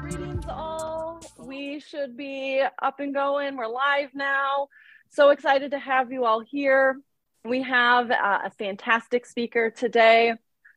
Greetings, 0.00 0.44
all. 0.48 1.20
We 1.38 1.80
should 1.80 2.16
be 2.16 2.64
up 2.80 3.00
and 3.00 3.12
going. 3.12 3.56
We're 3.56 3.66
live 3.66 4.14
now. 4.14 4.68
So 5.10 5.28
excited 5.30 5.72
to 5.72 5.78
have 5.78 6.10
you 6.10 6.24
all 6.24 6.40
here. 6.40 6.98
We 7.44 7.60
have 7.62 8.10
uh, 8.10 8.38
a 8.44 8.50
fantastic 8.58 9.26
speaker 9.26 9.68
today. 9.68 10.32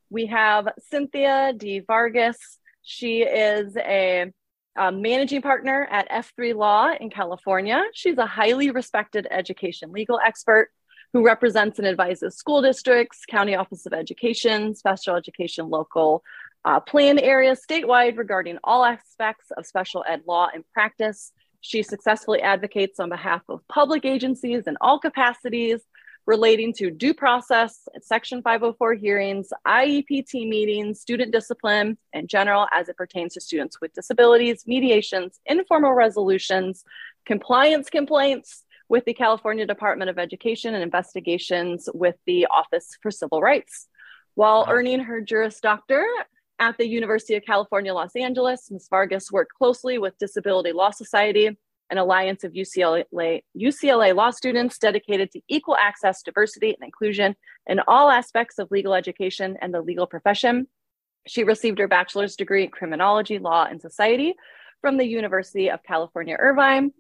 We 0.10 0.26
have 0.26 0.68
Cynthia 0.90 1.54
D. 1.56 1.80
Vargas. 1.80 2.60
She 2.82 3.22
is 3.22 3.78
a, 3.78 4.34
a 4.78 4.92
managing 4.92 5.42
partner 5.42 5.88
at 5.90 6.10
F3 6.10 6.56
Law 6.56 6.92
in 7.00 7.10
California. 7.10 7.84
She's 7.94 8.18
a 8.18 8.26
highly 8.26 8.72
respected 8.72 9.28
education 9.32 9.94
legal 9.94 10.20
expert 10.26 10.72
who 11.14 11.26
represents 11.26 11.80
and 11.80 11.88
advises 11.88 12.36
school 12.36 12.62
districts, 12.62 13.24
county 13.28 13.56
office 13.56 13.86
of 13.86 13.94
education, 13.94 14.76
special 14.76 15.16
education 15.16 15.70
local 15.70 16.24
uh, 16.66 16.80
plan 16.80 17.18
areas 17.20 17.62
statewide 17.68 18.18
regarding 18.18 18.58
all 18.64 18.84
aspects 18.84 19.52
of 19.52 19.66
special 19.66 20.04
ed 20.08 20.22
law 20.28 20.50
and 20.54 20.64
practice. 20.74 21.32
She 21.62 21.82
successfully 21.82 22.42
advocates 22.42 23.00
on 23.00 23.10
behalf 23.10 23.42
of 23.50 23.68
public 23.68 24.06
agencies 24.06 24.64
in 24.68 24.78
all 24.82 25.00
capacities 25.00 25.82
relating 26.28 26.74
to 26.74 26.92
due 26.92 27.14
process, 27.14 27.88
Section 28.02 28.42
504 28.42 28.96
hearings, 28.96 29.48
IEPT 29.66 30.48
meetings, 30.48 31.00
student 31.00 31.32
discipline 31.32 31.98
in 32.12 32.28
general 32.28 32.68
as 32.74 32.90
it 32.90 32.98
pertains 32.98 33.34
to 33.34 33.42
students 33.42 33.80
with 33.80 33.94
disabilities, 33.94 34.66
mediations, 34.68 35.40
informal 35.46 35.94
resolutions, 35.94 36.84
compliance 37.26 37.90
complaints 37.90 38.66
with 38.90 39.06
the 39.06 39.14
California 39.14 39.66
Department 39.66 40.10
of 40.10 40.18
Education, 40.18 40.74
and 40.74 40.84
investigations 40.84 41.90
with 41.94 42.16
the 42.26 42.48
Office 42.48 42.98
for 43.02 43.12
Civil 43.12 43.42
Rights. 43.42 43.88
While 44.36 44.66
earning 44.70 45.00
her 45.02 45.22
Juris 45.22 45.60
Doctor 45.60 46.06
at 46.60 46.78
the 46.78 46.88
University 46.88 47.36
of 47.36 47.44
California, 47.44 47.94
Los 47.94 48.16
Angeles, 48.16 48.70
Ms. 48.72 48.88
Vargas 48.90 49.32
worked 49.32 49.54
closely 49.54 49.98
with 49.98 50.18
Disability 50.18 50.72
Law 50.72 50.92
Society, 50.92 51.58
an 51.90 51.98
alliance 51.98 52.44
of 52.44 52.54
UCLA, 52.54 53.42
UCLA 53.58 54.16
law 54.16 54.30
students 54.30 54.78
dedicated 54.78 55.32
to 55.32 55.42
equal 55.48 55.78
access, 55.78 56.22
diversity, 56.22 56.74
and 56.74 56.84
inclusion 56.84 57.36
in 57.66 57.80
all 57.88 58.10
aspects 58.10 58.60
of 58.60 58.70
legal 58.72 58.94
education 58.94 59.58
and 59.62 59.74
the 59.74 59.82
legal 59.82 60.06
profession. 60.06 60.68
She 61.28 61.44
received 61.44 61.80
her 61.80 61.88
bachelor's 61.88 62.36
degree 62.36 62.64
in 62.64 62.72
criminology, 62.72 63.40
law, 63.40 63.66
and 63.70 63.82
society 63.82 64.36
from 64.82 64.98
the 64.98 65.06
University 65.06 65.70
of 65.70 65.84
California, 65.84 66.36
Irvine, 66.38 66.92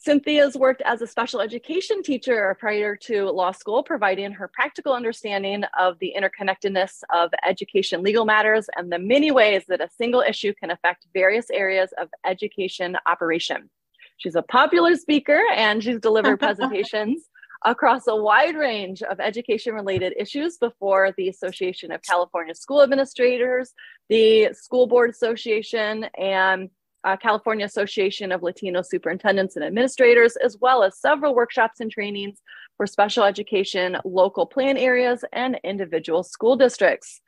Cynthia's 0.00 0.56
worked 0.56 0.80
as 0.82 1.02
a 1.02 1.08
special 1.08 1.40
education 1.40 2.04
teacher 2.04 2.56
prior 2.60 2.94
to 2.96 3.30
law 3.30 3.50
school, 3.50 3.82
providing 3.82 4.30
her 4.30 4.48
practical 4.48 4.92
understanding 4.92 5.64
of 5.78 5.98
the 5.98 6.14
interconnectedness 6.16 7.02
of 7.12 7.30
education 7.44 8.02
legal 8.02 8.24
matters 8.24 8.68
and 8.76 8.92
the 8.92 8.98
many 8.98 9.32
ways 9.32 9.64
that 9.66 9.80
a 9.80 9.88
single 9.98 10.20
issue 10.20 10.54
can 10.54 10.70
affect 10.70 11.08
various 11.12 11.50
areas 11.50 11.90
of 12.00 12.08
education 12.24 12.96
operation. 13.06 13.68
She's 14.18 14.36
a 14.36 14.42
popular 14.42 14.94
speaker 14.94 15.40
and 15.52 15.82
she's 15.82 15.98
delivered 15.98 16.38
presentations 16.40 17.28
across 17.64 18.06
a 18.06 18.14
wide 18.14 18.54
range 18.54 19.02
of 19.02 19.18
education 19.18 19.74
related 19.74 20.14
issues 20.16 20.58
before 20.58 21.12
the 21.16 21.28
Association 21.28 21.90
of 21.90 22.02
California 22.02 22.54
School 22.54 22.82
Administrators, 22.82 23.74
the 24.08 24.52
School 24.52 24.86
Board 24.86 25.10
Association, 25.10 26.04
and 26.16 26.70
uh, 27.04 27.16
California 27.16 27.64
Association 27.64 28.32
of 28.32 28.42
Latino 28.42 28.82
Superintendents 28.82 29.56
and 29.56 29.64
Administrators, 29.64 30.36
as 30.36 30.56
well 30.60 30.82
as 30.82 30.98
several 30.98 31.34
workshops 31.34 31.80
and 31.80 31.90
trainings 31.90 32.40
for 32.76 32.86
special 32.86 33.24
education, 33.24 33.96
local 34.04 34.46
plan 34.46 34.76
areas, 34.76 35.24
and 35.32 35.58
individual 35.64 36.22
school 36.22 36.56
districts. 36.56 37.20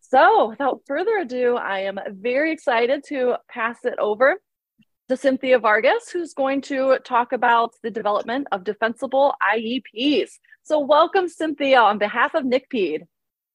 So, 0.00 0.48
without 0.48 0.82
further 0.86 1.18
ado, 1.18 1.56
I 1.56 1.80
am 1.80 1.98
very 2.08 2.52
excited 2.52 3.04
to 3.08 3.36
pass 3.48 3.84
it 3.84 3.98
over 3.98 4.40
to 5.08 5.16
Cynthia 5.16 5.58
Vargas, 5.58 6.10
who's 6.10 6.34
going 6.34 6.62
to 6.62 6.98
talk 7.04 7.32
about 7.32 7.74
the 7.82 7.90
development 7.90 8.48
of 8.52 8.64
defensible 8.64 9.34
IEPs. 9.42 10.30
So, 10.62 10.80
welcome, 10.80 11.28
Cynthia, 11.28 11.80
on 11.80 11.98
behalf 11.98 12.34
of 12.34 12.44
NCPEID. 12.44 13.02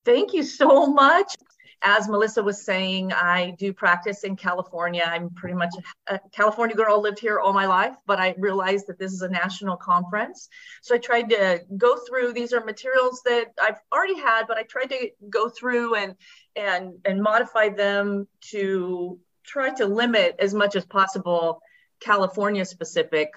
Thank 0.06 0.34
you 0.34 0.44
so 0.44 0.86
much 0.86 1.36
as 1.82 2.08
Melissa 2.08 2.42
was 2.42 2.66
saying, 2.66 3.14
I 3.14 3.56
do 3.58 3.74
practice 3.74 4.24
in 4.24 4.36
California. 4.36 5.04
I'm 5.06 5.30
pretty 5.32 5.56
much 5.56 5.74
a 6.08 6.20
California 6.32 6.76
girl, 6.76 7.02
lived 7.02 7.20
here 7.20 7.40
all 7.40 7.54
my 7.54 7.66
life, 7.66 7.96
but 8.06 8.20
I 8.20 8.36
realized 8.38 8.88
that 8.88 9.00
this 9.00 9.14
is 9.14 9.22
a 9.22 9.30
national 9.30 9.78
conference. 9.78 10.50
So 10.82 10.96
I 10.96 10.98
tried 10.98 11.30
to 11.30 11.62
go 11.78 11.98
through, 12.08 12.34
these 12.34 12.54
are 12.54 12.64
materials 12.64 13.22
that 13.26 13.48
I've 13.62 13.80
already 13.94 14.20
had, 14.20 14.48
but 14.48 14.58
I 14.58 14.64
tried 14.64 14.90
to 14.90 15.10
go 15.30 15.50
through 15.50 15.96
and, 15.96 16.16
and, 16.56 16.94
and 17.06 17.22
modify 17.22 17.70
them 17.70 18.28
to 18.52 19.20
try 19.44 19.70
to 19.76 19.86
limit 19.86 20.36
as 20.40 20.54
much 20.54 20.76
as 20.76 20.86
possible 20.86 21.62
California 22.00 22.66
specific 22.66 23.30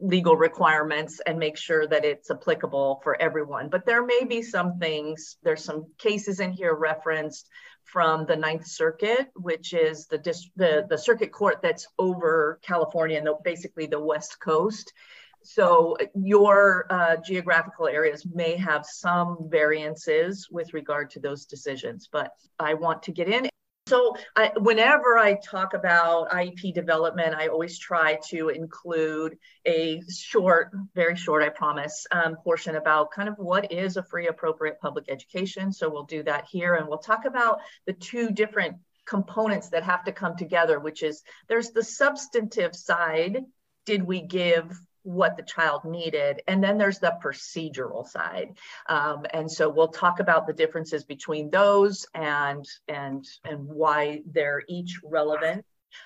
legal 0.00 0.36
requirements 0.36 1.20
and 1.26 1.38
make 1.38 1.56
sure 1.56 1.86
that 1.86 2.04
it's 2.04 2.30
applicable 2.30 3.00
for 3.02 3.20
everyone. 3.20 3.68
But 3.68 3.86
there 3.86 4.04
may 4.04 4.24
be 4.24 4.42
some 4.42 4.78
things, 4.78 5.36
there's 5.42 5.64
some 5.64 5.86
cases 5.98 6.40
in 6.40 6.52
here 6.52 6.74
referenced 6.74 7.48
from 7.92 8.24
the 8.24 8.34
Ninth 8.34 8.66
Circuit, 8.66 9.30
which 9.36 9.74
is 9.74 10.06
the, 10.06 10.16
the, 10.56 10.86
the 10.88 10.96
circuit 10.96 11.30
court 11.30 11.60
that's 11.62 11.86
over 11.98 12.58
California 12.62 13.18
and 13.18 13.26
the, 13.26 13.36
basically 13.44 13.84
the 13.84 14.00
West 14.00 14.40
Coast. 14.40 14.94
So 15.42 15.98
your 16.14 16.86
uh, 16.88 17.16
geographical 17.16 17.88
areas 17.88 18.24
may 18.24 18.56
have 18.56 18.86
some 18.86 19.48
variances 19.50 20.48
with 20.50 20.72
regard 20.72 21.10
to 21.10 21.20
those 21.20 21.44
decisions, 21.44 22.08
but 22.10 22.30
I 22.58 22.74
want 22.74 23.02
to 23.04 23.12
get 23.12 23.28
in 23.28 23.50
so 23.88 24.16
I, 24.36 24.52
whenever 24.56 25.18
I 25.18 25.34
talk 25.34 25.74
about 25.74 26.30
IEP 26.30 26.72
development, 26.72 27.34
I 27.34 27.48
always 27.48 27.78
try 27.78 28.18
to 28.28 28.48
include 28.48 29.36
a 29.66 30.00
short, 30.08 30.70
very 30.94 31.16
short, 31.16 31.42
I 31.42 31.48
promise, 31.48 32.06
um, 32.12 32.36
portion 32.36 32.76
about 32.76 33.10
kind 33.10 33.28
of 33.28 33.34
what 33.38 33.72
is 33.72 33.96
a 33.96 34.02
free 34.04 34.28
appropriate 34.28 34.80
public 34.80 35.06
education. 35.08 35.72
So 35.72 35.90
we'll 35.90 36.04
do 36.04 36.22
that 36.22 36.46
here 36.50 36.76
and 36.76 36.88
we'll 36.88 36.98
talk 36.98 37.24
about 37.24 37.58
the 37.86 37.92
two 37.92 38.30
different 38.30 38.76
components 39.04 39.70
that 39.70 39.82
have 39.82 40.04
to 40.04 40.12
come 40.12 40.36
together, 40.36 40.78
which 40.78 41.02
is 41.02 41.22
there's 41.48 41.70
the 41.70 41.82
substantive 41.82 42.76
side. 42.76 43.44
Did 43.84 44.04
we 44.04 44.22
give 44.22 44.78
what 45.02 45.36
the 45.36 45.42
child 45.42 45.84
needed. 45.84 46.42
And 46.46 46.62
then 46.62 46.78
there's 46.78 46.98
the 46.98 47.16
procedural 47.22 48.06
side. 48.06 48.56
Um, 48.88 49.26
and 49.32 49.50
so 49.50 49.68
we'll 49.68 49.88
talk 49.88 50.20
about 50.20 50.46
the 50.46 50.52
differences 50.52 51.04
between 51.04 51.50
those 51.50 52.06
and, 52.14 52.66
and, 52.88 53.26
and 53.44 53.66
why 53.66 54.22
they're 54.26 54.62
each 54.68 55.00
relevant. 55.04 55.64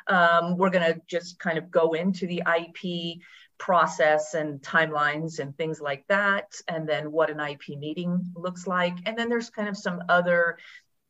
Um, 0.09 0.57
we're 0.57 0.71
going 0.71 0.95
to 0.95 1.01
just 1.07 1.39
kind 1.39 1.59
of 1.59 1.71
go 1.71 1.93
into 1.93 2.27
the 2.27 2.43
IEP 2.47 3.21
process 3.59 4.35
and 4.35 4.61
timelines 4.61 5.39
and 5.39 5.57
things 5.57 5.81
like 5.81 6.05
that, 6.09 6.55
and 6.69 6.89
then 6.89 7.11
what 7.11 7.31
an 7.31 7.39
IEP 7.39 7.79
meeting 7.79 8.33
looks 8.35 8.67
like. 8.67 8.97
And 9.07 9.17
then 9.17 9.29
there's 9.29 9.51
kind 9.51 9.69
of 9.69 9.77
some 9.77 10.03
other 10.09 10.59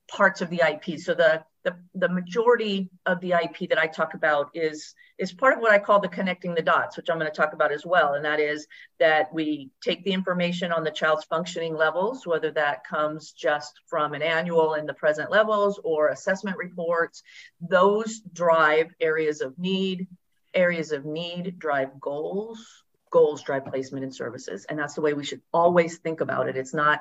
parts 0.08 0.40
of 0.40 0.50
the 0.50 0.62
IP. 0.66 0.98
So 0.98 1.14
the, 1.14 1.44
the, 1.64 1.76
the 1.94 2.08
majority 2.08 2.90
of 3.06 3.20
the 3.20 3.32
IP 3.32 3.68
that 3.70 3.78
I 3.78 3.86
talk 3.86 4.14
about 4.14 4.50
is, 4.54 4.94
is 5.18 5.32
part 5.32 5.54
of 5.54 5.60
what 5.60 5.72
I 5.72 5.78
call 5.78 5.98
the 5.98 6.08
connecting 6.08 6.54
the 6.54 6.62
dots, 6.62 6.96
which 6.96 7.10
I'm 7.10 7.18
going 7.18 7.30
to 7.30 7.36
talk 7.36 7.52
about 7.52 7.72
as 7.72 7.84
well. 7.84 8.14
And 8.14 8.24
that 8.24 8.38
is 8.38 8.66
that 9.00 9.32
we 9.34 9.70
take 9.82 10.04
the 10.04 10.12
information 10.12 10.70
on 10.70 10.84
the 10.84 10.90
child's 10.90 11.24
functioning 11.24 11.74
levels, 11.74 12.26
whether 12.26 12.52
that 12.52 12.84
comes 12.84 13.32
just 13.32 13.80
from 13.86 14.14
an 14.14 14.22
annual 14.22 14.74
in 14.74 14.86
the 14.86 14.94
present 14.94 15.30
levels 15.30 15.80
or 15.82 16.08
assessment 16.08 16.56
reports. 16.56 17.22
Those 17.60 18.20
drive 18.20 18.92
areas 19.00 19.40
of 19.40 19.58
need. 19.58 20.06
Areas 20.54 20.92
of 20.92 21.04
need 21.04 21.58
drive 21.58 22.00
goals. 22.00 22.84
Goals 23.10 23.42
drive 23.42 23.66
placement 23.66 24.04
and 24.04 24.14
services. 24.14 24.66
And 24.68 24.78
that's 24.78 24.94
the 24.94 25.00
way 25.00 25.14
we 25.14 25.24
should 25.24 25.42
always 25.52 25.98
think 25.98 26.20
about 26.20 26.48
it. 26.48 26.56
It's 26.56 26.74
not 26.74 27.00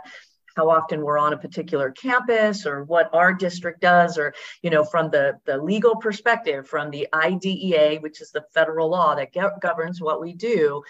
how 0.55 0.69
often 0.69 1.01
we're 1.01 1.17
on 1.17 1.33
a 1.33 1.37
particular 1.37 1.91
campus 1.91 2.65
or 2.65 2.83
what 2.83 3.09
our 3.13 3.33
district 3.33 3.81
does 3.81 4.17
or 4.17 4.33
you 4.61 4.69
know 4.69 4.83
from 4.83 5.09
the 5.11 5.37
the 5.45 5.57
legal 5.57 5.95
perspective 5.95 6.67
from 6.67 6.89
the 6.89 7.07
IDEA 7.13 7.99
which 7.99 8.21
is 8.21 8.31
the 8.31 8.45
federal 8.53 8.89
law 8.89 9.15
that 9.15 9.33
governs 9.61 10.01
what 10.01 10.21
we 10.21 10.33
do 10.33 10.81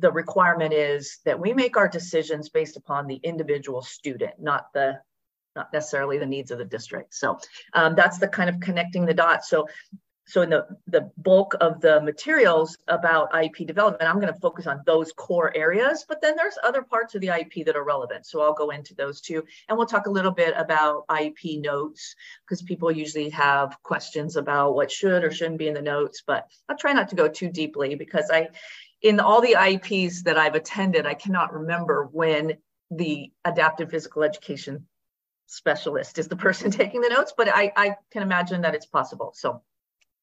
the 0.00 0.10
requirement 0.10 0.72
is 0.72 1.18
that 1.24 1.38
we 1.38 1.52
make 1.52 1.76
our 1.76 1.88
decisions 1.88 2.48
based 2.48 2.76
upon 2.76 3.06
the 3.06 3.20
individual 3.22 3.82
student 3.82 4.32
not 4.38 4.72
the 4.74 4.98
not 5.56 5.72
necessarily 5.72 6.18
the 6.18 6.26
needs 6.26 6.50
of 6.50 6.58
the 6.58 6.64
district. 6.64 7.14
So 7.14 7.38
um, 7.74 7.94
that's 7.94 8.18
the 8.18 8.28
kind 8.28 8.50
of 8.50 8.60
connecting 8.60 9.06
the 9.06 9.14
dots. 9.14 9.48
So 9.48 9.68
so 10.26 10.40
in 10.42 10.50
the, 10.50 10.66
the 10.86 11.10
bulk 11.18 11.54
of 11.60 11.80
the 11.80 12.00
materials 12.00 12.78
about 12.88 13.32
IEP 13.32 13.66
development, 13.66 14.08
I'm 14.08 14.20
going 14.20 14.32
to 14.32 14.40
focus 14.40 14.66
on 14.66 14.82
those 14.86 15.12
core 15.12 15.54
areas, 15.54 16.06
but 16.08 16.22
then 16.22 16.34
there's 16.34 16.56
other 16.62 16.82
parts 16.82 17.14
of 17.14 17.20
the 17.20 17.26
IEP 17.28 17.66
that 17.66 17.76
are 17.76 17.84
relevant. 17.84 18.24
So 18.24 18.40
I'll 18.40 18.54
go 18.54 18.70
into 18.70 18.94
those 18.94 19.20
too. 19.20 19.44
And 19.68 19.76
we'll 19.76 19.86
talk 19.86 20.06
a 20.06 20.10
little 20.10 20.30
bit 20.30 20.54
about 20.56 21.06
IEP 21.08 21.62
notes 21.62 22.14
because 22.44 22.62
people 22.62 22.90
usually 22.90 23.28
have 23.30 23.76
questions 23.82 24.36
about 24.36 24.74
what 24.74 24.90
should 24.90 25.24
or 25.24 25.30
shouldn't 25.30 25.58
be 25.58 25.68
in 25.68 25.74
the 25.74 25.82
notes, 25.82 26.22
but 26.26 26.48
I'll 26.68 26.78
try 26.78 26.94
not 26.94 27.10
to 27.10 27.16
go 27.16 27.28
too 27.28 27.50
deeply 27.50 27.94
because 27.94 28.30
I, 28.32 28.48
in 29.02 29.20
all 29.20 29.42
the 29.42 29.56
IEPs 29.58 30.22
that 30.22 30.38
I've 30.38 30.54
attended, 30.54 31.04
I 31.04 31.14
cannot 31.14 31.52
remember 31.52 32.08
when 32.10 32.54
the 32.90 33.30
adaptive 33.44 33.90
physical 33.90 34.22
education 34.22 34.86
specialist 35.46 36.18
is 36.18 36.28
the 36.28 36.36
person 36.46 36.70
taking 36.70 37.02
the 37.02 37.10
notes, 37.10 37.34
but 37.36 37.48
I, 37.48 37.72
I 37.76 37.96
can 38.10 38.22
imagine 38.22 38.62
that 38.62 38.74
it's 38.74 38.86
possible. 38.86 39.32
So 39.34 39.62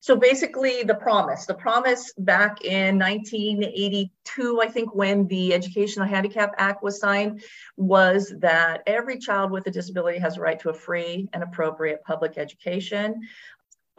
so 0.02 0.16
basically, 0.16 0.82
the 0.82 0.96
promise, 0.96 1.46
the 1.46 1.54
promise 1.54 2.12
back 2.18 2.66
in 2.66 2.98
1982, 2.98 4.60
I 4.60 4.68
think, 4.68 4.96
when 4.96 5.28
the 5.28 5.54
Educational 5.54 6.08
Handicap 6.08 6.56
Act 6.58 6.82
was 6.82 7.00
signed, 7.00 7.44
was 7.78 8.34
that 8.40 8.82
every 8.88 9.20
child 9.20 9.52
with 9.52 9.68
a 9.68 9.72
disability 9.72 10.18
has 10.18 10.38
a 10.38 10.42
right 10.42 10.60
to 10.62 10.72
a 10.72 10.74
free 10.74 11.30
and 11.34 11.44
appropriate 11.44 12.04
public 12.04 12.40
education 12.40 13.22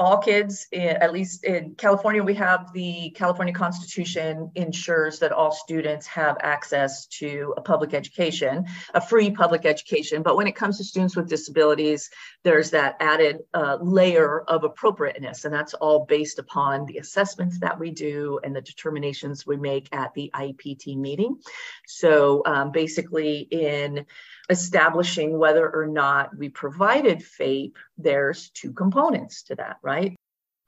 all 0.02 0.18
kids, 0.18 0.66
at 0.72 1.12
least 1.12 1.44
in 1.44 1.76
California, 1.76 2.22
we 2.22 2.34
have 2.34 2.72
the 2.72 3.10
California 3.10 3.54
Constitution 3.54 4.50
ensures 4.56 5.20
that 5.20 5.30
all 5.30 5.52
students 5.52 6.08
have 6.08 6.36
access 6.40 7.06
to 7.06 7.54
a 7.56 7.60
public 7.60 7.94
education, 7.94 8.66
a 8.94 9.00
free 9.00 9.30
public 9.30 9.64
education. 9.64 10.24
But 10.24 10.36
when 10.36 10.48
it 10.48 10.56
comes 10.56 10.78
to 10.78 10.84
students 10.84 11.14
with 11.14 11.28
disabilities, 11.28 12.10
there's 12.42 12.70
that 12.70 12.96
added 12.98 13.44
uh, 13.54 13.78
layer 13.80 14.40
of 14.40 14.64
appropriateness, 14.64 15.44
and 15.44 15.54
that's 15.54 15.74
all 15.74 16.04
based 16.04 16.40
upon 16.40 16.86
the 16.86 16.98
assessments 16.98 17.60
that 17.60 17.78
we 17.78 17.92
do 17.92 18.40
and 18.42 18.56
the 18.56 18.60
determinations 18.60 19.46
we 19.46 19.56
make 19.56 19.88
at 19.94 20.12
the 20.14 20.32
IEPT 20.34 20.96
meeting. 20.96 21.38
So 21.86 22.42
um, 22.44 22.72
basically, 22.72 23.46
in 23.52 24.04
establishing 24.50 25.38
whether 25.38 25.68
or 25.68 25.86
not 25.86 26.36
we 26.36 26.48
provided 26.48 27.22
FAPE, 27.22 27.76
there's 27.96 28.50
two 28.50 28.72
components 28.72 29.44
to 29.44 29.54
that, 29.56 29.76
right? 29.82 30.16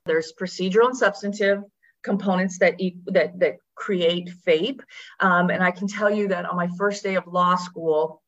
There's 0.07 0.33
procedural 0.39 0.87
and 0.87 0.97
substantive 0.97 1.63
components 2.03 2.59
that 2.59 2.79
that 3.07 3.39
that 3.41 3.57
create 3.75 4.29
FAPE, 4.47 4.81
um, 5.21 5.51
and 5.51 5.63
I 5.63 5.71
can 5.71 5.89
tell 5.89 6.11
you 6.11 6.29
that 6.29 6.45
on 6.45 6.57
my 6.57 6.69
first 6.79 7.03
day 7.03 7.15
of 7.17 7.27
law 7.27 7.57
school, 7.57 8.23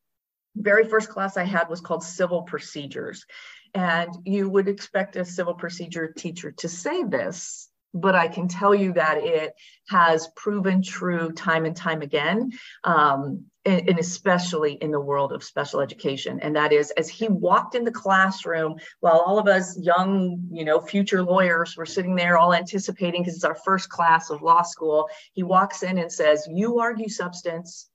very 0.55 0.83
first 0.85 1.09
class 1.09 1.37
I 1.37 1.43
had 1.43 1.69
was 1.69 1.81
called 1.81 2.03
civil 2.03 2.41
procedures, 2.41 3.25
and 3.73 4.09
you 4.25 4.49
would 4.49 4.67
expect 4.67 5.15
a 5.15 5.23
civil 5.23 5.53
procedure 5.53 6.11
teacher 6.11 6.51
to 6.51 6.67
say 6.67 7.03
this 7.03 7.69
but 7.93 8.15
I 8.15 8.27
can 8.27 8.47
tell 8.47 8.75
you 8.75 8.93
that 8.93 9.17
it 9.17 9.53
has 9.89 10.27
proven 10.35 10.81
true 10.81 11.31
time 11.31 11.65
and 11.65 11.75
time 11.75 12.01
again. 12.01 12.51
Um, 12.83 13.45
and, 13.67 13.99
especially 13.99 14.73
in 14.73 14.91
the 14.91 14.99
world 14.99 15.33
of 15.33 15.43
special 15.43 15.81
education. 15.81 16.39
And 16.41 16.55
that 16.55 16.71
is, 16.71 16.91
as 16.91 17.09
he 17.09 17.27
walked 17.27 17.75
in 17.75 17.83
the 17.83 17.91
classroom, 17.91 18.75
while 19.01 19.19
all 19.19 19.37
of 19.37 19.47
us 19.47 19.77
young, 19.79 20.47
you 20.51 20.63
know, 20.63 20.79
future 20.79 21.21
lawyers 21.21 21.75
were 21.75 21.85
sitting 21.85 22.15
there 22.15 22.37
all 22.37 22.53
anticipating 22.53 23.21
because 23.21 23.35
it's 23.35 23.43
our 23.43 23.55
first 23.55 23.89
class 23.89 24.29
of 24.29 24.41
law 24.41 24.61
school, 24.61 25.09
he 25.33 25.43
walks 25.43 25.83
in 25.83 25.97
and 25.97 26.11
says, 26.11 26.47
You 26.49 26.79
argue 26.79 27.09
substance, 27.09 27.89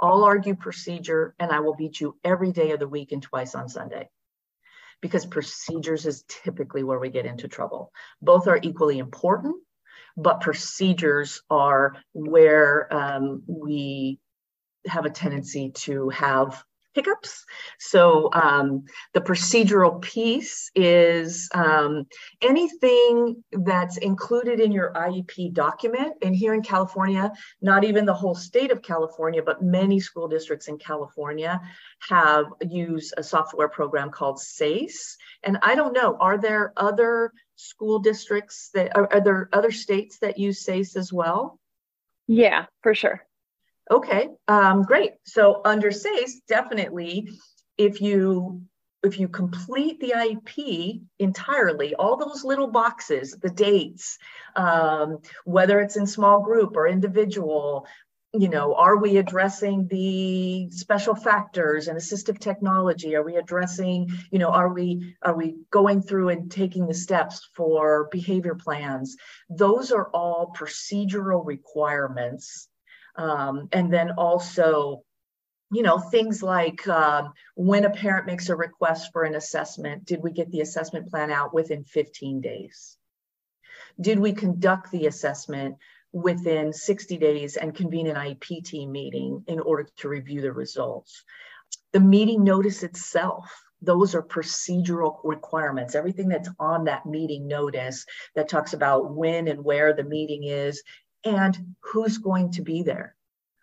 I'll 0.00 0.24
argue 0.24 0.56
procedure, 0.56 1.34
and 1.38 1.52
I 1.52 1.60
will 1.60 1.76
beat 1.76 2.00
you 2.00 2.18
every 2.24 2.50
day 2.50 2.72
of 2.72 2.80
the 2.80 2.88
week 2.88 3.12
and 3.12 3.22
twice 3.22 3.54
on 3.54 3.68
Sunday 3.68 4.08
because 5.00 5.26
procedures 5.26 6.06
is 6.06 6.24
typically 6.28 6.82
where 6.84 6.98
we 6.98 7.10
get 7.10 7.26
into 7.26 7.48
trouble. 7.48 7.92
Both 8.20 8.46
are 8.46 8.58
equally 8.62 8.98
important, 8.98 9.56
but 10.16 10.40
procedures 10.40 11.42
are 11.50 11.96
where 12.12 12.92
um, 12.94 13.42
we 13.46 14.18
have 14.86 15.04
a 15.04 15.10
tendency 15.10 15.70
to 15.70 16.08
have 16.10 16.64
hiccups. 16.94 17.44
So 17.78 18.30
um, 18.32 18.84
the 19.14 19.20
procedural 19.20 20.00
piece 20.00 20.70
is 20.74 21.48
um, 21.54 22.06
anything 22.40 23.42
that's 23.52 23.96
included 23.98 24.60
in 24.60 24.72
your 24.72 24.92
IEP 24.94 25.54
document. 25.54 26.14
And 26.22 26.36
here 26.36 26.54
in 26.54 26.62
California, 26.62 27.32
not 27.60 27.84
even 27.84 28.04
the 28.04 28.14
whole 28.14 28.34
state 28.34 28.70
of 28.70 28.82
California, 28.82 29.42
but 29.42 29.62
many 29.62 30.00
school 30.00 30.28
districts 30.28 30.68
in 30.68 30.78
California 30.78 31.60
have 32.08 32.46
used 32.68 33.14
a 33.16 33.22
software 33.22 33.68
program 33.68 34.10
called 34.10 34.38
SEIS. 34.40 35.16
And 35.42 35.58
I 35.62 35.74
don't 35.74 35.94
know, 35.94 36.16
are 36.20 36.38
there 36.38 36.72
other 36.76 37.32
school 37.56 38.00
districts 38.00 38.70
that 38.74 38.94
are, 38.96 39.10
are 39.12 39.20
there 39.20 39.48
other 39.52 39.70
states 39.70 40.18
that 40.18 40.38
use 40.38 40.64
SEIS 40.64 40.96
as 40.96 41.12
well? 41.12 41.58
Yeah, 42.26 42.66
for 42.82 42.94
sure. 42.94 43.26
Okay, 43.90 44.28
um, 44.48 44.82
great. 44.82 45.12
So 45.24 45.60
under 45.64 45.90
SEIS, 45.90 46.42
definitely, 46.48 47.28
if 47.76 48.00
you 48.00 48.62
if 49.02 49.18
you 49.18 49.26
complete 49.26 49.98
the 49.98 50.12
IEP 50.16 51.02
entirely, 51.18 51.94
all 51.96 52.16
those 52.16 52.44
little 52.44 52.68
boxes, 52.68 53.36
the 53.42 53.50
dates, 53.50 54.16
um, 54.54 55.18
whether 55.44 55.80
it's 55.80 55.96
in 55.96 56.06
small 56.06 56.40
group 56.40 56.76
or 56.76 56.86
individual, 56.86 57.86
you 58.32 58.48
know, 58.48 58.74
are 58.74 58.96
we 58.96 59.18
addressing 59.18 59.88
the 59.88 60.70
special 60.70 61.14
factors 61.14 61.88
and 61.88 61.98
assistive 61.98 62.38
technology? 62.38 63.14
Are 63.16 63.24
we 63.24 63.36
addressing, 63.36 64.08
you 64.30 64.38
know, 64.38 64.48
are 64.48 64.72
we 64.72 65.16
are 65.20 65.36
we 65.36 65.56
going 65.70 66.00
through 66.00 66.30
and 66.30 66.50
taking 66.50 66.86
the 66.86 66.94
steps 66.94 67.48
for 67.54 68.08
behavior 68.10 68.54
plans? 68.54 69.16
Those 69.50 69.92
are 69.92 70.08
all 70.14 70.54
procedural 70.56 71.44
requirements 71.44 72.68
um, 73.16 73.68
and 73.72 73.92
then 73.92 74.12
also, 74.12 75.02
you 75.70 75.82
know, 75.82 75.98
things 75.98 76.42
like 76.42 76.86
um, 76.88 77.32
when 77.54 77.84
a 77.84 77.90
parent 77.90 78.26
makes 78.26 78.48
a 78.48 78.56
request 78.56 79.10
for 79.12 79.24
an 79.24 79.34
assessment, 79.34 80.04
did 80.04 80.22
we 80.22 80.32
get 80.32 80.50
the 80.50 80.60
assessment 80.60 81.10
plan 81.10 81.30
out 81.30 81.54
within 81.54 81.84
15 81.84 82.40
days? 82.40 82.96
Did 84.00 84.18
we 84.18 84.32
conduct 84.32 84.90
the 84.90 85.06
assessment 85.06 85.76
within 86.12 86.72
60 86.72 87.16
days 87.18 87.56
and 87.56 87.74
convene 87.74 88.06
an 88.06 88.16
IEPT 88.16 88.88
meeting 88.88 89.44
in 89.46 89.60
order 89.60 89.88
to 89.98 90.08
review 90.08 90.40
the 90.40 90.52
results? 90.52 91.24
The 91.92 92.00
meeting 92.00 92.44
notice 92.44 92.82
itself, 92.82 93.50
those 93.82 94.14
are 94.14 94.22
procedural 94.22 95.18
requirements. 95.24 95.94
Everything 95.94 96.28
that's 96.28 96.48
on 96.58 96.84
that 96.84 97.04
meeting 97.04 97.48
notice 97.48 98.06
that 98.34 98.48
talks 98.48 98.72
about 98.72 99.14
when 99.14 99.48
and 99.48 99.64
where 99.64 99.92
the 99.92 100.04
meeting 100.04 100.44
is 100.44 100.82
and 101.24 101.74
who's 101.80 102.18
going 102.18 102.52
to 102.52 102.62
be 102.62 102.82
there. 102.82 103.14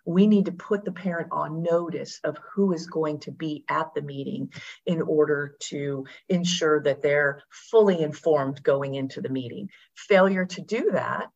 We 0.06 0.28
need 0.28 0.46
to 0.46 0.52
put 0.52 0.86
the 0.86 0.92
parent 0.92 1.28
on 1.32 1.62
notice 1.62 2.20
of 2.24 2.40
who 2.54 2.74
is 2.74 2.88
going 2.88 3.20
to 3.22 3.32
be 3.32 3.64
at 3.70 3.94
the 3.94 4.02
meeting 4.02 4.52
in 4.86 5.02
order 5.02 5.56
to 5.60 6.06
ensure 6.30 6.82
that 6.84 7.02
they're 7.02 7.44
fully 7.50 8.02
informed 8.02 8.64
going 8.64 8.96
into 8.96 9.22
the 9.22 9.30
meeting. 9.30 9.70
Failure 9.96 10.46
to 10.46 10.62
do 10.62 10.92
that 10.94 11.30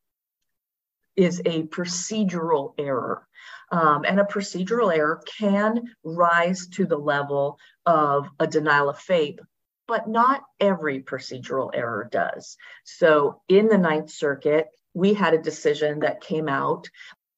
is 1.15 1.41
a 1.45 1.63
procedural 1.63 2.73
error. 2.77 3.27
Um, 3.71 4.05
and 4.05 4.19
a 4.19 4.23
procedural 4.23 4.95
error 4.95 5.21
can 5.37 5.83
rise 6.03 6.67
to 6.69 6.85
the 6.85 6.97
level 6.97 7.59
of 7.85 8.27
a 8.39 8.47
denial 8.47 8.89
of 8.89 8.99
FAPE, 8.99 9.39
but 9.87 10.07
not 10.07 10.43
every 10.59 11.01
procedural 11.01 11.69
error 11.73 12.07
does. 12.11 12.57
So 12.83 13.41
in 13.47 13.67
the 13.67 13.77
Ninth 13.77 14.09
Circuit, 14.09 14.69
we 14.93 15.13
had 15.13 15.33
a 15.33 15.41
decision 15.41 15.99
that 15.99 16.21
came 16.21 16.47
out. 16.47 16.89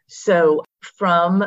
So, 0.07 0.63
from 0.81 1.43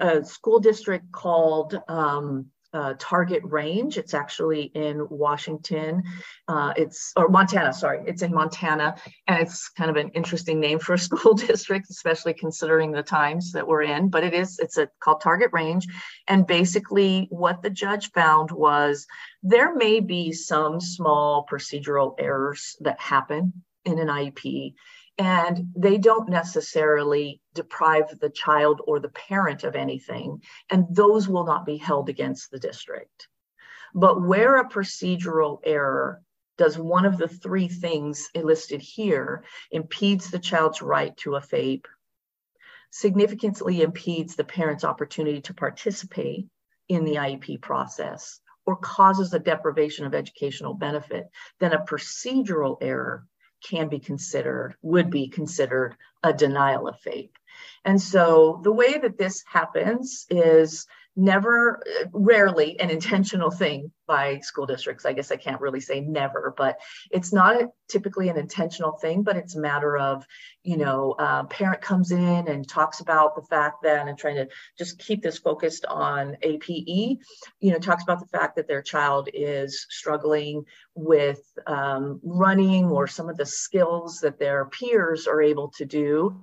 a 0.00 0.24
school 0.24 0.60
district 0.60 1.10
called 1.12 1.80
um, 1.88 2.46
uh, 2.74 2.94
Target 2.98 3.42
Range, 3.44 3.96
it's 3.96 4.12
actually 4.12 4.64
in 4.74 5.06
Washington. 5.08 6.02
Uh, 6.46 6.74
it's 6.76 7.12
or 7.16 7.28
Montana, 7.28 7.72
sorry, 7.72 8.02
it's 8.06 8.22
in 8.22 8.32
Montana, 8.32 8.96
and 9.26 9.40
it's 9.40 9.70
kind 9.70 9.88
of 9.88 9.96
an 9.96 10.10
interesting 10.10 10.60
name 10.60 10.78
for 10.78 10.94
a 10.94 10.98
school 11.08 11.34
district, 11.34 11.88
especially 11.90 12.34
considering 12.34 12.92
the 12.92 13.02
times 13.02 13.52
that 13.52 13.66
we're 13.66 13.82
in. 13.82 14.10
But 14.10 14.24
it 14.24 14.34
is 14.34 14.58
it's 14.58 14.76
a 14.76 14.88
called 15.00 15.22
Target 15.22 15.50
Range, 15.52 15.86
and 16.26 16.46
basically 16.46 17.26
what 17.30 17.62
the 17.62 17.70
judge 17.70 18.10
found 18.12 18.50
was 18.50 19.06
there 19.42 19.74
may 19.74 20.00
be 20.00 20.32
some 20.32 20.80
small 20.80 21.46
procedural 21.50 22.14
errors 22.18 22.76
that 22.80 23.00
happen 23.00 23.64
in 23.84 23.98
an 23.98 24.08
IEP 24.08 24.74
and 25.18 25.72
they 25.76 25.98
don't 25.98 26.28
necessarily 26.28 27.40
deprive 27.54 28.18
the 28.20 28.30
child 28.30 28.80
or 28.86 29.00
the 29.00 29.08
parent 29.08 29.64
of 29.64 29.74
anything, 29.74 30.40
and 30.70 30.86
those 30.90 31.28
will 31.28 31.44
not 31.44 31.66
be 31.66 31.76
held 31.76 32.08
against 32.08 32.50
the 32.50 32.60
district. 32.60 33.28
But 33.94 34.22
where 34.22 34.56
a 34.56 34.68
procedural 34.68 35.60
error 35.64 36.22
does 36.56 36.78
one 36.78 37.04
of 37.04 37.18
the 37.18 37.28
three 37.28 37.68
things 37.68 38.28
listed 38.34 38.80
here 38.80 39.44
impedes 39.70 40.30
the 40.30 40.38
child's 40.38 40.82
right 40.82 41.16
to 41.18 41.34
a 41.34 41.40
FAPE, 41.40 41.86
significantly 42.90 43.82
impedes 43.82 44.36
the 44.36 44.44
parent's 44.44 44.84
opportunity 44.84 45.40
to 45.42 45.54
participate 45.54 46.46
in 46.88 47.04
the 47.04 47.16
IEP 47.16 47.60
process, 47.60 48.40
or 48.66 48.76
causes 48.76 49.34
a 49.34 49.38
deprivation 49.38 50.06
of 50.06 50.14
educational 50.14 50.74
benefit, 50.74 51.26
then 51.58 51.72
a 51.72 51.84
procedural 51.84 52.78
error 52.80 53.26
can 53.62 53.88
be 53.88 53.98
considered, 53.98 54.76
would 54.82 55.10
be 55.10 55.28
considered 55.28 55.96
a 56.22 56.32
denial 56.32 56.88
of 56.88 56.98
FAPE. 57.00 57.36
And 57.84 58.00
so 58.00 58.60
the 58.62 58.72
way 58.72 58.98
that 58.98 59.18
this 59.18 59.44
happens 59.46 60.26
is 60.30 60.86
never 61.18 61.82
rarely 62.12 62.78
an 62.78 62.90
intentional 62.90 63.50
thing 63.50 63.90
by 64.06 64.38
school 64.38 64.66
districts. 64.66 65.04
I 65.04 65.12
guess 65.12 65.32
i 65.32 65.36
can't 65.36 65.60
really 65.60 65.80
say 65.80 66.00
never 66.00 66.54
but 66.56 66.78
it's 67.10 67.32
not 67.32 67.60
a, 67.60 67.68
typically 67.88 68.28
an 68.28 68.36
intentional 68.36 68.92
thing 68.92 69.22
but 69.22 69.36
it's 69.36 69.56
a 69.56 69.60
matter 69.60 69.98
of 69.98 70.24
you 70.62 70.76
know 70.76 71.12
uh, 71.18 71.42
parent 71.44 71.82
comes 71.82 72.12
in 72.12 72.48
and 72.48 72.68
talks 72.68 73.00
about 73.00 73.34
the 73.34 73.42
fact 73.42 73.82
that 73.82 74.06
and 74.06 74.16
trying 74.16 74.36
to 74.36 74.46
just 74.78 74.98
keep 74.98 75.22
this 75.22 75.38
focused 75.38 75.84
on 75.86 76.36
APE 76.42 77.18
you 77.60 77.72
know 77.72 77.78
talks 77.78 78.04
about 78.04 78.20
the 78.20 78.38
fact 78.38 78.54
that 78.56 78.68
their 78.68 78.82
child 78.82 79.28
is 79.34 79.86
struggling 79.90 80.64
with 80.94 81.40
um, 81.66 82.20
running 82.22 82.84
or 82.84 83.08
some 83.08 83.28
of 83.28 83.36
the 83.36 83.46
skills 83.46 84.20
that 84.20 84.38
their 84.38 84.66
peers 84.66 85.26
are 85.26 85.42
able 85.42 85.68
to 85.76 85.84
do 85.84 86.40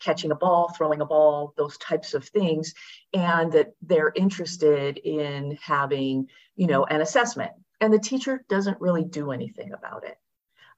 catching 0.00 0.30
a 0.30 0.36
ball, 0.36 0.72
throwing 0.76 1.00
a 1.00 1.06
ball, 1.06 1.54
those 1.56 1.76
types 1.78 2.14
of 2.14 2.24
things, 2.24 2.74
and 3.12 3.52
that 3.52 3.72
they're 3.82 4.12
interested 4.14 4.98
in 4.98 5.58
having, 5.62 6.28
you 6.56 6.66
know, 6.66 6.84
an 6.84 7.00
assessment. 7.00 7.52
And 7.80 7.92
the 7.92 7.98
teacher 7.98 8.44
doesn't 8.48 8.80
really 8.80 9.04
do 9.04 9.30
anything 9.30 9.72
about 9.72 10.04
it. 10.04 10.16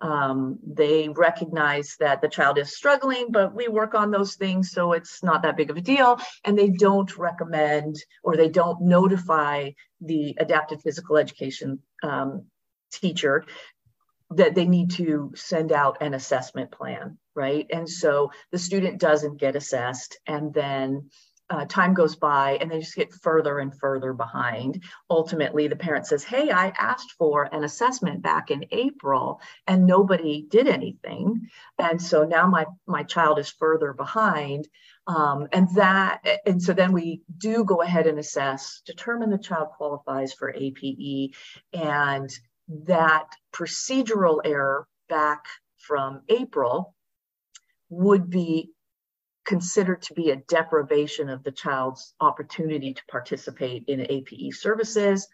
Um, 0.00 0.58
they 0.66 1.08
recognize 1.08 1.96
that 2.00 2.20
the 2.20 2.28
child 2.28 2.58
is 2.58 2.76
struggling, 2.76 3.30
but 3.30 3.54
we 3.54 3.68
work 3.68 3.94
on 3.94 4.10
those 4.10 4.34
things, 4.34 4.72
so 4.72 4.92
it's 4.92 5.22
not 5.22 5.42
that 5.42 5.56
big 5.56 5.70
of 5.70 5.76
a 5.76 5.80
deal. 5.80 6.18
And 6.44 6.58
they 6.58 6.70
don't 6.70 7.16
recommend 7.16 7.96
or 8.24 8.36
they 8.36 8.48
don't 8.48 8.82
notify 8.82 9.70
the 10.00 10.36
adapted 10.38 10.82
physical 10.82 11.16
education 11.16 11.80
um, 12.02 12.46
teacher 12.90 13.44
that 14.30 14.54
they 14.56 14.66
need 14.66 14.90
to 14.92 15.32
send 15.36 15.70
out 15.70 15.98
an 16.00 16.14
assessment 16.14 16.72
plan, 16.72 17.18
right? 17.34 17.66
And 17.70 17.88
so 17.88 18.30
the 18.50 18.58
student 18.58 19.00
doesn't 19.00 19.38
get 19.38 19.56
assessed, 19.56 20.18
and 20.26 20.52
then 20.52 21.10
uh, 21.52 21.66
time 21.66 21.92
goes 21.92 22.16
by 22.16 22.56
and 22.60 22.70
they 22.70 22.78
just 22.78 22.96
get 22.96 23.12
further 23.12 23.58
and 23.58 23.78
further 23.78 24.14
behind. 24.14 24.82
Ultimately, 25.10 25.68
the 25.68 25.76
parent 25.76 26.06
says, 26.06 26.24
Hey, 26.24 26.50
I 26.50 26.72
asked 26.78 27.12
for 27.18 27.44
an 27.52 27.62
assessment 27.62 28.22
back 28.22 28.50
in 28.50 28.64
April 28.70 29.38
and 29.66 29.86
nobody 29.86 30.46
did 30.48 30.66
anything. 30.66 31.48
And 31.78 32.00
so 32.00 32.24
now 32.24 32.46
my, 32.46 32.64
my 32.86 33.02
child 33.02 33.38
is 33.38 33.50
further 33.50 33.92
behind. 33.92 34.66
Um, 35.06 35.48
and 35.52 35.68
that, 35.74 36.22
and 36.46 36.62
so 36.62 36.72
then 36.72 36.92
we 36.92 37.20
do 37.36 37.64
go 37.64 37.82
ahead 37.82 38.06
and 38.06 38.18
assess, 38.18 38.80
determine 38.86 39.28
the 39.28 39.36
child 39.36 39.68
qualifies 39.76 40.32
for 40.32 40.54
APE, 40.56 41.34
and 41.74 42.30
that 42.86 43.26
procedural 43.52 44.40
error 44.44 44.86
back 45.08 45.44
from 45.76 46.22
April 46.30 46.94
would 47.92 48.30
be 48.30 48.70
considered 49.44 50.00
to 50.00 50.14
be 50.14 50.30
a 50.30 50.36
deprivation 50.48 51.28
of 51.28 51.44
the 51.44 51.52
child's 51.52 52.14
opportunity 52.20 52.94
to 52.94 53.02
participate 53.10 53.84
in 53.86 54.06
APE 54.08 54.54
services. 54.54 55.28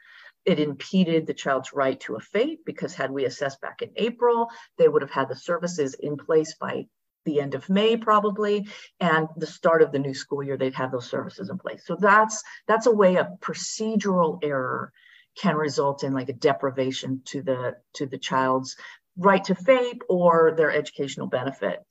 It 0.44 0.58
impeded 0.58 1.26
the 1.26 1.34
child's 1.34 1.72
right 1.72 2.00
to 2.00 2.16
a 2.16 2.20
FAPE 2.20 2.64
because 2.66 2.94
had 2.94 3.12
we 3.12 3.26
assessed 3.26 3.60
back 3.60 3.80
in 3.82 3.90
April, 3.96 4.50
they 4.76 4.88
would 4.88 5.02
have 5.02 5.10
had 5.10 5.28
the 5.28 5.36
services 5.36 5.94
in 5.94 6.16
place 6.16 6.56
by 6.58 6.86
the 7.24 7.40
end 7.40 7.54
of 7.54 7.68
May 7.68 7.96
probably, 7.96 8.66
and 8.98 9.28
the 9.36 9.46
start 9.46 9.82
of 9.82 9.92
the 9.92 9.98
new 10.00 10.14
school 10.14 10.42
year, 10.42 10.56
they'd 10.56 10.74
have 10.74 10.90
those 10.90 11.08
services 11.08 11.50
in 11.50 11.58
place. 11.58 11.82
So 11.86 11.96
that's 11.96 12.42
that's 12.66 12.86
a 12.86 12.92
way 12.92 13.16
a 13.16 13.36
procedural 13.40 14.38
error 14.42 14.92
can 15.36 15.54
result 15.54 16.02
in 16.02 16.12
like 16.12 16.28
a 16.28 16.32
deprivation 16.32 17.22
to 17.26 17.42
the 17.42 17.76
to 17.94 18.06
the 18.06 18.18
child's 18.18 18.76
right 19.16 19.44
to 19.44 19.54
FAPE 19.54 20.02
or 20.08 20.54
their 20.56 20.72
educational 20.72 21.26
benefit. 21.28 21.84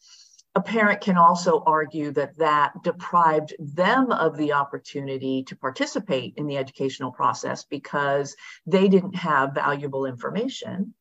A 0.57 0.61
parent 0.61 1.01
can 1.01 1.19
also 1.19 1.61
argue 1.67 2.09
that 2.13 2.35
that 2.39 2.81
deprived 2.81 3.53
them 3.59 4.11
of 4.11 4.35
the 4.37 4.53
opportunity 4.53 5.43
to 5.43 5.55
participate 5.55 6.33
in 6.35 6.47
the 6.47 6.57
educational 6.57 7.11
process 7.11 7.63
because 7.63 8.35
they 8.65 8.87
didn't 8.87 9.15
have 9.15 9.53
valuable 9.53 10.07
information, 10.07 10.95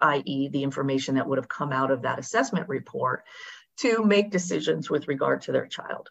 i.e., 0.00 0.48
the 0.48 0.64
information 0.64 1.14
that 1.14 1.28
would 1.28 1.38
have 1.38 1.48
come 1.48 1.70
out 1.70 1.92
of 1.92 2.02
that 2.02 2.18
assessment 2.18 2.68
report, 2.68 3.22
to 3.76 4.02
make 4.02 4.32
decisions 4.32 4.90
with 4.90 5.06
regard 5.06 5.42
to 5.42 5.52
their 5.52 5.68
child. 5.68 6.10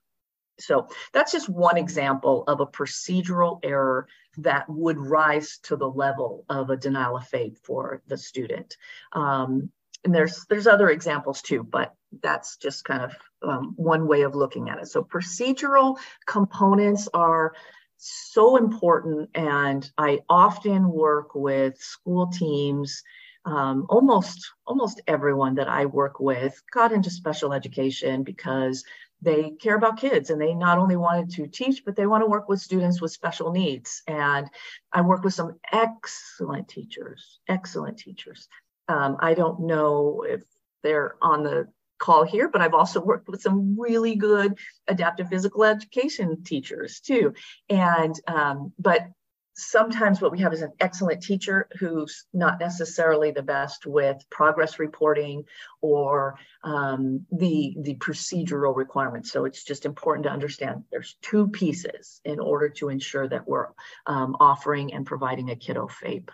So 0.61 0.87
that's 1.11 1.33
just 1.33 1.49
one 1.49 1.77
example 1.77 2.45
of 2.47 2.61
a 2.61 2.65
procedural 2.65 3.59
error 3.61 4.07
that 4.37 4.69
would 4.69 4.97
rise 4.97 5.57
to 5.63 5.75
the 5.75 5.89
level 5.89 6.45
of 6.47 6.69
a 6.69 6.77
denial 6.77 7.17
of 7.17 7.27
FAPE 7.27 7.57
for 7.57 8.01
the 8.07 8.17
student. 8.17 8.77
Um, 9.11 9.69
and 10.05 10.15
there's 10.15 10.45
there's 10.45 10.67
other 10.67 10.89
examples 10.89 11.41
too, 11.41 11.63
but 11.63 11.93
that's 12.21 12.57
just 12.57 12.85
kind 12.85 13.03
of 13.03 13.11
um, 13.41 13.73
one 13.75 14.07
way 14.07 14.21
of 14.21 14.35
looking 14.35 14.69
at 14.69 14.79
it. 14.79 14.87
So 14.87 15.03
procedural 15.03 15.97
components 16.25 17.07
are 17.13 17.53
so 17.97 18.57
important, 18.57 19.29
and 19.35 19.89
I 19.97 20.19
often 20.29 20.89
work 20.89 21.33
with 21.35 21.77
school 21.77 22.27
teams. 22.27 23.03
Um, 23.45 23.85
almost 23.89 24.51
almost 24.65 25.01
everyone 25.07 25.55
that 25.55 25.67
I 25.67 25.85
work 25.85 26.19
with 26.19 26.59
got 26.73 26.91
into 26.91 27.11
special 27.11 27.53
education 27.53 28.23
because 28.23 28.83
they 29.21 29.51
care 29.51 29.75
about 29.75 29.97
kids 29.97 30.29
and 30.29 30.39
they 30.39 30.53
not 30.53 30.77
only 30.77 30.95
wanted 30.95 31.31
to 31.31 31.47
teach, 31.47 31.83
but 31.85 31.95
they 31.95 32.05
want 32.05 32.21
to 32.23 32.27
work 32.27 32.47
with 32.47 32.61
students 32.61 33.01
with 33.01 33.11
special 33.11 33.51
needs. 33.51 34.03
And 34.07 34.49
I 34.91 35.01
work 35.01 35.23
with 35.23 35.33
some 35.33 35.59
excellent 35.71 36.67
teachers, 36.67 37.39
excellent 37.47 37.97
teachers. 37.97 38.47
Um, 38.87 39.17
I 39.19 39.33
don't 39.33 39.61
know 39.61 40.23
if 40.27 40.43
they're 40.83 41.15
on 41.21 41.43
the 41.43 41.67
call 42.05 42.23
here, 42.23 42.49
but 42.49 42.61
I've 42.61 42.75
also 42.75 43.01
worked 43.01 43.27
with 43.27 43.41
some 43.41 43.79
really 43.79 44.15
good 44.15 44.57
adaptive 44.87 45.29
physical 45.29 45.63
education 45.63 46.43
teachers 46.43 46.99
too. 46.99 47.33
And, 47.67 48.13
um, 48.27 48.73
but 48.77 49.07
sometimes 49.55 50.21
what 50.21 50.31
we 50.31 50.39
have 50.39 50.53
is 50.53 50.61
an 50.61 50.73
excellent 50.79 51.23
teacher 51.23 51.67
who's 51.79 52.25
not 52.33 52.59
necessarily 52.59 53.31
the 53.31 53.41
best 53.41 53.87
with 53.87 54.17
progress 54.29 54.77
reporting 54.79 55.45
or 55.81 56.37
um, 56.63 57.25
the 57.31 57.73
the 57.79 57.95
procedural 57.95 58.75
requirements. 58.75 59.31
So 59.31 59.45
it's 59.45 59.63
just 59.63 59.85
important 59.85 60.25
to 60.25 60.31
understand 60.31 60.83
there's 60.91 61.15
two 61.21 61.47
pieces 61.47 62.19
in 62.25 62.39
order 62.39 62.69
to 62.69 62.89
ensure 62.89 63.27
that 63.29 63.47
we're 63.47 63.69
um, 64.05 64.35
offering 64.39 64.93
and 64.93 65.05
providing 65.05 65.49
a 65.49 65.55
kiddo 65.55 65.87
FAPE 65.87 66.29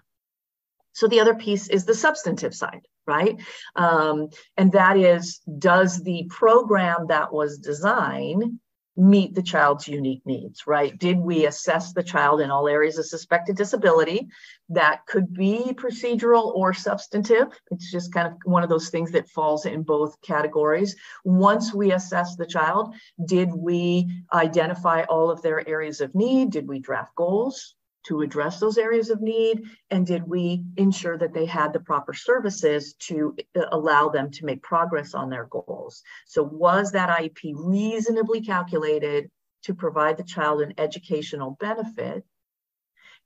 so 0.94 1.08
the 1.08 1.20
other 1.20 1.36
piece 1.36 1.70
is 1.70 1.86
the 1.86 1.94
substantive 1.94 2.54
side 2.54 2.86
right 3.08 3.40
um, 3.76 4.28
and 4.58 4.72
that 4.72 4.98
is 4.98 5.40
does 5.58 6.02
the 6.04 6.26
program 6.30 7.08
that 7.08 7.34
was 7.34 7.58
designed 7.58 8.60
meet 8.98 9.34
the 9.34 9.42
child's 9.42 9.88
unique 9.88 10.22
needs, 10.26 10.68
right? 10.68 10.98
Did 11.00 11.18
we 11.18 11.46
assess 11.46 11.94
the 11.94 12.04
child 12.04 12.42
in 12.42 12.52
all 12.52 12.68
areas 12.68 12.98
of 12.98 13.06
suspected 13.06 13.56
disability? 13.56 14.28
That 14.70 15.06
could 15.08 15.34
be 15.34 15.74
procedural 15.74 16.54
or 16.54 16.74
substantive. 16.74 17.48
It's 17.72 17.90
just 17.90 18.14
kind 18.14 18.28
of 18.28 18.34
one 18.44 18.64
of 18.64 18.70
those 18.70 18.90
things 18.90 19.12
that 19.12 19.30
falls 19.30 19.66
in 19.66 19.84
both 19.84 20.22
categories. 20.22 20.96
Once 21.24 21.74
we 21.74 21.94
assess 21.94 22.36
the 22.36 22.46
child, 22.46 22.94
did 23.26 23.50
we 23.54 24.24
identify 24.34 25.04
all 25.04 25.32
of 25.32 25.42
their 25.42 25.68
areas 25.68 26.02
of 26.02 26.14
need? 26.14 26.52
Did 26.52 26.68
we 26.68 26.80
draft 26.80 27.16
goals? 27.16 27.76
To 28.04 28.22
address 28.22 28.60
those 28.60 28.78
areas 28.78 29.10
of 29.10 29.22
need? 29.22 29.64
And 29.90 30.06
did 30.06 30.28
we 30.28 30.64
ensure 30.78 31.18
that 31.18 31.34
they 31.34 31.46
had 31.46 31.74
the 31.74 31.80
proper 31.80 32.14
services 32.14 32.94
to 33.08 33.36
uh, 33.56 33.66
allow 33.72 34.10
them 34.10 34.32
to 34.32 34.46
make 34.46 34.62
progress 34.62 35.14
on 35.14 35.30
their 35.30 35.46
goals? 35.46 36.04
So, 36.26 36.44
was 36.44 36.92
that 36.92 37.10
IEP 37.10 37.54
reasonably 37.56 38.42
calculated 38.42 39.30
to 39.64 39.74
provide 39.74 40.18
the 40.18 40.24
child 40.24 40.62
an 40.62 40.74
educational 40.78 41.58
benefit? 41.60 42.24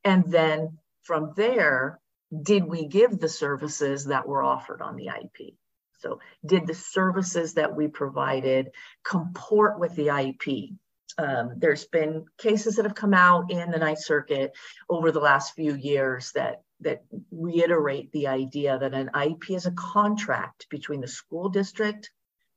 And 0.04 0.26
then 0.26 0.78
from 1.04 1.34
there, 1.36 2.00
did 2.42 2.66
we 2.66 2.88
give 2.88 3.20
the 3.20 3.30
services 3.30 4.06
that 4.06 4.28
were 4.28 4.44
offered 4.44 4.82
on 4.82 4.96
the 4.96 5.08
IEP? 5.08 5.56
So, 6.00 6.20
did 6.46 6.68
the 6.68 6.76
services 6.76 7.54
that 7.54 7.76
we 7.76 7.88
provided 7.88 8.72
comport 9.04 9.80
with 9.80 9.96
the 9.96 10.08
IEP? 10.08 10.76
Um, 11.18 11.54
there's 11.58 11.86
been 11.86 12.26
cases 12.38 12.76
that 12.76 12.86
have 12.86 12.96
come 12.96 13.14
out 13.14 13.50
in 13.50 13.72
the 13.72 13.78
Ninth 13.78 14.04
Circuit 14.04 14.52
over 14.90 15.12
the 15.12 15.22
last 15.22 15.56
few 15.56 15.74
years 15.76 16.32
that 16.34 16.62
that 16.82 17.04
reiterate 17.32 18.12
the 18.12 18.28
idea 18.28 18.78
that 18.78 18.94
an 18.94 19.10
IEP 19.14 19.52
is 19.52 19.66
a 19.66 19.72
contract 19.72 20.68
between 20.70 21.00
the 21.00 21.08
school 21.08 21.48
district 21.48 22.12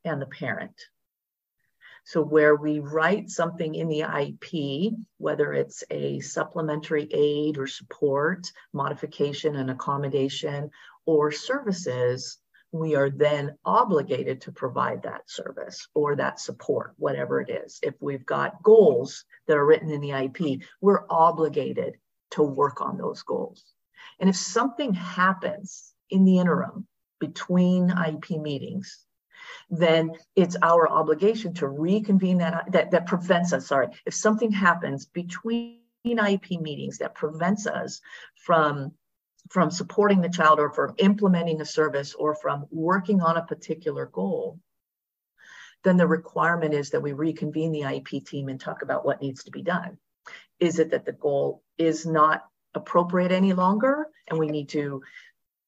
and 0.04 0.20
the 0.20 0.26
parent. 0.26 0.74
So 2.04 2.22
where 2.22 2.56
we 2.56 2.78
write 2.78 3.28
something 3.30 3.74
in 3.74 3.88
the 3.88 4.00
IEP, 4.00 4.96
whether 5.18 5.52
it's 5.52 5.84
a 5.90 6.20
supplementary 6.20 7.06
aid 7.12 7.58
or 7.58 7.66
support, 7.66 8.50
modification 8.72 9.56
and 9.56 9.70
accommodation, 9.70 10.70
or 11.04 11.30
services, 11.30 12.38
we 12.72 12.94
are 12.94 13.10
then 13.10 13.56
obligated 13.64 14.42
to 14.42 14.52
provide 14.52 15.02
that 15.02 15.28
service 15.28 15.88
or 15.94 16.16
that 16.16 16.38
support, 16.38 16.92
whatever 16.96 17.40
it 17.40 17.50
is. 17.50 17.78
If 17.82 17.94
we've 18.00 18.26
got 18.26 18.62
goals 18.62 19.24
that 19.46 19.56
are 19.56 19.64
written 19.64 19.90
in 19.90 20.00
the 20.00 20.10
IP, 20.10 20.62
we're 20.80 21.04
obligated 21.08 21.96
to 22.32 22.42
work 22.42 22.80
on 22.80 22.98
those 22.98 23.22
goals. 23.22 23.64
And 24.20 24.28
if 24.28 24.36
something 24.36 24.92
happens 24.92 25.94
in 26.10 26.24
the 26.24 26.38
interim 26.38 26.86
between 27.18 27.90
IEP 27.90 28.40
meetings, 28.40 29.04
then 29.70 30.12
it's 30.36 30.56
our 30.62 30.88
obligation 30.88 31.54
to 31.54 31.68
reconvene 31.68 32.38
that, 32.38 32.70
that, 32.72 32.90
that 32.90 33.06
prevents 33.06 33.52
us, 33.52 33.66
sorry, 33.66 33.88
if 34.06 34.14
something 34.14 34.50
happens 34.50 35.06
between 35.06 35.80
IEP 36.06 36.60
meetings 36.60 36.98
that 36.98 37.14
prevents 37.14 37.66
us 37.66 38.00
from 38.36 38.92
from 39.50 39.70
supporting 39.70 40.20
the 40.20 40.28
child 40.28 40.58
or 40.58 40.70
from 40.70 40.94
implementing 40.98 41.60
a 41.60 41.64
service 41.64 42.14
or 42.14 42.34
from 42.34 42.66
working 42.70 43.20
on 43.20 43.36
a 43.36 43.46
particular 43.46 44.06
goal, 44.06 44.58
then 45.84 45.96
the 45.96 46.06
requirement 46.06 46.74
is 46.74 46.90
that 46.90 47.02
we 47.02 47.12
reconvene 47.12 47.72
the 47.72 47.82
IEP 47.82 48.26
team 48.26 48.48
and 48.48 48.60
talk 48.60 48.82
about 48.82 49.04
what 49.04 49.22
needs 49.22 49.44
to 49.44 49.50
be 49.50 49.62
done. 49.62 49.98
Is 50.60 50.78
it 50.78 50.90
that 50.90 51.04
the 51.04 51.12
goal 51.12 51.62
is 51.78 52.04
not 52.04 52.44
appropriate 52.74 53.32
any 53.32 53.52
longer 53.52 54.08
and 54.28 54.38
we 54.38 54.48
need 54.48 54.68
to 54.70 55.02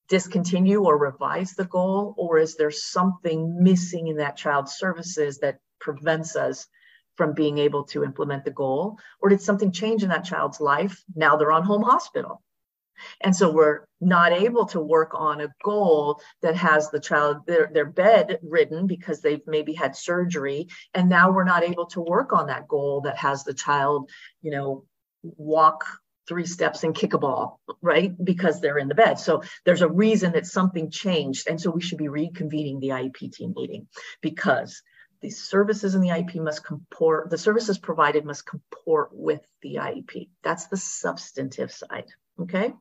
discontinue 0.08 0.82
or 0.82 0.98
revise 0.98 1.54
the 1.54 1.64
goal? 1.64 2.14
Or 2.18 2.38
is 2.38 2.56
there 2.56 2.72
something 2.72 3.62
missing 3.62 4.08
in 4.08 4.16
that 4.16 4.36
child's 4.36 4.72
services 4.72 5.38
that 5.38 5.60
prevents 5.80 6.36
us 6.36 6.66
from 7.16 7.32
being 7.32 7.58
able 7.58 7.84
to 7.84 8.04
implement 8.04 8.44
the 8.44 8.50
goal? 8.50 8.98
Or 9.20 9.28
did 9.28 9.40
something 9.40 9.72
change 9.72 10.02
in 10.02 10.08
that 10.08 10.24
child's 10.24 10.60
life? 10.60 11.02
Now 11.14 11.36
they're 11.36 11.52
on 11.52 11.62
home 11.62 11.82
hospital. 11.82 12.42
And 13.20 13.34
so 13.34 13.52
we're 13.52 13.80
not 14.00 14.32
able 14.32 14.66
to 14.66 14.80
work 14.80 15.12
on 15.14 15.40
a 15.40 15.52
goal 15.62 16.20
that 16.42 16.56
has 16.56 16.90
the 16.90 17.00
child 17.00 17.46
their, 17.46 17.70
their 17.72 17.86
bed 17.86 18.38
ridden 18.42 18.86
because 18.86 19.20
they've 19.20 19.46
maybe 19.46 19.74
had 19.74 19.96
surgery. 19.96 20.68
And 20.94 21.08
now 21.08 21.30
we're 21.30 21.44
not 21.44 21.62
able 21.62 21.86
to 21.86 22.00
work 22.00 22.32
on 22.32 22.46
that 22.46 22.68
goal 22.68 23.02
that 23.02 23.16
has 23.16 23.44
the 23.44 23.54
child, 23.54 24.10
you 24.42 24.50
know, 24.50 24.84
walk 25.22 25.84
three 26.28 26.46
steps 26.46 26.84
and 26.84 26.94
kick 26.94 27.12
a 27.12 27.18
ball, 27.18 27.60
right? 27.82 28.12
Because 28.24 28.60
they're 28.60 28.78
in 28.78 28.88
the 28.88 28.94
bed. 28.94 29.18
So 29.18 29.42
there's 29.64 29.82
a 29.82 29.88
reason 29.88 30.32
that 30.32 30.46
something 30.46 30.90
changed. 30.90 31.48
And 31.48 31.60
so 31.60 31.70
we 31.70 31.80
should 31.80 31.98
be 31.98 32.06
reconvening 32.06 32.80
the 32.80 32.90
IEP 32.90 33.32
team 33.32 33.52
meeting 33.56 33.88
because 34.20 34.80
the 35.22 35.30
services 35.30 35.94
in 35.94 36.00
the 36.00 36.08
IEP 36.08 36.36
must 36.36 36.64
comport, 36.64 37.30
the 37.30 37.38
services 37.38 37.78
provided 37.78 38.24
must 38.24 38.46
comport 38.46 39.10
with 39.12 39.40
the 39.62 39.76
IEP. 39.76 40.28
That's 40.42 40.68
the 40.68 40.76
substantive 40.76 41.72
side. 41.72 42.06
Okay. 42.38 42.72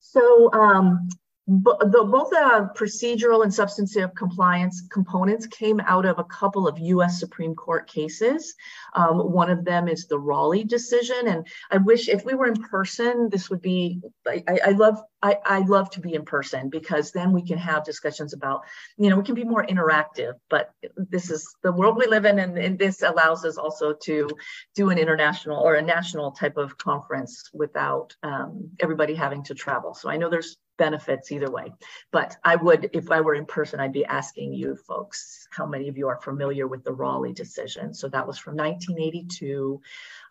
So 0.00 0.50
um, 0.52 1.08
the, 1.50 2.06
both 2.08 2.32
uh, 2.32 2.68
procedural 2.76 3.42
and 3.42 3.52
substantive 3.52 4.14
compliance 4.14 4.82
components 4.88 5.46
came 5.46 5.80
out 5.80 6.06
of 6.06 6.20
a 6.20 6.24
couple 6.24 6.68
of 6.68 6.78
U.S. 6.78 7.18
Supreme 7.18 7.56
Court 7.56 7.88
cases. 7.88 8.54
Um, 8.94 9.32
one 9.32 9.50
of 9.50 9.64
them 9.64 9.88
is 9.88 10.06
the 10.06 10.18
Rowley 10.18 10.62
decision, 10.62 11.26
and 11.26 11.44
I 11.70 11.78
wish 11.78 12.08
if 12.08 12.24
we 12.24 12.34
were 12.34 12.46
in 12.46 12.62
person, 12.62 13.28
this 13.30 13.50
would 13.50 13.60
be. 13.60 14.00
I, 14.26 14.42
I 14.66 14.70
love 14.70 15.02
I, 15.22 15.38
I 15.44 15.58
love 15.60 15.90
to 15.90 16.00
be 16.00 16.14
in 16.14 16.24
person 16.24 16.70
because 16.70 17.10
then 17.10 17.32
we 17.32 17.42
can 17.42 17.58
have 17.58 17.84
discussions 17.84 18.32
about, 18.32 18.62
you 18.96 19.10
know, 19.10 19.16
we 19.16 19.24
can 19.24 19.34
be 19.34 19.44
more 19.44 19.66
interactive. 19.66 20.34
But 20.48 20.70
this 20.96 21.30
is 21.30 21.54
the 21.62 21.72
world 21.72 21.96
we 21.96 22.06
live 22.06 22.24
in, 22.24 22.38
and, 22.38 22.56
and 22.56 22.78
this 22.78 23.02
allows 23.02 23.44
us 23.44 23.58
also 23.58 23.92
to 24.04 24.28
do 24.74 24.90
an 24.90 24.98
international 24.98 25.60
or 25.60 25.74
a 25.74 25.82
national 25.82 26.30
type 26.32 26.56
of 26.56 26.78
conference 26.78 27.50
without 27.52 28.14
um, 28.22 28.70
everybody 28.78 29.14
having 29.14 29.42
to 29.44 29.54
travel. 29.54 29.94
So 29.94 30.08
I 30.08 30.16
know 30.16 30.30
there's 30.30 30.56
benefits 30.78 31.30
either 31.30 31.50
way. 31.50 31.72
But 32.10 32.36
I 32.44 32.56
would, 32.56 32.90
if 32.92 33.10
I 33.10 33.20
were 33.20 33.34
in 33.34 33.46
person, 33.46 33.80
I'd 33.80 33.92
be 33.92 34.04
asking 34.04 34.54
you 34.54 34.76
folks 34.76 35.46
how 35.50 35.66
many 35.66 35.88
of 35.88 35.98
you 35.98 36.08
are 36.08 36.20
familiar 36.20 36.66
with 36.66 36.84
the 36.84 36.92
Rowley 36.92 37.32
decision. 37.32 37.94
So 37.94 38.08
that 38.08 38.26
was 38.26 38.38
from 38.38 38.56
1982. 38.56 39.80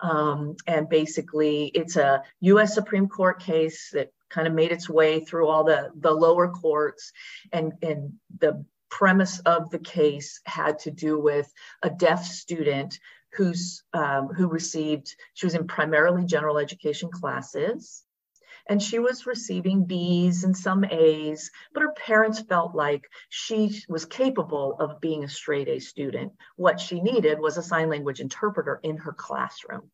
Um, 0.01 0.55
and 0.67 0.89
basically, 0.89 1.67
it's 1.67 1.95
a 1.95 2.23
US 2.41 2.73
Supreme 2.73 3.07
Court 3.07 3.39
case 3.39 3.91
that 3.93 4.11
kind 4.29 4.47
of 4.47 4.53
made 4.53 4.71
its 4.71 4.89
way 4.89 5.19
through 5.19 5.47
all 5.47 5.63
the, 5.63 5.91
the 5.95 6.11
lower 6.11 6.49
courts. 6.49 7.11
And, 7.51 7.73
and 7.81 8.13
the 8.39 8.65
premise 8.89 9.39
of 9.39 9.69
the 9.69 9.79
case 9.79 10.41
had 10.45 10.79
to 10.79 10.91
do 10.91 11.19
with 11.19 11.51
a 11.83 11.89
deaf 11.89 12.25
student 12.25 12.99
who's 13.33 13.83
um, 13.93 14.27
who 14.29 14.47
received 14.47 15.15
she 15.35 15.45
was 15.45 15.53
in 15.53 15.67
primarily 15.67 16.25
general 16.25 16.57
education 16.57 17.09
classes 17.11 18.03
and 18.69 18.81
she 18.81 18.99
was 18.99 19.25
receiving 19.25 19.85
B's 19.85 20.43
and 20.43 20.55
some 20.55 20.85
A's, 20.85 21.49
but 21.73 21.81
her 21.81 21.91
parents 21.93 22.39
felt 22.39 22.75
like 22.75 23.09
she 23.29 23.83
was 23.89 24.05
capable 24.05 24.77
of 24.79 25.01
being 25.01 25.23
a 25.23 25.27
straight 25.27 25.67
A 25.67 25.79
student. 25.79 26.33
What 26.55 26.79
she 26.79 27.01
needed 27.01 27.39
was 27.39 27.57
a 27.57 27.63
sign 27.63 27.89
language 27.89 28.19
interpreter 28.19 28.79
in 28.83 28.97
her 28.97 29.11
classroom. 29.11 29.89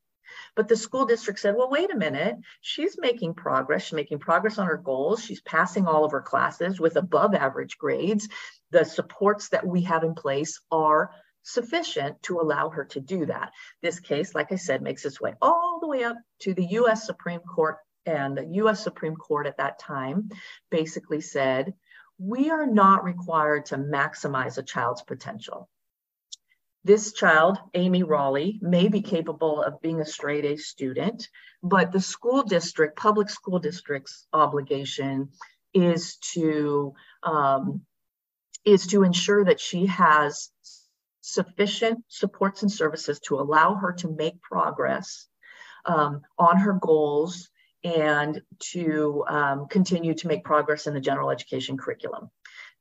But 0.58 0.68
the 0.68 0.76
school 0.76 1.06
district 1.06 1.40
said, 1.40 1.56
well, 1.56 1.70
wait 1.70 1.94
a 1.94 1.98
minute, 1.98 2.36
she's 2.60 2.98
making 3.00 3.36
progress. 3.36 3.84
She's 3.84 3.94
making 3.94 4.20
progress 4.20 4.58
on 4.58 4.68
her 4.68 4.78
goals. 4.78 5.24
She's 5.24 5.42
passing 5.42 5.88
all 5.88 6.04
of 6.04 6.12
her 6.12 6.22
classes 6.22 6.78
with 6.78 6.98
above 6.98 7.34
average 7.34 7.78
grades. 7.78 8.28
The 8.72 8.84
supports 8.84 9.50
that 9.50 9.66
we 9.66 9.84
have 9.84 10.04
in 10.04 10.16
place 10.16 10.60
are 10.70 11.12
sufficient 11.44 12.22
to 12.24 12.42
allow 12.42 12.70
her 12.70 12.84
to 12.86 13.00
do 13.00 13.28
that. 13.28 13.54
This 13.82 14.02
case, 14.02 14.36
like 14.36 14.52
I 14.52 14.58
said, 14.58 14.82
makes 14.82 15.06
its 15.06 15.22
way 15.22 15.36
all 15.42 15.80
the 15.80 15.88
way 15.88 16.04
up 16.04 16.18
to 16.40 16.54
the 16.54 16.66
US 16.66 17.06
Supreme 17.06 17.40
Court 17.40 17.78
and 18.06 18.38
the 18.38 18.46
US 18.62 18.84
Supreme 18.84 19.16
Court 19.16 19.48
at 19.48 19.58
that 19.58 19.80
time 19.80 20.30
basically 20.70 21.22
said, 21.22 21.74
we 22.18 22.50
are 22.50 22.66
not 22.66 23.04
required 23.04 23.66
to 23.68 23.78
maximize 23.78 24.58
a 24.58 24.64
child's 24.64 25.02
potential. 25.02 25.70
This 26.84 27.14
child, 27.14 27.58
Amy 27.74 28.04
Rowley, 28.04 28.60
may 28.62 28.88
be 28.88 29.02
capable 29.02 29.64
of 29.64 29.82
being 29.82 30.02
a 30.02 30.06
straight 30.06 30.46
A 30.46 30.56
student, 30.56 31.30
but 31.64 31.92
the 31.92 32.00
school 32.00 32.44
district, 32.44 32.96
public 32.96 33.30
school 33.30 33.58
district's 33.58 34.28
obligation 34.32 35.30
is 35.74 36.18
to 36.34 36.94
um, 37.24 37.82
is 38.64 38.88
to 38.88 39.04
ensure 39.04 39.44
that 39.46 39.60
she 39.60 39.88
has 39.88 40.52
sufficient 41.22 42.04
supports 42.08 42.62
and 42.62 42.72
services 42.72 43.20
to 43.20 43.36
allow 43.40 43.76
her 43.76 43.94
to 43.94 44.16
make 44.16 44.42
progress 44.42 45.28
um, 45.86 46.22
on 46.38 46.58
her 46.58 46.74
goals 46.74 47.50
and 47.86 48.42
to 48.60 49.24
um, 49.30 49.68
continue 49.68 50.16
to 50.16 50.28
make 50.28 50.44
progress 50.44 50.88
in 50.88 50.94
the 50.96 51.00
general 51.00 51.30
education 51.30 51.78
curriculum. 51.78 52.32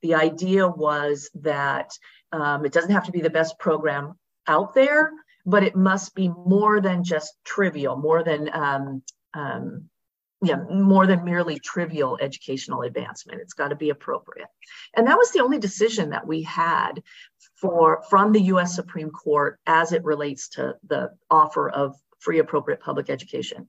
The 0.01 0.15
idea 0.15 0.67
was 0.67 1.31
that 1.43 1.91
um, 2.33 2.65
it 2.65 2.73
doesn't 2.73 2.91
have 2.91 3.05
to 3.05 3.13
be 3.13 3.21
the 3.21 3.31
best 3.31 3.59
program 3.59 4.15
out 4.47 4.75
there, 4.75 5.13
but 5.45 5.63
it 5.63 5.77
must 5.77 6.15
be 6.15 6.29
more 6.29 6.81
than 6.81 7.05
just 7.05 7.35
trivial, 7.45 7.97
more 7.97 8.25
than 8.25 8.51
um, 8.53 9.03
um 9.35 9.91
yeah, 10.43 10.57
more 10.71 11.07
than 11.07 11.25
merely 11.25 11.59
trivial 11.59 12.19
educational 12.21 12.83
advancement. 12.83 13.41
It's 13.41 13.55
got 13.55 13.69
to 13.69 13.77
be 13.77 13.89
appropriate. 13.89 14.49
And 14.95 15.07
that 15.07 15.17
was 15.17 15.31
the 15.31 15.41
only 15.41 15.59
decision 15.59 16.11
that 16.11 16.27
we 16.27 16.43
had 16.43 17.03
for 17.55 18.03
from 18.11 18.33
the 18.33 18.43
US 18.43 18.75
Supreme 18.75 19.11
Court 19.11 19.59
as 19.67 19.93
it 19.93 20.05
relates 20.05 20.49
to 20.51 20.75
the 20.87 21.13
offer 21.31 21.71
of 21.71 21.97
free 22.19 22.41
appropriate 22.41 22.81
public 22.81 23.09
education 23.09 23.69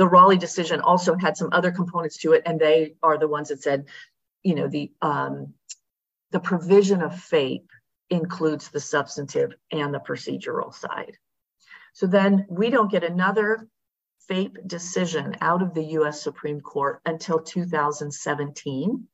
the 0.00 0.08
Rowley 0.08 0.38
decision 0.38 0.80
also 0.80 1.14
had 1.14 1.36
some 1.36 1.50
other 1.52 1.70
components 1.70 2.16
to 2.20 2.32
it, 2.32 2.44
and 2.46 2.58
they 2.58 2.94
are 3.02 3.18
the 3.18 3.28
ones 3.28 3.50
that 3.50 3.62
said, 3.62 3.84
you 4.42 4.54
know, 4.54 4.66
the 4.66 4.90
um, 5.02 5.52
the 6.30 6.40
provision 6.40 7.02
of 7.02 7.12
FAPE 7.12 7.68
includes 8.08 8.70
the 8.70 8.80
substantive 8.80 9.52
and 9.70 9.92
the 9.92 9.98
procedural 9.98 10.72
side. 10.72 11.18
So 11.92 12.06
then 12.06 12.46
we 12.48 12.70
don't 12.70 12.90
get 12.90 13.04
another 13.04 13.68
FAPE 14.26 14.66
decision 14.66 15.36
out 15.42 15.60
of 15.60 15.74
the 15.74 15.84
US 15.98 16.22
Supreme 16.22 16.62
Court 16.62 17.02
until 17.04 17.38
2017. 17.38 19.06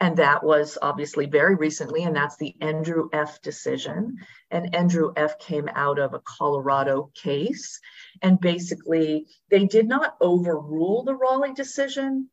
And 0.00 0.16
that 0.18 0.42
was 0.44 0.78
obviously 0.80 1.26
very 1.26 1.54
recently, 1.54 2.04
and 2.04 2.14
that's 2.14 2.36
the 2.36 2.54
Andrew 2.60 3.08
F 3.12 3.40
decision. 3.42 4.16
And 4.50 4.74
Andrew 4.74 5.12
F 5.16 5.38
came 5.38 5.68
out 5.74 5.98
of 5.98 6.14
a 6.14 6.20
Colorado 6.20 7.10
case. 7.14 7.80
And 8.22 8.40
basically, 8.40 9.26
they 9.50 9.66
did 9.66 9.88
not 9.88 10.16
overrule 10.20 11.04
the 11.04 11.14
Rowley 11.14 11.52
decision, 11.52 12.30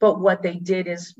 but 0.00 0.20
what 0.20 0.42
they 0.42 0.56
did 0.56 0.86
is 0.86 1.14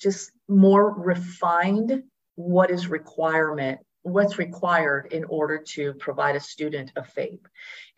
just 0.00 0.30
more 0.48 0.92
refined 0.92 2.02
what 2.34 2.70
is 2.70 2.88
requirement 2.88 3.80
what's 4.06 4.38
required 4.38 5.12
in 5.12 5.24
order 5.24 5.58
to 5.58 5.92
provide 5.94 6.36
a 6.36 6.40
student 6.40 6.92
a 6.94 7.02
FAPE. 7.02 7.44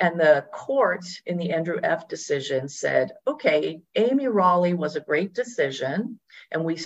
And 0.00 0.18
the 0.18 0.46
court 0.52 1.04
in 1.26 1.36
the 1.36 1.50
Andrew 1.50 1.78
F 1.82 2.08
decision 2.08 2.68
said, 2.68 3.12
okay, 3.26 3.82
Amy 3.94 4.26
Rowley 4.26 4.72
was 4.72 4.96
a 4.96 5.00
great 5.00 5.34
decision, 5.34 6.18
and 6.50 6.64
we 6.64 6.78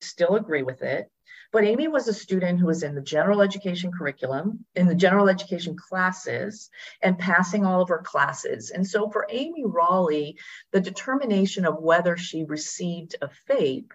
still 0.00 0.34
agree 0.34 0.64
with 0.64 0.82
it. 0.82 1.08
But 1.52 1.62
Amy 1.62 1.86
was 1.86 2.08
a 2.08 2.12
student 2.12 2.58
who 2.58 2.66
was 2.66 2.82
in 2.82 2.96
the 2.96 3.00
general 3.00 3.42
education 3.42 3.92
curriculum, 3.92 4.64
in 4.74 4.88
the 4.88 4.94
general 4.96 5.28
education 5.28 5.76
classes, 5.76 6.68
and 7.00 7.16
passing 7.16 7.64
all 7.64 7.80
of 7.80 7.90
her 7.90 8.02
classes. 8.04 8.70
And 8.70 8.84
so 8.84 9.08
for 9.08 9.24
Amy 9.30 9.64
Rowley, 9.64 10.36
the 10.72 10.80
determination 10.80 11.64
of 11.64 11.80
whether 11.80 12.16
she 12.16 12.42
received 12.42 13.14
a 13.22 13.28
FAPE 13.46 13.92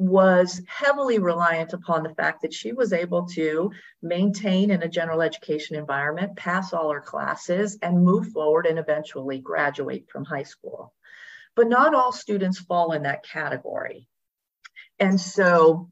was 0.00 0.62
heavily 0.66 1.18
reliant 1.18 1.74
upon 1.74 2.02
the 2.02 2.14
fact 2.14 2.40
that 2.40 2.54
she 2.54 2.72
was 2.72 2.94
able 2.94 3.26
to 3.26 3.70
maintain 4.00 4.70
in 4.70 4.82
a 4.82 4.88
general 4.88 5.20
education 5.20 5.76
environment, 5.76 6.36
pass 6.36 6.72
all 6.72 6.90
her 6.90 7.02
classes, 7.02 7.76
and 7.82 8.02
move 8.02 8.28
forward 8.28 8.64
and 8.64 8.78
eventually 8.78 9.40
graduate 9.40 10.08
from 10.10 10.24
high 10.24 10.42
school. 10.42 10.94
But 11.54 11.68
not 11.68 11.94
all 11.94 12.12
students 12.12 12.58
fall 12.58 12.92
in 12.92 13.02
that 13.02 13.24
category. 13.24 14.08
And 14.98 15.20
so 15.20 15.90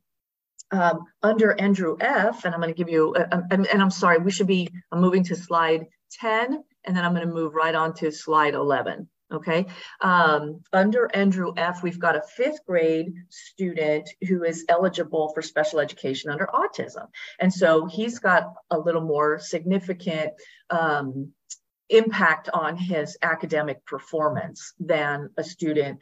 um, 0.70 1.04
under 1.22 1.52
Andrew 1.60 1.98
F, 2.00 2.46
and 2.46 2.54
I'm 2.54 2.62
going 2.62 2.72
to 2.72 2.78
give 2.78 2.88
you, 2.88 3.14
uh, 3.14 3.26
um, 3.30 3.44
and, 3.50 3.66
and, 3.66 3.82
I'm 3.82 3.90
sorry, 3.90 4.18
we 4.18 4.30
should 4.30 4.46
be 4.46 4.70
I'm 4.90 5.02
moving 5.02 5.24
to 5.24 5.36
slide 5.36 5.86
10 6.12 6.64
And 6.84 6.96
then 6.96 7.04
I'm 7.04 7.14
going 7.14 7.28
to 7.28 7.32
move 7.32 7.54
right 7.54 7.74
on 7.74 7.92
to 7.96 8.10
slide 8.10 8.54
11. 8.54 9.06
Okay. 9.30 9.66
Um, 10.00 10.62
under 10.72 11.10
Andrew 11.14 11.52
F., 11.56 11.82
we've 11.82 11.98
got 11.98 12.16
a 12.16 12.22
fifth 12.22 12.64
grade 12.66 13.12
student 13.28 14.08
who 14.26 14.42
is 14.42 14.64
eligible 14.68 15.30
for 15.34 15.42
special 15.42 15.80
education 15.80 16.30
under 16.30 16.46
autism. 16.46 17.08
And 17.38 17.52
so 17.52 17.84
he's 17.86 18.18
got 18.18 18.54
a 18.70 18.78
little 18.78 19.02
more 19.02 19.38
significant 19.38 20.32
um, 20.70 21.32
impact 21.90 22.48
on 22.50 22.76
his 22.76 23.16
academic 23.22 23.84
performance 23.84 24.74
than 24.78 25.30
a 25.36 25.44
student 25.44 25.98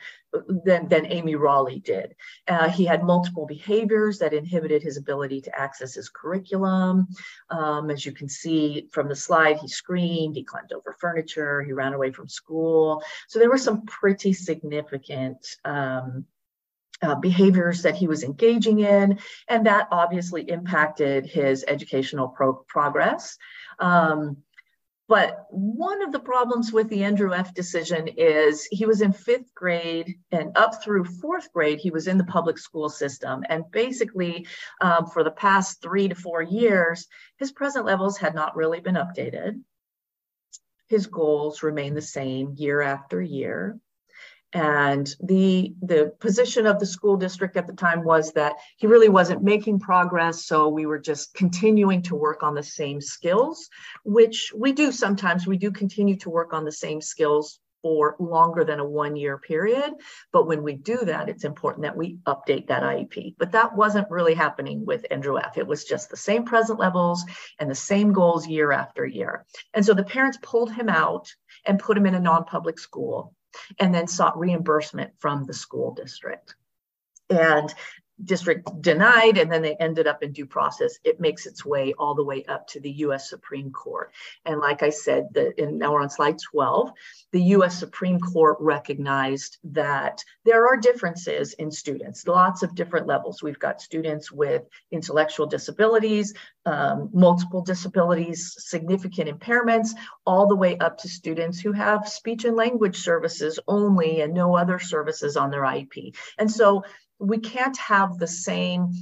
than, 0.64 0.88
than 0.88 1.07
amy 1.07 1.35
rowley 1.35 1.79
did. 1.79 2.14
Uh, 2.49 2.68
he 2.68 2.85
had 2.85 3.03
multiple 3.03 3.46
behaviors 3.46 4.18
that 4.18 4.35
inhibited 4.35 4.83
his 4.83 4.96
ability 4.96 5.40
to 5.40 5.59
access 5.59 5.94
his 5.94 6.09
curriculum. 6.09 7.09
Um, 7.51 7.90
as 7.90 8.05
you 8.05 8.12
can 8.12 8.29
see 8.29 8.88
from 8.92 9.09
the 9.09 9.16
slide 9.16 9.59
he 9.59 9.68
screamed 9.68 10.37
he 10.37 10.44
climbed 10.44 10.72
over 10.72 10.96
furniture 11.01 11.62
he 11.62 11.72
ran 11.72 11.94
away 11.94 12.11
from 12.11 12.29
school. 12.29 13.03
So 13.29 13.38
there 13.38 13.51
were 13.51 13.59
some 13.59 13.87
pretty 13.87 14.33
significant 14.33 15.46
um, 15.64 16.27
uh, 17.03 17.14
behaviors 17.14 17.83
that 17.83 17.94
he 17.94 18.09
was 18.09 18.22
engaging 18.22 18.81
in, 18.81 19.18
and 19.49 19.66
that 19.66 19.88
obviously 19.90 20.49
impacted 20.49 21.27
his 21.27 21.64
educational 21.68 22.29
pro- 22.29 22.64
progress. 22.68 23.37
Um, 23.79 24.38
but 25.09 25.47
one 25.51 26.03
of 26.03 26.11
the 26.11 26.19
problems 26.19 26.73
with 26.73 26.88
the 26.88 27.05
Andrew 27.05 27.33
F 27.33 27.55
decision 27.55 28.09
is 28.09 28.66
he 28.71 28.87
was 28.87 29.03
in 29.03 29.12
fifth 29.12 29.55
grade 29.55 30.14
and 30.33 30.57
up 30.57 30.83
through 30.83 31.05
fourth 31.05 31.53
grade, 31.53 31.79
he 31.79 31.90
was 31.90 32.09
in 32.09 32.19
the 32.19 32.25
public 32.25 32.59
school 32.59 32.88
system. 32.88 33.45
And 33.49 33.64
basically, 33.71 34.49
um, 34.81 35.07
for 35.07 35.23
the 35.23 35.31
past 35.31 35.81
three 35.81 36.09
to 36.09 36.14
four 36.14 36.42
years, 36.42 37.07
his 37.38 37.53
present 37.53 37.85
levels 37.85 38.19
had 38.19 38.35
not 38.35 38.57
really 38.57 38.81
been 38.81 38.97
updated. 38.97 39.62
His 40.88 41.07
goals 41.07 41.62
remain 41.62 41.95
the 41.95 42.03
same 42.03 42.55
year 42.57 42.81
after 42.83 43.23
year 43.23 43.79
and 44.57 45.14
the 45.23 45.75
the 45.83 46.14
position 46.19 46.66
of 46.66 46.81
the 46.81 46.87
school 46.87 47.19
district 47.19 47.59
at 47.59 47.66
the 47.66 47.75
time 47.75 48.03
was 48.03 48.33
that 48.33 48.55
he 48.79 48.87
really 48.87 49.11
wasn't 49.11 49.42
making 49.42 49.79
progress 49.79 50.47
so 50.47 50.69
we 50.69 50.87
were 50.87 50.99
just 50.99 51.35
continuing 51.35 52.01
to 52.01 52.16
work 52.16 52.42
on 52.42 52.55
the 52.55 52.62
same 52.62 53.01
skills 53.01 53.69
which 54.05 54.53
we 54.57 54.73
do 54.73 54.90
sometimes. 54.90 55.47
We 55.47 55.59
do 55.59 55.71
continue 55.71 56.16
to 56.16 56.31
work 56.31 56.55
on 56.55 56.64
the 56.64 56.73
same 56.73 57.01
skills 57.03 57.61
for 57.83 58.16
longer 58.19 58.64
than 58.64 58.81
a 58.81 58.85
one 58.85 59.14
year 59.14 59.37
period 59.37 59.92
but 60.33 60.47
when 60.47 60.62
we 60.62 60.75
do 60.75 60.97
that 61.05 61.29
it's 61.29 61.45
important 61.45 61.83
that 61.83 61.97
we 61.97 62.16
update 62.27 62.66
that 62.69 62.83
iep 62.83 63.35
but 63.38 63.53
that 63.53 63.77
wasn't 63.77 64.11
really 64.11 64.35
happening 64.35 64.87
with 64.87 65.05
andrew 65.11 65.38
f. 65.38 65.59
It 65.59 65.66
was 65.66 65.85
just 65.85 66.09
the 66.09 66.16
same 66.16 66.45
present 66.45 66.79
levels 66.79 67.23
and 67.59 67.71
the 67.71 67.75
same 67.92 68.14
goals 68.14 68.47
year 68.47 68.73
after 68.73 69.05
year. 69.05 69.45
And 69.75 69.85
so 69.85 69.92
the 69.92 70.05
parents 70.05 70.38
pulled 70.40 70.73
him 70.73 70.88
out 70.88 71.29
and 71.66 71.79
put 71.79 71.99
him 71.99 72.07
in 72.07 72.14
a 72.14 72.21
non-public 72.21 72.79
school 72.79 73.35
and 73.79 73.95
then 73.95 74.07
sought 74.07 74.38
reimbursement 74.38 75.12
from 75.19 75.45
the 75.45 75.55
school 75.55 75.95
district. 75.95 76.55
And 77.31 77.73
district 78.24 78.68
denied 78.81 79.37
and 79.37 79.52
then 79.52 79.62
they 79.62 79.76
ended 79.76 80.07
up 80.07 80.22
in 80.22 80.33
due 80.33 80.46
process. 80.46 80.98
It 81.05 81.20
makes 81.20 81.46
its 81.46 81.64
way 81.64 81.92
all 81.98 82.14
the 82.14 82.24
way 82.24 82.44
up 82.44 82.66
to 82.68 82.81
the 82.81 82.90
us 82.90 83.29
supreme 83.29 83.70
court. 83.70 84.12
And 84.44 84.61
like 84.61 84.83
i 84.83 84.90
said 84.90 85.29
the, 85.33 85.52
and 85.59 85.79
now 85.79 85.92
we're 85.92 86.02
on 86.02 86.11
slide 86.11 86.38
12 86.38 86.92
the 87.33 87.40
us 87.40 87.79
supreme 87.79 88.18
court 88.18 88.57
recognized 88.61 89.59
that 89.64 90.22
there 90.44 90.66
are 90.66 90.76
differences 90.76 91.52
in 91.55 91.70
students 91.70 92.26
lots 92.26 92.62
of 92.62 92.74
different 92.74 93.07
levels. 93.07 93.42
We've 93.42 93.59
got 93.59 93.81
students 93.81 94.33
with 94.33 94.62
intellectual 94.90 95.46
disabilities 95.46 96.35
um, 96.64 97.11
multiple 97.12 97.62
disabilities 97.62 98.55
significant 98.59 99.29
impairments 99.31 99.90
all 100.26 100.48
the 100.48 100.57
way 100.57 100.76
up 100.79 100.98
to 100.98 101.09
students 101.09 101.61
who 101.61 101.72
have 101.72 102.09
speech 102.09 102.44
and 102.44 102.57
language 102.57 102.96
services 102.96 103.61
only 103.68 104.20
and 104.20 104.35
no 104.35 104.57
other 104.57 104.79
services 104.79 105.37
on 105.37 105.50
their 105.50 105.62
iep 105.62 106.16
and 106.38 106.50
so 106.50 106.83
we 107.18 107.38
can't 107.38 107.76
have 107.79 108.18
the 108.18 108.26
same 108.26 108.92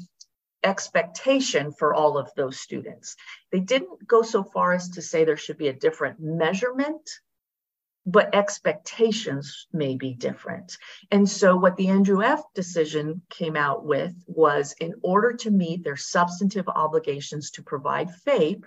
expectation 0.63 1.73
for 1.73 1.95
all 1.95 2.17
of 2.17 2.31
those 2.37 2.59
students. 2.59 3.17
They 3.53 3.61
didn't 3.61 4.07
go 4.07 4.23
so 4.23 4.43
far 4.43 4.73
as 4.73 4.89
to 4.91 5.03
say 5.03 5.25
there 5.25 5.37
should 5.37 5.59
be 5.59 5.69
a 5.69 5.73
different 5.73 6.21
measurement, 6.21 7.09
but 8.07 8.35
expectations 8.35 9.67
may 9.73 9.97
be 9.97 10.15
different. 10.15 10.77
And 11.11 11.29
so, 11.29 11.57
what 11.57 11.77
the 11.77 11.89
Andrew 11.89 12.23
F 12.23 12.43
decision 12.55 13.23
came 13.31 13.57
out 13.57 13.85
with 13.85 14.15
was 14.27 14.75
in 14.81 14.95
order 15.03 15.35
to 15.39 15.51
meet 15.51 15.85
their 15.85 15.97
substantive 15.97 16.69
obligations 16.69 17.51
to 17.53 17.63
provide 17.63 18.09
FAPE, 18.25 18.65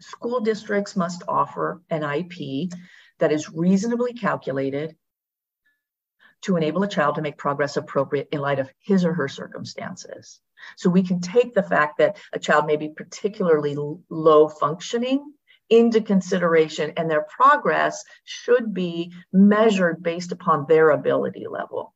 school 0.00 0.40
districts 0.40 0.96
must 0.96 1.22
offer 1.28 1.80
an 1.90 2.02
IP 2.02 2.70
that 3.18 3.32
is 3.32 3.50
reasonably 3.50 4.12
calculated 4.12 4.96
to 6.42 6.56
enable 6.56 6.82
a 6.82 6.88
child 6.88 7.16
to 7.16 7.22
make 7.22 7.38
progress 7.38 7.76
appropriate 7.76 8.28
in 8.32 8.40
light 8.40 8.58
of 8.58 8.70
his 8.80 9.04
or 9.04 9.14
her 9.14 9.28
circumstances. 9.28 10.40
So 10.76 10.90
we 10.90 11.02
can 11.02 11.20
take 11.20 11.54
the 11.54 11.62
fact 11.62 11.98
that 11.98 12.16
a 12.32 12.38
child 12.38 12.66
may 12.66 12.76
be 12.76 12.88
particularly 12.88 13.76
low 14.08 14.48
functioning 14.48 15.32
into 15.70 16.00
consideration, 16.00 16.92
and 16.96 17.10
their 17.10 17.22
progress 17.22 18.04
should 18.24 18.74
be 18.74 19.12
measured 19.32 20.02
based 20.02 20.32
upon 20.32 20.66
their 20.66 20.90
ability 20.90 21.46
level. 21.48 21.94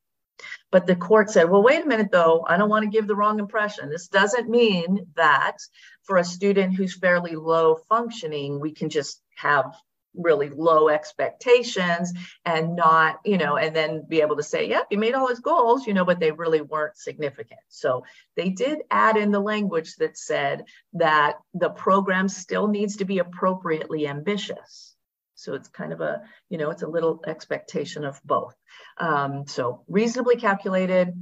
But 0.71 0.85
the 0.85 0.95
court 0.95 1.29
said, 1.29 1.49
well, 1.49 1.63
wait 1.63 1.83
a 1.83 1.87
minute, 1.87 2.11
though, 2.11 2.45
I 2.47 2.57
don't 2.57 2.69
want 2.69 2.83
to 2.83 2.91
give 2.91 3.07
the 3.07 3.15
wrong 3.15 3.39
impression. 3.39 3.89
This 3.89 4.07
doesn't 4.07 4.49
mean 4.49 5.07
that 5.15 5.57
for 6.03 6.17
a 6.17 6.23
student 6.23 6.75
who's 6.75 6.97
fairly 6.97 7.35
low 7.35 7.75
functioning, 7.87 8.59
we 8.59 8.73
can 8.73 8.89
just 8.89 9.21
have 9.35 9.73
really 10.17 10.49
low 10.49 10.89
expectations 10.89 12.11
and 12.45 12.75
not, 12.75 13.19
you 13.23 13.37
know, 13.37 13.57
and 13.57 13.75
then 13.75 14.03
be 14.07 14.21
able 14.21 14.35
to 14.35 14.43
say, 14.43 14.67
yep, 14.67 14.87
you 14.89 14.97
made 14.97 15.13
all 15.13 15.27
his 15.27 15.39
goals, 15.39 15.85
you 15.85 15.93
know, 15.93 16.05
but 16.05 16.19
they 16.19 16.31
really 16.31 16.61
weren't 16.61 16.97
significant. 16.97 17.59
So 17.69 18.03
they 18.35 18.49
did 18.49 18.79
add 18.91 19.17
in 19.17 19.31
the 19.31 19.39
language 19.39 19.95
that 19.97 20.17
said 20.17 20.65
that 20.93 21.35
the 21.53 21.69
program 21.69 22.27
still 22.27 22.67
needs 22.67 22.97
to 22.97 23.05
be 23.05 23.19
appropriately 23.19 24.07
ambitious. 24.07 24.95
So 25.35 25.53
it's 25.53 25.69
kind 25.69 25.93
of 25.93 26.01
a, 26.01 26.23
you 26.49 26.57
know, 26.57 26.71
it's 26.71 26.81
a 26.81 26.87
little 26.87 27.23
expectation 27.27 28.03
of 28.03 28.19
both. 28.25 28.55
Um, 28.97 29.45
so 29.45 29.83
reasonably 29.87 30.35
calculated, 30.35 31.13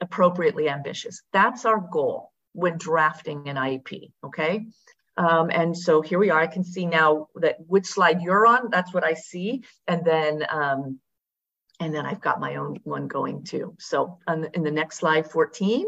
appropriately 0.00 0.68
ambitious. 0.68 1.22
That's 1.32 1.64
our 1.64 1.78
goal 1.78 2.32
when 2.52 2.78
drafting 2.78 3.48
an 3.48 3.56
IEP. 3.56 4.10
Okay. 4.24 4.66
Um, 5.16 5.50
and 5.50 5.76
so 5.76 6.00
here 6.00 6.18
we 6.18 6.30
are. 6.30 6.40
I 6.40 6.46
can 6.46 6.64
see 6.64 6.86
now 6.86 7.28
that 7.36 7.56
which 7.66 7.86
slide 7.86 8.20
you're 8.22 8.46
on. 8.46 8.70
That's 8.70 8.92
what 8.92 9.04
I 9.04 9.14
see. 9.14 9.62
And 9.86 10.04
then 10.04 10.44
um, 10.48 10.98
and 11.80 11.94
then 11.94 12.06
I've 12.06 12.20
got 12.20 12.40
my 12.40 12.56
own 12.56 12.78
one 12.84 13.08
going 13.08 13.44
too. 13.44 13.74
So 13.78 14.18
on, 14.26 14.48
in 14.54 14.62
the 14.62 14.70
next 14.70 14.98
slide, 14.98 15.30
14. 15.30 15.86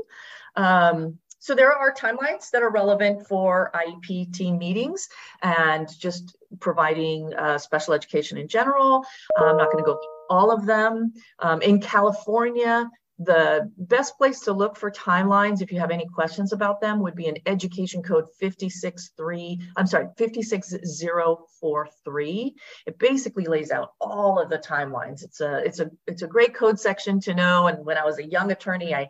Um, 0.57 1.19
so 1.39 1.55
there 1.55 1.73
are 1.73 1.95
timelines 1.95 2.51
that 2.51 2.63
are 2.63 2.71
relevant 2.71 3.27
for 3.27 3.71
IEP 3.75 4.33
team 4.33 4.59
meetings 4.59 5.09
and 5.43 5.89
just 5.99 6.37
providing 6.59 7.33
uh, 7.35 7.59
special 7.59 7.95
education 7.95 8.37
in 8.37 8.49
general. 8.49 9.05
I'm 9.37 9.57
not 9.57 9.71
going 9.71 9.85
to 9.85 9.87
go 9.87 9.95
through 9.95 10.37
all 10.37 10.51
of 10.51 10.67
them. 10.67 11.13
Um, 11.39 11.63
in 11.63 11.81
California, 11.81 12.91
the 13.19 13.73
best 13.79 14.19
place 14.19 14.41
to 14.41 14.53
look 14.53 14.77
for 14.77 14.91
timelines, 14.91 15.63
if 15.63 15.73
you 15.73 15.81
have 15.81 15.91
any 15.91 16.05
questions 16.07 16.53
about 16.53 16.83
them, 16.83 17.01
would 17.01 17.15
be 17.15 17.25
in 17.27 17.39
Education 17.47 18.03
Code 18.03 18.27
563, 18.41 19.59
I'm 19.77 19.87
sorry, 19.87 20.09
56043. 20.19 22.55
It 22.87 22.99
basically 22.99 23.47
lays 23.47 23.71
out 23.71 23.93
all 24.01 24.39
of 24.39 24.51
the 24.51 24.59
timelines. 24.59 25.25
It's 25.25 25.41
a 25.41 25.63
it's 25.65 25.81
a 25.81 25.91
it's 26.07 26.21
a 26.23 26.27
great 26.27 26.55
code 26.55 26.79
section 26.79 27.19
to 27.21 27.35
know. 27.35 27.69
And 27.69 27.87
when 27.87 27.97
I 27.97 28.05
was 28.05 28.19
a 28.19 28.25
young 28.25 28.53
attorney, 28.53 28.95
I 28.95 29.09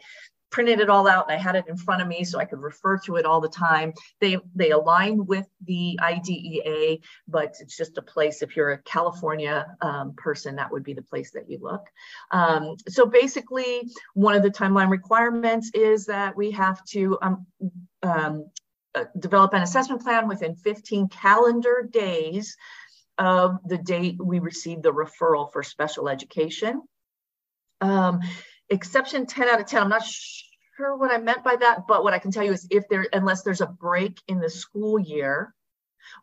printed 0.57 0.81
it 0.81 0.89
all 0.89 1.07
out 1.07 1.29
and 1.29 1.39
I 1.39 1.43
had 1.43 1.55
it 1.55 1.67
in 1.69 1.77
front 1.77 2.01
of 2.01 2.09
me 2.09 2.25
so 2.25 2.39
I 2.39 2.47
could 2.47 2.63
refer 2.63 2.97
to 3.01 3.17
it 3.17 3.27
all 3.27 3.43
the 3.43 3.49
time. 3.51 3.93
They 4.23 4.39
they 4.55 4.71
align 4.71 5.27
with 5.27 5.47
the 5.67 5.99
IDEA, 6.01 6.97
but 7.29 7.57
it's 7.61 7.77
just 7.77 7.99
a 7.99 8.03
place. 8.03 8.41
If 8.41 8.57
you're 8.57 8.71
a 8.71 8.79
California 8.79 9.67
um, 9.83 10.15
person, 10.17 10.57
that 10.57 10.73
would 10.73 10.83
be 10.83 10.95
the 10.95 11.03
place 11.03 11.31
that 11.33 11.51
you 11.51 11.59
look. 11.61 11.85
Um, 12.31 12.77
so 12.89 13.05
basically, 13.05 13.87
one 14.15 14.35
of 14.35 14.43
the 14.43 14.51
timeline 14.51 14.89
requirements 14.89 15.71
is 15.75 16.07
that 16.07 16.35
we 16.35 16.53
have 16.53 16.83
to 16.87 17.19
um, 17.21 17.47
um 18.03 18.47
uh, 18.95 19.05
develop 19.19 19.53
an 19.53 19.61
assessment 19.61 20.03
plan 20.03 20.27
within 20.27 20.57
15 20.57 21.09
calendar 21.09 21.87
days 21.93 22.57
of 23.19 23.59
the 23.67 23.77
date 23.77 24.17
we 24.19 24.39
receive 24.39 24.81
the 24.81 24.91
referral 24.91 25.53
for 25.53 25.63
special 25.63 26.09
education. 26.09 26.81
Um, 27.83 28.21
exception 28.71 29.27
10 29.27 29.49
out 29.49 29.61
of 29.61 29.67
10, 29.67 29.83
I'm 29.83 29.89
not 29.89 30.03
sure 30.77 30.97
what 30.97 31.11
I 31.11 31.19
meant 31.19 31.43
by 31.45 31.57
that, 31.57 31.87
but 31.87 32.05
what 32.05 32.15
I 32.15 32.19
can 32.19 32.31
tell 32.31 32.45
you 32.45 32.53
is 32.53 32.67
if 32.71 32.89
there, 32.89 33.07
unless 33.13 33.43
there's 33.43 33.61
a 33.61 33.67
break 33.67 34.21
in 34.29 34.41
the 34.41 34.51
school 34.51 34.99
year 34.99 35.55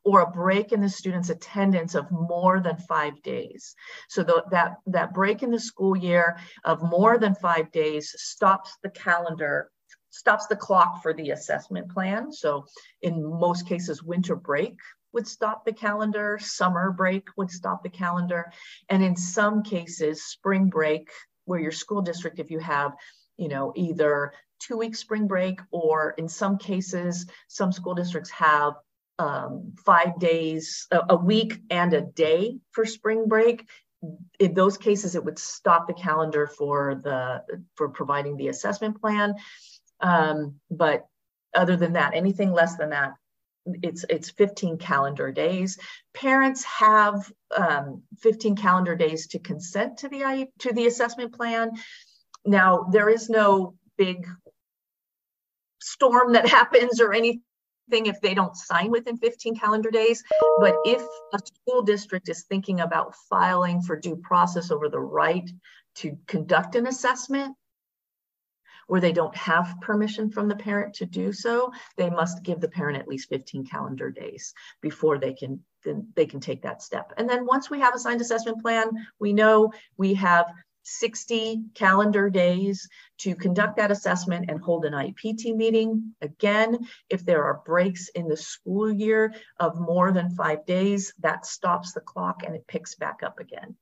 or 0.05 0.21
a 0.21 0.31
break 0.31 0.71
in 0.71 0.81
the 0.81 0.89
student's 0.89 1.29
attendance 1.29 1.95
of 1.95 2.09
more 2.11 2.59
than 2.59 2.77
five 2.77 3.21
days. 3.21 3.75
So 4.07 4.23
the, 4.23 4.43
that, 4.51 4.77
that 4.87 5.13
break 5.13 5.43
in 5.43 5.51
the 5.51 5.59
school 5.59 5.95
year 5.95 6.37
of 6.63 6.81
more 6.81 7.17
than 7.17 7.35
five 7.35 7.71
days 7.71 8.13
stops 8.17 8.77
the 8.83 8.89
calendar 8.89 9.69
stops 10.13 10.45
the 10.45 10.55
clock 10.55 11.01
for 11.01 11.11
the 11.11 11.31
assessment 11.31 11.89
plan. 11.89 12.31
So 12.31 12.65
in 13.01 13.25
most 13.25 13.67
cases, 13.67 14.03
winter 14.03 14.35
break 14.35 14.77
would 15.11 15.27
stop 15.27 15.65
the 15.65 15.73
calendar, 15.73 16.37
summer 16.39 16.91
break 16.91 17.27
would 17.35 17.49
stop 17.49 17.81
the 17.81 17.89
calendar, 17.89 18.51
and 18.89 19.03
in 19.03 19.15
some 19.15 19.63
cases, 19.63 20.23
spring 20.23 20.67
break, 20.67 21.09
where 21.45 21.59
your 21.59 21.71
school 21.71 22.01
district, 22.01 22.39
if 22.39 22.51
you 22.51 22.59
have, 22.59 22.93
you 23.38 23.48
know, 23.48 23.74
either 23.76 24.34
two 24.60 24.78
week 24.78 24.96
spring 24.96 25.28
break 25.28 25.60
or 25.72 26.12
in 26.17 26.28
some 26.28 26.58
cases, 26.58 27.26
some 27.48 27.72
school 27.72 27.96
districts 27.96 28.30
have 28.32 28.74
um, 29.19 29.74
five 29.86 30.19
days, 30.19 30.88
a, 30.91 31.02
a 31.10 31.15
week 31.15 31.60
and 31.69 31.93
a 31.93 32.02
day 32.02 32.58
for 32.72 32.86
spring 32.86 33.28
break 33.28 33.67
in 34.39 34.54
those 34.54 34.78
cases, 34.78 35.15
it 35.15 35.24
would 35.24 35.39
stop 35.39 35.88
the 35.88 35.93
calendar 35.93 36.48
for 36.48 36.96
the 36.96 37.43
for 37.76 37.89
providing 37.89 38.38
the 38.38 38.50
assessment 38.50 39.00
plan. 39.00 39.36
Um, 40.02 40.56
but 40.69 41.08
other 41.54 41.78
than 41.78 41.93
that, 41.93 42.13
anything 42.15 42.52
less 42.52 42.76
than 42.76 42.89
that, 42.89 43.13
it's 43.82 44.04
it's 44.10 44.30
15 44.30 44.78
calendar 44.78 45.32
days. 45.32 45.78
Parents 46.13 46.63
have 46.65 47.32
um, 47.56 48.04
15 48.19 48.56
calendar 48.56 48.96
days 48.96 49.28
to 49.28 49.39
consent 49.39 50.00
to 50.00 50.10
the 50.10 50.48
to 50.60 50.74
the 50.74 50.88
assessment 50.88 51.34
plan. 51.34 51.72
Now 52.45 52.88
there 52.91 53.10
is 53.10 53.29
no 53.29 53.75
big 53.97 54.27
storm 55.82 56.34
that 56.34 56.47
happens 56.60 56.99
or 56.99 57.13
anything 57.13 57.41
if 57.91 58.19
they 58.21 58.34
don't 58.34 58.56
sign 58.56 58.89
within 58.91 59.17
15 59.17 59.56
calendar 59.56 59.91
days. 59.91 60.23
But 60.60 60.75
if 60.86 61.01
a 61.34 61.39
school 61.39 61.82
district 61.84 62.29
is 62.29 62.43
thinking 62.43 62.79
about 62.79 63.15
filing 63.29 63.82
for 63.82 63.97
due 63.97 64.15
process 64.15 64.71
over 64.71 64.89
the 64.89 64.99
right 64.99 65.49
to 65.95 66.17
conduct 66.27 66.75
an 66.75 66.88
assessment, 66.88 67.56
where 68.88 69.01
they 69.01 69.12
don't 69.12 69.36
have 69.36 69.75
permission 69.82 70.29
from 70.29 70.47
the 70.47 70.56
parent 70.56 70.93
to 70.95 71.06
do 71.06 71.32
so, 71.32 71.71
they 71.97 72.10
must 72.10 72.43
give 72.43 72.60
the 72.60 72.67
parent 72.67 72.97
at 72.97 73.08
least 73.08 73.29
15 73.29 73.65
calendar 73.65 74.12
days 74.12 74.53
before 74.82 75.17
they 75.17 75.34
can 75.34 75.63
then 75.86 76.08
they 76.15 76.25
can 76.25 76.39
take 76.39 76.62
that 76.62 76.82
step. 76.82 77.12
And 77.17 77.29
then 77.29 77.45
once 77.45 77.69
we 77.69 77.82
have 77.82 77.93
a 77.93 77.99
signed 77.99 78.21
assessment 78.21 78.62
plan, 78.62 78.89
we 79.19 79.34
know 79.34 79.73
we 79.97 80.13
have 80.13 80.45
60 80.84 81.63
calendar 81.74 82.30
days 82.30 82.88
to 83.19 83.36
conduct 83.36 83.78
that 83.78 83.91
assessment 83.91 84.46
and 84.50 84.60
hold 84.60 84.86
an 84.86 84.93
IEPT 84.93 85.56
meeting. 85.56 86.13
Again, 86.22 86.88
if 87.10 87.26
there 87.26 87.43
are 87.46 87.62
breaks 87.65 88.10
in 88.10 88.28
the 88.28 88.38
school 88.38 88.91
year 88.91 89.34
of 89.60 89.80
more 89.80 90.12
than 90.12 90.36
five 90.36 90.65
days, 90.65 91.13
that 91.19 91.46
stops 91.46 91.93
the 91.93 92.02
clock 92.02 92.43
and 92.46 92.56
it 92.56 92.67
picks 92.67 92.96
back 92.96 93.22
up 93.24 93.39
again. 93.39 93.76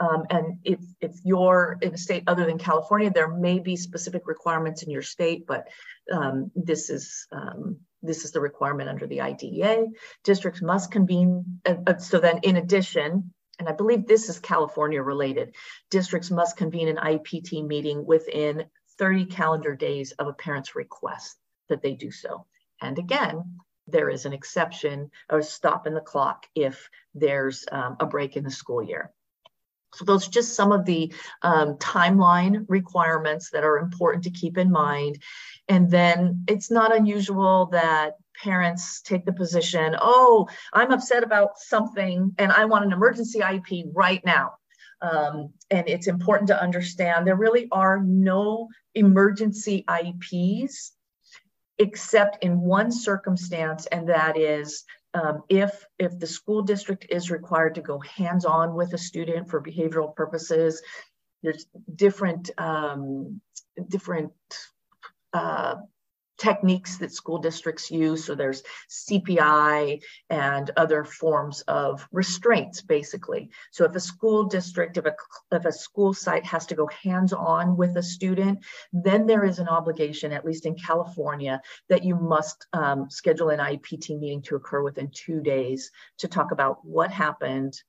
Um, 0.00 0.24
and 0.30 0.58
if, 0.64 0.78
if 1.00 1.12
you're 1.24 1.76
in 1.82 1.94
a 1.94 1.98
state 1.98 2.24
other 2.26 2.46
than 2.46 2.58
California, 2.58 3.10
there 3.10 3.28
may 3.28 3.58
be 3.58 3.76
specific 3.76 4.22
requirements 4.26 4.82
in 4.82 4.90
your 4.90 5.02
state, 5.02 5.46
but 5.46 5.66
um, 6.12 6.52
this 6.54 6.88
is 6.88 7.26
um, 7.32 7.78
this 8.00 8.24
is 8.24 8.30
the 8.30 8.40
requirement 8.40 8.88
under 8.88 9.08
the 9.08 9.22
IDEA. 9.22 9.86
Districts 10.22 10.62
must 10.62 10.92
convene. 10.92 11.60
Uh, 11.66 11.98
so 11.98 12.20
then, 12.20 12.38
in 12.44 12.56
addition, 12.56 13.34
and 13.58 13.68
I 13.68 13.72
believe 13.72 14.06
this 14.06 14.28
is 14.28 14.38
California 14.38 15.02
related, 15.02 15.54
districts 15.90 16.30
must 16.30 16.56
convene 16.56 16.88
an 16.88 16.96
IEPT 16.96 17.66
meeting 17.66 18.04
within 18.06 18.64
30 18.98 19.26
calendar 19.26 19.74
days 19.74 20.12
of 20.12 20.28
a 20.28 20.32
parent's 20.32 20.74
request 20.74 21.36
that 21.68 21.82
they 21.82 21.94
do 21.94 22.10
so. 22.10 22.46
And 22.80 22.98
again, 22.98 23.60
there 23.86 24.10
is 24.10 24.26
an 24.26 24.32
exception 24.32 25.10
or 25.30 25.42
stop 25.42 25.86
in 25.86 25.94
the 25.94 26.00
clock 26.00 26.46
if 26.54 26.88
there's 27.14 27.64
um, 27.72 27.96
a 28.00 28.06
break 28.06 28.36
in 28.36 28.44
the 28.44 28.50
school 28.50 28.82
year. 28.82 29.12
So 29.94 30.04
those 30.04 30.28
are 30.28 30.30
just 30.30 30.54
some 30.54 30.70
of 30.70 30.84
the 30.84 31.12
um, 31.42 31.76
timeline 31.76 32.66
requirements 32.68 33.50
that 33.50 33.64
are 33.64 33.78
important 33.78 34.24
to 34.24 34.30
keep 34.30 34.58
in 34.58 34.70
mind. 34.70 35.22
And 35.66 35.90
then 35.90 36.44
it's 36.46 36.70
not 36.70 36.94
unusual 36.94 37.66
that 37.72 38.16
parents 38.42 39.00
take 39.02 39.24
the 39.24 39.32
position, 39.32 39.96
oh, 40.00 40.48
I'm 40.72 40.92
upset 40.92 41.22
about 41.22 41.58
something 41.58 42.34
and 42.38 42.52
I 42.52 42.64
want 42.64 42.84
an 42.84 42.92
emergency 42.92 43.40
IEP 43.40 43.90
right 43.94 44.24
now. 44.24 44.54
Um, 45.00 45.50
and 45.70 45.88
it's 45.88 46.08
important 46.08 46.48
to 46.48 46.60
understand 46.60 47.26
there 47.26 47.36
really 47.36 47.68
are 47.70 48.02
no 48.02 48.68
emergency 48.94 49.84
IEPs 49.88 50.90
except 51.78 52.42
in 52.42 52.60
one 52.60 52.90
circumstance, 52.90 53.86
and 53.86 54.08
that 54.08 54.36
is 54.36 54.84
um, 55.14 55.44
if 55.48 55.86
if 56.00 56.18
the 56.18 56.26
school 56.26 56.62
district 56.62 57.06
is 57.10 57.30
required 57.30 57.76
to 57.76 57.80
go 57.80 58.00
hands-on 58.00 58.74
with 58.74 58.92
a 58.92 58.98
student 58.98 59.48
for 59.48 59.62
behavioral 59.62 60.14
purposes 60.14 60.82
there's 61.42 61.66
different 61.94 62.50
um, 62.58 63.40
different 63.88 64.32
uh, 65.32 65.76
techniques 66.38 66.96
that 66.98 67.12
school 67.12 67.38
districts 67.38 67.90
use. 67.90 68.24
So 68.24 68.34
there's 68.34 68.62
CPI 68.88 70.02
and 70.30 70.70
other 70.76 71.04
forms 71.04 71.62
of 71.62 72.06
restraints, 72.12 72.80
basically. 72.80 73.50
So 73.72 73.84
if 73.84 73.94
a 73.94 74.00
school 74.00 74.44
district, 74.44 74.96
if 74.96 75.04
a, 75.04 75.14
if 75.52 75.64
a 75.64 75.72
school 75.72 76.14
site 76.14 76.44
has 76.46 76.66
to 76.66 76.74
go 76.74 76.88
hands-on 77.02 77.76
with 77.76 77.96
a 77.96 78.02
student, 78.02 78.64
then 78.92 79.26
there 79.26 79.44
is 79.44 79.58
an 79.58 79.68
obligation, 79.68 80.32
at 80.32 80.44
least 80.44 80.64
in 80.64 80.76
California, 80.76 81.60
that 81.88 82.04
you 82.04 82.14
must 82.14 82.66
um, 82.72 83.10
schedule 83.10 83.50
an 83.50 83.58
IEPT 83.58 84.18
meeting 84.18 84.42
to 84.42 84.56
occur 84.56 84.82
within 84.82 85.10
two 85.12 85.40
days 85.40 85.90
to 86.18 86.28
talk 86.28 86.52
about 86.52 86.84
what 86.84 87.10
happened 87.10 87.82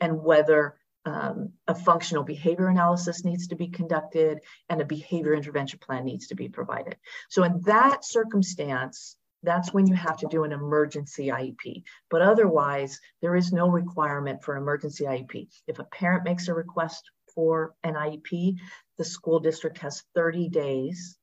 and 0.00 0.22
whether 0.22 0.76
um, 1.04 1.52
a 1.66 1.74
functional 1.74 2.22
behavior 2.22 2.68
analysis 2.68 3.24
needs 3.24 3.48
to 3.48 3.56
be 3.56 3.68
conducted 3.68 4.40
and 4.68 4.80
a 4.80 4.84
behavior 4.84 5.34
intervention 5.34 5.78
plan 5.80 6.04
needs 6.04 6.28
to 6.28 6.34
be 6.34 6.48
provided. 6.48 6.96
So 7.28 7.42
in 7.42 7.60
that 7.62 8.04
circumstance, 8.04 9.16
that's 9.42 9.72
when 9.72 9.86
you 9.86 9.94
have 9.94 10.18
to 10.18 10.28
do 10.28 10.44
an 10.44 10.52
emergency 10.52 11.26
IEP. 11.26 11.82
But 12.10 12.22
otherwise, 12.22 13.00
there 13.20 13.34
is 13.34 13.52
no 13.52 13.68
requirement 13.68 14.44
for 14.44 14.56
emergency 14.56 15.04
IEP. 15.04 15.48
If 15.66 15.80
a 15.80 15.84
parent 15.84 16.24
makes 16.24 16.46
a 16.46 16.54
request 16.54 17.10
for 17.34 17.74
an 17.82 17.94
IEP, 17.94 18.58
the 18.98 19.04
school 19.04 19.40
district 19.40 19.78
has 19.78 20.04
30 20.14 20.48
days 20.48 21.18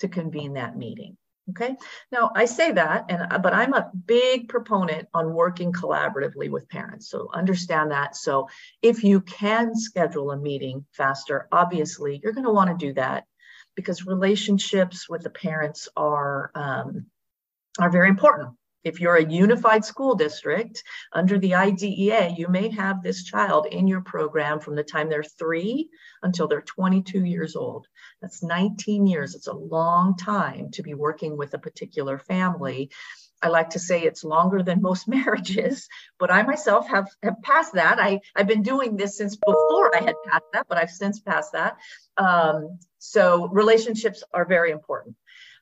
to 0.00 0.08
convene 0.08 0.54
that 0.54 0.76
meeting. 0.76 1.16
Okay. 1.50 1.76
Now 2.10 2.32
I 2.34 2.44
say 2.46 2.72
that, 2.72 3.04
and 3.08 3.40
but 3.40 3.54
I'm 3.54 3.72
a 3.72 3.90
big 4.06 4.48
proponent 4.48 5.06
on 5.14 5.32
working 5.32 5.72
collaboratively 5.72 6.50
with 6.50 6.68
parents. 6.68 7.08
So 7.08 7.28
understand 7.32 7.92
that. 7.92 8.16
So 8.16 8.48
if 8.82 9.04
you 9.04 9.20
can 9.20 9.76
schedule 9.76 10.32
a 10.32 10.36
meeting 10.36 10.84
faster, 10.92 11.46
obviously 11.52 12.20
you're 12.22 12.32
going 12.32 12.46
to 12.46 12.52
want 12.52 12.70
to 12.70 12.86
do 12.86 12.94
that 12.94 13.26
because 13.76 14.06
relationships 14.06 15.08
with 15.08 15.22
the 15.22 15.30
parents 15.30 15.88
are 15.96 16.50
um, 16.56 17.06
are 17.78 17.90
very 17.90 18.08
important. 18.08 18.56
If 18.86 19.00
you're 19.00 19.16
a 19.16 19.24
unified 19.28 19.84
school 19.84 20.14
district 20.14 20.84
under 21.12 21.40
the 21.40 21.56
IDEA, 21.56 22.36
you 22.38 22.46
may 22.46 22.68
have 22.70 23.02
this 23.02 23.24
child 23.24 23.66
in 23.66 23.88
your 23.88 24.00
program 24.00 24.60
from 24.60 24.76
the 24.76 24.84
time 24.84 25.08
they're 25.08 25.24
three 25.24 25.90
until 26.22 26.46
they're 26.46 26.62
22 26.62 27.24
years 27.24 27.56
old. 27.56 27.88
That's 28.22 28.44
19 28.44 29.08
years. 29.08 29.34
It's 29.34 29.48
a 29.48 29.52
long 29.52 30.16
time 30.16 30.70
to 30.70 30.84
be 30.84 30.94
working 30.94 31.36
with 31.36 31.52
a 31.54 31.58
particular 31.58 32.16
family. 32.16 32.92
I 33.42 33.48
like 33.48 33.70
to 33.70 33.80
say 33.80 34.02
it's 34.02 34.22
longer 34.22 34.62
than 34.62 34.80
most 34.80 35.08
marriages, 35.18 35.88
but 36.20 36.30
I 36.30 36.44
myself 36.44 36.86
have, 36.86 37.08
have 37.24 37.42
passed 37.42 37.74
that. 37.74 37.98
I, 37.98 38.20
I've 38.36 38.46
been 38.46 38.62
doing 38.62 38.96
this 38.96 39.18
since 39.18 39.34
before 39.34 39.96
I 39.96 40.04
had 40.04 40.14
passed 40.28 40.52
that, 40.52 40.66
but 40.68 40.78
I've 40.78 40.90
since 40.90 41.18
passed 41.18 41.54
that. 41.54 41.76
Um, 42.18 42.78
so 42.98 43.48
relationships 43.48 44.22
are 44.32 44.44
very 44.44 44.70
important. 44.70 45.16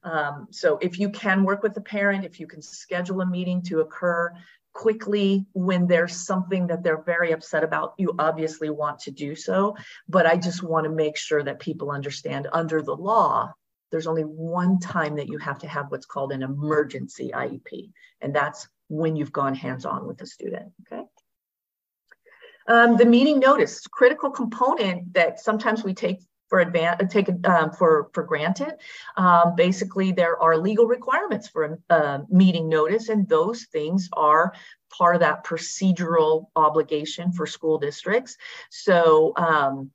Um, 0.04 0.48
so 0.50 0.78
if 0.82 0.98
you 0.98 1.08
can 1.08 1.44
work 1.44 1.62
with 1.62 1.74
the 1.74 1.80
parent, 1.80 2.24
if 2.24 2.38
you 2.38 2.46
can 2.46 2.62
schedule 2.62 3.20
a 3.22 3.26
meeting 3.26 3.62
to 3.62 3.80
occur 3.80 4.32
quickly 4.74 5.46
when 5.54 5.86
there's 5.86 6.14
something 6.14 6.66
that 6.66 6.82
they're 6.82 7.02
very 7.02 7.32
upset 7.32 7.64
about, 7.64 7.94
you 7.96 8.14
obviously 8.18 8.68
want 8.68 8.98
to 9.00 9.10
do 9.10 9.34
so. 9.34 9.76
But 10.08 10.26
I 10.26 10.36
just 10.36 10.62
want 10.62 10.84
to 10.84 10.90
make 10.90 11.16
sure 11.16 11.42
that 11.42 11.60
people 11.60 11.90
understand 11.90 12.48
under 12.52 12.82
the 12.82 12.94
law, 12.94 13.52
there's 13.90 14.06
only 14.06 14.24
one 14.24 14.80
time 14.80 15.16
that 15.16 15.28
you 15.28 15.38
have 15.38 15.58
to 15.60 15.68
have 15.68 15.90
what's 15.90 16.06
called 16.06 16.32
an 16.32 16.42
emergency 16.42 17.30
IEP, 17.32 17.90
and 18.20 18.34
that's 18.34 18.68
when 18.88 19.16
you've 19.16 19.32
gone 19.32 19.54
hands 19.54 19.86
on 19.86 20.06
with 20.06 20.18
the 20.18 20.26
student. 20.26 20.72
Okay. 20.82 21.04
Um, 22.66 22.96
the 22.96 23.04
meeting 23.04 23.38
notice, 23.38 23.86
critical 23.86 24.30
component 24.30 25.12
that 25.14 25.38
sometimes 25.38 25.84
we 25.84 25.94
take 25.94 26.20
for 26.48 26.64
advan- 26.64 27.02
uh, 27.02 27.06
take 27.06 27.28
um, 27.46 27.72
for 27.72 28.10
for 28.12 28.22
granted. 28.22 28.74
Um, 29.16 29.54
basically, 29.56 30.12
there 30.12 30.40
are 30.40 30.56
legal 30.56 30.86
requirements 30.86 31.48
for 31.48 31.78
a, 31.90 31.94
a 31.94 32.26
meeting 32.28 32.68
notice, 32.68 33.08
and 33.08 33.28
those 33.28 33.64
things 33.64 34.08
are 34.12 34.52
part 34.96 35.16
of 35.16 35.20
that 35.20 35.44
procedural 35.44 36.46
obligation 36.56 37.32
for 37.32 37.46
school 37.46 37.78
districts. 37.78 38.36
So 38.70 39.32
um, 39.36 39.90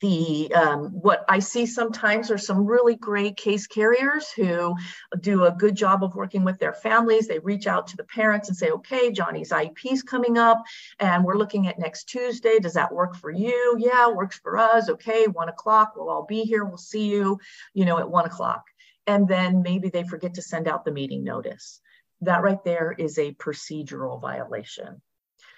the 0.00 0.52
um, 0.54 0.86
what 0.90 1.24
I 1.28 1.38
see 1.38 1.66
sometimes 1.66 2.30
are 2.30 2.38
some 2.38 2.66
really 2.66 2.96
great 2.96 3.36
case 3.36 3.66
carriers 3.66 4.30
who 4.30 4.74
do 5.20 5.44
a 5.44 5.52
good 5.52 5.74
job 5.74 6.02
of 6.02 6.14
working 6.14 6.44
with 6.44 6.58
their 6.58 6.72
families. 6.72 7.26
They 7.28 7.38
reach 7.38 7.66
out 7.66 7.86
to 7.88 7.96
the 7.96 8.04
parents 8.04 8.48
and 8.48 8.56
say, 8.56 8.70
"Okay, 8.70 9.12
Johnny's 9.12 9.52
IEP 9.52 9.92
is 9.92 10.02
coming 10.02 10.38
up, 10.38 10.62
and 10.98 11.24
we're 11.24 11.38
looking 11.38 11.68
at 11.68 11.78
next 11.78 12.04
Tuesday. 12.04 12.58
Does 12.58 12.74
that 12.74 12.92
work 12.92 13.16
for 13.16 13.30
you? 13.30 13.76
Yeah, 13.78 14.08
works 14.08 14.38
for 14.38 14.58
us. 14.58 14.88
Okay, 14.88 15.26
one 15.26 15.48
o'clock. 15.48 15.94
We'll 15.96 16.10
all 16.10 16.24
be 16.24 16.42
here. 16.42 16.64
We'll 16.64 16.76
see 16.76 17.06
you, 17.06 17.38
you 17.74 17.84
know, 17.84 17.98
at 17.98 18.10
one 18.10 18.26
o'clock." 18.26 18.64
And 19.06 19.28
then 19.28 19.62
maybe 19.62 19.88
they 19.88 20.02
forget 20.04 20.34
to 20.34 20.42
send 20.42 20.66
out 20.66 20.84
the 20.84 20.92
meeting 20.92 21.22
notice 21.22 21.80
that 22.22 22.42
right 22.42 22.62
there 22.64 22.94
is 22.96 23.18
a 23.18 23.34
procedural 23.34 24.20
violation. 24.20 25.00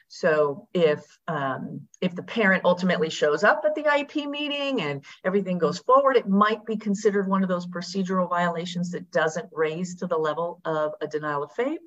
So 0.08 0.66
if 0.72 1.18
um, 1.28 1.82
if 2.00 2.14
the 2.14 2.22
parent 2.22 2.64
ultimately 2.64 3.10
shows 3.10 3.44
up 3.44 3.62
at 3.66 3.74
the 3.74 3.82
IEP 3.82 4.28
meeting 4.28 4.80
and 4.80 5.04
everything 5.22 5.58
goes 5.58 5.78
forward, 5.78 6.16
it 6.16 6.28
might 6.28 6.64
be 6.64 6.76
considered 6.76 7.28
one 7.28 7.42
of 7.42 7.48
those 7.48 7.66
procedural 7.66 8.28
violations 8.28 8.90
that 8.92 9.10
doesn't 9.10 9.50
raise 9.52 9.96
to 9.96 10.06
the 10.06 10.16
level 10.16 10.60
of 10.64 10.92
a 11.02 11.06
denial 11.06 11.42
of 11.42 11.52
FAPE. 11.52 11.80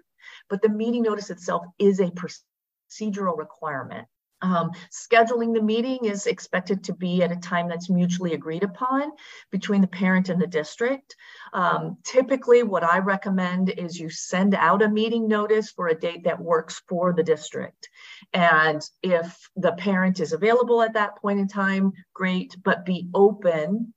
But 0.49 0.61
the 0.61 0.69
meeting 0.69 1.01
notice 1.01 1.31
itself 1.31 1.65
is 1.79 1.99
a 1.99 2.11
procedural 2.11 3.37
requirement. 3.37 4.07
Um, 4.41 4.71
scheduling 4.91 5.53
the 5.53 5.61
meeting 5.61 6.05
is 6.05 6.25
expected 6.25 6.83
to 6.85 6.93
be 6.93 7.21
at 7.21 7.31
a 7.31 7.35
time 7.35 7.67
that's 7.67 7.89
mutually 7.89 8.33
agreed 8.33 8.63
upon 8.63 9.11
between 9.51 9.81
the 9.81 9.87
parent 9.87 10.29
and 10.29 10.41
the 10.41 10.47
district. 10.47 11.15
Um, 11.53 11.97
typically, 12.03 12.63
what 12.63 12.83
I 12.83 12.99
recommend 12.99 13.69
is 13.69 13.99
you 13.99 14.09
send 14.09 14.55
out 14.55 14.81
a 14.81 14.89
meeting 14.89 15.27
notice 15.27 15.69
for 15.69 15.89
a 15.89 15.95
date 15.95 16.23
that 16.23 16.41
works 16.41 16.81
for 16.87 17.13
the 17.13 17.23
district. 17.23 17.89
And 18.33 18.81
if 19.03 19.49
the 19.55 19.73
parent 19.73 20.19
is 20.19 20.33
available 20.33 20.81
at 20.81 20.93
that 20.93 21.17
point 21.17 21.39
in 21.39 21.47
time, 21.47 21.93
great, 22.13 22.55
but 22.63 22.85
be 22.85 23.07
open 23.13 23.93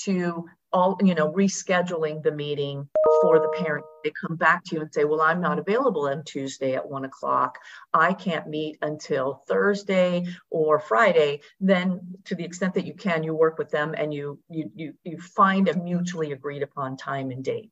to 0.00 0.46
all, 0.72 0.98
you 1.02 1.14
know, 1.14 1.32
rescheduling 1.32 2.22
the 2.22 2.32
meeting 2.32 2.88
for 3.22 3.38
the 3.38 3.48
parent 3.48 3.84
they 4.04 4.12
come 4.26 4.36
back 4.36 4.64
to 4.64 4.76
you 4.76 4.82
and 4.82 4.92
say, 4.92 5.04
well, 5.04 5.20
I'm 5.20 5.40
not 5.40 5.58
available 5.58 6.08
on 6.08 6.22
Tuesday 6.24 6.74
at 6.74 6.88
one 6.88 7.04
o'clock. 7.04 7.58
I 7.92 8.12
can't 8.12 8.48
meet 8.48 8.78
until 8.82 9.42
Thursday 9.48 10.26
or 10.50 10.78
Friday. 10.78 11.40
Then 11.60 12.00
to 12.26 12.34
the 12.34 12.44
extent 12.44 12.74
that 12.74 12.86
you 12.86 12.94
can, 12.94 13.24
you 13.24 13.34
work 13.34 13.58
with 13.58 13.70
them 13.70 13.94
and 13.96 14.12
you 14.14 14.38
you 14.48 14.70
you, 14.74 14.94
you 15.04 15.18
find 15.18 15.68
a 15.68 15.76
mutually 15.76 16.32
agreed 16.32 16.62
upon 16.62 16.96
time 16.96 17.30
and 17.30 17.44
date. 17.44 17.70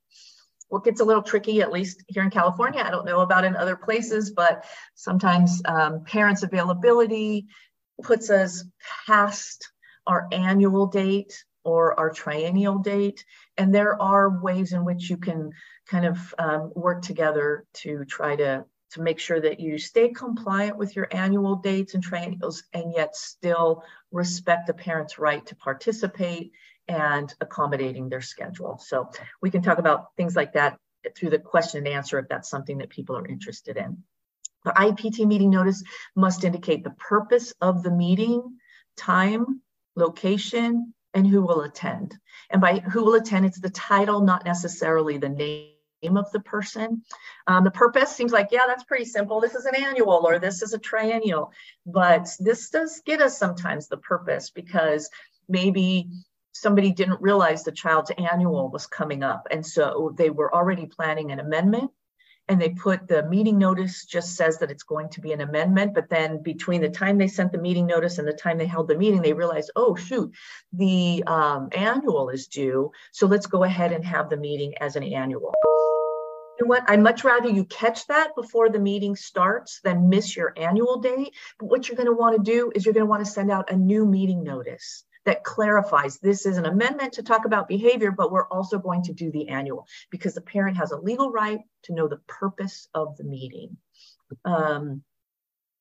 What 0.69 0.85
gets 0.85 1.01
a 1.01 1.05
little 1.05 1.23
tricky, 1.23 1.63
at 1.63 1.73
least 1.73 2.03
here 2.09 2.23
in 2.23 2.31
California, 2.31 2.83
I 2.85 2.91
don't 2.91 3.07
know 3.07 3.21
about 3.21 3.45
in 3.45 3.55
other 3.57 3.77
places, 3.77 4.33
but 4.33 4.65
sometimes 4.95 5.63
um, 5.65 6.05
parents' 6.05 6.43
availability 6.43 7.47
puts 8.03 8.31
us 8.31 8.65
past 9.07 9.71
our 10.07 10.29
annual 10.33 10.87
date 10.87 11.45
or 11.65 11.99
our 11.99 12.11
triennial 12.11 12.79
date. 12.79 13.25
And 13.57 13.75
there 13.75 14.01
are 14.01 14.41
ways 14.41 14.73
in 14.73 14.85
which 14.85 15.11
you 15.11 15.17
can 15.17 15.51
kind 15.89 16.07
of 16.07 16.35
um, 16.39 16.73
work 16.75 17.03
together 17.03 17.65
to 17.75 18.05
try 18.05 18.37
to, 18.37 18.65
to 18.93 19.01
make 19.01 19.19
sure 19.19 19.41
that 19.41 19.61
you 19.61 19.79
stay 19.79 20.11
compliant 20.11 20.77
with 20.77 20.95
your 20.95 21.09
annual 21.11 21.57
dates 21.57 21.95
and 21.95 22.05
triennials 22.05 22.63
and 22.73 22.93
yet 22.95 23.17
still 23.17 23.83
respect 24.13 24.67
the 24.67 24.75
parent's 24.75 25.19
right 25.19 25.45
to 25.47 25.57
participate 25.57 26.53
and 26.89 27.33
accommodating 27.41 28.09
their 28.09 28.21
schedule. 28.21 28.79
So 28.79 29.11
we 29.43 29.51
can 29.51 29.63
talk 29.63 29.79
about 29.79 30.15
things 30.17 30.37
like 30.37 30.53
that 30.55 30.79
through 31.17 31.31
the 31.31 31.39
question 31.39 31.79
and 31.79 31.89
answer 31.89 32.19
if 32.19 32.29
that's 32.29 32.51
something 32.51 32.79
that 32.79 32.91
people 32.91 33.17
are 33.17 33.27
interested 33.27 33.77
in. 33.77 34.03
The 34.65 34.73
IPT 34.73 35.27
meeting 35.27 35.51
notice 35.51 35.83
must 36.17 36.45
indicate 36.45 36.83
the 36.83 36.91
purpose 36.91 37.53
of 37.61 37.83
the 37.83 37.91
meeting, 37.91 38.59
time, 38.97 39.61
location, 39.95 40.93
and 41.15 41.27
who 41.27 41.43
will 41.43 41.63
attend. 41.63 42.17
And 42.51 42.61
by 42.61 42.81
who 42.81 43.05
will 43.05 43.15
attend, 43.15 43.47
it's 43.47 43.61
the 43.61 43.71
title, 43.71 44.21
not 44.21 44.45
necessarily 44.45 45.19
the 45.19 45.29
name 45.29 46.17
of 46.17 46.31
the 46.33 46.41
person. 46.41 47.03
Um, 47.47 47.65
the 47.65 47.71
purpose 47.71 48.15
seems 48.15 48.33
like, 48.33 48.49
yeah, 48.51 48.67
that's 48.67 48.85
pretty 48.85 49.05
simple. 49.05 49.41
This 49.41 49.55
is 49.55 49.67
an 49.67 49.77
annual 49.77 50.27
or 50.27 50.39
this 50.39 50.63
is 50.63 50.75
a 50.75 50.79
triennial. 50.79 51.53
But 51.87 52.29
this 52.39 52.69
does 52.71 53.01
get 53.07 53.23
us 53.23 53.39
sometimes 53.39 53.89
the 53.89 53.97
purpose 53.97 54.51
because 54.51 55.09
maybe 55.49 56.11
somebody 56.61 56.93
didn't 56.93 57.21
realize 57.21 57.63
the 57.63 57.73
child's 57.73 58.11
annual 58.19 58.69
was 58.71 58.87
coming 58.87 59.23
up. 59.23 59.47
And 59.51 59.65
so 59.65 60.15
they 60.17 60.31
were 60.31 60.55
already 60.55 60.87
planning 60.87 61.31
an 61.31 61.41
amendment 61.41 61.91
and 62.49 62.61
they 62.61 62.71
put 62.71 63.09
the 63.09 63.25
meeting 63.25 63.59
notice 63.59 64.05
just 64.05 64.37
says 64.37 64.59
that 64.59 64.71
it's 64.71 64.85
going 64.85 65.09
to 65.11 65.21
be 65.21 65.33
an 65.33 65.41
amendment. 65.41 65.95
But 65.95 66.09
then 66.09 66.43
between 66.43 66.81
the 66.81 66.89
time 66.89 67.19
they 67.19 67.29
sent 67.29 67.53
the 67.53 67.59
meeting 67.59 67.87
notice 67.87 68.19
and 68.19 68.29
the 68.29 68.33
time 68.33 68.59
they 68.59 68.67
held 68.67 68.89
the 68.89 68.97
meeting 68.97 69.21
they 69.21 69.33
realized 69.33 69.71
oh 69.77 69.97
shoot 69.97 70.33
the 70.73 71.25
um, 71.27 71.69
annual 71.73 72.29
is 72.29 72.47
due. 72.47 72.93
So 73.13 73.27
let's 73.27 73.47
go 73.47 73.65
ahead 73.65 73.93
and 73.93 74.05
have 74.05 74.31
the 74.31 74.37
meeting 74.37 74.75
as 74.79 74.97
an 74.97 75.03
annual. 75.03 75.55
You 76.59 76.65
know 76.65 76.69
what? 76.69 76.89
I'd 76.89 77.03
much 77.03 77.23
rather 77.25 77.51
you 77.51 77.65
catch 77.65 78.07
that 78.07 78.35
before 78.35 78.71
the 78.71 78.79
meeting 78.79 79.15
starts 79.15 79.81
than 79.83 80.09
miss 80.09 80.35
your 80.35 80.55
annual 80.57 81.01
date. 81.01 81.35
But 81.59 81.67
what 81.67 81.89
you're 81.89 81.97
going 81.97 82.07
to 82.07 82.15
want 82.15 82.37
to 82.37 82.51
do 82.51 82.73
is 82.75 82.87
you're 82.87 82.95
going 82.95 83.05
to 83.05 83.11
want 83.11 83.25
to 83.25 83.31
send 83.31 83.51
out 83.51 83.71
a 83.71 83.77
new 83.77 84.07
meeting 84.07 84.43
notice 84.43 85.05
that 85.27 85.45
clarifies 85.45 86.19
this 86.19 86.47
is 86.47 86.57
an 86.57 86.67
amendment 86.67 87.13
to 87.13 87.23
talk 87.23 87.45
about 87.45 87.69
behavior, 87.69 88.13
but 88.13 88.33
we're 88.33 88.49
also 88.49 88.79
going 88.79 89.03
to 89.03 89.13
do 89.13 89.31
the 89.31 89.49
annual 89.49 89.87
because 90.11 90.35
the 90.35 90.41
parent 90.41 90.77
has 90.77 90.93
a 90.93 90.99
legal 90.99 91.31
right 91.31 91.61
to 91.83 91.93
know 91.93 92.09
the 92.09 92.21
purpose 92.29 92.89
of 92.95 93.17
the 93.17 93.25
meeting. 93.25 93.77
Um, 94.45 95.03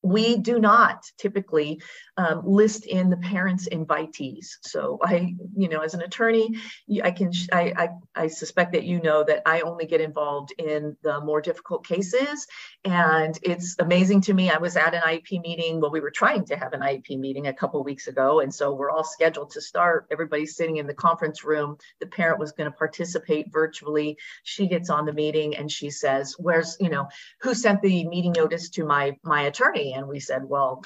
we 0.06 0.36
do 0.36 0.60
not 0.60 1.04
typically 1.18 1.82
um, 2.16 2.42
list 2.46 2.86
in 2.86 3.10
the 3.10 3.16
parents 3.16 3.68
invitees. 3.68 4.56
So 4.62 4.98
i 5.02 5.34
you 5.56 5.68
know 5.68 5.80
as 5.80 5.94
an 5.94 6.02
attorney 6.02 6.54
i 7.02 7.10
can 7.10 7.30
I, 7.52 7.62
I, 7.76 7.88
I 8.14 8.26
suspect 8.28 8.72
that 8.72 8.84
you 8.84 9.00
know 9.02 9.24
that 9.24 9.42
i 9.46 9.60
only 9.60 9.86
get 9.86 10.00
involved 10.00 10.52
in 10.58 10.96
the 11.02 11.20
more 11.20 11.40
difficult 11.40 11.86
cases. 11.86 12.46
And 12.84 13.38
it's 13.42 13.76
amazing 13.78 14.20
to 14.22 14.34
me 14.34 14.50
i 14.50 14.58
was 14.58 14.76
at 14.76 14.94
an 14.94 15.02
iep 15.02 15.30
meeting. 15.42 15.80
Well 15.80 15.90
we 15.90 16.00
were 16.00 16.10
trying 16.10 16.44
to 16.46 16.56
have 16.56 16.72
an 16.72 16.80
iep 16.80 17.18
meeting 17.18 17.48
a 17.48 17.52
couple 17.52 17.82
weeks 17.82 18.06
ago. 18.06 18.40
And 18.40 18.54
so 18.54 18.72
we're 18.72 18.90
all 18.90 19.04
scheduled 19.04 19.50
to 19.50 19.60
start. 19.60 20.06
Everybody's 20.10 20.56
sitting 20.56 20.76
in 20.76 20.86
the 20.86 20.94
conference 20.94 21.44
room. 21.44 21.78
The 22.00 22.06
parent 22.06 22.38
was 22.38 22.52
going 22.52 22.70
to 22.70 22.76
participate 22.76 23.52
virtually. 23.52 24.16
She 24.44 24.68
gets 24.68 24.88
on 24.88 25.04
the 25.04 25.12
meeting 25.12 25.56
and 25.56 25.70
she 25.70 25.90
says 25.90 26.36
where's 26.38 26.76
you 26.80 26.90
know 26.90 27.08
who 27.40 27.54
sent 27.54 27.82
the 27.82 28.06
meeting 28.08 28.32
notice 28.32 28.70
to 28.70 28.84
my 28.84 29.16
my 29.22 29.42
attorney 29.42 29.95
and 29.96 30.06
we 30.06 30.20
said 30.20 30.42
well 30.44 30.82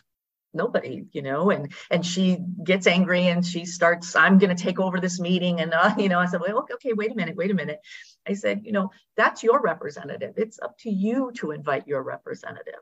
nobody 0.53 1.05
you 1.13 1.23
know 1.23 1.51
and 1.51 1.73
and 1.91 2.05
she 2.05 2.39
gets 2.65 2.87
angry 2.87 3.29
and 3.29 3.47
she 3.47 3.65
starts 3.65 4.17
i'm 4.17 4.39
going 4.39 4.55
to 4.55 4.61
take 4.61 4.81
over 4.81 4.99
this 4.99 5.21
meeting 5.21 5.61
and 5.61 5.73
uh, 5.73 5.95
you 5.99 6.09
know 6.09 6.19
i 6.19 6.27
said 6.27 6.41
well 6.41 6.67
okay 6.73 6.93
wait 6.93 7.13
a 7.13 7.15
minute 7.15 7.37
wait 7.37 7.51
a 7.51 7.55
minute. 7.55 7.81
I 8.29 8.35
said 8.35 8.63
you 8.65 8.73
know 8.73 8.91
that's 9.17 9.43
your 9.43 9.61
representative. 9.61 10.35
It's 10.37 10.59
up 10.61 10.77
to 10.81 10.91
you 10.91 11.33
to 11.37 11.51
invite 11.51 11.89
your 11.89 12.03
representative. 12.03 12.81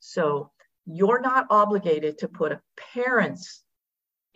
So 0.00 0.50
you're 0.86 1.20
not 1.20 1.46
obligated 1.50 2.18
to 2.18 2.28
put 2.28 2.52
a 2.52 2.60
parent's 2.94 3.62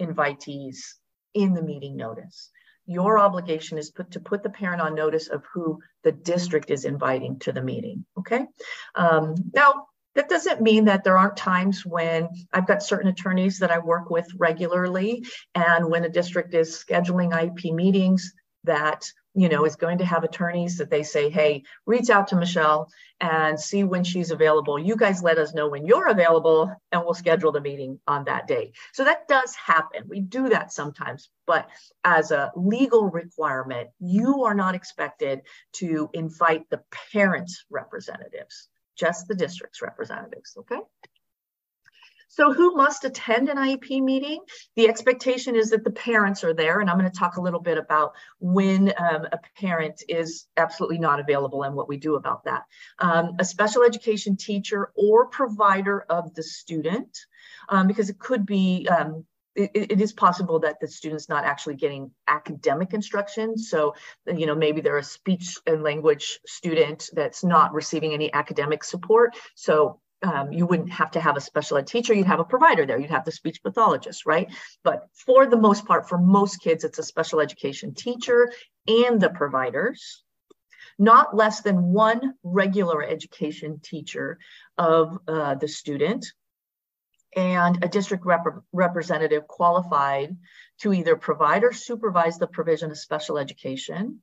invitees 0.00 0.94
in 1.34 1.54
the 1.54 1.62
meeting 1.62 1.96
notice. 1.96 2.50
Your 2.86 3.18
obligation 3.18 3.78
is 3.78 3.90
put 3.90 4.10
to 4.12 4.20
put 4.20 4.42
the 4.42 4.50
parent 4.50 4.82
on 4.82 4.94
notice 4.94 5.28
of 5.28 5.44
who 5.52 5.80
the 6.02 6.12
district 6.12 6.70
is 6.70 6.84
inviting 6.84 7.38
to 7.40 7.52
the 7.52 7.62
meeting 7.62 8.04
okay? 8.18 8.46
Um, 8.94 9.34
now 9.54 9.86
that 10.14 10.29
doesn't 10.29 10.61
mean 10.61 10.85
that 10.87 11.05
there 11.05 11.16
aren't 11.16 11.37
times 11.37 11.87
when 11.87 12.29
I've 12.53 12.66
got 12.66 12.83
certain 12.83 13.09
attorneys 13.09 13.59
that 13.59 13.70
I 13.70 13.79
work 13.79 14.11
with 14.11 14.27
regularly, 14.37 15.25
and 15.55 15.90
when 15.90 16.05
a 16.05 16.09
district 16.09 16.55
is 16.55 16.85
scheduling 16.85 17.33
IEP 17.33 17.75
meetings, 17.75 18.33
that 18.64 19.11
you 19.35 19.48
know 19.48 19.64
is 19.64 19.77
going 19.77 19.98
to 19.98 20.05
have 20.05 20.25
attorneys 20.25 20.77
that 20.79 20.90
they 20.90 21.03
say, 21.03 21.31
"Hey, 21.31 21.64
reach 21.87 22.11
out 22.11 22.29
to 22.29 22.37
Michelle 22.37 22.90
and 23.20 23.59
see 23.59 23.85
when 23.85 24.05
she's 24.05 24.31
available. 24.31 24.79
You 24.79 24.96
guys 24.96 25.22
let 25.22 25.38
us 25.38 25.55
know 25.55 25.68
when 25.68 25.87
you're 25.87 26.09
available, 26.09 26.70
and 26.92 27.03
we'll 27.03 27.14
schedule 27.14 27.51
the 27.51 27.61
meeting 27.61 27.98
on 28.07 28.25
that 28.25 28.46
day." 28.46 28.72
So 28.92 29.05
that 29.05 29.27
does 29.29 29.55
happen. 29.57 30.05
We 30.09 30.20
do 30.20 30.51
that 30.51 30.72
sometimes, 30.72 31.31
but 31.46 31.68
as 32.05 32.31
a 32.31 32.53
legal 32.55 33.09
requirement, 33.09 33.90
you 33.98 34.44
are 34.44 34.55
not 34.55 34.75
expected 34.75 35.42
to 35.75 36.11
invite 36.12 36.68
the 36.68 36.83
parents' 37.12 37.64
representatives 37.70 38.68
just 38.96 39.28
the 39.28 39.35
district's 39.35 39.83
representatives, 39.83 40.55
okay? 40.59 40.81
So 42.33 42.50
who 42.50 42.74
must 42.74 43.05
attend 43.05 43.50
an 43.50 43.59
IEP 43.59 44.02
meeting? 44.02 44.40
The 44.74 44.88
expectation 44.88 45.55
is 45.55 45.68
that 45.68 45.85
the 45.85 45.90
parents 45.90 46.42
are 46.44 46.55
there, 46.55 46.81
and 46.81 46.88
I'm 46.88 46.98
going 46.98 47.11
to 47.11 47.18
talk 47.18 47.37
a 47.37 47.42
little 47.42 47.61
bit 47.61 47.76
about 47.76 48.14
when 48.40 48.90
um, 48.96 49.26
a 49.31 49.38
parent 49.61 50.02
is 50.09 50.46
absolutely 50.57 50.96
not 50.96 51.20
available 51.20 51.62
and 51.64 51.74
what 51.74 51.90
we 51.90 51.98
do 51.98 52.14
about 52.14 52.44
that. 52.44 52.62
Um, 52.98 53.37
a 53.38 53.44
special 53.44 53.83
education 53.83 54.38
teacher 54.38 54.92
or 54.94 55.26
provider 55.26 56.07
of 56.09 56.35
the 56.35 56.42
student, 56.42 57.18
um, 57.68 57.87
because 57.87 58.09
it 58.09 58.18
could 58.18 58.46
be 58.46 58.88
um, 58.88 59.26
it, 59.54 59.70
it 59.74 60.00
is 60.00 60.12
possible 60.12 60.58
that 60.60 60.80
the 60.80 60.88
student's 60.88 61.28
not 61.28 61.44
actually 61.44 61.76
getting 61.76 62.10
academic 62.28 62.94
instruction. 62.94 63.56
So, 63.58 63.94
you 64.26 64.46
know, 64.46 64.54
maybe 64.54 64.80
they're 64.80 64.98
a 64.98 65.02
speech 65.02 65.58
and 65.66 65.82
language 65.82 66.40
student 66.46 67.10
that's 67.12 67.44
not 67.44 67.72
receiving 67.72 68.12
any 68.12 68.33
academic 68.33 68.85
support. 68.85 69.37
So 69.54 70.00
um, 70.22 70.52
you 70.52 70.66
wouldn't 70.66 70.92
have 70.92 71.10
to 71.12 71.20
have 71.20 71.37
a 71.37 71.40
special 71.40 71.79
ed 71.79 71.87
teacher, 71.87 72.14
you'd 72.14 72.27
have 72.27 72.40
a 72.40 72.44
provider 72.44 72.87
there, 72.87 72.98
you'd 72.98 73.10
have 73.10 73.24
the 73.24 73.33
speech 73.33 73.62
pathologist, 73.62 74.24
right? 74.24 74.48
But 74.85 75.08
for 75.12 75.46
the 75.46 75.56
most 75.56 75.85
part, 75.85 76.08
for 76.08 76.18
most 76.18 76.60
kids, 76.60 76.85
it's 76.85 76.98
a 76.98 77.02
special 77.02 77.40
education 77.40 77.94
teacher 77.94 78.52
and 78.87 79.20
the 79.20 79.31
providers, 79.31 80.22
not 80.98 81.35
less 81.35 81.62
than 81.62 81.92
one 81.92 82.35
regular 82.44 83.02
education 83.02 83.81
teacher 83.83 84.38
of 84.79 85.18
uh, 85.27 85.56
the 85.56 85.68
student 85.68 86.33
and 87.35 87.83
a 87.85 87.88
district 87.88 88.24
rep- 88.24 88.62
representative 88.72 89.46
qualified 89.46 90.37
to 90.80 90.92
either 90.92 91.16
provide 91.16 91.64
or 91.64 91.72
supervise 91.72 92.38
the 92.38 92.46
provision 92.46 92.90
of 92.90 92.98
special 92.98 93.38
education, 93.38 94.20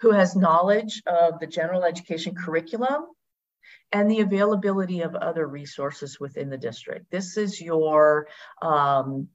who 0.00 0.10
has 0.12 0.36
knowledge 0.36 1.02
of 1.06 1.40
the 1.40 1.46
general 1.46 1.84
education 1.84 2.34
curriculum 2.34 3.04
and 3.92 4.10
the 4.10 4.20
availability 4.20 5.00
of 5.00 5.14
other 5.14 5.46
resources 5.46 6.18
within 6.18 6.50
the 6.50 6.58
district. 6.58 7.10
This 7.10 7.36
is 7.36 7.60
your 7.60 8.28
um, 8.62 9.28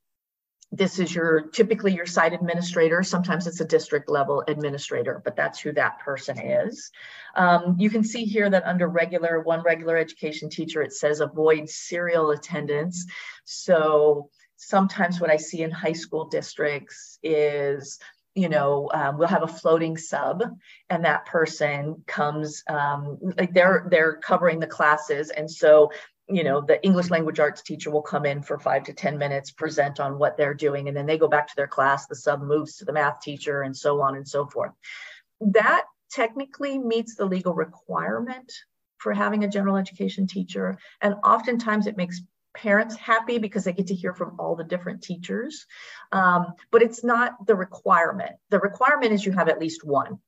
this 0.71 0.99
is 0.99 1.13
your 1.13 1.47
typically 1.49 1.93
your 1.93 2.05
site 2.05 2.33
administrator. 2.33 3.03
Sometimes 3.03 3.47
it's 3.47 3.61
a 3.61 3.65
district 3.65 4.09
level 4.09 4.43
administrator, 4.47 5.21
but 5.23 5.35
that's 5.35 5.59
who 5.59 5.71
that 5.73 5.99
person 5.99 6.37
is. 6.39 6.91
Um, 7.35 7.75
you 7.77 7.89
can 7.89 8.03
see 8.03 8.25
here 8.25 8.49
that 8.49 8.65
under 8.65 8.87
regular, 8.87 9.39
one 9.41 9.61
regular 9.61 9.95
education 9.97 10.49
teacher, 10.49 10.81
it 10.81 10.93
says 10.93 11.19
avoid 11.21 11.69
serial 11.69 12.31
attendance. 12.31 13.05
So 13.45 14.29
sometimes 14.57 15.21
what 15.21 15.29
I 15.29 15.37
see 15.37 15.61
in 15.61 15.71
high 15.71 15.93
school 15.93 16.25
districts 16.25 17.19
is 17.23 17.99
you 18.35 18.49
know 18.49 18.89
um, 18.93 19.17
we'll 19.17 19.29
have 19.29 19.43
a 19.43 19.47
floating 19.47 19.97
sub 19.97 20.43
and 20.89 21.05
that 21.05 21.25
person 21.25 22.03
comes 22.05 22.63
um, 22.67 23.17
like 23.37 23.53
they're 23.53 23.87
they're 23.89 24.17
covering 24.17 24.59
the 24.59 24.67
classes 24.67 25.29
and 25.29 25.49
so 25.49 25.89
you 26.27 26.43
know 26.43 26.61
the 26.61 26.83
english 26.83 27.09
language 27.09 27.39
arts 27.39 27.61
teacher 27.61 27.91
will 27.91 28.01
come 28.01 28.25
in 28.25 28.41
for 28.41 28.57
five 28.59 28.83
to 28.83 28.93
ten 28.93 29.17
minutes 29.17 29.51
present 29.51 29.99
on 29.99 30.17
what 30.17 30.37
they're 30.37 30.53
doing 30.53 30.87
and 30.87 30.97
then 30.97 31.05
they 31.05 31.17
go 31.17 31.27
back 31.27 31.47
to 31.47 31.55
their 31.55 31.67
class 31.67 32.07
the 32.07 32.15
sub 32.15 32.41
moves 32.41 32.77
to 32.77 32.85
the 32.85 32.93
math 32.93 33.21
teacher 33.21 33.61
and 33.61 33.75
so 33.75 34.01
on 34.01 34.15
and 34.15 34.27
so 34.27 34.45
forth. 34.47 34.71
That 35.41 35.83
technically 36.11 36.77
meets 36.77 37.15
the 37.15 37.25
legal 37.25 37.53
requirement 37.53 38.51
for 38.97 39.13
having 39.13 39.43
a 39.43 39.49
general 39.49 39.77
education 39.77 40.25
teacher 40.25 40.77
and 41.01 41.15
oftentimes 41.23 41.85
it 41.87 41.97
makes 41.97 42.21
parents 42.55 42.95
happy 42.95 43.37
because 43.37 43.65
they 43.65 43.73
get 43.73 43.87
to 43.87 43.95
hear 43.95 44.13
from 44.13 44.37
all 44.39 44.55
the 44.55 44.63
different 44.63 45.03
teachers. 45.03 45.65
Um, 46.11 46.53
but 46.71 46.81
it's 46.81 47.03
not 47.03 47.45
the 47.45 47.55
requirement. 47.55 48.31
The 48.49 48.59
requirement 48.59 49.11
is 49.11 49.25
you 49.25 49.33
have 49.33 49.49
at 49.49 49.59
least 49.59 49.83
one. 49.83 50.19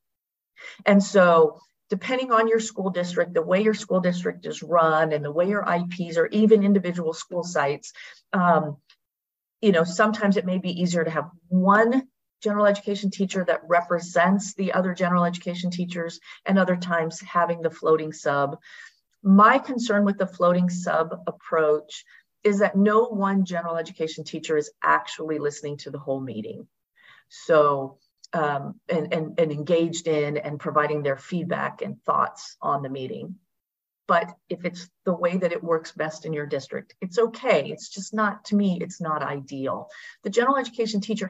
And 0.85 1.01
so 1.01 1.59
depending 1.89 2.31
on 2.31 2.47
your 2.47 2.59
school 2.59 2.89
district, 2.89 3.33
the 3.33 3.41
way 3.41 3.61
your 3.61 3.73
school 3.73 3.99
district 3.99 4.45
is 4.45 4.61
run 4.61 5.13
and 5.13 5.23
the 5.23 5.31
way 5.31 5.47
your 5.47 5.65
IPs 5.67 6.17
or 6.17 6.27
even 6.27 6.63
individual 6.63 7.13
school 7.13 7.43
sites, 7.43 7.93
um, 8.33 8.77
you 9.61 9.71
know, 9.71 9.83
sometimes 9.83 10.37
it 10.37 10.45
may 10.45 10.57
be 10.57 10.81
easier 10.81 11.03
to 11.03 11.09
have 11.09 11.29
one 11.47 12.07
general 12.43 12.65
education 12.65 13.09
teacher 13.09 13.43
that 13.45 13.61
represents 13.67 14.53
the 14.53 14.73
other 14.73 14.93
general 14.93 15.25
education 15.25 15.71
teachers 15.71 16.19
and 16.45 16.59
other 16.59 16.75
times 16.75 17.19
having 17.21 17.61
the 17.61 17.69
floating 17.69 18.13
sub. 18.13 18.57
My 19.23 19.57
concern 19.57 20.05
with 20.05 20.17
the 20.17 20.27
floating 20.27 20.69
sub 20.69 21.23
approach 21.25 22.05
is 22.43 22.59
that 22.59 22.75
no 22.75 23.05
one 23.05 23.45
general 23.45 23.77
education 23.77 24.23
teacher 24.23 24.57
is 24.57 24.71
actually 24.83 25.39
listening 25.39 25.77
to 25.77 25.89
the 25.89 25.97
whole 25.97 26.19
meeting. 26.19 26.67
So 27.29 27.97
um, 28.33 28.79
and, 28.89 29.13
and, 29.13 29.39
and 29.39 29.51
engaged 29.51 30.07
in 30.07 30.37
and 30.37 30.59
providing 30.59 31.03
their 31.03 31.17
feedback 31.17 31.81
and 31.81 32.01
thoughts 32.03 32.57
on 32.61 32.81
the 32.81 32.89
meeting. 32.89 33.35
But 34.07 34.33
if 34.49 34.63
it's 34.63 34.89
the 35.05 35.13
way 35.13 35.37
that 35.37 35.51
it 35.51 35.63
works 35.63 35.91
best 35.91 36.25
in 36.25 36.33
your 36.33 36.45
district, 36.45 36.95
it's 37.01 37.19
okay. 37.19 37.69
It's 37.69 37.89
just 37.89 38.13
not, 38.13 38.45
to 38.45 38.55
me, 38.55 38.77
it's 38.79 39.01
not 39.01 39.21
ideal. 39.21 39.89
The 40.23 40.29
general 40.29 40.57
education 40.57 41.01
teacher 41.01 41.29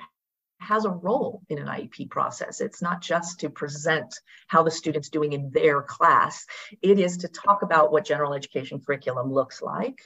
has 0.59 0.85
a 0.85 0.89
role 0.89 1.41
in 1.49 1.59
an 1.59 1.67
IEP 1.67 2.09
process. 2.09 2.61
It's 2.61 2.81
not 2.81 3.01
just 3.01 3.39
to 3.41 3.49
present 3.49 4.19
how 4.47 4.63
the 4.63 4.71
student's 4.71 5.09
doing 5.09 5.33
in 5.33 5.51
their 5.51 5.81
class, 5.81 6.45
it 6.81 6.99
is 6.99 7.17
to 7.17 7.27
talk 7.27 7.61
about 7.61 7.91
what 7.91 8.05
general 8.05 8.33
education 8.33 8.81
curriculum 8.85 9.31
looks 9.31 9.61
like, 9.61 10.01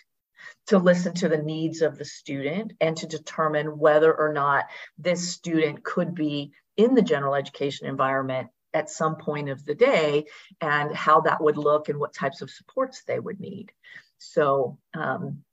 to 0.67 0.77
listen 0.77 1.13
to 1.15 1.29
the 1.29 1.37
needs 1.37 1.81
of 1.81 1.97
the 1.97 2.05
student, 2.05 2.73
and 2.81 2.97
to 2.97 3.07
determine 3.07 3.77
whether 3.79 4.13
or 4.13 4.33
not 4.33 4.65
this 4.97 5.29
student 5.29 5.83
could 5.83 6.15
be 6.15 6.51
in 6.81 6.95
the 6.95 7.01
general 7.01 7.35
education 7.35 7.87
environment 7.87 8.49
at 8.73 8.89
some 8.89 9.15
point 9.15 9.49
of 9.49 9.63
the 9.65 9.75
day 9.75 10.25
and 10.61 10.95
how 10.95 11.21
that 11.21 11.41
would 11.43 11.57
look 11.57 11.89
and 11.89 11.99
what 11.99 12.13
types 12.13 12.41
of 12.41 12.49
supports 12.49 13.03
they 13.03 13.19
would 13.19 13.39
need. 13.39 13.71
So 14.17 14.77
um, 14.93 15.43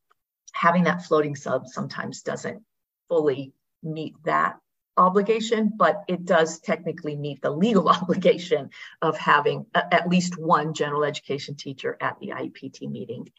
having 0.53 0.85
that 0.85 1.05
floating 1.05 1.37
sub 1.37 1.67
sometimes 1.67 2.23
doesn't 2.23 2.63
fully 3.09 3.53
meet 3.83 4.15
that 4.25 4.57
obligation, 4.97 5.73
but 5.77 6.03
it 6.09 6.25
does 6.25 6.61
technically 6.61 7.17
meet 7.17 7.43
the 7.43 7.51
legal 7.51 7.89
obligation 7.99 8.71
of 9.03 9.17
having 9.17 9.67
a, 9.75 9.95
at 9.95 10.09
least 10.09 10.39
one 10.39 10.73
general 10.75 11.05
education 11.05 11.57
teacher 11.57 11.97
at 12.01 12.19
the 12.21 12.29
IEPT 12.29 12.91
meeting. 12.91 13.31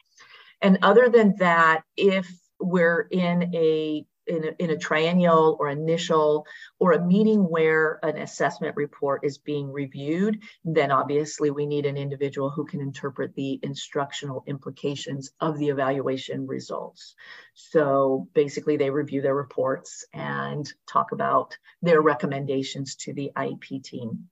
And 0.62 0.78
other 0.82 1.08
than 1.08 1.36
that, 1.38 1.82
if 1.96 2.28
we're 2.60 3.06
in 3.10 3.54
a 3.54 4.04
in 4.26 4.44
a, 4.44 4.62
in 4.62 4.70
a 4.70 4.76
triennial 4.76 5.56
or 5.58 5.68
initial 5.68 6.46
or 6.78 6.92
a 6.92 7.04
meeting 7.04 7.40
where 7.40 7.98
an 8.02 8.16
assessment 8.18 8.76
report 8.76 9.24
is 9.24 9.38
being 9.38 9.70
reviewed, 9.72 10.40
then 10.64 10.90
obviously 10.90 11.50
we 11.50 11.66
need 11.66 11.86
an 11.86 11.96
individual 11.96 12.50
who 12.50 12.64
can 12.64 12.80
interpret 12.80 13.34
the 13.34 13.58
instructional 13.62 14.44
implications 14.46 15.32
of 15.40 15.58
the 15.58 15.68
evaluation 15.68 16.46
results. 16.46 17.14
So 17.54 18.28
basically, 18.34 18.76
they 18.76 18.90
review 18.90 19.22
their 19.22 19.34
reports 19.34 20.04
and 20.12 20.70
talk 20.86 21.12
about 21.12 21.56
their 21.82 22.00
recommendations 22.00 22.96
to 22.96 23.12
the 23.12 23.32
IEP 23.36 23.82
team. 23.82 24.28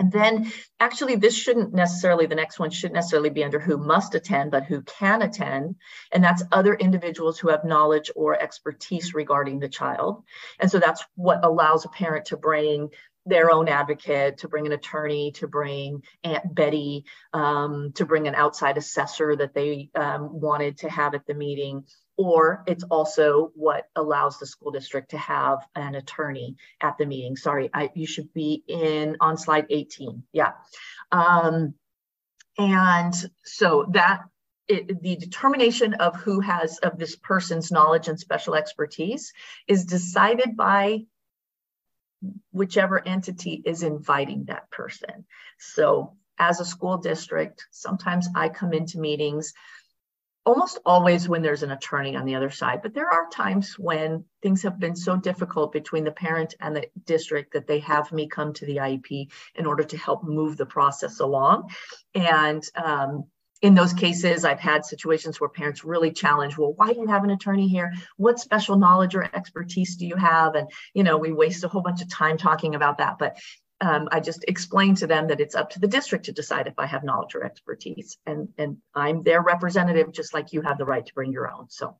And 0.00 0.10
then 0.10 0.50
actually, 0.80 1.16
this 1.16 1.36
shouldn't 1.36 1.74
necessarily, 1.74 2.24
the 2.24 2.34
next 2.34 2.58
one 2.58 2.70
shouldn't 2.70 2.94
necessarily 2.94 3.28
be 3.28 3.44
under 3.44 3.60
who 3.60 3.76
must 3.76 4.14
attend, 4.14 4.50
but 4.50 4.64
who 4.64 4.80
can 4.80 5.20
attend. 5.20 5.76
And 6.10 6.24
that's 6.24 6.42
other 6.50 6.72
individuals 6.74 7.38
who 7.38 7.50
have 7.50 7.64
knowledge 7.66 8.10
or 8.16 8.40
expertise 8.40 9.12
regarding 9.12 9.58
the 9.58 9.68
child. 9.68 10.24
And 10.58 10.70
so 10.70 10.78
that's 10.78 11.04
what 11.16 11.44
allows 11.44 11.84
a 11.84 11.90
parent 11.90 12.24
to 12.26 12.38
bring 12.38 12.88
their 13.26 13.50
own 13.50 13.68
advocate, 13.68 14.38
to 14.38 14.48
bring 14.48 14.64
an 14.64 14.72
attorney, 14.72 15.32
to 15.32 15.46
bring 15.46 16.02
Aunt 16.24 16.54
Betty, 16.54 17.04
um, 17.34 17.92
to 17.96 18.06
bring 18.06 18.26
an 18.26 18.34
outside 18.34 18.78
assessor 18.78 19.36
that 19.36 19.52
they 19.52 19.90
um, 19.94 20.40
wanted 20.40 20.78
to 20.78 20.88
have 20.88 21.14
at 21.14 21.26
the 21.26 21.34
meeting 21.34 21.84
or 22.20 22.62
it's 22.66 22.84
also 22.84 23.50
what 23.54 23.88
allows 23.96 24.38
the 24.38 24.44
school 24.44 24.70
district 24.70 25.12
to 25.12 25.16
have 25.16 25.66
an 25.74 25.94
attorney 25.94 26.54
at 26.82 26.98
the 26.98 27.06
meeting. 27.06 27.34
Sorry, 27.34 27.70
I, 27.72 27.88
you 27.94 28.06
should 28.06 28.34
be 28.34 28.62
in 28.68 29.16
on 29.20 29.38
slide 29.38 29.64
18. 29.70 30.22
Yeah. 30.30 30.52
Um, 31.10 31.72
and 32.58 33.14
so 33.42 33.86
that 33.92 34.20
it, 34.68 35.00
the 35.00 35.16
determination 35.16 35.94
of 35.94 36.14
who 36.14 36.40
has 36.40 36.76
of 36.80 36.98
this 36.98 37.16
person's 37.16 37.72
knowledge 37.72 38.08
and 38.08 38.20
special 38.20 38.54
expertise 38.54 39.32
is 39.66 39.86
decided 39.86 40.58
by 40.58 41.06
whichever 42.52 43.02
entity 43.02 43.62
is 43.64 43.82
inviting 43.82 44.44
that 44.44 44.70
person. 44.70 45.24
So 45.58 46.18
as 46.38 46.60
a 46.60 46.66
school 46.66 46.98
district, 46.98 47.66
sometimes 47.70 48.28
I 48.36 48.50
come 48.50 48.74
into 48.74 48.98
meetings 48.98 49.54
almost 50.50 50.80
always 50.84 51.28
when 51.28 51.42
there's 51.42 51.62
an 51.62 51.70
attorney 51.70 52.16
on 52.16 52.24
the 52.24 52.34
other 52.34 52.50
side, 52.50 52.82
but 52.82 52.92
there 52.92 53.08
are 53.08 53.28
times 53.28 53.78
when 53.78 54.24
things 54.42 54.62
have 54.62 54.80
been 54.80 54.96
so 54.96 55.16
difficult 55.16 55.70
between 55.70 56.02
the 56.02 56.10
parent 56.10 56.54
and 56.58 56.74
the 56.74 56.86
district 57.06 57.52
that 57.52 57.68
they 57.68 57.78
have 57.78 58.10
me 58.10 58.26
come 58.26 58.52
to 58.52 58.66
the 58.66 58.78
IEP 58.78 59.30
in 59.54 59.64
order 59.64 59.84
to 59.84 59.96
help 59.96 60.24
move 60.24 60.56
the 60.56 60.66
process 60.66 61.20
along. 61.20 61.70
And 62.16 62.64
um, 62.74 63.26
in 63.62 63.76
those 63.76 63.92
cases, 63.92 64.44
I've 64.44 64.58
had 64.58 64.84
situations 64.84 65.40
where 65.40 65.48
parents 65.48 65.84
really 65.84 66.10
challenge, 66.10 66.58
well, 66.58 66.72
why 66.74 66.94
do 66.94 67.00
you 67.00 67.06
have 67.06 67.22
an 67.22 67.30
attorney 67.30 67.68
here? 67.68 67.92
What 68.16 68.40
special 68.40 68.76
knowledge 68.76 69.14
or 69.14 69.22
expertise 69.22 69.94
do 69.94 70.04
you 70.04 70.16
have? 70.16 70.56
And, 70.56 70.68
you 70.94 71.04
know, 71.04 71.16
we 71.16 71.32
waste 71.32 71.62
a 71.62 71.68
whole 71.68 71.82
bunch 71.82 72.02
of 72.02 72.10
time 72.10 72.38
talking 72.38 72.74
about 72.74 72.98
that. 72.98 73.18
But 73.20 73.38
um, 73.80 74.08
I 74.12 74.20
just 74.20 74.44
explain 74.46 74.94
to 74.96 75.06
them 75.06 75.28
that 75.28 75.40
it's 75.40 75.54
up 75.54 75.70
to 75.70 75.80
the 75.80 75.88
district 75.88 76.26
to 76.26 76.32
decide 76.32 76.66
if 76.66 76.78
I 76.78 76.86
have 76.86 77.04
knowledge 77.04 77.34
or 77.34 77.44
expertise, 77.44 78.18
and 78.26 78.48
and 78.58 78.76
I'm 78.94 79.22
their 79.22 79.42
representative, 79.42 80.12
just 80.12 80.34
like 80.34 80.52
you 80.52 80.60
have 80.62 80.78
the 80.78 80.84
right 80.84 81.04
to 81.04 81.14
bring 81.14 81.32
your 81.32 81.50
own. 81.50 81.68
So. 81.70 81.96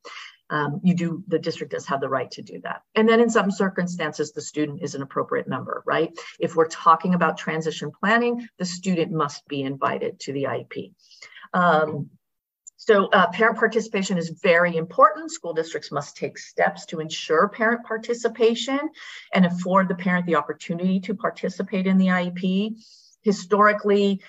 Um, 0.52 0.80
you 0.82 0.94
do 0.94 1.22
the 1.28 1.38
district 1.38 1.70
does 1.70 1.86
have 1.86 2.00
the 2.00 2.08
right 2.08 2.28
to 2.32 2.42
do 2.42 2.60
that 2.64 2.82
and 2.96 3.08
then 3.08 3.20
in 3.20 3.30
some 3.30 3.52
circumstances 3.52 4.32
the 4.32 4.40
student 4.40 4.82
is 4.82 4.96
an 4.96 5.02
appropriate 5.02 5.46
member 5.46 5.84
right 5.86 6.12
if 6.40 6.56
we're 6.56 6.66
talking 6.66 7.14
about 7.14 7.38
transition 7.38 7.92
planning 7.92 8.48
the 8.58 8.64
student 8.64 9.12
must 9.12 9.46
be 9.46 9.62
invited 9.62 10.18
to 10.18 10.32
the 10.32 10.48
iep 10.50 10.92
um, 11.52 12.10
so 12.82 13.08
uh, 13.08 13.30
parent 13.30 13.58
participation 13.58 14.16
is 14.16 14.30
very 14.42 14.78
important. 14.78 15.30
School 15.30 15.52
districts 15.52 15.92
must 15.92 16.16
take 16.16 16.38
steps 16.38 16.86
to 16.86 17.00
ensure 17.00 17.46
parent 17.46 17.84
participation 17.84 18.80
and 19.34 19.44
afford 19.44 19.86
the 19.86 19.94
parent 19.94 20.24
the 20.24 20.36
opportunity 20.36 20.98
to 21.00 21.14
participate 21.14 21.86
in 21.86 21.98
the 21.98 22.06
IEP. 22.06 22.82
Historically, 23.20 24.22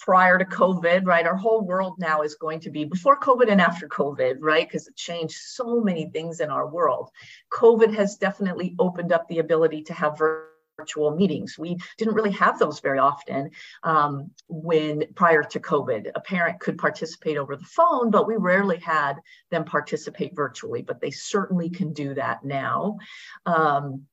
prior 0.00 0.38
to 0.38 0.44
COVID, 0.44 1.06
right, 1.06 1.24
our 1.24 1.36
whole 1.36 1.64
world 1.64 1.94
now 2.00 2.22
is 2.22 2.34
going 2.34 2.58
to 2.60 2.70
be 2.70 2.84
before 2.84 3.16
COVID 3.20 3.48
and 3.48 3.60
after 3.60 3.86
COVID, 3.86 4.38
right, 4.40 4.66
because 4.66 4.88
it 4.88 4.96
changed 4.96 5.36
so 5.36 5.80
many 5.80 6.10
things 6.10 6.40
in 6.40 6.50
our 6.50 6.66
world. 6.66 7.10
COVID 7.52 7.94
has 7.94 8.16
definitely 8.16 8.74
opened 8.80 9.12
up 9.12 9.28
the 9.28 9.38
ability 9.38 9.84
to 9.84 9.94
have 9.94 10.18
virtual 10.18 10.48
virtual 10.76 11.14
meetings. 11.14 11.58
We 11.58 11.76
didn't 11.98 12.14
really 12.14 12.32
have 12.32 12.58
those 12.58 12.80
very 12.80 12.98
often 12.98 13.50
um, 13.82 14.30
when 14.48 15.04
prior 15.14 15.42
to 15.42 15.60
COVID. 15.60 16.10
A 16.14 16.20
parent 16.20 16.60
could 16.60 16.78
participate 16.78 17.36
over 17.36 17.56
the 17.56 17.64
phone, 17.64 18.10
but 18.10 18.26
we 18.26 18.36
rarely 18.36 18.78
had 18.78 19.14
them 19.50 19.64
participate 19.64 20.34
virtually, 20.34 20.82
but 20.82 21.00
they 21.00 21.10
certainly 21.10 21.70
can 21.70 21.92
do 21.92 22.14
that 22.14 22.44
now. 22.44 22.98
Um, 23.46 24.06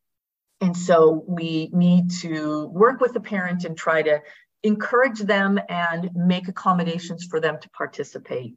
And 0.62 0.78
so 0.78 1.24
we 1.28 1.70
need 1.74 2.12
to 2.22 2.68
work 2.68 3.02
with 3.02 3.14
the 3.14 3.20
parent 3.20 3.66
and 3.66 3.76
try 3.76 4.04
to 4.04 4.22
encourage 4.64 5.20
them 5.20 5.60
and 5.70 6.12
make 6.14 6.48
accommodations 6.48 7.26
for 7.26 7.40
them 7.40 7.58
to 7.60 7.70
participate 7.72 8.54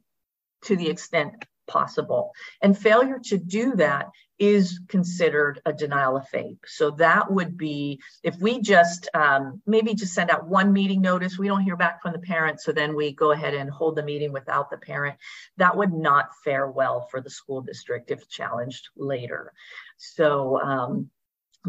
to 0.61 0.75
the 0.75 0.87
extent 0.87 1.33
possible. 1.67 2.31
And 2.61 2.77
failure 2.77 3.19
to 3.25 3.37
do 3.37 3.75
that 3.75 4.07
is 4.37 4.81
considered 4.89 5.61
a 5.65 5.71
denial 5.71 6.17
of 6.17 6.27
FAPE. 6.27 6.57
So 6.65 6.91
that 6.91 7.31
would 7.31 7.57
be 7.57 8.01
if 8.21 8.35
we 8.37 8.59
just 8.59 9.07
um, 9.13 9.61
maybe 9.65 9.93
just 9.93 10.13
send 10.13 10.29
out 10.29 10.47
one 10.47 10.73
meeting 10.73 11.01
notice, 11.01 11.37
we 11.37 11.47
don't 11.47 11.63
hear 11.63 11.77
back 11.77 12.01
from 12.01 12.11
the 12.11 12.19
parent, 12.19 12.59
so 12.59 12.71
then 12.71 12.95
we 12.95 13.13
go 13.13 13.31
ahead 13.31 13.53
and 13.53 13.69
hold 13.69 13.95
the 13.95 14.03
meeting 14.03 14.33
without 14.33 14.69
the 14.69 14.77
parent. 14.77 15.17
That 15.57 15.77
would 15.77 15.93
not 15.93 16.29
fare 16.43 16.69
well 16.69 17.07
for 17.09 17.21
the 17.21 17.29
school 17.29 17.61
district 17.61 18.11
if 18.11 18.27
challenged 18.27 18.89
later. 18.97 19.53
So 19.97 20.59
um, 20.61 21.09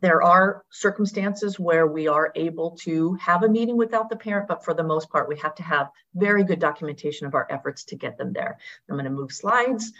there 0.02 0.22
are 0.22 0.62
circumstances 0.70 1.58
where 1.58 1.86
we 1.86 2.08
are 2.08 2.32
able 2.34 2.72
to 2.82 3.14
have 3.14 3.42
a 3.42 3.48
meeting 3.48 3.76
without 3.76 4.08
the 4.10 4.16
parent, 4.16 4.48
but 4.48 4.64
for 4.64 4.74
the 4.74 4.82
most 4.82 5.10
part, 5.10 5.28
we 5.28 5.38
have 5.38 5.54
to 5.56 5.62
have 5.62 5.90
very 6.14 6.44
good 6.44 6.58
documentation 6.58 7.26
of 7.26 7.34
our 7.34 7.46
efforts 7.50 7.84
to 7.84 7.96
get 7.96 8.18
them 8.18 8.32
there. 8.32 8.58
I'm 8.88 8.96
going 8.96 9.04
to 9.04 9.10
move 9.10 9.32
slides. 9.32 9.92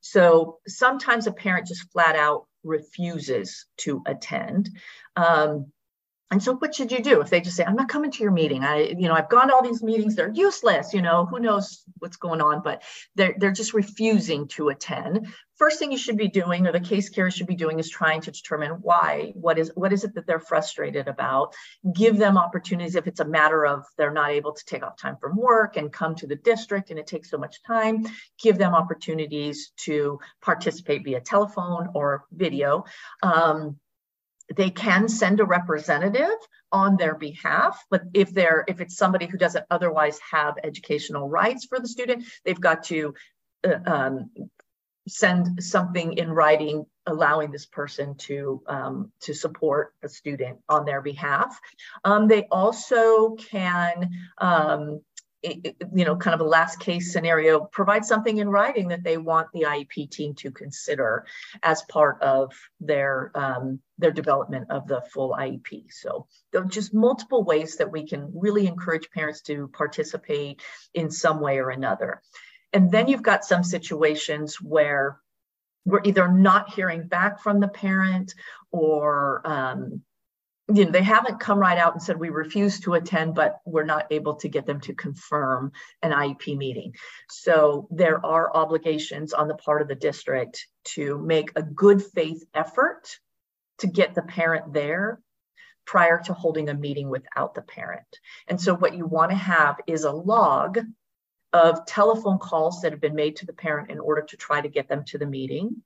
So 0.00 0.58
sometimes 0.66 1.26
a 1.26 1.32
parent 1.32 1.66
just 1.66 1.90
flat 1.92 2.16
out 2.16 2.46
refuses 2.64 3.66
to 3.78 4.02
attend. 4.06 4.70
Um, 5.16 5.72
and 6.32 6.42
so 6.42 6.54
what 6.54 6.74
should 6.74 6.90
you 6.90 7.02
do 7.02 7.20
if 7.20 7.28
they 7.28 7.42
just 7.42 7.56
say, 7.56 7.64
I'm 7.64 7.76
not 7.76 7.90
coming 7.90 8.10
to 8.10 8.22
your 8.22 8.32
meeting. 8.32 8.64
I, 8.64 8.94
you 8.96 9.06
know, 9.06 9.12
I've 9.12 9.28
gone 9.28 9.48
to 9.48 9.54
all 9.54 9.62
these 9.62 9.82
meetings, 9.82 10.16
they're 10.16 10.32
useless, 10.32 10.94
you 10.94 11.02
know, 11.02 11.26
who 11.26 11.38
knows 11.38 11.84
what's 11.98 12.16
going 12.16 12.40
on, 12.40 12.62
but 12.62 12.82
they're, 13.14 13.34
they're 13.36 13.52
just 13.52 13.74
refusing 13.74 14.48
to 14.48 14.70
attend. 14.70 15.26
First 15.56 15.78
thing 15.78 15.92
you 15.92 15.98
should 15.98 16.16
be 16.16 16.28
doing, 16.28 16.66
or 16.66 16.72
the 16.72 16.80
case 16.80 17.10
carrier 17.10 17.30
should 17.30 17.46
be 17.46 17.54
doing, 17.54 17.78
is 17.78 17.90
trying 17.90 18.22
to 18.22 18.30
determine 18.30 18.70
why. 18.80 19.32
What 19.34 19.58
is 19.58 19.70
what 19.74 19.92
is 19.92 20.04
it 20.04 20.14
that 20.14 20.26
they're 20.26 20.40
frustrated 20.40 21.06
about? 21.06 21.54
Give 21.94 22.16
them 22.16 22.38
opportunities 22.38 22.96
if 22.96 23.06
it's 23.06 23.20
a 23.20 23.26
matter 23.26 23.66
of 23.66 23.84
they're 23.98 24.10
not 24.10 24.30
able 24.30 24.54
to 24.54 24.64
take 24.64 24.82
off 24.82 24.96
time 24.96 25.18
from 25.20 25.36
work 25.36 25.76
and 25.76 25.92
come 25.92 26.14
to 26.16 26.26
the 26.26 26.36
district 26.36 26.88
and 26.88 26.98
it 26.98 27.06
takes 27.06 27.30
so 27.30 27.36
much 27.36 27.62
time. 27.62 28.06
Give 28.42 28.56
them 28.56 28.74
opportunities 28.74 29.72
to 29.84 30.18
participate 30.40 31.04
via 31.04 31.20
telephone 31.20 31.90
or 31.94 32.24
video. 32.32 32.84
Um, 33.22 33.76
they 34.56 34.70
can 34.70 35.08
send 35.08 35.40
a 35.40 35.44
representative 35.44 36.38
on 36.70 36.96
their 36.96 37.14
behalf 37.14 37.84
but 37.90 38.02
if 38.14 38.32
they're 38.32 38.64
if 38.68 38.80
it's 38.80 38.96
somebody 38.96 39.26
who 39.26 39.38
doesn't 39.38 39.64
otherwise 39.70 40.18
have 40.30 40.54
educational 40.64 41.28
rights 41.28 41.64
for 41.64 41.78
the 41.78 41.88
student 41.88 42.24
they've 42.44 42.60
got 42.60 42.84
to 42.84 43.14
uh, 43.64 43.78
um, 43.86 44.30
send 45.08 45.62
something 45.62 46.14
in 46.14 46.30
writing 46.30 46.86
allowing 47.06 47.50
this 47.50 47.66
person 47.66 48.14
to 48.14 48.62
um, 48.66 49.12
to 49.20 49.34
support 49.34 49.92
a 50.02 50.08
student 50.08 50.58
on 50.68 50.84
their 50.84 51.00
behalf. 51.00 51.58
Um, 52.04 52.28
they 52.28 52.46
also 52.50 53.34
can 53.34 54.10
um, 54.38 55.00
you 55.42 56.04
know, 56.04 56.16
kind 56.16 56.34
of 56.34 56.40
a 56.40 56.48
last 56.48 56.78
case 56.78 57.12
scenario, 57.12 57.60
provide 57.60 58.04
something 58.04 58.38
in 58.38 58.48
writing 58.48 58.88
that 58.88 59.02
they 59.02 59.16
want 59.16 59.48
the 59.52 59.62
IEP 59.62 60.10
team 60.10 60.34
to 60.34 60.50
consider 60.50 61.26
as 61.62 61.82
part 61.82 62.22
of 62.22 62.52
their 62.80 63.32
um, 63.34 63.80
their 63.98 64.12
development 64.12 64.70
of 64.70 64.86
the 64.86 65.00
full 65.12 65.34
IEP. 65.38 65.84
So 65.90 66.26
just 66.68 66.94
multiple 66.94 67.44
ways 67.44 67.76
that 67.76 67.90
we 67.90 68.06
can 68.06 68.30
really 68.34 68.66
encourage 68.66 69.10
parents 69.10 69.42
to 69.42 69.68
participate 69.68 70.62
in 70.94 71.10
some 71.10 71.40
way 71.40 71.58
or 71.58 71.70
another. 71.70 72.22
And 72.72 72.90
then 72.90 73.08
you've 73.08 73.22
got 73.22 73.44
some 73.44 73.64
situations 73.64 74.60
where 74.60 75.18
we're 75.84 76.02
either 76.04 76.28
not 76.28 76.72
hearing 76.72 77.08
back 77.08 77.40
from 77.40 77.60
the 77.60 77.68
parent 77.68 78.34
or 78.70 79.42
um, 79.44 80.02
you 80.68 80.84
know, 80.84 80.90
they 80.90 81.02
haven't 81.02 81.40
come 81.40 81.58
right 81.58 81.78
out 81.78 81.92
and 81.92 82.02
said 82.02 82.18
we 82.18 82.30
refuse 82.30 82.80
to 82.80 82.94
attend, 82.94 83.34
but 83.34 83.58
we're 83.64 83.84
not 83.84 84.06
able 84.10 84.36
to 84.36 84.48
get 84.48 84.64
them 84.64 84.80
to 84.80 84.94
confirm 84.94 85.72
an 86.02 86.12
IEP 86.12 86.56
meeting. 86.56 86.94
So 87.28 87.88
there 87.90 88.24
are 88.24 88.54
obligations 88.54 89.32
on 89.32 89.48
the 89.48 89.56
part 89.56 89.82
of 89.82 89.88
the 89.88 89.94
district 89.94 90.66
to 90.94 91.18
make 91.18 91.50
a 91.56 91.62
good 91.62 92.02
faith 92.02 92.44
effort 92.54 93.18
to 93.78 93.86
get 93.88 94.14
the 94.14 94.22
parent 94.22 94.72
there 94.72 95.20
prior 95.84 96.22
to 96.22 96.32
holding 96.32 96.68
a 96.68 96.74
meeting 96.74 97.10
without 97.10 97.54
the 97.54 97.62
parent. 97.62 98.06
And 98.46 98.60
so 98.60 98.74
what 98.74 98.94
you 98.94 99.04
want 99.04 99.32
to 99.32 99.36
have 99.36 99.80
is 99.88 100.04
a 100.04 100.12
log 100.12 100.78
of 101.52 101.84
telephone 101.86 102.38
calls 102.38 102.80
that 102.80 102.92
have 102.92 103.00
been 103.00 103.16
made 103.16 103.36
to 103.36 103.46
the 103.46 103.52
parent 103.52 103.90
in 103.90 103.98
order 103.98 104.22
to 104.22 104.36
try 104.36 104.60
to 104.60 104.68
get 104.68 104.88
them 104.88 105.04
to 105.06 105.18
the 105.18 105.26
meeting 105.26 105.82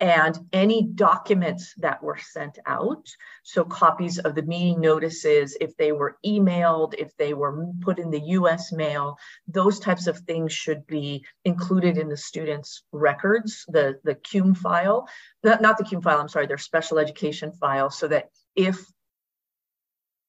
and 0.00 0.38
any 0.52 0.82
documents 0.82 1.74
that 1.78 2.02
were 2.02 2.18
sent 2.18 2.58
out. 2.66 3.08
So, 3.42 3.64
copies 3.64 4.18
of 4.18 4.34
the 4.34 4.42
meeting 4.42 4.80
notices, 4.80 5.56
if 5.60 5.76
they 5.76 5.92
were 5.92 6.18
emailed, 6.24 6.94
if 6.94 7.16
they 7.16 7.34
were 7.34 7.66
put 7.80 7.98
in 7.98 8.10
the 8.10 8.20
US 8.20 8.72
mail, 8.72 9.16
those 9.46 9.80
types 9.80 10.06
of 10.06 10.18
things 10.18 10.52
should 10.52 10.86
be 10.86 11.24
included 11.44 11.98
in 11.98 12.08
the 12.08 12.16
students' 12.16 12.82
records, 12.92 13.64
the, 13.68 13.98
the 14.04 14.14
CUME 14.14 14.54
file, 14.54 15.08
not 15.42 15.78
the 15.78 15.84
CUME 15.84 16.02
file, 16.02 16.20
I'm 16.20 16.28
sorry, 16.28 16.46
their 16.46 16.58
special 16.58 16.98
education 16.98 17.52
file, 17.52 17.90
so 17.90 18.08
that 18.08 18.30
if 18.54 18.84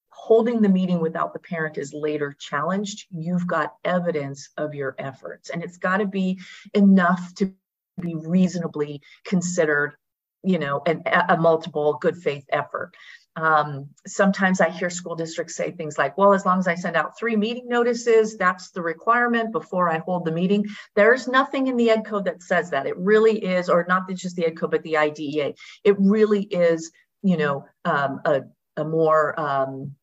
holding 0.09 0.61
the 0.61 0.69
meeting 0.69 0.99
without 0.99 1.33
the 1.33 1.39
parent 1.39 1.77
is 1.77 1.93
later 1.93 2.35
challenged, 2.37 3.07
you've 3.09 3.47
got 3.47 3.73
evidence 3.83 4.49
of 4.57 4.75
your 4.75 4.93
efforts. 4.99 5.49
And 5.49 5.63
it's 5.63 5.77
got 5.77 5.97
to 5.97 6.05
be 6.05 6.39
enough 6.73 7.33
to 7.35 7.53
be 8.01 8.15
reasonably 8.15 9.01
considered, 9.25 9.95
you 10.43 10.59
know, 10.59 10.81
an, 10.85 11.03
a 11.05 11.37
multiple 11.37 11.97
good 12.01 12.17
faith 12.17 12.45
effort. 12.49 12.91
Um, 13.35 13.89
sometimes 14.05 14.59
I 14.59 14.69
hear 14.69 14.89
school 14.89 15.15
districts 15.15 15.55
say 15.55 15.71
things 15.71 15.97
like, 15.97 16.17
well, 16.17 16.33
as 16.33 16.45
long 16.45 16.59
as 16.59 16.67
I 16.67 16.75
send 16.75 16.97
out 16.97 17.17
three 17.17 17.37
meeting 17.37 17.67
notices, 17.69 18.37
that's 18.37 18.71
the 18.71 18.81
requirement 18.81 19.53
before 19.53 19.89
I 19.89 19.99
hold 19.99 20.25
the 20.25 20.31
meeting. 20.31 20.65
There's 20.95 21.27
nothing 21.27 21.67
in 21.67 21.77
the 21.77 21.89
Ed 21.89 22.05
Code 22.05 22.25
that 22.25 22.43
says 22.43 22.71
that. 22.71 22.85
It 22.85 22.97
really 22.97 23.37
is, 23.37 23.69
or 23.69 23.85
not 23.87 24.09
just 24.09 24.35
the 24.35 24.45
Ed 24.45 24.57
Code, 24.57 24.71
but 24.71 24.83
the 24.83 24.97
IDEA. 24.97 25.53
It 25.83 25.95
really 25.99 26.43
is, 26.43 26.91
you 27.21 27.37
know, 27.37 27.65
um, 27.85 28.19
a, 28.25 28.41
a 28.75 28.83
more 28.83 29.39
um, 29.39 29.95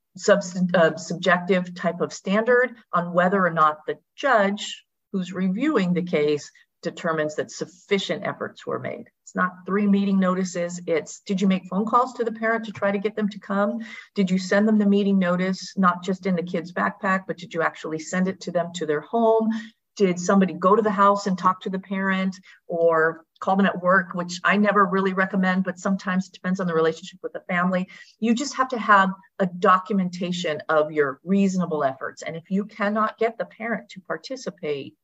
uh, 0.74 0.97
subjective 0.97 1.74
type 1.74 2.01
of 2.01 2.12
standard 2.12 2.74
on 2.92 3.12
whether 3.12 3.44
or 3.44 3.51
not 3.51 3.84
the 3.86 3.99
judge 4.16 4.84
who's 5.12 5.32
reviewing 5.32 5.92
the 5.92 6.03
case 6.03 6.51
determines 6.87 7.34
that 7.34 7.51
sufficient 7.51 8.24
efforts 8.24 8.64
were 8.64 8.78
made. 8.78 9.11
It's 9.24 9.34
not 9.34 9.66
three 9.66 9.89
meeting 9.89 10.20
notices. 10.20 10.80
It's 10.87 11.20
did 11.20 11.41
you 11.41 11.49
make 11.49 11.66
phone 11.66 11.84
calls 11.84 12.12
to 12.14 12.24
the 12.24 12.32
parent 12.32 12.64
to 12.66 12.72
try 12.72 12.93
to 12.93 12.99
get 12.99 13.16
them 13.16 13.28
to 13.30 13.41
come? 13.41 13.80
Did 14.14 14.30
you 14.30 14.39
send 14.39 14.68
them 14.68 14.78
the 14.78 14.87
meeting 14.87 15.18
notice, 15.18 15.74
not 15.76 16.05
just 16.05 16.26
in 16.26 16.37
the 16.37 16.43
kid's 16.45 16.72
backpack, 16.72 17.24
but 17.26 17.39
did 17.39 17.53
you 17.53 17.62
actually 17.62 17.99
send 17.99 18.28
it 18.28 18.41
to 18.43 18.53
them 18.53 18.72
to 18.74 18.87
their 18.87 19.01
home? 19.01 19.49
Did 19.97 20.20
somebody 20.20 20.53
go 20.53 20.76
to 20.76 20.82
the 20.82 20.91
house 20.91 21.26
and 21.26 21.37
talk 21.37 21.61
to 21.62 21.70
the 21.70 21.78
parent 21.78 22.37
or 22.68 23.24
call 23.41 23.57
them 23.57 23.66
at 23.66 23.82
work, 23.82 24.14
which 24.14 24.41
I 24.45 24.57
never 24.57 24.87
really 24.87 25.12
recommend, 25.12 25.64
but 25.64 25.78
sometimes 25.78 26.28
it 26.28 26.34
depends 26.34 26.61
on 26.61 26.66
the 26.66 26.74
relationship 26.74 27.18
with 27.22 27.32
the 27.32 27.43
family. 27.49 27.89
You 28.20 28.34
just 28.34 28.55
have 28.57 28.68
to 28.68 28.78
have 28.78 29.11
a 29.39 29.47
documentation 29.47 30.62
of 30.68 30.93
your 30.93 31.20
reasonable 31.24 31.82
efforts. 31.82 32.22
And 32.22 32.37
if 32.37 32.45
you 32.49 32.64
cannot 32.64 33.18
get 33.18 33.39
the 33.39 33.47
parent 33.47 33.89
to 33.91 34.01
participate, 34.01 34.95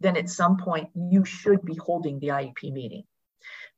then 0.00 0.16
at 0.16 0.28
some 0.28 0.56
point 0.56 0.90
you 0.94 1.24
should 1.24 1.64
be 1.64 1.74
holding 1.74 2.18
the 2.18 2.28
IEP 2.28 2.72
meeting 2.72 3.04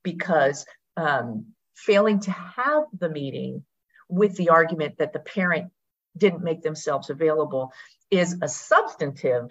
because 0.02 0.66
um, 0.96 1.46
failing 1.74 2.20
to 2.20 2.30
have 2.30 2.84
the 2.98 3.08
meeting 3.08 3.64
with 4.08 4.36
the 4.36 4.50
argument 4.50 4.98
that 4.98 5.12
the 5.12 5.18
parent 5.18 5.70
didn't 6.16 6.42
make 6.42 6.62
themselves 6.62 7.10
available 7.10 7.72
is 8.10 8.36
a 8.42 8.48
substantive 8.48 9.50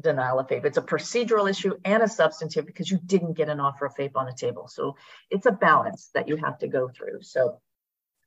denial 0.00 0.38
of 0.38 0.48
FAPE. 0.48 0.64
It's 0.64 0.78
a 0.78 0.82
procedural 0.82 1.50
issue 1.50 1.74
and 1.84 2.02
a 2.02 2.08
substantive 2.08 2.66
because 2.66 2.90
you 2.90 3.00
didn't 3.04 3.34
get 3.34 3.48
an 3.48 3.60
offer 3.60 3.86
of 3.86 3.94
FAPE 3.96 4.16
on 4.16 4.26
the 4.26 4.32
table. 4.32 4.68
So 4.68 4.96
it's 5.30 5.46
a 5.46 5.52
balance 5.52 6.10
that 6.14 6.28
you 6.28 6.36
have 6.36 6.58
to 6.58 6.68
go 6.68 6.88
through. 6.88 7.22
So 7.22 7.60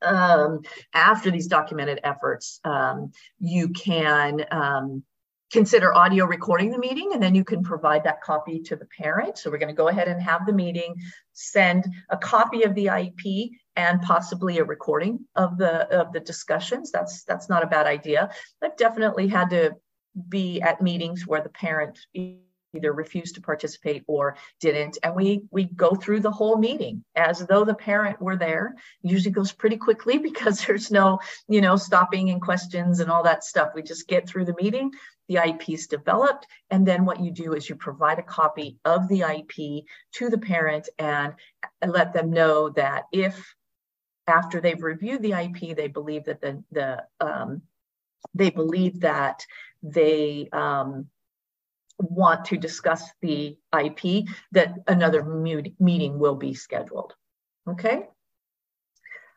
um, 0.02 0.60
after 0.92 1.30
these 1.30 1.46
documented 1.46 2.00
efforts, 2.04 2.60
um, 2.64 3.12
you 3.38 3.70
can 3.70 4.44
um, 4.50 5.04
consider 5.52 5.94
audio 5.94 6.24
recording 6.24 6.70
the 6.70 6.78
meeting 6.78 7.10
and 7.12 7.22
then 7.22 7.34
you 7.34 7.44
can 7.44 7.62
provide 7.62 8.04
that 8.04 8.22
copy 8.22 8.58
to 8.58 8.74
the 8.74 8.86
parent. 8.86 9.36
So 9.36 9.50
we're 9.50 9.58
going 9.58 9.68
to 9.68 9.74
go 9.74 9.88
ahead 9.88 10.08
and 10.08 10.20
have 10.22 10.46
the 10.46 10.52
meeting, 10.52 10.94
send 11.34 11.86
a 12.08 12.16
copy 12.16 12.62
of 12.62 12.74
the 12.74 12.86
IEP 12.86 13.50
and 13.76 14.00
possibly 14.00 14.58
a 14.58 14.64
recording 14.64 15.20
of 15.36 15.58
the 15.58 15.88
of 15.94 16.12
the 16.12 16.20
discussions. 16.20 16.90
That's 16.90 17.24
that's 17.24 17.48
not 17.48 17.62
a 17.62 17.66
bad 17.66 17.86
idea. 17.86 18.30
I've 18.62 18.76
definitely 18.76 19.28
had 19.28 19.50
to 19.50 19.72
be 20.28 20.60
at 20.62 20.82
meetings 20.82 21.26
where 21.26 21.42
the 21.42 21.50
parent 21.50 21.98
either 22.74 22.92
refused 22.92 23.34
to 23.34 23.40
participate 23.40 24.02
or 24.06 24.36
didn't 24.60 24.98
and 25.02 25.14
we 25.14 25.42
we 25.50 25.64
go 25.64 25.94
through 25.94 26.20
the 26.20 26.30
whole 26.30 26.56
meeting 26.56 27.04
as 27.14 27.40
though 27.46 27.64
the 27.64 27.74
parent 27.74 28.20
were 28.20 28.36
there 28.36 28.74
it 29.02 29.10
usually 29.10 29.32
goes 29.32 29.52
pretty 29.52 29.76
quickly 29.76 30.18
because 30.30 30.64
there's 30.64 30.90
no 30.90 31.18
you 31.48 31.60
know 31.60 31.76
stopping 31.76 32.30
and 32.30 32.40
questions 32.40 33.00
and 33.00 33.10
all 33.10 33.22
that 33.22 33.44
stuff 33.44 33.70
we 33.74 33.82
just 33.82 34.08
get 34.08 34.26
through 34.26 34.44
the 34.44 34.54
meeting 34.54 34.90
the 35.28 35.36
IEP 35.36 35.74
is 35.74 35.86
developed 35.86 36.46
and 36.70 36.86
then 36.86 37.04
what 37.04 37.20
you 37.20 37.30
do 37.30 37.54
is 37.54 37.68
you 37.68 37.76
provide 37.76 38.18
a 38.18 38.22
copy 38.22 38.78
of 38.84 39.08
the 39.08 39.20
IEP 39.20 39.84
to 40.12 40.28
the 40.28 40.38
parent 40.38 40.88
and 40.98 41.34
let 41.86 42.12
them 42.12 42.30
know 42.30 42.70
that 42.70 43.04
if 43.12 43.54
after 44.26 44.60
they've 44.60 44.82
reviewed 44.82 45.22
the 45.22 45.32
IEP, 45.32 45.76
they 45.76 45.88
believe 45.88 46.24
that 46.24 46.40
the, 46.40 46.62
the 46.70 47.04
um, 47.20 47.62
they 48.34 48.50
believe 48.50 49.00
that 49.00 49.44
they 49.82 50.48
um, 50.52 51.08
want 51.98 52.44
to 52.46 52.56
discuss 52.56 53.10
the 53.20 53.56
IEP, 53.72 54.28
that 54.52 54.74
another 54.86 55.24
meeting 55.24 56.18
will 56.18 56.36
be 56.36 56.54
scheduled. 56.54 57.14
Okay. 57.68 58.08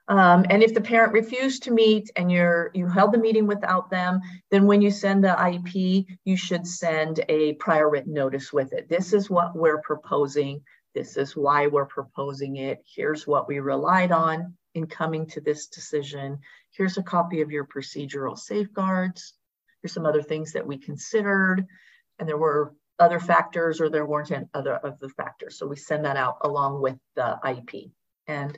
Um, 0.07 0.45
and 0.49 0.61
if 0.61 0.73
the 0.73 0.81
parent 0.81 1.13
refused 1.13 1.63
to 1.63 1.71
meet 1.71 2.11
and 2.15 2.31
you're 2.31 2.69
you 2.75 2.87
held 2.87 3.11
the 3.11 3.17
meeting 3.17 3.47
without 3.47 3.89
them, 3.89 4.21
then 4.51 4.67
when 4.67 4.81
you 4.81 4.91
send 4.91 5.23
the 5.23 5.35
IEP, 5.37 6.05
you 6.25 6.37
should 6.37 6.67
send 6.67 7.25
a 7.27 7.53
prior 7.53 7.89
written 7.89 8.13
notice 8.13 8.53
with 8.53 8.71
it. 8.73 8.87
This 8.87 9.13
is 9.13 9.29
what 9.29 9.55
we're 9.55 9.81
proposing. 9.81 10.61
This 10.93 11.17
is 11.17 11.35
why 11.35 11.67
we're 11.67 11.87
proposing 11.87 12.57
it. 12.57 12.83
Here's 12.85 13.25
what 13.25 13.47
we 13.47 13.59
relied 13.59 14.11
on 14.11 14.55
in 14.75 14.85
coming 14.85 15.25
to 15.27 15.41
this 15.41 15.67
decision. 15.67 16.39
Here's 16.71 16.97
a 16.97 17.03
copy 17.03 17.41
of 17.41 17.51
your 17.51 17.65
procedural 17.65 18.37
safeguards. 18.37 19.33
Here's 19.81 19.93
some 19.93 20.05
other 20.05 20.21
things 20.21 20.53
that 20.53 20.67
we 20.67 20.77
considered. 20.77 21.65
And 22.19 22.29
there 22.29 22.37
were 22.37 22.73
other 22.99 23.19
factors 23.19 23.81
or 23.81 23.89
there 23.89 24.05
weren't 24.05 24.31
other 24.53 24.79
other 24.85 25.09
factors. 25.09 25.57
So 25.57 25.67
we 25.67 25.75
send 25.75 26.05
that 26.05 26.15
out 26.15 26.37
along 26.41 26.81
with 26.81 26.97
the 27.15 27.39
IEP. 27.43 27.91
And 28.27 28.57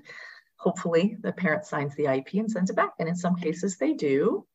hopefully 0.57 1.17
the 1.21 1.31
parent 1.31 1.65
signs 1.65 1.95
the 1.95 2.05
IEP 2.05 2.33
and 2.33 2.51
sends 2.51 2.69
it 2.69 2.75
back. 2.75 2.93
And 2.99 3.07
in 3.07 3.15
some 3.15 3.35
cases 3.35 3.77
they 3.77 3.93
do. 3.93 4.45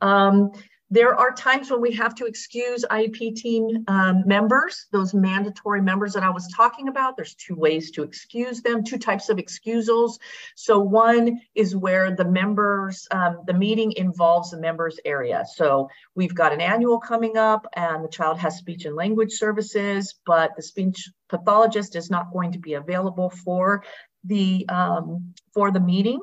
Um, 0.00 0.52
there 0.88 1.16
are 1.16 1.32
times 1.32 1.68
when 1.68 1.80
we 1.80 1.92
have 1.94 2.14
to 2.14 2.26
excuse 2.26 2.84
IEP 2.88 3.34
team 3.34 3.84
um, 3.88 4.22
members, 4.24 4.86
those 4.92 5.12
mandatory 5.14 5.82
members 5.82 6.12
that 6.12 6.22
I 6.22 6.30
was 6.30 6.46
talking 6.54 6.86
about. 6.86 7.16
There's 7.16 7.34
two 7.34 7.56
ways 7.56 7.90
to 7.92 8.04
excuse 8.04 8.62
them, 8.62 8.84
two 8.84 8.98
types 8.98 9.28
of 9.28 9.38
excusals. 9.38 10.20
So 10.54 10.78
one 10.78 11.40
is 11.56 11.74
where 11.74 12.14
the 12.14 12.24
members, 12.24 13.08
um, 13.10 13.40
the 13.46 13.54
meeting 13.54 13.94
involves 13.96 14.52
the 14.52 14.60
members 14.60 15.00
area. 15.04 15.44
So 15.56 15.88
we've 16.14 16.34
got 16.34 16.52
an 16.52 16.60
annual 16.60 17.00
coming 17.00 17.36
up 17.36 17.66
and 17.74 18.04
the 18.04 18.08
child 18.08 18.38
has 18.38 18.56
speech 18.56 18.84
and 18.84 18.94
language 18.94 19.32
services, 19.32 20.14
but 20.24 20.52
the 20.54 20.62
speech 20.62 21.10
pathologist 21.28 21.96
is 21.96 22.10
not 22.10 22.32
going 22.32 22.52
to 22.52 22.60
be 22.60 22.74
available 22.74 23.30
for 23.30 23.82
the 24.26 24.68
um, 24.68 25.34
for 25.54 25.70
the 25.70 25.80
meeting. 25.80 26.20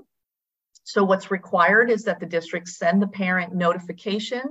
So 0.84 1.04
what's 1.04 1.32
required 1.32 1.90
is 1.90 2.04
that 2.04 2.20
the 2.20 2.26
district 2.26 2.68
send 2.68 3.02
the 3.02 3.08
parent 3.08 3.56
notification 3.56 4.42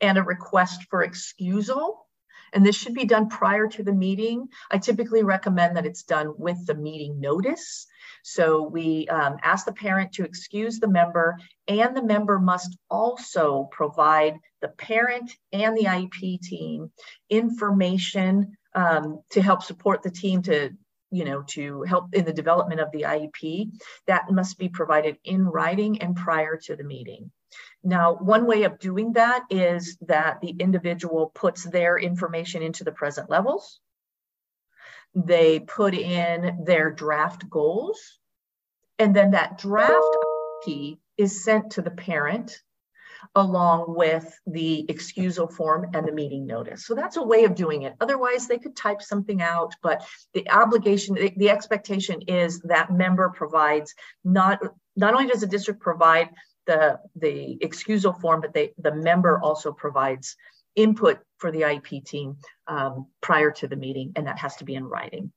and 0.00 0.18
a 0.18 0.22
request 0.22 0.84
for 0.90 1.02
excusal. 1.02 2.06
And 2.52 2.64
this 2.64 2.76
should 2.76 2.94
be 2.94 3.04
done 3.04 3.28
prior 3.28 3.68
to 3.68 3.82
the 3.82 3.92
meeting. 3.92 4.48
I 4.70 4.78
typically 4.78 5.22
recommend 5.22 5.76
that 5.76 5.86
it's 5.86 6.02
done 6.02 6.34
with 6.38 6.66
the 6.66 6.74
meeting 6.74 7.20
notice. 7.20 7.86
So 8.22 8.62
we 8.62 9.06
um, 9.08 9.36
ask 9.42 9.66
the 9.66 9.72
parent 9.72 10.12
to 10.12 10.24
excuse 10.24 10.78
the 10.78 10.88
member, 10.88 11.38
and 11.66 11.96
the 11.96 12.02
member 12.02 12.38
must 12.38 12.76
also 12.90 13.68
provide 13.70 14.34
the 14.60 14.68
parent 14.68 15.30
and 15.52 15.76
the 15.76 15.84
IEP 15.84 16.40
team 16.40 16.90
information 17.30 18.56
um, 18.74 19.20
to 19.30 19.42
help 19.42 19.62
support 19.62 20.02
the 20.02 20.10
team 20.10 20.42
to 20.42 20.70
you 21.10 21.24
know, 21.24 21.42
to 21.48 21.82
help 21.82 22.14
in 22.14 22.24
the 22.24 22.32
development 22.32 22.80
of 22.80 22.90
the 22.92 23.02
IEP, 23.02 23.70
that 24.06 24.30
must 24.30 24.58
be 24.58 24.68
provided 24.68 25.18
in 25.24 25.46
writing 25.46 26.02
and 26.02 26.16
prior 26.16 26.56
to 26.56 26.76
the 26.76 26.84
meeting. 26.84 27.30
Now, 27.82 28.14
one 28.14 28.46
way 28.46 28.64
of 28.64 28.78
doing 28.78 29.12
that 29.14 29.44
is 29.50 29.96
that 30.02 30.40
the 30.40 30.54
individual 30.58 31.30
puts 31.34 31.64
their 31.64 31.98
information 31.98 32.62
into 32.62 32.84
the 32.84 32.92
present 32.92 33.30
levels. 33.30 33.80
They 35.14 35.60
put 35.60 35.94
in 35.94 36.64
their 36.64 36.90
draft 36.90 37.48
goals, 37.48 38.18
and 38.98 39.16
then 39.16 39.30
that 39.30 39.58
draft 39.58 40.16
IEP 40.66 40.98
is 41.16 41.44
sent 41.44 41.72
to 41.72 41.82
the 41.82 41.90
parent 41.90 42.62
along 43.34 43.94
with 43.94 44.38
the 44.46 44.86
excusal 44.88 45.46
form 45.46 45.86
and 45.94 46.06
the 46.06 46.12
meeting 46.12 46.46
notice. 46.46 46.86
So 46.86 46.94
that's 46.94 47.16
a 47.16 47.22
way 47.22 47.44
of 47.44 47.54
doing 47.54 47.82
it. 47.82 47.94
Otherwise, 48.00 48.46
they 48.46 48.58
could 48.58 48.76
type 48.76 49.02
something 49.02 49.42
out, 49.42 49.74
but 49.82 50.06
the 50.34 50.48
obligation, 50.50 51.14
the, 51.14 51.48
expectation 51.50 52.20
is 52.28 52.60
that 52.62 52.92
member 52.92 53.30
provides 53.30 53.94
not, 54.24 54.60
not 54.96 55.14
only 55.14 55.26
does 55.26 55.40
the 55.40 55.46
district 55.46 55.80
provide 55.80 56.28
the, 56.66 56.98
the 57.16 57.58
excusal 57.62 58.12
form, 58.12 58.40
but 58.40 58.52
they, 58.52 58.72
the 58.78 58.94
member 58.94 59.40
also 59.40 59.72
provides 59.72 60.36
input 60.76 61.18
for 61.38 61.50
the 61.50 61.62
IEP 61.62 62.04
team 62.04 62.36
um, 62.66 63.06
prior 63.20 63.50
to 63.50 63.66
the 63.66 63.76
meeting, 63.76 64.12
and 64.14 64.26
that 64.26 64.38
has 64.38 64.56
to 64.56 64.64
be 64.64 64.74
in 64.74 64.84
writing. 64.84 65.32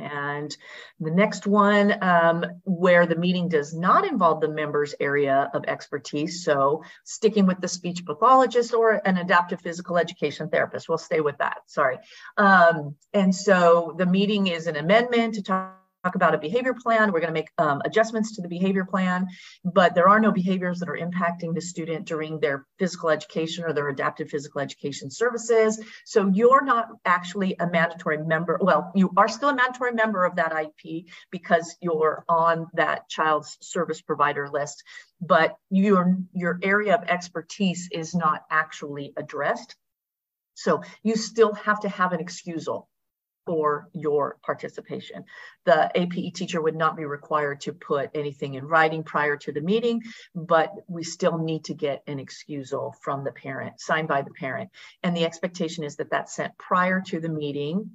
And 0.00 0.56
the 0.98 1.10
next 1.10 1.46
one, 1.46 2.02
um, 2.02 2.44
where 2.64 3.06
the 3.06 3.16
meeting 3.16 3.48
does 3.48 3.74
not 3.74 4.06
involve 4.06 4.40
the 4.40 4.48
member's 4.48 4.94
area 5.00 5.50
of 5.54 5.64
expertise, 5.66 6.44
so 6.44 6.82
sticking 7.04 7.46
with 7.46 7.60
the 7.60 7.68
speech 7.68 8.04
pathologist 8.04 8.74
or 8.74 9.00
an 9.06 9.18
adaptive 9.18 9.60
physical 9.60 9.98
education 9.98 10.48
therapist, 10.48 10.88
we'll 10.88 10.98
stay 10.98 11.20
with 11.20 11.38
that, 11.38 11.58
sorry. 11.66 11.98
Um, 12.36 12.96
and 13.12 13.34
so 13.34 13.94
the 13.98 14.06
meeting 14.06 14.46
is 14.46 14.66
an 14.66 14.76
amendment 14.76 15.34
to 15.34 15.42
talk 15.42 15.79
talk 16.04 16.14
about 16.14 16.34
a 16.34 16.38
behavior 16.38 16.74
plan. 16.74 17.12
We're 17.12 17.20
going 17.20 17.32
to 17.32 17.38
make 17.38 17.50
um, 17.58 17.82
adjustments 17.84 18.36
to 18.36 18.42
the 18.42 18.48
behavior 18.48 18.84
plan, 18.84 19.28
but 19.64 19.94
there 19.94 20.08
are 20.08 20.20
no 20.20 20.32
behaviors 20.32 20.78
that 20.80 20.88
are 20.88 20.96
impacting 20.96 21.54
the 21.54 21.60
student 21.60 22.06
during 22.06 22.40
their 22.40 22.66
physical 22.78 23.10
education 23.10 23.64
or 23.64 23.72
their 23.72 23.88
adaptive 23.88 24.28
physical 24.28 24.60
education 24.60 25.10
services. 25.10 25.80
So 26.06 26.28
you're 26.28 26.64
not 26.64 26.88
actually 27.04 27.56
a 27.58 27.66
mandatory 27.66 28.18
member. 28.18 28.58
Well, 28.60 28.90
you 28.94 29.12
are 29.16 29.28
still 29.28 29.50
a 29.50 29.54
mandatory 29.54 29.92
member 29.92 30.24
of 30.24 30.36
that 30.36 30.52
IP 30.52 31.06
because 31.30 31.76
you're 31.80 32.24
on 32.28 32.66
that 32.74 33.08
child's 33.08 33.58
service 33.60 34.00
provider 34.00 34.48
list, 34.48 34.82
but 35.20 35.56
your, 35.70 36.16
your 36.32 36.58
area 36.62 36.94
of 36.94 37.04
expertise 37.08 37.88
is 37.92 38.14
not 38.14 38.42
actually 38.50 39.12
addressed. 39.16 39.76
So 40.54 40.82
you 41.02 41.16
still 41.16 41.54
have 41.54 41.80
to 41.80 41.88
have 41.88 42.12
an 42.12 42.20
excusal 42.20 42.89
for 43.50 43.88
your 43.92 44.38
participation. 44.44 45.24
The 45.64 45.90
APE 45.96 46.32
teacher 46.34 46.62
would 46.62 46.76
not 46.76 46.96
be 46.96 47.04
required 47.04 47.62
to 47.62 47.72
put 47.72 48.10
anything 48.14 48.54
in 48.54 48.64
writing 48.64 49.02
prior 49.02 49.36
to 49.38 49.50
the 49.50 49.60
meeting, 49.60 50.04
but 50.36 50.72
we 50.86 51.02
still 51.02 51.36
need 51.36 51.64
to 51.64 51.74
get 51.74 52.04
an 52.06 52.20
excusal 52.20 52.94
from 53.02 53.24
the 53.24 53.32
parent, 53.32 53.80
signed 53.80 54.06
by 54.06 54.22
the 54.22 54.30
parent. 54.30 54.70
And 55.02 55.16
the 55.16 55.24
expectation 55.24 55.82
is 55.82 55.96
that 55.96 56.12
that's 56.12 56.36
sent 56.36 56.56
prior 56.58 57.00
to 57.08 57.18
the 57.18 57.28
meeting 57.28 57.90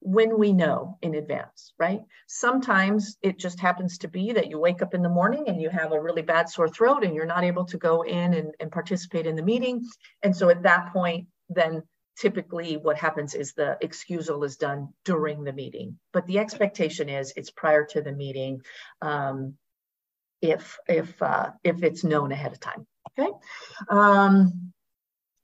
when 0.00 0.36
we 0.36 0.52
know 0.52 0.98
in 1.02 1.14
advance, 1.14 1.72
right? 1.78 2.00
Sometimes 2.26 3.16
it 3.22 3.38
just 3.38 3.60
happens 3.60 3.98
to 3.98 4.08
be 4.08 4.32
that 4.32 4.50
you 4.50 4.58
wake 4.58 4.82
up 4.82 4.92
in 4.92 5.02
the 5.02 5.08
morning 5.08 5.44
and 5.46 5.62
you 5.62 5.70
have 5.70 5.92
a 5.92 6.00
really 6.00 6.22
bad 6.22 6.48
sore 6.48 6.68
throat 6.68 7.04
and 7.04 7.14
you're 7.14 7.26
not 7.26 7.44
able 7.44 7.66
to 7.66 7.78
go 7.78 8.02
in 8.02 8.34
and, 8.34 8.56
and 8.58 8.72
participate 8.72 9.28
in 9.28 9.36
the 9.36 9.42
meeting. 9.44 9.88
And 10.24 10.36
so 10.36 10.48
at 10.48 10.64
that 10.64 10.92
point, 10.92 11.28
then 11.48 11.84
typically 12.16 12.76
what 12.76 12.98
happens 12.98 13.34
is 13.34 13.52
the 13.52 13.78
excusal 13.80 14.44
is 14.44 14.56
done 14.56 14.88
during 15.04 15.44
the 15.44 15.52
meeting, 15.52 15.98
but 16.12 16.26
the 16.26 16.38
expectation 16.38 17.08
is 17.08 17.32
it's 17.36 17.50
prior 17.50 17.84
to 17.86 18.02
the 18.02 18.12
meeting 18.12 18.62
um, 19.02 19.54
if, 20.42 20.78
if, 20.88 21.20
uh, 21.22 21.50
if 21.64 21.82
it's 21.82 22.04
known 22.04 22.32
ahead 22.32 22.52
of 22.52 22.60
time, 22.60 22.86
okay? 23.18 23.30
Um, 23.88 24.72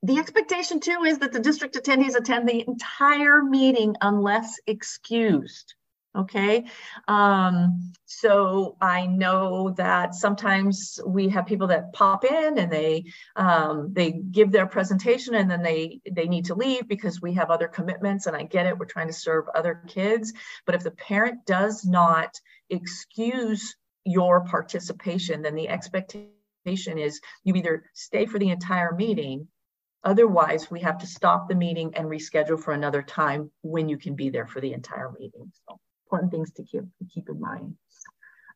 the 0.02 0.18
expectation 0.18 0.80
too 0.80 1.02
is 1.04 1.18
that 1.18 1.32
the 1.32 1.40
district 1.40 1.74
attendees 1.74 2.14
attend 2.14 2.48
the 2.48 2.64
entire 2.66 3.42
meeting 3.42 3.96
unless 4.00 4.60
excused 4.66 5.74
okay 6.16 6.64
um, 7.08 7.92
so 8.04 8.76
i 8.80 9.06
know 9.06 9.70
that 9.76 10.14
sometimes 10.14 10.98
we 11.06 11.28
have 11.28 11.46
people 11.46 11.66
that 11.66 11.92
pop 11.92 12.24
in 12.24 12.58
and 12.58 12.72
they 12.72 13.04
um, 13.36 13.92
they 13.92 14.12
give 14.12 14.50
their 14.50 14.66
presentation 14.66 15.34
and 15.34 15.50
then 15.50 15.62
they 15.62 16.00
they 16.10 16.26
need 16.26 16.46
to 16.46 16.54
leave 16.54 16.88
because 16.88 17.20
we 17.20 17.34
have 17.34 17.50
other 17.50 17.68
commitments 17.68 18.26
and 18.26 18.36
i 18.36 18.42
get 18.42 18.66
it 18.66 18.78
we're 18.78 18.86
trying 18.86 19.08
to 19.08 19.12
serve 19.12 19.44
other 19.54 19.82
kids 19.86 20.32
but 20.64 20.74
if 20.74 20.82
the 20.82 20.90
parent 20.90 21.44
does 21.46 21.84
not 21.84 22.40
excuse 22.70 23.76
your 24.04 24.44
participation 24.44 25.42
then 25.42 25.54
the 25.54 25.68
expectation 25.68 26.28
is 26.98 27.20
you 27.44 27.54
either 27.54 27.84
stay 27.92 28.26
for 28.26 28.38
the 28.38 28.50
entire 28.50 28.92
meeting 28.92 29.46
Otherwise, 30.06 30.70
we 30.70 30.78
have 30.78 30.98
to 30.98 31.06
stop 31.06 31.48
the 31.48 31.54
meeting 31.56 31.92
and 31.96 32.06
reschedule 32.06 32.62
for 32.62 32.72
another 32.72 33.02
time 33.02 33.50
when 33.62 33.88
you 33.88 33.98
can 33.98 34.14
be 34.14 34.30
there 34.30 34.46
for 34.46 34.60
the 34.60 34.72
entire 34.72 35.10
meeting. 35.18 35.50
So 35.66 35.80
important 36.06 36.30
things 36.30 36.52
to 36.52 36.62
keep, 36.62 36.84
keep 37.12 37.28
in 37.28 37.40
mind. 37.40 37.76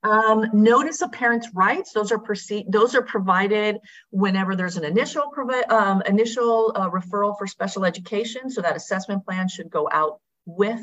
Um, 0.03 0.47
notice 0.55 1.03
of 1.03 1.13
parents' 1.13 1.49
rights; 1.53 1.93
those 1.93 2.11
are 2.11 2.19
proceed. 2.19 2.67
Those 2.71 2.95
are 2.95 3.03
provided 3.03 3.79
whenever 4.11 4.57
there's 4.57 4.79
an 4.79 4.85
initial 4.85 5.31
um, 5.69 6.03
initial 6.07 6.73
uh, 6.75 6.89
referral 6.89 7.37
for 7.37 7.47
special 7.47 7.85
education. 7.85 8.51
So 8.51 8.63
that 8.63 8.77
assessment 8.77 9.27
plan 9.27 9.49
should 9.49 9.69
go 9.69 9.89
out 9.93 10.21
with 10.47 10.81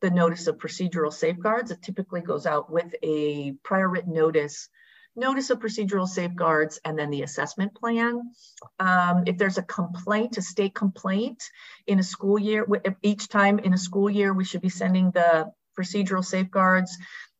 the 0.00 0.10
notice 0.10 0.46
of 0.46 0.56
procedural 0.56 1.12
safeguards. 1.12 1.70
It 1.70 1.82
typically 1.82 2.22
goes 2.22 2.46
out 2.46 2.70
with 2.70 2.94
a 3.02 3.52
prior 3.62 3.90
written 3.90 4.14
notice, 4.14 4.70
notice 5.14 5.50
of 5.50 5.58
procedural 5.58 6.08
safeguards, 6.08 6.80
and 6.82 6.98
then 6.98 7.10
the 7.10 7.22
assessment 7.22 7.74
plan. 7.74 8.32
Um, 8.80 9.24
if 9.26 9.36
there's 9.36 9.58
a 9.58 9.62
complaint, 9.62 10.38
a 10.38 10.42
state 10.42 10.74
complaint 10.74 11.42
in 11.86 11.98
a 11.98 12.02
school 12.02 12.38
year, 12.38 12.66
each 13.02 13.28
time 13.28 13.58
in 13.58 13.74
a 13.74 13.78
school 13.78 14.08
year, 14.08 14.32
we 14.32 14.44
should 14.44 14.62
be 14.62 14.70
sending 14.70 15.10
the 15.10 15.52
procedural 15.78 16.24
safeguards 16.24 16.96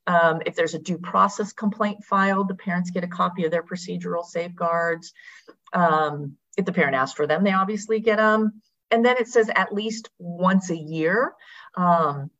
Um, 0.07 0.41
if 0.47 0.55
there's 0.55 0.74
a 0.74 0.78
due 0.78 0.99
process 0.99 1.53
complaint 1.53 2.05
filed, 2.05 2.49
the 2.49 2.55
parents 2.55 2.91
get 2.91 3.03
a 3.03 3.09
copy 3.09 3.45
of 3.45 3.51
their 3.51 3.64
procedural 3.64 4.24
safeguards. 4.24 5.12
Um, 5.72 6.37
if 6.57 6.64
the 6.64 6.72
parent 6.72 6.95
asks 6.95 7.16
for 7.16 7.26
them, 7.26 7.43
they 7.43 7.53
obviously 7.53 7.99
get 7.99 8.18
them. 8.18 8.62
And 8.93 9.05
then 9.05 9.16
it 9.18 9.26
says 9.26 9.51
at 9.53 9.74
least 9.74 10.11
once 10.18 10.70
a 10.70 10.76
year. 10.76 11.34
Um, 11.76 12.30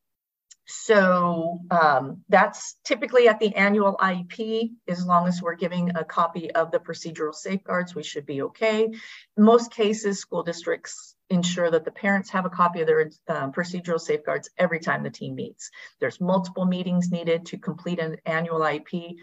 so 0.69 1.61
um, 1.71 2.23
that's 2.29 2.77
typically 2.85 3.27
at 3.27 3.41
the 3.41 3.55
annual 3.57 3.97
IEP. 3.97 4.71
As 4.87 5.05
long 5.05 5.27
as 5.27 5.43
we're 5.43 5.57
giving 5.57 5.97
a 5.97 6.05
copy 6.05 6.53
of 6.53 6.71
the 6.71 6.79
procedural 6.79 7.35
safeguards, 7.35 7.97
we 7.97 8.05
should 8.05 8.27
be 8.27 8.43
okay. 8.43 8.85
In 8.85 9.43
most 9.43 9.73
cases, 9.73 10.21
school 10.21 10.45
districts 10.45 11.16
ensure 11.31 11.71
that 11.71 11.85
the 11.85 11.91
parents 11.91 12.31
have 12.31 12.47
a 12.47 12.51
copy 12.51 12.81
of 12.81 12.87
their 12.87 13.11
um, 13.29 13.53
procedural 13.53 14.01
safeguards 14.01 14.51
every 14.59 14.81
time 14.81 15.03
the 15.03 15.11
team 15.11 15.35
meets. 15.35 15.71
There's 16.01 16.21
multiple 16.21 16.65
meetings 16.65 17.11
needed 17.11 17.47
to 17.47 17.59
complete 17.59 17.99
an 17.99 18.17
annual 18.25 18.61
IEP. 18.61 19.17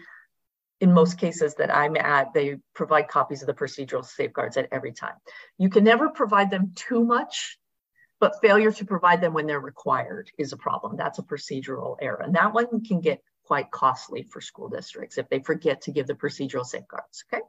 In 0.80 0.92
most 0.92 1.18
cases 1.18 1.54
that 1.54 1.74
I'm 1.74 1.96
at, 1.96 2.34
they 2.34 2.56
provide 2.74 3.08
copies 3.08 3.42
of 3.42 3.46
the 3.46 3.54
procedural 3.54 4.04
safeguards 4.04 4.56
at 4.56 4.68
every 4.70 4.92
time. 4.92 5.14
You 5.56 5.70
can 5.70 5.84
never 5.84 6.10
provide 6.10 6.50
them 6.50 6.72
too 6.74 7.04
much 7.04 7.58
but 8.20 8.40
failure 8.40 8.72
to 8.72 8.86
provide 8.86 9.20
them 9.20 9.34
when 9.34 9.46
they're 9.46 9.60
required 9.60 10.30
is 10.38 10.54
a 10.54 10.56
problem. 10.56 10.96
That's 10.96 11.18
a 11.18 11.22
procedural 11.22 11.96
error. 12.00 12.22
And 12.24 12.34
that 12.36 12.54
one 12.54 12.82
can 12.82 13.00
get 13.00 13.22
quite 13.44 13.70
costly 13.70 14.22
for 14.22 14.40
school 14.40 14.70
districts 14.70 15.18
if 15.18 15.28
they 15.28 15.40
forget 15.40 15.82
to 15.82 15.92
give 15.92 16.06
the 16.06 16.14
procedural 16.14 16.64
safeguards, 16.64 17.24
okay? 17.28 17.42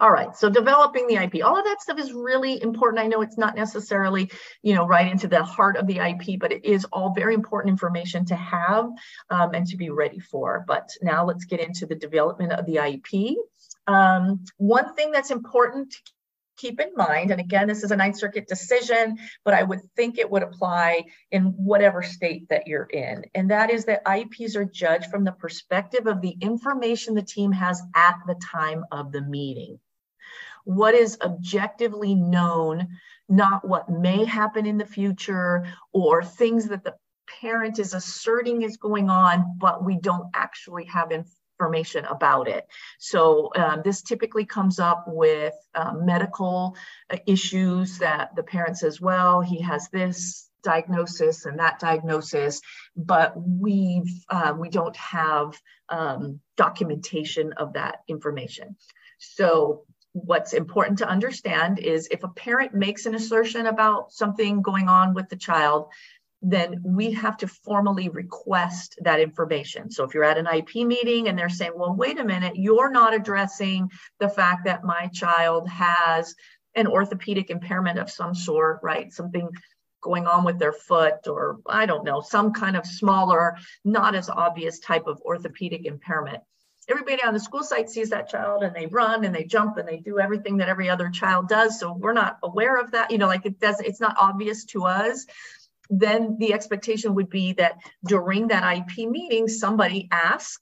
All 0.00 0.10
right, 0.10 0.34
so 0.34 0.48
developing 0.48 1.06
the 1.06 1.16
IP, 1.16 1.44
all 1.44 1.58
of 1.58 1.64
that 1.66 1.82
stuff 1.82 1.98
is 1.98 2.14
really 2.14 2.62
important. 2.62 3.02
I 3.02 3.06
know 3.06 3.20
it's 3.20 3.36
not 3.36 3.54
necessarily, 3.54 4.30
you 4.62 4.74
know, 4.74 4.86
right 4.86 5.06
into 5.06 5.28
the 5.28 5.44
heart 5.44 5.76
of 5.76 5.86
the 5.86 5.98
IP, 5.98 6.40
but 6.40 6.52
it 6.52 6.64
is 6.64 6.86
all 6.86 7.12
very 7.12 7.34
important 7.34 7.72
information 7.72 8.24
to 8.26 8.34
have 8.34 8.86
um, 9.28 9.52
and 9.52 9.66
to 9.66 9.76
be 9.76 9.90
ready 9.90 10.18
for. 10.18 10.64
But 10.66 10.88
now 11.02 11.26
let's 11.26 11.44
get 11.44 11.60
into 11.60 11.84
the 11.84 11.94
development 11.94 12.52
of 12.52 12.64
the 12.64 12.78
IP. 12.78 13.36
Um, 13.86 14.42
one 14.56 14.94
thing 14.94 15.12
that's 15.12 15.30
important 15.30 15.90
to 15.90 15.98
keep 16.56 16.80
in 16.80 16.92
mind, 16.96 17.30
and 17.30 17.38
again, 17.38 17.68
this 17.68 17.84
is 17.84 17.90
a 17.90 17.96
Ninth 17.96 18.16
Circuit 18.16 18.48
decision, 18.48 19.18
but 19.44 19.52
I 19.52 19.62
would 19.62 19.80
think 19.96 20.16
it 20.16 20.30
would 20.30 20.42
apply 20.42 21.04
in 21.30 21.52
whatever 21.58 22.02
state 22.02 22.48
that 22.48 22.66
you're 22.66 22.84
in. 22.84 23.24
And 23.34 23.50
that 23.50 23.68
is 23.68 23.84
that 23.84 24.06
IEPs 24.06 24.56
are 24.56 24.64
judged 24.64 25.10
from 25.10 25.24
the 25.24 25.32
perspective 25.32 26.06
of 26.06 26.22
the 26.22 26.38
information 26.40 27.14
the 27.14 27.20
team 27.20 27.52
has 27.52 27.82
at 27.94 28.16
the 28.26 28.40
time 28.50 28.86
of 28.90 29.12
the 29.12 29.20
meeting. 29.20 29.78
What 30.64 30.94
is 30.94 31.18
objectively 31.22 32.14
known, 32.14 32.88
not 33.28 33.66
what 33.66 33.88
may 33.88 34.24
happen 34.24 34.66
in 34.66 34.78
the 34.78 34.86
future 34.86 35.66
or 35.92 36.22
things 36.22 36.68
that 36.68 36.84
the 36.84 36.94
parent 37.40 37.78
is 37.78 37.94
asserting 37.94 38.62
is 38.62 38.76
going 38.76 39.08
on, 39.08 39.56
but 39.58 39.84
we 39.84 39.96
don't 39.98 40.28
actually 40.34 40.84
have 40.86 41.12
information 41.12 42.04
about 42.06 42.48
it. 42.48 42.66
So 42.98 43.50
um, 43.54 43.82
this 43.84 44.02
typically 44.02 44.46
comes 44.46 44.78
up 44.78 45.04
with 45.06 45.54
um, 45.74 46.06
medical 46.06 46.76
uh, 47.10 47.18
issues 47.26 47.98
that 47.98 48.34
the 48.34 48.42
parent 48.42 48.78
says, 48.78 49.00
well, 49.00 49.40
he 49.40 49.60
has 49.62 49.88
this 49.90 50.50
diagnosis 50.62 51.46
and 51.46 51.58
that 51.58 51.78
diagnosis, 51.78 52.60
but 52.96 53.32
we've 53.36 54.12
uh, 54.28 54.54
we 54.58 54.68
don't 54.68 54.96
have 54.96 55.58
um, 55.88 56.40
documentation 56.56 57.52
of 57.54 57.74
that 57.74 57.98
information. 58.08 58.76
So 59.18 59.84
what's 60.12 60.52
important 60.52 60.98
to 60.98 61.08
understand 61.08 61.78
is 61.78 62.08
if 62.10 62.24
a 62.24 62.28
parent 62.28 62.74
makes 62.74 63.06
an 63.06 63.14
assertion 63.14 63.66
about 63.66 64.12
something 64.12 64.62
going 64.62 64.88
on 64.88 65.14
with 65.14 65.28
the 65.28 65.36
child, 65.36 65.88
then 66.42 66.80
we 66.82 67.12
have 67.12 67.36
to 67.36 67.46
formally 67.46 68.08
request 68.08 68.98
that 69.02 69.20
information. 69.20 69.90
So 69.90 70.04
if 70.04 70.14
you're 70.14 70.24
at 70.24 70.38
an 70.38 70.46
IP 70.46 70.86
meeting 70.86 71.28
and 71.28 71.38
they're 71.38 71.48
saying, 71.50 71.72
well, 71.76 71.94
wait 71.94 72.18
a 72.18 72.24
minute, 72.24 72.56
you're 72.56 72.90
not 72.90 73.14
addressing 73.14 73.90
the 74.18 74.28
fact 74.28 74.64
that 74.64 74.82
my 74.82 75.08
child 75.12 75.68
has 75.68 76.34
an 76.74 76.86
orthopedic 76.86 77.50
impairment 77.50 77.98
of 77.98 78.10
some 78.10 78.34
sort, 78.34 78.80
right? 78.82 79.12
Something 79.12 79.50
going 80.00 80.26
on 80.26 80.44
with 80.44 80.58
their 80.58 80.72
foot, 80.72 81.26
or 81.26 81.58
I 81.66 81.84
don't 81.84 82.04
know, 82.04 82.22
some 82.22 82.52
kind 82.52 82.76
of 82.76 82.86
smaller, 82.86 83.56
not 83.84 84.14
as 84.14 84.30
obvious 84.30 84.78
type 84.78 85.06
of 85.06 85.20
orthopedic 85.20 85.84
impairment. 85.84 86.42
Everybody 86.90 87.22
on 87.22 87.34
the 87.34 87.40
school 87.40 87.62
site 87.62 87.88
sees 87.88 88.10
that 88.10 88.28
child 88.28 88.62
and 88.62 88.74
they 88.74 88.86
run 88.86 89.24
and 89.24 89.34
they 89.34 89.44
jump 89.44 89.76
and 89.76 89.86
they 89.86 89.98
do 89.98 90.18
everything 90.18 90.56
that 90.58 90.68
every 90.68 90.88
other 90.88 91.08
child 91.08 91.48
does. 91.48 91.78
So 91.78 91.92
we're 91.92 92.12
not 92.12 92.38
aware 92.42 92.76
of 92.76 92.90
that. 92.92 93.10
You 93.10 93.18
know, 93.18 93.26
like 93.26 93.46
it 93.46 93.60
does, 93.60 93.80
it's 93.80 94.00
not 94.00 94.16
obvious 94.18 94.64
to 94.66 94.86
us 94.86 95.26
then 95.90 96.36
the 96.38 96.54
expectation 96.54 97.16
would 97.16 97.28
be 97.28 97.52
that 97.54 97.80
during 98.06 98.46
that 98.48 98.76
IP 98.76 99.08
meeting, 99.08 99.48
somebody 99.48 100.08
ask 100.12 100.60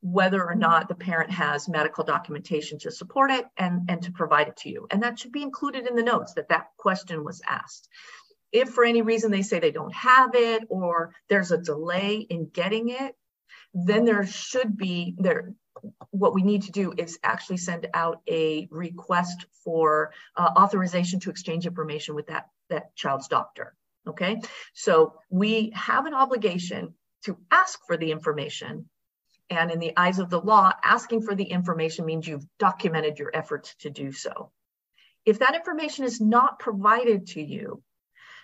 whether 0.00 0.44
or 0.44 0.54
not 0.54 0.88
the 0.88 0.94
parent 0.94 1.30
has 1.30 1.68
medical 1.68 2.04
documentation 2.04 2.78
to 2.78 2.90
support 2.90 3.30
it 3.30 3.44
and, 3.58 3.82
and 3.90 4.02
to 4.02 4.12
provide 4.12 4.48
it 4.48 4.56
to 4.56 4.70
you. 4.70 4.86
And 4.90 5.02
that 5.02 5.18
should 5.18 5.32
be 5.32 5.42
included 5.42 5.86
in 5.86 5.94
the 5.94 6.02
notes 6.02 6.34
that 6.34 6.48
that 6.48 6.68
question 6.78 7.22
was 7.22 7.42
asked. 7.46 7.88
If 8.50 8.70
for 8.70 8.84
any 8.84 9.02
reason 9.02 9.30
they 9.30 9.42
say 9.42 9.58
they 9.58 9.72
don't 9.72 9.94
have 9.94 10.34
it 10.34 10.64
or 10.68 11.12
there's 11.28 11.50
a 11.50 11.58
delay 11.58 12.18
in 12.18 12.48
getting 12.48 12.88
it, 12.88 13.14
then 13.84 14.04
there 14.04 14.26
should 14.26 14.76
be 14.76 15.14
there 15.18 15.52
what 16.10 16.34
we 16.34 16.42
need 16.42 16.62
to 16.62 16.72
do 16.72 16.92
is 16.96 17.18
actually 17.22 17.58
send 17.58 17.86
out 17.92 18.22
a 18.28 18.66
request 18.70 19.44
for 19.62 20.12
uh, 20.36 20.50
authorization 20.56 21.20
to 21.20 21.30
exchange 21.30 21.66
information 21.66 22.14
with 22.14 22.26
that 22.28 22.48
that 22.70 22.94
child's 22.96 23.28
doctor 23.28 23.74
Okay, 24.08 24.40
so 24.72 25.14
we 25.30 25.72
have 25.74 26.06
an 26.06 26.14
obligation 26.14 26.94
to 27.24 27.36
ask 27.50 27.80
for 27.86 27.96
the 27.96 28.12
information. 28.12 28.88
And 29.50 29.70
in 29.70 29.78
the 29.78 29.92
eyes 29.96 30.18
of 30.18 30.30
the 30.30 30.40
law, 30.40 30.72
asking 30.82 31.22
for 31.22 31.34
the 31.34 31.44
information 31.44 32.04
means 32.04 32.26
you've 32.26 32.46
documented 32.58 33.18
your 33.18 33.30
efforts 33.34 33.74
to 33.80 33.90
do 33.90 34.12
so. 34.12 34.50
If 35.24 35.40
that 35.40 35.56
information 35.56 36.04
is 36.04 36.20
not 36.20 36.60
provided 36.60 37.28
to 37.28 37.42
you, 37.42 37.82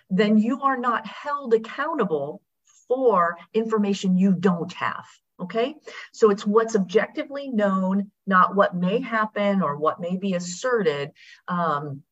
then 0.09 0.37
you 0.37 0.61
are 0.61 0.77
not 0.77 1.05
held 1.05 1.53
accountable 1.53 2.41
for 2.87 3.37
information 3.53 4.17
you 4.17 4.33
don't 4.33 4.71
have. 4.73 5.05
Okay, 5.39 5.75
so 6.11 6.29
it's 6.29 6.45
what's 6.45 6.75
objectively 6.75 7.49
known, 7.49 8.11
not 8.27 8.55
what 8.55 8.75
may 8.75 9.01
happen 9.01 9.61
or 9.61 9.77
what 9.77 9.99
may 9.99 10.15
be 10.15 10.35
asserted. 10.35 11.11
Um, 11.47 12.03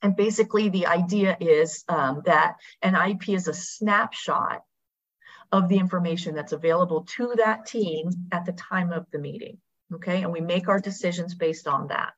and 0.00 0.14
basically, 0.14 0.68
the 0.68 0.86
idea 0.86 1.36
is 1.40 1.84
um, 1.88 2.22
that 2.24 2.56
an 2.82 2.94
IP 2.94 3.30
is 3.30 3.48
a 3.48 3.54
snapshot 3.54 4.62
of 5.50 5.68
the 5.68 5.78
information 5.78 6.34
that's 6.34 6.52
available 6.52 7.04
to 7.16 7.34
that 7.38 7.66
team 7.66 8.10
at 8.30 8.44
the 8.44 8.52
time 8.52 8.92
of 8.92 9.06
the 9.10 9.18
meeting. 9.18 9.58
Okay, 9.94 10.22
and 10.22 10.32
we 10.32 10.40
make 10.40 10.68
our 10.68 10.78
decisions 10.78 11.34
based 11.34 11.66
on 11.66 11.88
that. 11.88 12.12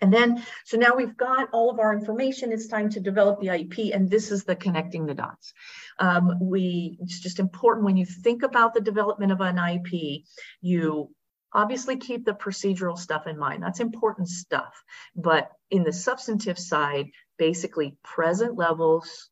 And 0.00 0.12
then, 0.12 0.44
so 0.64 0.76
now 0.76 0.94
we've 0.94 1.16
got 1.16 1.48
all 1.52 1.70
of 1.70 1.78
our 1.78 1.94
information. 1.94 2.52
It's 2.52 2.68
time 2.68 2.90
to 2.90 3.00
develop 3.00 3.40
the 3.40 3.46
IEP, 3.46 3.94
and 3.94 4.10
this 4.10 4.30
is 4.30 4.44
the 4.44 4.54
connecting 4.54 5.06
the 5.06 5.14
dots. 5.14 5.54
Um, 5.98 6.38
we 6.40 6.98
it's 7.00 7.20
just 7.20 7.38
important 7.38 7.86
when 7.86 7.96
you 7.96 8.04
think 8.04 8.42
about 8.42 8.74
the 8.74 8.80
development 8.80 9.32
of 9.32 9.40
an 9.40 9.56
IEP, 9.56 10.24
you 10.60 11.10
Obviously, 11.56 11.96
keep 11.96 12.26
the 12.26 12.34
procedural 12.34 12.98
stuff 12.98 13.26
in 13.26 13.38
mind. 13.38 13.62
That's 13.62 13.80
important 13.80 14.28
stuff. 14.28 14.74
But 15.14 15.50
in 15.70 15.84
the 15.84 15.92
substantive 15.92 16.58
side, 16.58 17.06
basically, 17.38 17.96
present 18.02 18.56
levels 18.56 19.30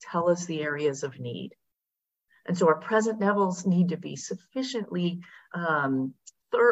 tell 0.00 0.30
us 0.30 0.46
the 0.46 0.62
areas 0.62 1.02
of 1.02 1.18
need. 1.18 1.50
And 2.46 2.56
so 2.56 2.68
our 2.68 2.78
present 2.78 3.20
levels 3.20 3.66
need 3.66 3.90
to 3.90 3.98
be 3.98 4.16
sufficiently, 4.16 5.20
um, 5.52 6.14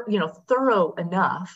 you 0.08 0.18
know, 0.18 0.28
thorough 0.28 0.94
enough 0.94 1.54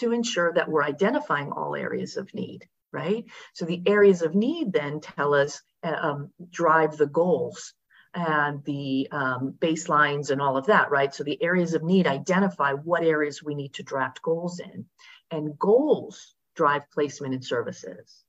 to 0.00 0.12
ensure 0.12 0.52
that 0.52 0.68
we're 0.68 0.82
identifying 0.82 1.52
all 1.52 1.74
areas 1.74 2.16
of 2.16 2.32
need, 2.34 2.66
right? 2.92 3.24
So 3.52 3.64
the 3.64 3.82
areas 3.86 4.22
of 4.22 4.34
need 4.34 4.72
then 4.72 5.00
tell 5.00 5.34
us, 5.34 5.62
uh, 5.82 5.96
um, 6.00 6.30
drive 6.50 6.96
the 6.96 7.06
goals 7.06 7.74
and 8.14 8.64
the 8.64 9.08
um, 9.10 9.54
baselines 9.58 10.30
and 10.30 10.40
all 10.40 10.56
of 10.56 10.66
that, 10.66 10.90
right? 10.90 11.12
So 11.12 11.24
the 11.24 11.42
areas 11.42 11.74
of 11.74 11.82
need 11.82 12.06
identify 12.06 12.72
what 12.72 13.02
areas 13.02 13.42
we 13.42 13.54
need 13.54 13.74
to 13.74 13.82
draft 13.82 14.22
goals 14.22 14.60
in, 14.60 14.86
and 15.30 15.58
goals 15.58 16.34
drive 16.54 16.82
placement 16.92 17.34
and 17.34 17.44
services. 17.44 18.24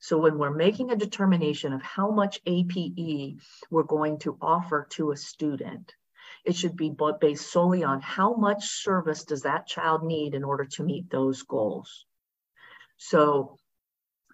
So 0.00 0.18
when 0.18 0.38
we're 0.38 0.50
making 0.50 0.90
a 0.90 0.96
determination 0.96 1.72
of 1.72 1.82
how 1.82 2.10
much 2.10 2.40
APE 2.46 3.38
we're 3.70 3.82
going 3.82 4.18
to 4.20 4.38
offer 4.40 4.86
to 4.90 5.12
a 5.12 5.16
student, 5.16 5.94
it 6.44 6.56
should 6.56 6.76
be 6.76 6.94
based 7.20 7.50
solely 7.50 7.84
on 7.84 8.00
how 8.00 8.34
much 8.34 8.82
service 8.82 9.24
does 9.24 9.42
that 9.42 9.66
child 9.66 10.02
need 10.02 10.34
in 10.34 10.44
order 10.44 10.64
to 10.64 10.82
meet 10.82 11.10
those 11.10 11.42
goals. 11.42 12.06
So 12.96 13.58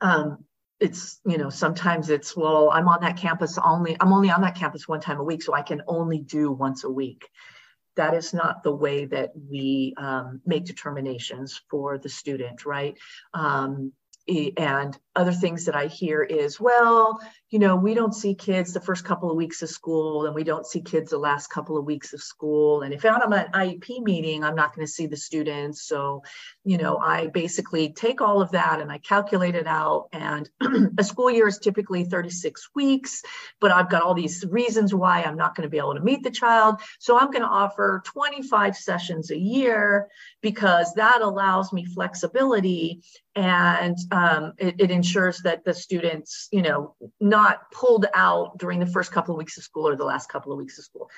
um, 0.00 0.44
it's 0.78 1.20
you 1.24 1.38
know 1.38 1.48
sometimes 1.48 2.10
it's 2.10 2.36
well 2.36 2.70
i'm 2.70 2.88
on 2.88 3.00
that 3.00 3.16
campus 3.16 3.58
only 3.64 3.96
i'm 4.00 4.12
only 4.12 4.30
on 4.30 4.42
that 4.42 4.54
campus 4.54 4.86
one 4.86 5.00
time 5.00 5.18
a 5.18 5.24
week 5.24 5.42
so 5.42 5.54
i 5.54 5.62
can 5.62 5.82
only 5.88 6.18
do 6.18 6.52
once 6.52 6.84
a 6.84 6.90
week 6.90 7.28
that 7.96 8.12
is 8.12 8.34
not 8.34 8.62
the 8.62 8.74
way 8.74 9.06
that 9.06 9.30
we 9.50 9.94
um, 9.96 10.42
make 10.44 10.66
determinations 10.66 11.62
for 11.70 11.96
the 11.96 12.10
student 12.10 12.66
right 12.66 12.98
um, 13.32 13.92
and 14.28 14.98
other 15.14 15.32
things 15.32 15.64
that 15.64 15.74
i 15.74 15.86
hear 15.86 16.22
is 16.22 16.60
well 16.60 17.18
you 17.50 17.60
know, 17.60 17.76
we 17.76 17.94
don't 17.94 18.14
see 18.14 18.34
kids 18.34 18.72
the 18.72 18.80
first 18.80 19.04
couple 19.04 19.30
of 19.30 19.36
weeks 19.36 19.62
of 19.62 19.68
school 19.68 20.26
and 20.26 20.34
we 20.34 20.42
don't 20.42 20.66
see 20.66 20.80
kids 20.80 21.10
the 21.10 21.18
last 21.18 21.46
couple 21.46 21.78
of 21.78 21.84
weeks 21.84 22.12
of 22.12 22.20
school. 22.20 22.82
And 22.82 22.92
if 22.92 23.04
I'm 23.04 23.32
at 23.32 23.46
an 23.46 23.52
IEP 23.52 24.02
meeting, 24.02 24.42
I'm 24.42 24.56
not 24.56 24.74
going 24.74 24.84
to 24.84 24.92
see 24.92 25.06
the 25.06 25.16
students. 25.16 25.86
So, 25.86 26.24
you 26.64 26.76
know, 26.76 26.98
I 26.98 27.28
basically 27.28 27.92
take 27.92 28.20
all 28.20 28.42
of 28.42 28.50
that 28.50 28.80
and 28.80 28.90
I 28.90 28.98
calculate 28.98 29.54
it 29.54 29.68
out. 29.68 30.08
And 30.12 30.50
a 30.98 31.04
school 31.04 31.30
year 31.30 31.46
is 31.46 31.58
typically 31.58 32.04
36 32.04 32.70
weeks, 32.74 33.22
but 33.60 33.70
I've 33.70 33.90
got 33.90 34.02
all 34.02 34.14
these 34.14 34.44
reasons 34.50 34.92
why 34.92 35.22
I'm 35.22 35.36
not 35.36 35.54
going 35.54 35.66
to 35.66 35.70
be 35.70 35.78
able 35.78 35.94
to 35.94 36.00
meet 36.00 36.24
the 36.24 36.30
child. 36.32 36.80
So 36.98 37.16
I'm 37.16 37.30
going 37.30 37.42
to 37.42 37.48
offer 37.48 38.02
25 38.06 38.76
sessions 38.76 39.30
a 39.30 39.38
year 39.38 40.08
because 40.42 40.92
that 40.94 41.20
allows 41.22 41.72
me 41.72 41.84
flexibility 41.84 43.02
and 43.36 43.98
um, 44.12 44.54
it, 44.56 44.76
it, 44.78 44.90
ensures 44.90 45.40
that 45.40 45.62
the 45.62 45.74
students, 45.74 46.48
you 46.50 46.62
know, 46.62 46.96
not 47.36 47.70
pulled 47.70 48.06
out 48.14 48.56
during 48.56 48.80
the 48.80 48.86
first 48.86 49.12
couple 49.12 49.34
of 49.34 49.38
weeks 49.38 49.58
of 49.58 49.64
school 49.64 49.86
or 49.86 49.96
the 49.96 50.04
last 50.04 50.30
couple 50.30 50.52
of 50.52 50.58
weeks 50.58 50.78
of 50.78 50.84
school. 50.84 51.10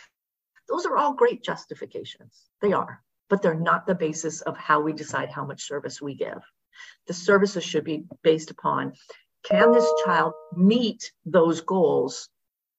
Those 0.69 0.85
are 0.85 0.97
all 0.97 1.15
great 1.15 1.45
justifications. 1.45 2.51
They 2.61 2.73
are, 2.73 3.01
but 3.31 3.41
they're 3.41 3.55
not 3.71 3.87
the 3.87 3.95
basis 3.95 4.41
of 4.41 4.57
how 4.57 4.81
we 4.81 4.93
decide 4.93 5.31
how 5.31 5.45
much 5.45 5.69
service 5.69 6.03
we 6.03 6.15
give. 6.15 6.43
The 7.07 7.15
services 7.15 7.63
should 7.63 7.85
be 7.85 8.05
based 8.23 8.51
upon 8.51 8.95
can 9.45 9.71
this 9.71 9.89
child 10.05 10.33
meet 10.57 11.13
those 11.25 11.61
goals 11.61 12.29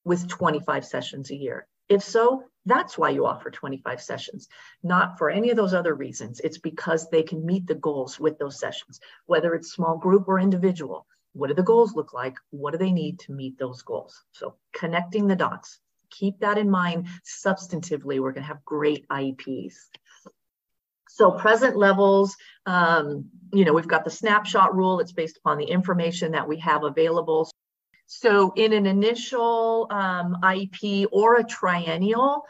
with 0.03 0.27
25 0.27 0.85
sessions 0.85 1.31
a 1.31 1.35
year? 1.35 1.65
If 1.87 2.03
so, 2.03 2.43
that's 2.65 2.97
why 2.97 3.11
you 3.11 3.25
offer 3.25 3.49
25 3.49 4.01
sessions, 4.01 4.49
not 4.83 5.17
for 5.17 5.29
any 5.29 5.49
of 5.49 5.55
those 5.55 5.73
other 5.73 5.95
reasons. 5.95 6.41
It's 6.41 6.57
because 6.57 7.09
they 7.09 7.23
can 7.23 7.45
meet 7.45 7.65
the 7.65 7.75
goals 7.75 8.19
with 8.19 8.37
those 8.37 8.59
sessions, 8.59 8.99
whether 9.25 9.55
it's 9.55 9.71
small 9.71 9.97
group 9.97 10.27
or 10.27 10.39
individual. 10.39 11.07
What 11.33 11.47
do 11.47 11.53
the 11.53 11.63
goals 11.63 11.93
look 11.95 12.13
like? 12.13 12.35
What 12.49 12.71
do 12.71 12.77
they 12.77 12.91
need 12.91 13.19
to 13.19 13.33
meet 13.33 13.57
those 13.57 13.81
goals? 13.81 14.23
So 14.31 14.55
connecting 14.73 15.27
the 15.27 15.35
dots. 15.35 15.79
Keep 16.09 16.39
that 16.39 16.57
in 16.57 16.69
mind 16.69 17.07
substantively. 17.23 18.19
We're 18.19 18.31
going 18.31 18.43
to 18.43 18.47
have 18.47 18.65
great 18.65 19.07
IEPs. 19.09 19.75
So 21.07 21.31
present 21.31 21.75
levels, 21.75 22.35
um, 22.65 23.25
you 23.51 23.65
know, 23.65 23.73
we've 23.73 23.87
got 23.87 24.05
the 24.05 24.09
snapshot 24.09 24.75
rule. 24.75 24.99
It's 24.99 25.11
based 25.11 25.37
upon 25.37 25.57
the 25.57 25.65
information 25.65 26.31
that 26.31 26.47
we 26.47 26.57
have 26.59 26.83
available. 26.83 27.51
So 28.07 28.53
in 28.55 28.73
an 28.73 28.85
initial 28.85 29.87
um, 29.91 30.37
IEP 30.41 31.07
or 31.11 31.35
a 31.35 31.43
triennial, 31.43 32.43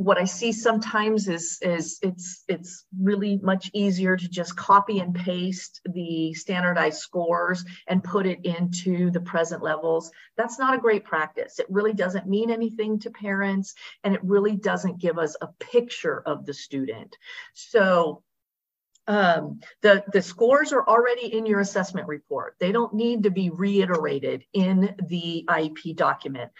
what 0.00 0.16
I 0.16 0.24
see 0.24 0.50
sometimes 0.50 1.28
is, 1.28 1.58
is 1.60 1.98
it's 2.00 2.44
it's 2.48 2.86
really 2.98 3.38
much 3.42 3.70
easier 3.74 4.16
to 4.16 4.28
just 4.30 4.56
copy 4.56 5.00
and 5.00 5.14
paste 5.14 5.82
the 5.84 6.32
standardized 6.32 7.00
scores 7.00 7.66
and 7.86 8.02
put 8.02 8.24
it 8.24 8.38
into 8.42 9.10
the 9.10 9.20
present 9.20 9.62
levels. 9.62 10.10
That's 10.38 10.58
not 10.58 10.74
a 10.74 10.80
great 10.80 11.04
practice. 11.04 11.58
It 11.58 11.66
really 11.68 11.92
doesn't 11.92 12.26
mean 12.26 12.50
anything 12.50 12.98
to 13.00 13.10
parents 13.10 13.74
and 14.02 14.14
it 14.14 14.24
really 14.24 14.56
doesn't 14.56 15.00
give 15.00 15.18
us 15.18 15.36
a 15.42 15.48
picture 15.58 16.22
of 16.24 16.46
the 16.46 16.54
student. 16.54 17.18
So 17.52 18.22
um, 19.10 19.58
the, 19.82 20.04
the 20.12 20.22
scores 20.22 20.72
are 20.72 20.86
already 20.86 21.36
in 21.36 21.44
your 21.44 21.58
assessment 21.58 22.06
report. 22.06 22.54
They 22.60 22.70
don't 22.70 22.94
need 22.94 23.24
to 23.24 23.30
be 23.30 23.50
reiterated 23.50 24.44
in 24.52 24.94
the 25.08 25.44
IEP 25.48 25.96
document. 25.96 26.52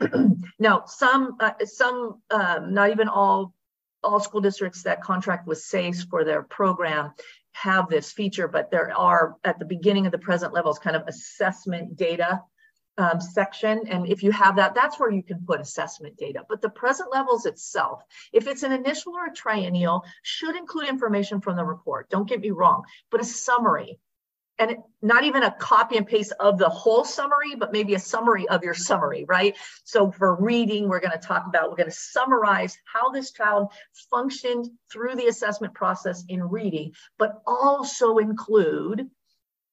now, 0.58 0.84
some, 0.84 1.36
uh, 1.40 1.52
some 1.64 2.20
um, 2.30 2.74
not 2.74 2.90
even 2.90 3.08
all, 3.08 3.54
all 4.02 4.20
school 4.20 4.42
districts 4.42 4.82
that 4.82 5.02
contract 5.02 5.46
with 5.46 5.58
SAFE 5.58 6.04
for 6.10 6.24
their 6.24 6.42
program 6.42 7.12
have 7.52 7.88
this 7.88 8.12
feature, 8.12 8.48
but 8.48 8.70
there 8.70 8.94
are 8.94 9.36
at 9.42 9.58
the 9.58 9.64
beginning 9.64 10.04
of 10.04 10.12
the 10.12 10.18
present 10.18 10.52
levels 10.52 10.78
kind 10.78 10.96
of 10.96 11.08
assessment 11.08 11.96
data 11.96 12.42
um, 12.98 13.20
section. 13.20 13.86
And 13.88 14.08
if 14.08 14.22
you 14.22 14.30
have 14.30 14.56
that, 14.56 14.74
that's 14.74 14.98
where 14.98 15.10
you 15.10 15.22
can 15.22 15.44
put 15.44 15.60
assessment 15.60 16.16
data. 16.16 16.42
But 16.48 16.62
the 16.62 16.70
present 16.70 17.10
levels 17.12 17.46
itself, 17.46 18.02
if 18.32 18.46
it's 18.46 18.62
an 18.62 18.72
initial 18.72 19.14
or 19.14 19.26
a 19.26 19.34
triennial, 19.34 20.04
should 20.22 20.56
include 20.56 20.88
information 20.88 21.40
from 21.40 21.56
the 21.56 21.64
report. 21.64 22.10
Don't 22.10 22.28
get 22.28 22.40
me 22.40 22.50
wrong, 22.50 22.84
but 23.10 23.20
a 23.20 23.24
summary. 23.24 23.98
And 24.56 24.76
not 25.02 25.24
even 25.24 25.42
a 25.42 25.50
copy 25.50 25.96
and 25.96 26.06
paste 26.06 26.32
of 26.38 26.58
the 26.58 26.68
whole 26.68 27.04
summary, 27.04 27.56
but 27.58 27.72
maybe 27.72 27.94
a 27.94 27.98
summary 27.98 28.46
of 28.48 28.62
your 28.62 28.72
summary, 28.72 29.24
right? 29.24 29.56
So 29.82 30.12
for 30.12 30.36
reading, 30.36 30.88
we're 30.88 31.00
going 31.00 31.10
to 31.10 31.18
talk 31.18 31.46
about, 31.48 31.70
we're 31.70 31.76
going 31.76 31.90
to 31.90 31.96
summarize 31.96 32.78
how 32.84 33.10
this 33.10 33.32
child 33.32 33.72
functioned 34.10 34.70
through 34.92 35.16
the 35.16 35.26
assessment 35.26 35.74
process 35.74 36.22
in 36.28 36.40
reading, 36.40 36.92
but 37.18 37.42
also 37.48 38.18
include 38.18 39.10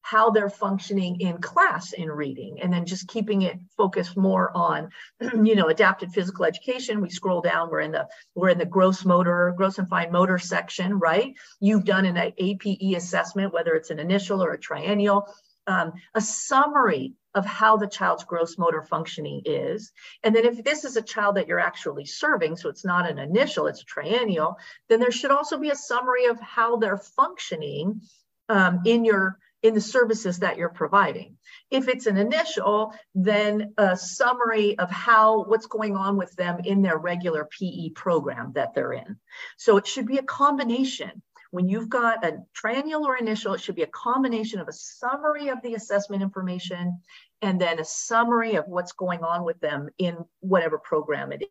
how 0.02 0.30
they're 0.30 0.50
functioning 0.50 1.20
in 1.20 1.38
class 1.40 1.94
in 1.94 2.10
reading 2.10 2.60
and 2.62 2.72
then 2.72 2.86
just 2.86 3.08
keeping 3.08 3.44
it 3.44 3.60
focused 3.78 4.18
more 4.18 4.56
on 4.56 4.90
you 5.44 5.56
know 5.56 5.70
adapted 5.70 6.12
physical 6.12 6.46
education. 6.46 7.02
We 7.02 7.10
scroll 7.10 7.42
down 7.42 7.70
we're 7.70 7.82
in 7.82 7.92
the 7.92 8.08
we're 8.36 8.50
in 8.50 8.58
the 8.58 8.66
gross 8.66 9.06
motor 9.06 9.54
gross 9.56 9.78
and 9.78 9.90
fine 9.90 10.12
motor 10.12 10.40
section 10.40 11.00
right? 11.00 11.34
You've 11.60 11.86
done 11.86 12.06
an 12.06 12.34
APE 12.38 12.96
assessment 12.96 13.54
whether 13.54 13.74
it's 13.74 13.90
an 13.90 14.00
initial 14.00 14.44
or 14.44 14.54
a 14.54 14.60
triennial. 14.60 15.28
Um, 15.68 15.94
a 16.16 16.22
summary 16.22 17.14
of 17.36 17.46
how 17.46 17.78
the 17.78 17.88
child's 17.88 18.24
gross 18.24 18.58
motor 18.58 18.82
functioning 18.82 19.44
is. 19.46 19.92
And 20.24 20.36
then 20.36 20.46
if 20.46 20.64
this 20.64 20.84
is 20.84 20.98
a 20.98 21.02
child 21.02 21.36
that 21.36 21.48
you're 21.48 21.60
actually 21.60 22.06
serving, 22.06 22.58
so 22.58 22.68
it's 22.68 22.84
not 22.84 23.10
an 23.10 23.20
initial, 23.20 23.68
it's 23.68 23.84
a 23.84 23.86
triennial, 23.86 24.58
then 24.90 25.00
there 25.00 25.12
should 25.12 25.32
also 25.32 25.58
be 25.58 25.70
a 25.70 25.76
summary 25.76 26.26
of 26.26 26.40
how 26.40 26.78
they're 26.78 26.98
functioning 26.98 28.02
um, 28.50 28.82
in 28.86 29.06
your 29.06 29.38
in 29.64 29.74
the 29.74 29.82
services 29.82 30.40
that 30.40 30.58
you're 30.58 30.70
providing. 30.70 31.38
If 31.70 31.88
it's 31.88 32.08
an 32.08 32.18
initial, 32.18 32.94
then 33.14 33.74
a 33.78 33.96
summary 33.96 34.78
of 34.80 34.90
how 34.90 35.44
what's 35.44 35.68
going 35.68 35.96
on 35.96 36.18
with 36.18 36.36
them 36.36 36.60
in 36.64 36.82
their 36.82 36.98
regular 36.98 37.48
PE 37.60 37.90
program 37.90 38.54
that 38.56 38.74
they're 38.74 38.94
in. 38.94 39.18
So 39.58 39.78
it 39.78 39.88
should 39.88 40.08
be 40.08 40.18
a 40.18 40.24
combination. 40.24 41.22
When 41.52 41.68
you've 41.68 41.90
got 41.90 42.26
a 42.26 42.40
triennial 42.54 43.06
or 43.06 43.18
initial, 43.18 43.54
it 43.54 43.62
should 43.62 43.76
be 43.76 43.84
a 43.84 43.88
combination 43.88 44.60
of 44.60 44.68
a 44.68 44.74
summary 44.74 45.50
of 45.50 45.62
the 45.62 45.76
assessment 45.76 46.24
information 46.24 47.02
and 47.42 47.60
then 47.60 47.80
a 47.80 47.86
summary 47.86 48.56
of 48.56 48.68
what's 48.68 48.94
going 48.94 49.24
on 49.24 49.44
with 49.44 49.60
them 49.60 49.90
in 49.98 50.18
whatever 50.40 50.78
program 50.78 51.32
it 51.32 51.44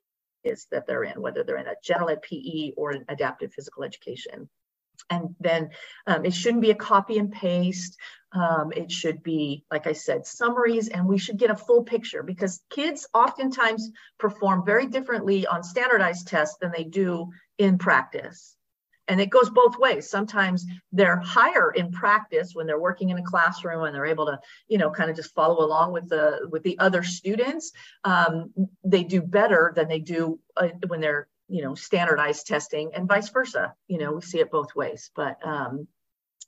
is 0.42 0.66
that 0.70 0.86
they're 0.86 1.04
in, 1.04 1.20
whether 1.20 1.44
they're 1.44 1.58
in 1.58 1.66
a 1.66 1.74
general 1.84 2.08
ed 2.08 2.22
PE 2.22 2.72
or 2.76 2.92
an 2.92 3.04
adaptive 3.08 3.52
physical 3.52 3.84
education 3.84 4.48
and 5.09 5.34
then 5.40 5.70
um, 6.07 6.24
it 6.24 6.34
shouldn't 6.34 6.62
be 6.62 6.70
a 6.70 6.74
copy 6.74 7.18
and 7.18 7.32
paste. 7.32 7.96
Um, 8.32 8.72
it 8.76 8.92
should 8.92 9.22
be, 9.22 9.64
like 9.72 9.86
I 9.88 9.92
said, 9.92 10.26
summaries, 10.26 10.88
and 10.88 11.07
we 11.07 11.18
should 11.18 11.36
get 11.36 11.51
a 11.51 11.57
full 11.57 11.82
picture 11.82 12.22
because 12.22 12.62
kids 12.70 13.09
oftentimes 13.12 13.90
perform 14.18 14.64
very 14.64 14.86
differently 14.86 15.46
on 15.46 15.64
standardized 15.64 16.28
tests 16.28 16.57
than 16.61 16.72
they 16.76 16.84
do 16.84 17.30
in 17.59 17.76
practice. 17.76 18.57
And 19.09 19.20
it 19.20 19.30
goes 19.30 19.51
both 19.51 19.76
ways. 19.76 20.09
Sometimes 20.09 20.64
they're 20.92 21.18
higher 21.18 21.72
in 21.72 21.90
practice 21.90 22.53
when 22.55 22.68
they're 22.68 22.78
working 22.78 23.11
in 23.11 23.18
a 23.18 23.24
classroom 23.24 23.82
and 23.82 23.92
they're 23.92 24.07
able 24.07 24.26
to, 24.26 24.38
you 24.68 24.78
know, 24.78 24.88
kind 24.88 25.11
of 25.11 25.16
just 25.16 25.34
follow 25.34 25.64
along 25.64 25.92
with 25.92 26.09
the 26.09 26.48
with 26.48 26.62
the 26.62 26.78
other 26.78 27.03
students. 27.03 27.72
Um, 28.05 28.53
they 28.84 29.03
do 29.03 29.20
better 29.20 29.72
than 29.74 29.88
they 29.88 29.98
do 29.98 30.38
uh, 30.57 30.68
when 30.86 31.01
they're 31.01 31.26
you 31.51 31.62
know 31.62 31.74
standardized 31.74 32.46
testing 32.46 32.92
and 32.94 33.09
vice 33.09 33.28
versa. 33.28 33.74
You 33.88 33.98
know 33.98 34.12
we 34.12 34.20
see 34.22 34.40
it 34.40 34.51
both 34.51 34.74
ways 34.74 35.11
but 35.14 35.36
um, 35.46 35.86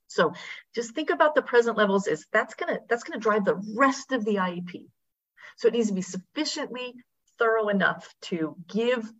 so 0.06 0.32
just 0.74 0.94
think 0.94 1.10
about 1.10 1.34
the 1.34 1.42
present 1.42 1.76
levels 1.76 2.06
is 2.06 2.26
that's 2.32 2.54
gonna 2.54 2.78
that's 2.88 3.02
gonna 3.02 3.20
drive 3.20 3.44
the 3.44 3.60
rest 3.74 4.12
of 4.12 4.24
the 4.24 4.36
iep 4.36 4.86
so 5.56 5.68
it 5.68 5.74
needs 5.74 5.88
to 5.88 5.94
be 5.94 6.02
sufficiently 6.02 6.94
thorough 7.38 7.68
enough 7.68 8.14
to 8.22 8.56
give 8.68 9.10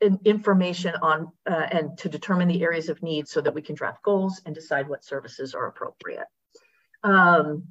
an 0.00 0.18
information 0.24 0.94
on 1.00 1.32
uh, 1.48 1.66
and 1.70 1.96
to 1.98 2.08
determine 2.08 2.48
the 2.48 2.62
areas 2.62 2.88
of 2.88 3.02
need 3.02 3.28
so 3.28 3.40
that 3.40 3.54
we 3.54 3.62
can 3.62 3.74
draft 3.74 4.02
goals 4.02 4.42
and 4.44 4.54
decide 4.54 4.88
what 4.88 5.04
services 5.04 5.54
are 5.54 5.68
appropriate. 5.68 6.26
Um, 7.04 7.68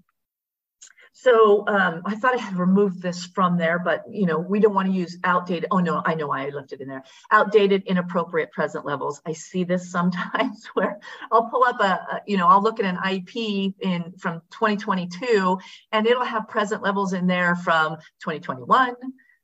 so 1.14 1.68
um, 1.68 2.02
I 2.06 2.16
thought 2.16 2.36
I 2.36 2.42
had 2.42 2.56
removed 2.56 3.02
this 3.02 3.26
from 3.26 3.58
there, 3.58 3.80
but 3.80 4.04
you 4.10 4.26
know, 4.26 4.40
we 4.40 4.60
don't 4.60 4.74
want 4.74 4.88
to 4.88 4.94
use 4.94 5.18
outdated. 5.24 5.68
Oh 5.70 5.80
no, 5.80 6.02
I 6.06 6.16
know 6.16 6.28
why 6.28 6.46
I 6.46 6.50
left 6.50 6.72
it 6.72 6.82
in 6.82 6.88
there. 6.88 7.04
Outdated, 7.32 7.84
inappropriate 7.86 8.52
present 8.52 8.86
levels. 8.86 9.22
I 9.26 9.34
see 9.34 9.64
this 9.64 9.92
sometimes 9.92 10.66
where 10.74 11.00
I'll 11.32 11.50
pull 11.50 11.64
up 11.64 11.80
a, 11.82 11.84
a 11.84 12.22
you 12.26 12.38
know, 12.38 12.48
I'll 12.48 12.64
look 12.64 12.80
at 12.80 12.86
an 12.86 12.98
IEP 12.98 13.74
in 13.82 14.14
from 14.18 14.42
2022, 14.52 15.60
and 15.92 16.08
it'll 16.08 16.24
have 16.24 16.48
present 16.48 16.82
levels 16.82 17.14
in 17.14 17.28
there 17.28 17.56
from 17.56 17.98
2021, 18.22 18.96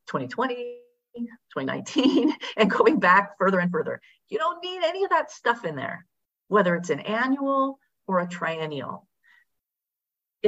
2020. 0.08 0.78
2019 1.18 2.32
and 2.58 2.70
going 2.70 3.00
back 3.00 3.40
further 3.40 3.60
and 3.60 3.72
further. 3.72 4.00
You 4.30 4.38
don't 4.38 4.64
need 4.64 4.84
any 4.84 5.04
of 5.04 5.10
that 5.10 5.32
stuff 5.32 5.66
in 5.66 5.76
there, 5.76 6.06
whether 6.48 6.76
it's 6.76 6.92
an 6.92 7.00
annual 7.00 7.80
or 8.06 8.20
a 8.20 8.28
triennial 8.28 9.07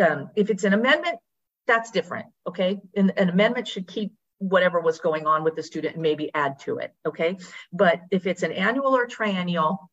um, 0.01 0.29
if 0.35 0.49
it's 0.49 0.63
an 0.63 0.73
amendment, 0.73 1.19
that's 1.67 1.91
different. 1.91 2.27
Okay. 2.47 2.79
And 2.95 3.13
an 3.17 3.29
amendment 3.29 3.67
should 3.67 3.87
keep 3.87 4.13
whatever 4.39 4.79
was 4.79 4.99
going 4.99 5.27
on 5.27 5.43
with 5.43 5.55
the 5.55 5.63
student 5.63 5.95
and 5.95 6.01
maybe 6.01 6.31
add 6.33 6.59
to 6.59 6.77
it. 6.77 6.93
Okay. 7.05 7.37
But 7.71 8.01
if 8.09 8.25
it's 8.25 8.43
an 8.43 8.51
annual 8.51 8.95
or 8.95 9.05
triennial, 9.05 9.89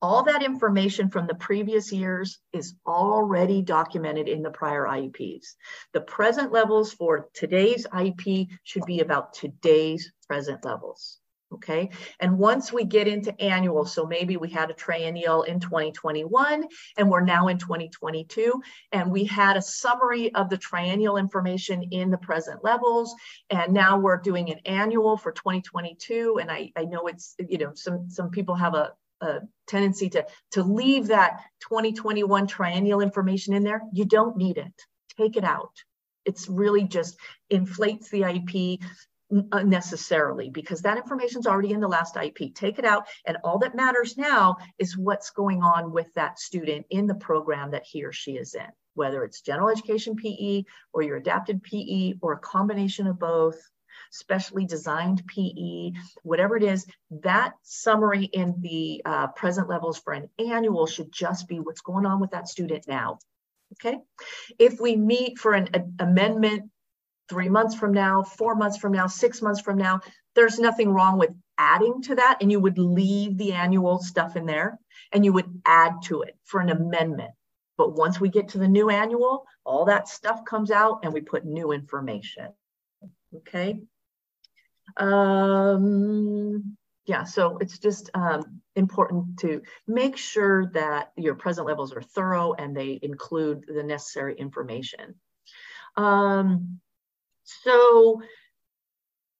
all 0.00 0.24
that 0.24 0.42
information 0.42 1.08
from 1.08 1.26
the 1.26 1.34
previous 1.34 1.90
years 1.90 2.38
is 2.52 2.74
already 2.86 3.62
documented 3.62 4.28
in 4.28 4.42
the 4.42 4.50
prior 4.50 4.84
IEPs. 4.84 5.54
The 5.92 6.02
present 6.02 6.52
levels 6.52 6.92
for 6.92 7.28
today's 7.32 7.86
IEP 7.86 8.48
should 8.64 8.84
be 8.84 9.00
about 9.00 9.32
today's 9.32 10.12
present 10.28 10.64
levels. 10.64 11.18
Okay. 11.54 11.90
And 12.18 12.36
once 12.36 12.72
we 12.72 12.84
get 12.84 13.06
into 13.06 13.40
annual, 13.40 13.84
so 13.84 14.06
maybe 14.06 14.36
we 14.36 14.50
had 14.50 14.70
a 14.70 14.74
triennial 14.74 15.44
in 15.44 15.60
2021 15.60 16.66
and 16.96 17.08
we're 17.08 17.24
now 17.24 17.46
in 17.46 17.58
2022, 17.58 18.60
and 18.90 19.10
we 19.12 19.24
had 19.24 19.56
a 19.56 19.62
summary 19.62 20.34
of 20.34 20.50
the 20.50 20.58
triennial 20.58 21.16
information 21.16 21.84
in 21.92 22.10
the 22.10 22.18
present 22.18 22.64
levels. 22.64 23.14
And 23.50 23.72
now 23.72 23.98
we're 23.98 24.16
doing 24.16 24.50
an 24.50 24.58
annual 24.64 25.16
for 25.16 25.30
2022. 25.30 26.38
And 26.40 26.50
I, 26.50 26.72
I 26.74 26.86
know 26.86 27.06
it's, 27.06 27.36
you 27.38 27.58
know, 27.58 27.72
some, 27.74 28.10
some 28.10 28.30
people 28.30 28.56
have 28.56 28.74
a, 28.74 28.92
a 29.20 29.38
tendency 29.68 30.10
to, 30.10 30.26
to 30.52 30.64
leave 30.64 31.06
that 31.06 31.40
2021 31.68 32.48
triennial 32.48 33.00
information 33.00 33.54
in 33.54 33.62
there. 33.62 33.82
You 33.92 34.06
don't 34.06 34.36
need 34.36 34.58
it. 34.58 34.72
Take 35.16 35.36
it 35.36 35.44
out. 35.44 35.70
It's 36.24 36.48
really 36.48 36.82
just 36.82 37.16
inflates 37.48 38.10
the 38.10 38.22
IEP 38.22 38.80
unnecessarily 39.52 40.50
because 40.50 40.82
that 40.82 40.96
information 40.96 41.40
is 41.40 41.46
already 41.46 41.72
in 41.72 41.80
the 41.80 41.88
last 41.88 42.14
IEP. 42.14 42.54
Take 42.54 42.78
it 42.78 42.84
out, 42.84 43.06
and 43.26 43.36
all 43.44 43.58
that 43.58 43.74
matters 43.74 44.16
now 44.16 44.56
is 44.78 44.96
what's 44.96 45.30
going 45.30 45.62
on 45.62 45.92
with 45.92 46.12
that 46.14 46.38
student 46.38 46.86
in 46.90 47.06
the 47.06 47.14
program 47.14 47.70
that 47.72 47.84
he 47.84 48.04
or 48.04 48.12
she 48.12 48.32
is 48.32 48.54
in, 48.54 48.66
whether 48.94 49.24
it's 49.24 49.40
general 49.40 49.68
education 49.68 50.16
PE 50.16 50.64
or 50.92 51.02
your 51.02 51.16
adapted 51.16 51.62
PE 51.62 52.14
or 52.20 52.32
a 52.32 52.38
combination 52.38 53.06
of 53.06 53.18
both 53.18 53.56
specially 54.10 54.64
designed 54.64 55.26
PE, 55.26 55.92
whatever 56.22 56.56
it 56.56 56.62
is, 56.62 56.86
that 57.10 57.54
summary 57.62 58.24
in 58.24 58.54
the 58.60 59.02
uh, 59.04 59.26
present 59.28 59.68
levels 59.68 59.98
for 59.98 60.12
an 60.12 60.28
annual 60.38 60.86
should 60.86 61.12
just 61.12 61.48
be 61.48 61.60
what's 61.60 61.80
going 61.80 62.06
on 62.06 62.20
with 62.20 62.30
that 62.30 62.48
student 62.48 62.86
now. 62.86 63.18
Okay. 63.72 63.98
If 64.58 64.80
we 64.80 64.96
meet 64.96 65.38
for 65.38 65.52
an 65.52 65.68
a, 65.74 66.04
amendment 66.04 66.70
three 67.28 67.48
months 67.48 67.74
from 67.74 67.92
now, 67.92 68.22
four 68.22 68.54
months 68.54 68.76
from 68.76 68.92
now, 68.92 69.06
six 69.06 69.40
months 69.42 69.60
from 69.60 69.78
now, 69.78 70.00
there's 70.34 70.58
nothing 70.58 70.90
wrong 70.90 71.18
with 71.18 71.30
adding 71.58 72.02
to 72.02 72.16
that. 72.16 72.38
And 72.40 72.50
you 72.50 72.60
would 72.60 72.78
leave 72.78 73.38
the 73.38 73.52
annual 73.52 73.98
stuff 73.98 74.36
in 74.36 74.46
there 74.46 74.78
and 75.12 75.24
you 75.24 75.32
would 75.32 75.62
add 75.64 76.02
to 76.04 76.22
it 76.22 76.36
for 76.44 76.60
an 76.60 76.70
amendment. 76.70 77.30
But 77.76 77.94
once 77.94 78.20
we 78.20 78.28
get 78.28 78.50
to 78.50 78.58
the 78.58 78.68
new 78.68 78.90
annual, 78.90 79.46
all 79.64 79.86
that 79.86 80.08
stuff 80.08 80.44
comes 80.44 80.70
out 80.70 81.00
and 81.02 81.12
we 81.12 81.20
put 81.20 81.44
new 81.44 81.72
information. 81.72 82.48
Okay. 83.36 83.80
Um, 84.96 86.76
yeah, 87.06 87.24
so 87.24 87.58
it's 87.58 87.78
just 87.78 88.10
um, 88.14 88.60
important 88.76 89.38
to 89.40 89.62
make 89.86 90.16
sure 90.16 90.66
that 90.72 91.12
your 91.16 91.34
present 91.34 91.66
levels 91.66 91.92
are 91.92 92.02
thorough 92.02 92.54
and 92.54 92.76
they 92.76 92.98
include 93.02 93.64
the 93.66 93.82
necessary 93.82 94.36
information. 94.38 95.14
Um, 95.96 96.80
so, 97.44 98.22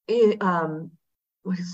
it, 0.06 0.40
um, 0.42 0.90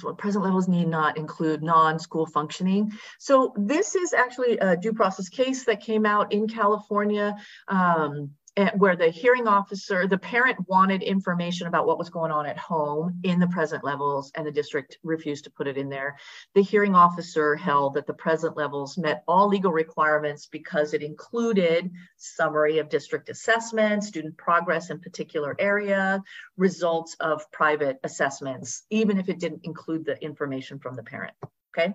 what 0.03 0.19
present 0.19 0.45
levels 0.45 0.67
need 0.67 0.89
not 0.89 1.17
include 1.17 1.63
non-school 1.63 2.27
functioning. 2.27 2.93
So 3.19 3.55
this 3.57 3.95
is 3.95 4.13
actually 4.13 4.59
a 4.59 4.77
due 4.77 4.93
process 4.93 5.29
case 5.29 5.65
that 5.65 5.81
came 5.81 6.05
out 6.05 6.33
in 6.33 6.49
California. 6.49 7.37
Um, 7.69 8.31
Eh, 8.57 8.71
where 8.77 8.97
the 8.97 9.11
hearing 9.11 9.47
officer, 9.47 10.09
the 10.09 10.19
parent 10.19 10.59
wanted 10.69 11.05
information 11.05 11.69
about 11.69 11.87
what 11.87 11.99
was 11.99 12.11
going 12.11 12.33
on 12.33 12.47
at 12.47 12.59
home 12.59 13.21
in 13.23 13.39
the 13.39 13.47
present 13.47 13.85
levels, 13.85 14.33
and 14.35 14.45
the 14.45 14.51
district 14.51 14.99
refused 15.05 15.45
to 15.45 15.51
put 15.51 15.69
it 15.69 15.77
in 15.77 15.89
there. 15.89 16.17
The 16.55 16.63
hearing 16.63 16.97
officer 16.97 17.55
held 17.55 17.95
that 17.95 18.09
the 18.09 18.15
present 18.15 18.57
levels 18.57 18.99
met 18.99 19.23
all 19.29 19.47
legal 19.47 19.71
requirements 19.71 20.47
because 20.47 20.95
it 20.95 21.03
included 21.03 21.93
summary 22.17 22.79
of 22.79 22.89
district 22.89 23.29
assessment, 23.29 24.03
student 24.03 24.37
progress 24.37 24.91
in 24.91 24.99
particular 24.99 25.55
area, 25.61 26.21
results 26.57 27.15
of 27.21 27.49
private 27.53 28.01
assessments, 28.03 28.85
even 28.91 29.21
if 29.21 29.29
it 29.29 29.39
didn't 29.39 29.65
include 29.65 30.05
the 30.05 30.21
information 30.25 30.81
from 30.81 30.97
the 30.97 31.05
parent. 31.05 31.35
Okay. 31.73 31.95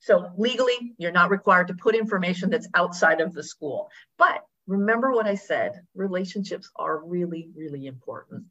So 0.00 0.30
legally, 0.38 0.94
you're 0.96 1.12
not 1.12 1.30
required 1.30 1.68
to 1.68 1.74
put 1.74 1.94
information 1.94 2.48
that's 2.48 2.68
outside 2.72 3.20
of 3.20 3.34
the 3.34 3.42
school, 3.42 3.90
but 4.16 4.42
remember 4.70 5.10
what 5.10 5.26
I 5.26 5.34
said, 5.34 5.82
relationships 5.94 6.70
are 6.76 7.04
really, 7.04 7.48
really 7.56 7.86
important. 7.86 8.44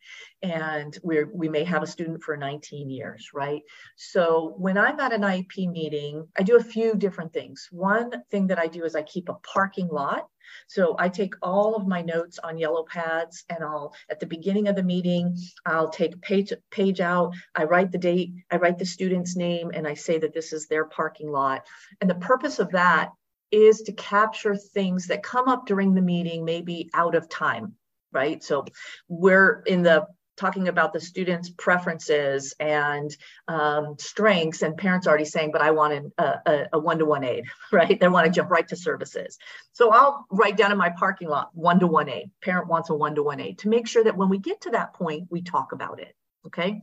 And 0.43 0.97
we 1.01 1.23
we 1.23 1.47
may 1.47 1.63
have 1.63 1.81
a 1.81 1.87
student 1.87 2.21
for 2.21 2.35
19 2.35 2.89
years, 2.89 3.29
right? 3.33 3.61
So 3.95 4.53
when 4.57 4.77
I'm 4.77 4.99
at 4.99 5.13
an 5.13 5.21
IEP 5.21 5.71
meeting, 5.71 6.27
I 6.37 6.43
do 6.43 6.57
a 6.57 6.63
few 6.63 6.95
different 6.95 7.31
things. 7.31 7.69
One 7.71 8.11
thing 8.29 8.47
that 8.47 8.59
I 8.59 8.67
do 8.67 8.83
is 8.83 8.95
I 8.95 9.01
keep 9.03 9.29
a 9.29 9.39
parking 9.53 9.87
lot. 9.87 10.27
So 10.67 10.95
I 10.97 11.09
take 11.09 11.35
all 11.41 11.75
of 11.75 11.87
my 11.87 12.01
notes 12.01 12.39
on 12.39 12.57
yellow 12.57 12.83
pads 12.83 13.45
and 13.49 13.63
I'll, 13.63 13.93
at 14.09 14.19
the 14.19 14.25
beginning 14.25 14.67
of 14.67 14.75
the 14.75 14.83
meeting, 14.83 15.37
I'll 15.65 15.89
take 15.89 16.19
page, 16.21 16.51
page 16.71 16.99
out, 16.99 17.35
I 17.55 17.65
write 17.65 17.91
the 17.91 17.99
date, 17.99 18.31
I 18.49 18.57
write 18.57 18.79
the 18.79 18.85
student's 18.85 19.35
name, 19.35 19.69
and 19.73 19.87
I 19.87 19.93
say 19.93 20.17
that 20.17 20.33
this 20.33 20.51
is 20.51 20.67
their 20.67 20.85
parking 20.85 21.31
lot. 21.31 21.67
And 22.01 22.09
the 22.09 22.15
purpose 22.15 22.57
of 22.57 22.71
that 22.71 23.11
is 23.51 23.81
to 23.83 23.93
capture 23.93 24.55
things 24.55 25.07
that 25.07 25.23
come 25.23 25.47
up 25.47 25.65
during 25.65 25.93
the 25.93 26.01
meeting, 26.01 26.45
maybe 26.45 26.89
out 26.93 27.15
of 27.15 27.29
time, 27.29 27.75
right? 28.11 28.43
So 28.43 28.65
we're 29.07 29.63
in 29.65 29.83
the 29.83 30.07
talking 30.39 30.69
about 30.69 30.93
the 30.93 30.99
students' 30.99 31.49
preferences 31.49 32.55
and 32.59 33.15
um, 33.47 33.95
strengths, 33.99 34.61
and 34.61 34.77
parents 34.77 35.05
already 35.05 35.25
saying, 35.25 35.51
but 35.51 35.61
I 35.61 35.71
want 35.71 36.13
a, 36.17 36.67
a, 36.71 36.79
one-to-one 36.79 37.25
aid, 37.25 37.43
right? 37.71 37.99
They 37.99 38.07
want 38.07 38.25
to 38.25 38.31
jump 38.31 38.49
right 38.49 38.67
to 38.69 38.75
services. 38.75 39.37
So 39.73 39.91
I'll 39.91 40.25
write 40.31 40.55
down 40.57 40.71
in 40.71 40.77
my 40.77 40.89
parking 40.89 41.27
lot, 41.27 41.49
one-to-one 41.53 42.09
aid. 42.09 42.31
Parent 42.41 42.67
wants 42.67 42.89
a 42.89 42.95
one-to-one 42.95 43.41
aid 43.41 43.59
to 43.59 43.69
make 43.69 43.87
sure 43.87 44.03
that 44.03 44.15
when 44.15 44.29
we 44.29 44.39
get 44.39 44.61
to 44.61 44.71
that 44.71 44.93
point, 44.93 45.27
we 45.29 45.41
talk 45.41 45.73
about 45.73 45.99
it, 45.99 46.15
okay? 46.47 46.81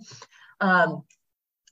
Um, 0.61 1.05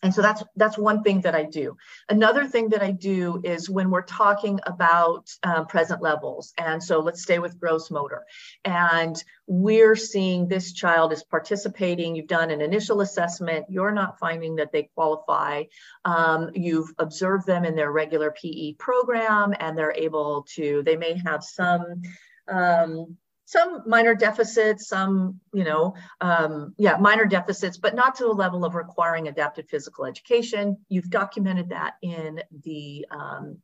and 0.05 0.13
so 0.13 0.21
that's 0.21 0.43
that's 0.55 0.77
one 0.77 1.03
thing 1.03 1.23
that 1.23 1.35
I 1.35 1.45
do. 1.45 1.79
Another 2.11 2.47
thing 2.47 2.69
that 2.69 2.83
I 2.83 2.91
do 2.91 3.41
is 3.43 3.71
when 3.71 3.91
we're 3.91 4.03
talking 4.03 4.61
about 4.67 5.31
um, 5.43 5.67
present 5.67 6.03
levels. 6.03 6.53
And 6.59 6.83
so 6.83 7.01
let's 7.01 7.23
stay 7.23 7.39
with 7.39 7.59
gross 7.59 7.91
motor. 7.91 8.27
And 8.67 9.17
we're 9.47 9.97
seeing 9.97 10.47
this 10.47 10.75
child 10.75 11.15
is 11.15 11.25
participating. 11.25 12.15
You've 12.15 12.27
done 12.27 12.51
an 12.51 12.61
initial 12.61 13.01
assessment. 13.01 13.65
You're 13.71 13.93
not 13.93 14.19
finding 14.19 14.57
that 14.57 14.73
they 14.73 14.91
qualify. 14.95 15.65
Um, 16.05 16.51
you've 16.55 16.93
observed 16.99 17.47
them 17.47 17.65
in 17.65 17.75
their 17.75 17.91
regular 17.91 18.31
PE 18.31 18.75
program, 18.75 19.55
and 19.59 19.77
they're 19.77 19.97
able 19.97 20.47
to. 20.55 20.83
They 20.83 20.97
may 20.97 21.19
have 21.25 21.43
some 21.43 22.03
um, 22.47 23.17
some 23.47 23.83
minor 23.87 24.15
deficits, 24.15 24.89
some, 24.89 25.41
you 25.53 25.65
know, 25.65 25.95
um, 26.21 26.75
yeah, 26.79 26.97
minor 26.97 27.27
deficits, 27.27 27.77
but 27.77 27.95
not 27.95 28.15
to 28.17 28.25
the 28.25 28.33
level 28.33 28.65
of 28.65 28.75
requiring 28.75 29.29
adapted 29.29 29.69
physical 29.69 30.07
education. 30.07 30.77
You've 30.89 31.11
documented 31.11 31.69
that 31.69 31.95
in 32.03 32.41
the 32.65 33.07
um, 33.11 33.59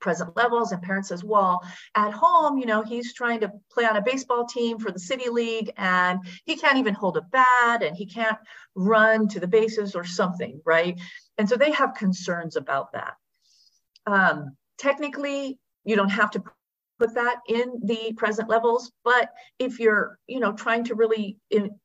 present 0.00 0.36
levels 0.36 0.72
and 0.72 0.82
parents 0.82 1.10
as 1.10 1.24
well 1.24 1.62
at 1.94 2.12
home 2.12 2.58
you 2.58 2.66
know 2.66 2.82
he's 2.82 3.12
trying 3.12 3.40
to 3.40 3.50
play 3.70 3.84
on 3.84 3.96
a 3.96 4.02
baseball 4.02 4.44
team 4.44 4.78
for 4.78 4.90
the 4.92 4.98
city 4.98 5.28
league 5.28 5.72
and 5.76 6.20
he 6.44 6.56
can't 6.56 6.78
even 6.78 6.94
hold 6.94 7.16
a 7.16 7.22
bat 7.22 7.82
and 7.82 7.96
he 7.96 8.06
can't 8.06 8.38
run 8.74 9.26
to 9.28 9.40
the 9.40 9.48
bases 9.48 9.94
or 9.94 10.04
something 10.04 10.60
right 10.64 11.00
and 11.36 11.48
so 11.48 11.56
they 11.56 11.72
have 11.72 11.94
concerns 11.94 12.56
about 12.56 12.92
that 12.92 13.14
um, 14.06 14.56
technically 14.78 15.58
you 15.84 15.96
don't 15.96 16.10
have 16.10 16.30
to 16.30 16.42
put 16.98 17.14
that 17.14 17.40
in 17.48 17.80
the 17.84 18.12
present 18.16 18.48
levels. 18.48 18.92
But 19.04 19.30
if 19.58 19.80
you're, 19.80 20.18
you 20.26 20.40
know, 20.40 20.52
trying 20.52 20.84
to 20.84 20.94
really, 20.94 21.38
in, 21.50 21.78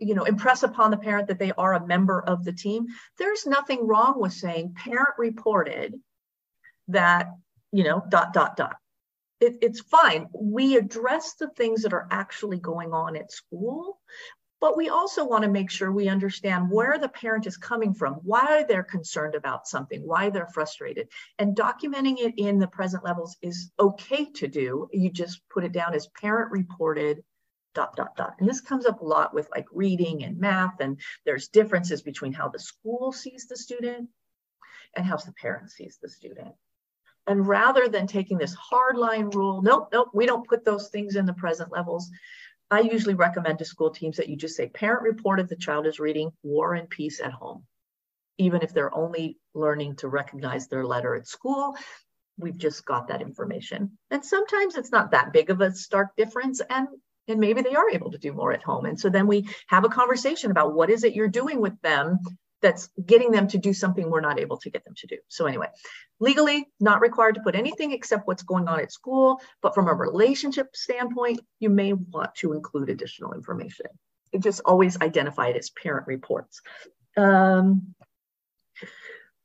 you 0.00 0.14
know, 0.14 0.24
impress 0.24 0.62
upon 0.62 0.90
the 0.90 0.96
parent 0.96 1.28
that 1.28 1.38
they 1.38 1.52
are 1.52 1.74
a 1.74 1.86
member 1.86 2.22
of 2.22 2.44
the 2.44 2.52
team, 2.52 2.86
there's 3.18 3.46
nothing 3.46 3.86
wrong 3.86 4.20
with 4.20 4.32
saying 4.32 4.74
parent 4.74 5.14
reported 5.18 5.94
that, 6.88 7.28
you 7.70 7.84
know, 7.84 8.02
dot, 8.08 8.32
dot, 8.32 8.56
dot. 8.56 8.76
It, 9.40 9.58
it's 9.60 9.80
fine. 9.80 10.28
We 10.34 10.76
address 10.76 11.34
the 11.34 11.48
things 11.48 11.82
that 11.82 11.92
are 11.92 12.06
actually 12.10 12.58
going 12.58 12.92
on 12.92 13.16
at 13.16 13.32
school, 13.32 13.98
but 14.62 14.76
we 14.76 14.88
also 14.88 15.26
want 15.26 15.42
to 15.42 15.50
make 15.50 15.72
sure 15.72 15.90
we 15.90 16.08
understand 16.08 16.70
where 16.70 16.96
the 16.96 17.08
parent 17.08 17.48
is 17.48 17.56
coming 17.56 17.92
from, 17.92 18.14
why 18.22 18.64
they're 18.68 18.84
concerned 18.84 19.34
about 19.34 19.66
something, 19.66 20.06
why 20.06 20.30
they're 20.30 20.46
frustrated. 20.46 21.08
And 21.40 21.56
documenting 21.56 22.20
it 22.20 22.34
in 22.36 22.60
the 22.60 22.68
present 22.68 23.04
levels 23.04 23.36
is 23.42 23.72
okay 23.80 24.26
to 24.36 24.46
do. 24.46 24.88
You 24.92 25.10
just 25.10 25.42
put 25.52 25.64
it 25.64 25.72
down 25.72 25.94
as 25.94 26.06
parent 26.06 26.52
reported 26.52 27.24
dot 27.74 27.96
dot 27.96 28.14
dot 28.16 28.34
and 28.38 28.46
this 28.46 28.60
comes 28.60 28.84
up 28.84 29.00
a 29.00 29.04
lot 29.04 29.32
with 29.32 29.48
like 29.50 29.64
reading 29.72 30.24
and 30.24 30.38
math 30.38 30.78
and 30.80 31.00
there's 31.24 31.48
differences 31.48 32.02
between 32.02 32.30
how 32.30 32.46
the 32.46 32.58
school 32.58 33.12
sees 33.12 33.46
the 33.48 33.56
student 33.56 34.10
and 34.94 35.06
how 35.06 35.16
the 35.16 35.32
parent 35.40 35.70
sees 35.70 35.98
the 36.02 36.08
student 36.08 36.52
and 37.26 37.46
rather 37.48 37.88
than 37.88 38.06
taking 38.06 38.36
this 38.36 38.52
hard 38.52 38.98
line 38.98 39.30
rule 39.30 39.62
nope 39.62 39.88
nope 39.90 40.10
we 40.12 40.26
don't 40.26 40.46
put 40.46 40.66
those 40.66 40.90
things 40.90 41.16
in 41.16 41.24
the 41.24 41.32
present 41.32 41.72
levels 41.72 42.10
I 42.72 42.80
usually 42.80 43.12
recommend 43.12 43.58
to 43.58 43.66
school 43.66 43.90
teams 43.90 44.16
that 44.16 44.30
you 44.30 44.36
just 44.36 44.56
say, 44.56 44.66
parent 44.66 45.02
reported 45.02 45.46
the 45.46 45.56
child 45.56 45.86
is 45.86 46.00
reading 46.00 46.32
War 46.42 46.72
and 46.72 46.88
Peace 46.88 47.20
at 47.20 47.30
home. 47.30 47.66
Even 48.38 48.62
if 48.62 48.72
they're 48.72 48.94
only 48.94 49.36
learning 49.52 49.96
to 49.96 50.08
recognize 50.08 50.68
their 50.68 50.86
letter 50.86 51.14
at 51.14 51.28
school, 51.28 51.76
we've 52.38 52.56
just 52.56 52.86
got 52.86 53.08
that 53.08 53.20
information. 53.20 53.98
And 54.10 54.24
sometimes 54.24 54.76
it's 54.76 54.90
not 54.90 55.10
that 55.10 55.34
big 55.34 55.50
of 55.50 55.60
a 55.60 55.74
stark 55.74 56.16
difference. 56.16 56.62
And 56.62 56.88
and 57.28 57.38
maybe 57.38 57.60
they 57.60 57.74
are 57.74 57.90
able 57.90 58.10
to 58.10 58.18
do 58.18 58.32
more 58.32 58.52
at 58.52 58.62
home. 58.62 58.86
And 58.86 58.98
so 58.98 59.10
then 59.10 59.26
we 59.26 59.48
have 59.68 59.84
a 59.84 59.90
conversation 59.90 60.50
about 60.50 60.74
what 60.74 60.88
is 60.88 61.04
it 61.04 61.14
you're 61.14 61.28
doing 61.28 61.60
with 61.60 61.78
them 61.82 62.20
that's 62.62 62.88
getting 63.04 63.32
them 63.32 63.48
to 63.48 63.58
do 63.58 63.72
something 63.72 64.08
we're 64.08 64.20
not 64.20 64.40
able 64.40 64.56
to 64.58 64.70
get 64.70 64.84
them 64.84 64.94
to 64.96 65.06
do. 65.06 65.18
So 65.28 65.46
anyway, 65.46 65.66
legally 66.20 66.68
not 66.80 67.00
required 67.00 67.34
to 67.34 67.42
put 67.42 67.54
anything 67.54 67.92
except 67.92 68.26
what's 68.26 68.44
going 68.44 68.68
on 68.68 68.80
at 68.80 68.92
school, 68.92 69.40
but 69.60 69.74
from 69.74 69.88
a 69.88 69.94
relationship 69.94 70.74
standpoint, 70.74 71.40
you 71.58 71.70
may 71.70 71.92
want 71.92 72.34
to 72.36 72.52
include 72.52 72.88
additional 72.88 73.34
information. 73.34 73.86
It 74.32 74.40
just 74.40 74.62
always 74.64 75.00
identify 75.00 75.48
it 75.48 75.56
as 75.56 75.70
parent 75.70 76.06
reports. 76.06 76.62
Um, 77.16 77.94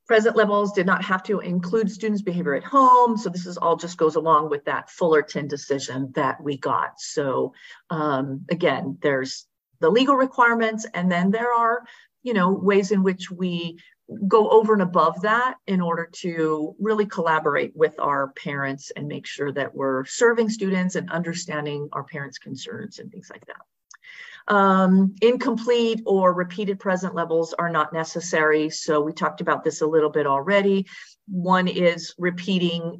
Present 0.06 0.36
levels 0.36 0.72
did 0.72 0.86
not 0.86 1.04
have 1.04 1.22
to 1.24 1.40
include 1.40 1.90
students' 1.90 2.22
behavior 2.22 2.54
at 2.54 2.64
home. 2.64 3.18
So 3.18 3.28
this 3.28 3.44
is 3.44 3.58
all 3.58 3.76
just 3.76 3.98
goes 3.98 4.16
along 4.16 4.48
with 4.48 4.64
that 4.64 4.88
Fullerton 4.88 5.48
decision 5.48 6.12
that 6.14 6.42
we 6.42 6.56
got. 6.56 6.98
So 6.98 7.52
um, 7.90 8.46
again, 8.50 8.96
there's 9.02 9.46
the 9.80 9.90
legal 9.90 10.16
requirements, 10.16 10.86
and 10.94 11.12
then 11.12 11.30
there 11.30 11.52
are, 11.52 11.84
you 12.22 12.34
know, 12.34 12.52
ways 12.52 12.90
in 12.90 13.02
which 13.02 13.30
we 13.30 13.78
go 14.26 14.48
over 14.50 14.72
and 14.72 14.82
above 14.82 15.20
that 15.22 15.56
in 15.66 15.80
order 15.80 16.08
to 16.10 16.74
really 16.78 17.06
collaborate 17.06 17.76
with 17.76 17.98
our 18.00 18.28
parents 18.32 18.90
and 18.96 19.06
make 19.06 19.26
sure 19.26 19.52
that 19.52 19.74
we're 19.74 20.04
serving 20.06 20.48
students 20.48 20.94
and 20.94 21.10
understanding 21.10 21.88
our 21.92 22.04
parents' 22.04 22.38
concerns 22.38 22.98
and 22.98 23.12
things 23.12 23.30
like 23.30 23.44
that. 23.46 24.54
Um, 24.54 25.14
incomplete 25.20 26.00
or 26.06 26.32
repeated 26.32 26.80
present 26.80 27.14
levels 27.14 27.52
are 27.52 27.68
not 27.68 27.92
necessary. 27.92 28.70
So 28.70 29.02
we 29.02 29.12
talked 29.12 29.42
about 29.42 29.62
this 29.62 29.82
a 29.82 29.86
little 29.86 30.08
bit 30.08 30.26
already. 30.26 30.86
One 31.26 31.68
is 31.68 32.14
repeating 32.16 32.98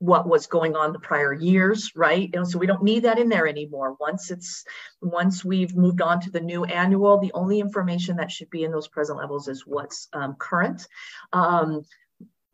what 0.00 0.26
was 0.26 0.46
going 0.46 0.74
on 0.74 0.92
the 0.92 0.98
prior 0.98 1.32
years, 1.32 1.92
right? 1.94 2.30
And 2.32 2.48
so 2.48 2.58
we 2.58 2.66
don't 2.66 2.82
need 2.82 3.04
that 3.04 3.18
in 3.18 3.28
there 3.28 3.46
anymore. 3.46 3.96
Once 4.00 4.30
it's 4.30 4.64
once 5.02 5.44
we've 5.44 5.76
moved 5.76 6.00
on 6.00 6.20
to 6.20 6.30
the 6.30 6.40
new 6.40 6.64
annual, 6.64 7.18
the 7.18 7.32
only 7.34 7.60
information 7.60 8.16
that 8.16 8.30
should 8.30 8.48
be 8.48 8.64
in 8.64 8.72
those 8.72 8.88
present 8.88 9.18
levels 9.18 9.46
is 9.46 9.66
what's 9.66 10.08
um, 10.14 10.36
current. 10.38 10.88
Um, 11.34 11.82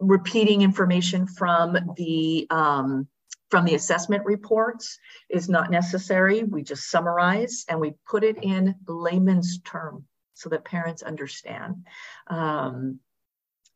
repeating 0.00 0.62
information 0.62 1.28
from 1.28 1.78
the 1.96 2.48
um, 2.50 3.06
from 3.48 3.64
the 3.64 3.76
assessment 3.76 4.24
reports 4.24 4.98
is 5.30 5.48
not 5.48 5.70
necessary. 5.70 6.42
We 6.42 6.64
just 6.64 6.90
summarize 6.90 7.64
and 7.68 7.80
we 7.80 7.94
put 8.08 8.24
it 8.24 8.42
in 8.42 8.74
layman's 8.88 9.60
term 9.60 10.04
so 10.34 10.48
that 10.48 10.64
parents 10.64 11.02
understand. 11.02 11.86
Um, 12.26 12.98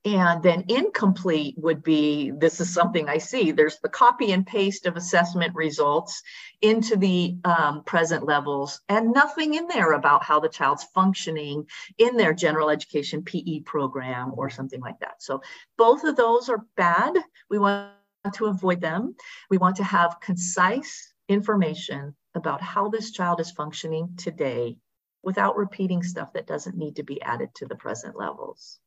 and 0.04 0.42
then 0.42 0.64
incomplete 0.68 1.54
would 1.58 1.82
be 1.82 2.30
this 2.30 2.58
is 2.60 2.72
something 2.72 3.08
I 3.08 3.18
see. 3.18 3.52
There's 3.52 3.78
the 3.80 3.88
copy 3.90 4.32
and 4.32 4.46
paste 4.46 4.86
of 4.86 4.96
assessment 4.96 5.54
results 5.54 6.22
into 6.62 6.96
the 6.96 7.36
um, 7.44 7.84
present 7.84 8.24
levels, 8.24 8.80
and 8.88 9.12
nothing 9.12 9.54
in 9.54 9.68
there 9.68 9.92
about 9.92 10.24
how 10.24 10.40
the 10.40 10.48
child's 10.48 10.84
functioning 10.94 11.66
in 11.98 12.16
their 12.16 12.32
general 12.32 12.70
education 12.70 13.22
PE 13.22 13.60
program 13.60 14.32
or 14.36 14.48
something 14.48 14.80
like 14.80 14.98
that. 15.00 15.22
So 15.22 15.42
both 15.76 16.04
of 16.04 16.16
those 16.16 16.48
are 16.48 16.64
bad. 16.76 17.14
We 17.50 17.58
want 17.58 17.90
to 18.32 18.46
avoid 18.46 18.80
them. 18.80 19.16
We 19.50 19.58
want 19.58 19.76
to 19.76 19.84
have 19.84 20.20
concise 20.20 21.12
information 21.28 22.14
about 22.34 22.62
how 22.62 22.88
this 22.88 23.10
child 23.10 23.40
is 23.40 23.50
functioning 23.50 24.14
today 24.16 24.78
without 25.22 25.56
repeating 25.56 26.02
stuff 26.02 26.32
that 26.32 26.46
doesn't 26.46 26.76
need 26.76 26.96
to 26.96 27.02
be 27.02 27.20
added 27.20 27.50
to 27.56 27.66
the 27.66 27.76
present 27.76 28.16
levels. 28.16 28.80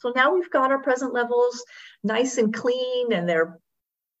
So 0.00 0.12
now 0.16 0.34
we've 0.34 0.50
got 0.50 0.70
our 0.70 0.82
present 0.82 1.12
levels 1.12 1.62
nice 2.02 2.38
and 2.38 2.52
clean 2.52 3.12
and 3.12 3.28
they're 3.28 3.58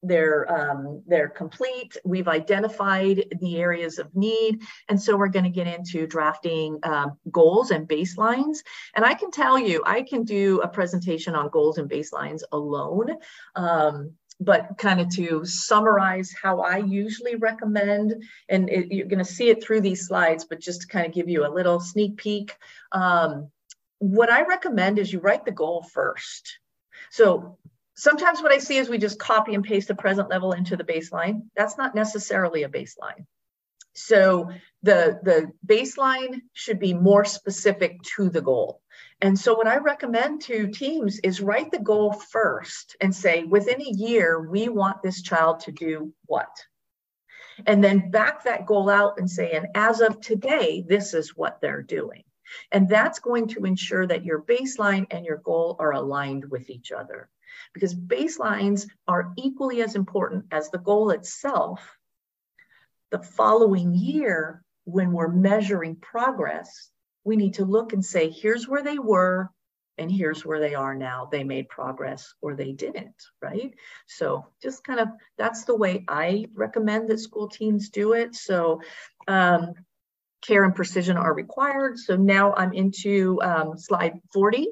they're 0.02 0.50
um, 0.50 1.02
they're 1.06 1.28
complete. 1.28 1.96
We've 2.04 2.28
identified 2.28 3.24
the 3.40 3.58
areas 3.58 3.98
of 3.98 4.14
need, 4.14 4.62
and 4.88 5.00
so 5.00 5.16
we're 5.16 5.28
going 5.28 5.44
to 5.44 5.50
get 5.50 5.66
into 5.66 6.06
drafting 6.06 6.78
um, 6.84 7.18
goals 7.30 7.70
and 7.70 7.86
baselines. 7.86 8.58
And 8.94 9.04
I 9.04 9.14
can 9.14 9.30
tell 9.30 9.58
you, 9.58 9.82
I 9.84 10.02
can 10.02 10.24
do 10.24 10.60
a 10.62 10.68
presentation 10.68 11.34
on 11.34 11.50
goals 11.50 11.78
and 11.78 11.90
baselines 11.90 12.42
alone. 12.52 13.16
Um, 13.56 14.12
but 14.42 14.78
kind 14.78 15.02
of 15.02 15.10
to 15.10 15.44
summarize 15.44 16.32
how 16.42 16.60
I 16.62 16.78
usually 16.78 17.34
recommend, 17.34 18.24
and 18.48 18.70
it, 18.70 18.90
you're 18.90 19.06
going 19.06 19.18
to 19.18 19.24
see 19.24 19.50
it 19.50 19.62
through 19.62 19.82
these 19.82 20.06
slides, 20.06 20.46
but 20.46 20.60
just 20.60 20.80
to 20.80 20.86
kind 20.86 21.06
of 21.06 21.12
give 21.12 21.28
you 21.28 21.46
a 21.46 21.52
little 21.52 21.78
sneak 21.78 22.16
peek. 22.16 22.56
Um, 22.90 23.50
what 24.00 24.30
I 24.30 24.42
recommend 24.42 24.98
is 24.98 25.12
you 25.12 25.20
write 25.20 25.44
the 25.44 25.52
goal 25.52 25.86
first. 25.92 26.58
So 27.10 27.58
sometimes 27.94 28.42
what 28.42 28.52
I 28.52 28.58
see 28.58 28.78
is 28.78 28.88
we 28.88 28.98
just 28.98 29.18
copy 29.18 29.54
and 29.54 29.62
paste 29.62 29.88
the 29.88 29.94
present 29.94 30.30
level 30.30 30.52
into 30.52 30.76
the 30.76 30.84
baseline. 30.84 31.42
That's 31.54 31.78
not 31.78 31.94
necessarily 31.94 32.64
a 32.64 32.68
baseline. 32.68 33.26
So 33.94 34.50
the, 34.82 35.20
the 35.22 35.52
baseline 35.66 36.40
should 36.54 36.78
be 36.78 36.94
more 36.94 37.24
specific 37.26 38.00
to 38.16 38.30
the 38.30 38.40
goal. 38.40 38.80
And 39.22 39.38
so, 39.38 39.54
what 39.54 39.66
I 39.66 39.76
recommend 39.76 40.40
to 40.42 40.68
teams 40.68 41.18
is 41.18 41.42
write 41.42 41.70
the 41.70 41.78
goal 41.78 42.12
first 42.12 42.96
and 43.02 43.14
say, 43.14 43.44
within 43.44 43.82
a 43.82 43.90
year, 43.90 44.48
we 44.48 44.70
want 44.70 45.02
this 45.02 45.20
child 45.20 45.60
to 45.60 45.72
do 45.72 46.14
what? 46.24 46.48
And 47.66 47.84
then 47.84 48.10
back 48.10 48.44
that 48.44 48.64
goal 48.64 48.88
out 48.88 49.18
and 49.18 49.30
say, 49.30 49.52
and 49.52 49.66
as 49.74 50.00
of 50.00 50.22
today, 50.22 50.84
this 50.88 51.12
is 51.12 51.36
what 51.36 51.60
they're 51.60 51.82
doing. 51.82 52.22
And 52.72 52.88
that's 52.88 53.18
going 53.18 53.48
to 53.48 53.64
ensure 53.64 54.06
that 54.06 54.24
your 54.24 54.42
baseline 54.42 55.06
and 55.10 55.24
your 55.24 55.38
goal 55.38 55.76
are 55.78 55.92
aligned 55.92 56.50
with 56.50 56.70
each 56.70 56.92
other 56.92 57.28
because 57.72 57.94
baselines 57.94 58.88
are 59.06 59.32
equally 59.36 59.82
as 59.82 59.94
important 59.94 60.46
as 60.50 60.70
the 60.70 60.78
goal 60.78 61.10
itself. 61.10 61.96
The 63.10 63.20
following 63.20 63.94
year, 63.94 64.62
when 64.84 65.12
we're 65.12 65.28
measuring 65.28 65.96
progress, 65.96 66.90
we 67.24 67.36
need 67.36 67.54
to 67.54 67.64
look 67.64 67.92
and 67.92 68.04
say, 68.04 68.30
here's 68.30 68.68
where 68.68 68.82
they 68.82 68.98
were, 68.98 69.50
and 69.98 70.10
here's 70.10 70.46
where 70.46 70.60
they 70.60 70.74
are 70.74 70.94
now. 70.94 71.28
They 71.30 71.44
made 71.44 71.68
progress 71.68 72.32
or 72.40 72.54
they 72.54 72.72
didn't, 72.72 73.14
right? 73.42 73.74
So 74.06 74.46
just 74.62 74.82
kind 74.82 74.98
of 74.98 75.08
that's 75.36 75.64
the 75.64 75.76
way 75.76 76.04
I 76.08 76.46
recommend 76.54 77.08
that 77.08 77.20
school 77.20 77.48
teams 77.48 77.90
do 77.90 78.14
it. 78.14 78.34
So 78.34 78.80
um, 79.28 79.74
care 80.40 80.64
and 80.64 80.74
precision 80.74 81.16
are 81.16 81.34
required. 81.34 81.98
So 81.98 82.16
now 82.16 82.54
I'm 82.54 82.72
into 82.72 83.40
um, 83.42 83.76
slide 83.76 84.14
40 84.32 84.68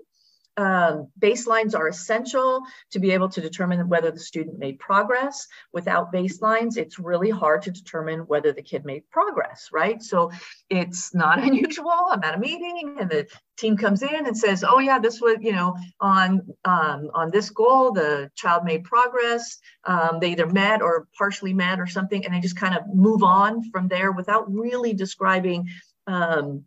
um, 0.59 1.09
baselines 1.21 1.77
are 1.77 1.87
essential 1.87 2.63
to 2.91 2.99
be 2.99 3.13
able 3.13 3.29
to 3.29 3.41
determine 3.41 3.89
whether 3.89 4.11
the 4.11 4.19
student 4.19 4.59
made 4.59 4.81
progress. 4.81 5.47
Without 5.73 6.13
baselines, 6.13 6.77
it's 6.77 6.99
really 6.99 7.31
hard 7.31 7.63
to 7.63 7.71
determine 7.71 8.21
whether 8.21 8.53
the 8.53 8.63
kid 8.63 8.85
made 8.85 9.09
progress, 9.09 9.69
right? 9.73 10.03
So 10.03 10.33
it's 10.69 11.15
not 11.15 11.39
unusual. 11.43 12.09
I'm 12.11 12.25
at 12.25 12.35
a 12.35 12.39
meeting 12.39 12.97
and 12.99 13.09
the 13.09 13.29
team 13.57 13.77
comes 13.77 14.03
in 14.03 14.27
and 14.27 14.37
says, 14.37 14.65
"Oh 14.67 14.81
yeah, 14.81 14.99
this 14.99 15.21
was 15.21 15.37
you 15.41 15.53
know 15.53 15.77
on 16.01 16.43
um, 16.65 17.11
on 17.15 17.31
this 17.31 17.51
goal, 17.51 17.93
the 17.93 18.31
child 18.35 18.65
made 18.65 18.83
progress. 18.83 19.59
Um, 19.85 20.19
they 20.21 20.33
either 20.33 20.47
met 20.47 20.83
or 20.83 21.07
partially 21.17 21.55
met 21.55 21.79
or 21.79 21.87
something," 21.87 22.25
and 22.25 22.35
they 22.35 22.41
just 22.41 22.57
kind 22.57 22.75
of 22.75 22.83
move 22.93 23.23
on 23.23 23.71
from 23.71 23.87
there 23.87 24.11
without 24.11 24.53
really 24.53 24.93
describing 24.93 25.69
um, 26.09 26.65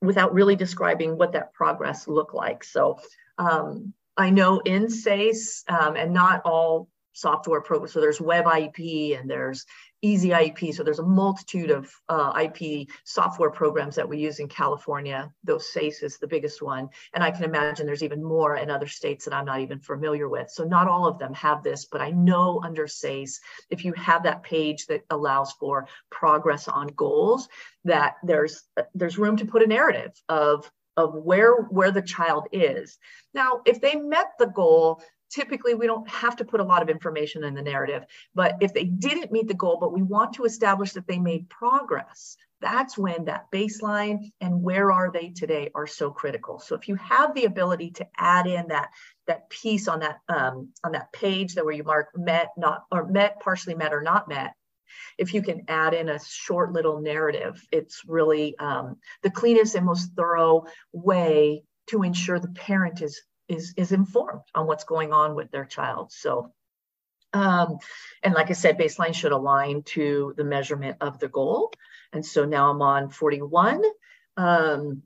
without 0.00 0.34
really 0.34 0.56
describing 0.56 1.16
what 1.16 1.32
that 1.32 1.52
progress 1.52 2.08
looked 2.08 2.34
like. 2.34 2.64
So 2.64 2.98
um, 3.38 3.92
I 4.16 4.30
know 4.30 4.60
in 4.60 4.88
SEIS, 4.88 5.64
um, 5.68 5.96
and 5.96 6.12
not 6.12 6.42
all 6.44 6.88
software 7.12 7.60
programs, 7.60 7.92
so 7.92 8.00
there's 8.00 8.20
Web 8.20 8.44
IEP 8.44 9.18
and 9.18 9.28
there's 9.28 9.64
Easy 10.02 10.30
IEP. 10.30 10.74
So 10.74 10.82
there's 10.82 10.98
a 10.98 11.04
multitude 11.04 11.70
of 11.70 11.92
uh, 12.08 12.32
IEP 12.32 12.88
software 13.04 13.50
programs 13.50 13.96
that 13.96 14.08
we 14.08 14.18
use 14.18 14.40
in 14.40 14.48
California. 14.48 15.30
Those 15.44 15.70
SEIS 15.72 16.02
is 16.02 16.18
the 16.18 16.26
biggest 16.26 16.62
one. 16.62 16.88
And 17.12 17.22
I 17.22 17.30
can 17.30 17.44
imagine 17.44 17.84
there's 17.84 18.02
even 18.02 18.22
more 18.22 18.56
in 18.56 18.70
other 18.70 18.86
states 18.86 19.26
that 19.26 19.34
I'm 19.34 19.44
not 19.44 19.60
even 19.60 19.78
familiar 19.78 20.28
with. 20.28 20.50
So 20.50 20.64
not 20.64 20.88
all 20.88 21.06
of 21.06 21.18
them 21.18 21.34
have 21.34 21.62
this, 21.62 21.84
but 21.84 22.00
I 22.00 22.10
know 22.10 22.62
under 22.64 22.86
SEIS, 22.86 23.40
if 23.68 23.84
you 23.84 23.92
have 23.94 24.22
that 24.22 24.42
page 24.42 24.86
that 24.86 25.04
allows 25.10 25.52
for 25.52 25.86
progress 26.10 26.66
on 26.66 26.86
goals, 26.88 27.48
that 27.84 28.14
there's 28.22 28.62
there's 28.94 29.18
room 29.18 29.36
to 29.36 29.46
put 29.46 29.62
a 29.62 29.66
narrative 29.66 30.12
of 30.28 30.70
of 30.96 31.14
where 31.14 31.54
where 31.62 31.90
the 31.90 32.02
child 32.02 32.48
is. 32.52 32.98
Now, 33.34 33.62
if 33.64 33.80
they 33.80 33.96
met 33.96 34.32
the 34.38 34.46
goal, 34.46 35.02
typically 35.30 35.74
we 35.74 35.86
don't 35.86 36.08
have 36.08 36.36
to 36.36 36.44
put 36.44 36.60
a 36.60 36.64
lot 36.64 36.82
of 36.82 36.88
information 36.88 37.44
in 37.44 37.54
the 37.54 37.62
narrative. 37.62 38.04
But 38.34 38.56
if 38.60 38.74
they 38.74 38.84
didn't 38.84 39.32
meet 39.32 39.48
the 39.48 39.54
goal, 39.54 39.78
but 39.80 39.92
we 39.92 40.02
want 40.02 40.34
to 40.34 40.44
establish 40.44 40.92
that 40.92 41.06
they 41.06 41.18
made 41.18 41.48
progress, 41.48 42.36
that's 42.60 42.98
when 42.98 43.24
that 43.24 43.50
baseline 43.50 44.32
and 44.40 44.62
where 44.62 44.92
are 44.92 45.10
they 45.10 45.30
today 45.30 45.70
are 45.74 45.86
so 45.86 46.10
critical. 46.10 46.58
So 46.58 46.74
if 46.74 46.88
you 46.88 46.96
have 46.96 47.34
the 47.34 47.46
ability 47.46 47.92
to 47.92 48.06
add 48.16 48.46
in 48.46 48.68
that 48.68 48.90
that 49.26 49.48
piece 49.48 49.88
on 49.88 50.00
that 50.00 50.18
um, 50.28 50.68
on 50.84 50.92
that 50.92 51.12
page 51.12 51.54
that 51.54 51.64
where 51.64 51.74
you 51.74 51.84
mark 51.84 52.08
met, 52.14 52.48
not 52.56 52.84
or 52.90 53.06
met, 53.06 53.40
partially 53.40 53.74
met, 53.74 53.94
or 53.94 54.02
not 54.02 54.28
met, 54.28 54.52
if 55.16 55.32
you 55.32 55.42
can 55.42 55.62
add 55.68 55.94
in 55.94 56.08
a 56.08 56.20
short 56.20 56.72
little 56.72 57.00
narrative, 57.00 57.62
it's 57.72 58.02
really 58.06 58.58
um, 58.58 58.96
the 59.22 59.30
cleanest 59.30 59.74
and 59.74 59.86
most 59.86 60.10
thorough 60.14 60.64
way 60.92 61.62
to 61.88 62.02
ensure 62.02 62.38
the 62.38 62.48
parent 62.48 63.02
is 63.02 63.20
is 63.50 63.74
is 63.76 63.92
informed 63.92 64.42
on 64.54 64.66
what's 64.66 64.84
going 64.84 65.12
on 65.12 65.34
with 65.34 65.50
their 65.50 65.66
child. 65.66 66.12
So 66.12 66.52
Um, 67.32 67.78
and 68.24 68.34
like 68.34 68.50
I 68.50 68.54
said, 68.54 68.78
baseline 68.78 69.14
should 69.14 69.32
align 69.32 69.82
to 69.94 70.34
the 70.36 70.44
measurement 70.44 70.96
of 71.00 71.18
the 71.18 71.28
goal. 71.28 71.72
And 72.12 72.24
so 72.26 72.44
now 72.44 72.70
I'm 72.70 72.82
on 72.82 73.08
41. 73.10 73.84
Um, 74.36 75.02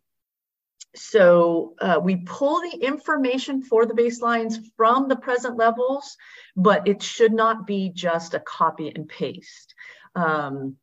so 0.97 1.75
uh, 1.81 2.01
we 2.03 2.16
pull 2.25 2.62
the 2.62 2.79
information 2.79 3.62
for 3.62 3.85
the 3.85 3.95
baselines 3.95 4.55
from 4.77 5.09
the 5.09 5.16
present 5.16 5.57
levels, 5.57 6.16
but 6.57 6.89
it 6.89 7.03
should 7.03 7.33
not 7.33 7.66
be 7.66 7.91
just 7.91 8.35
a 8.35 8.41
copy 8.41 8.89
and 8.95 9.07
paste. 9.09 9.75
Um, 10.15 10.77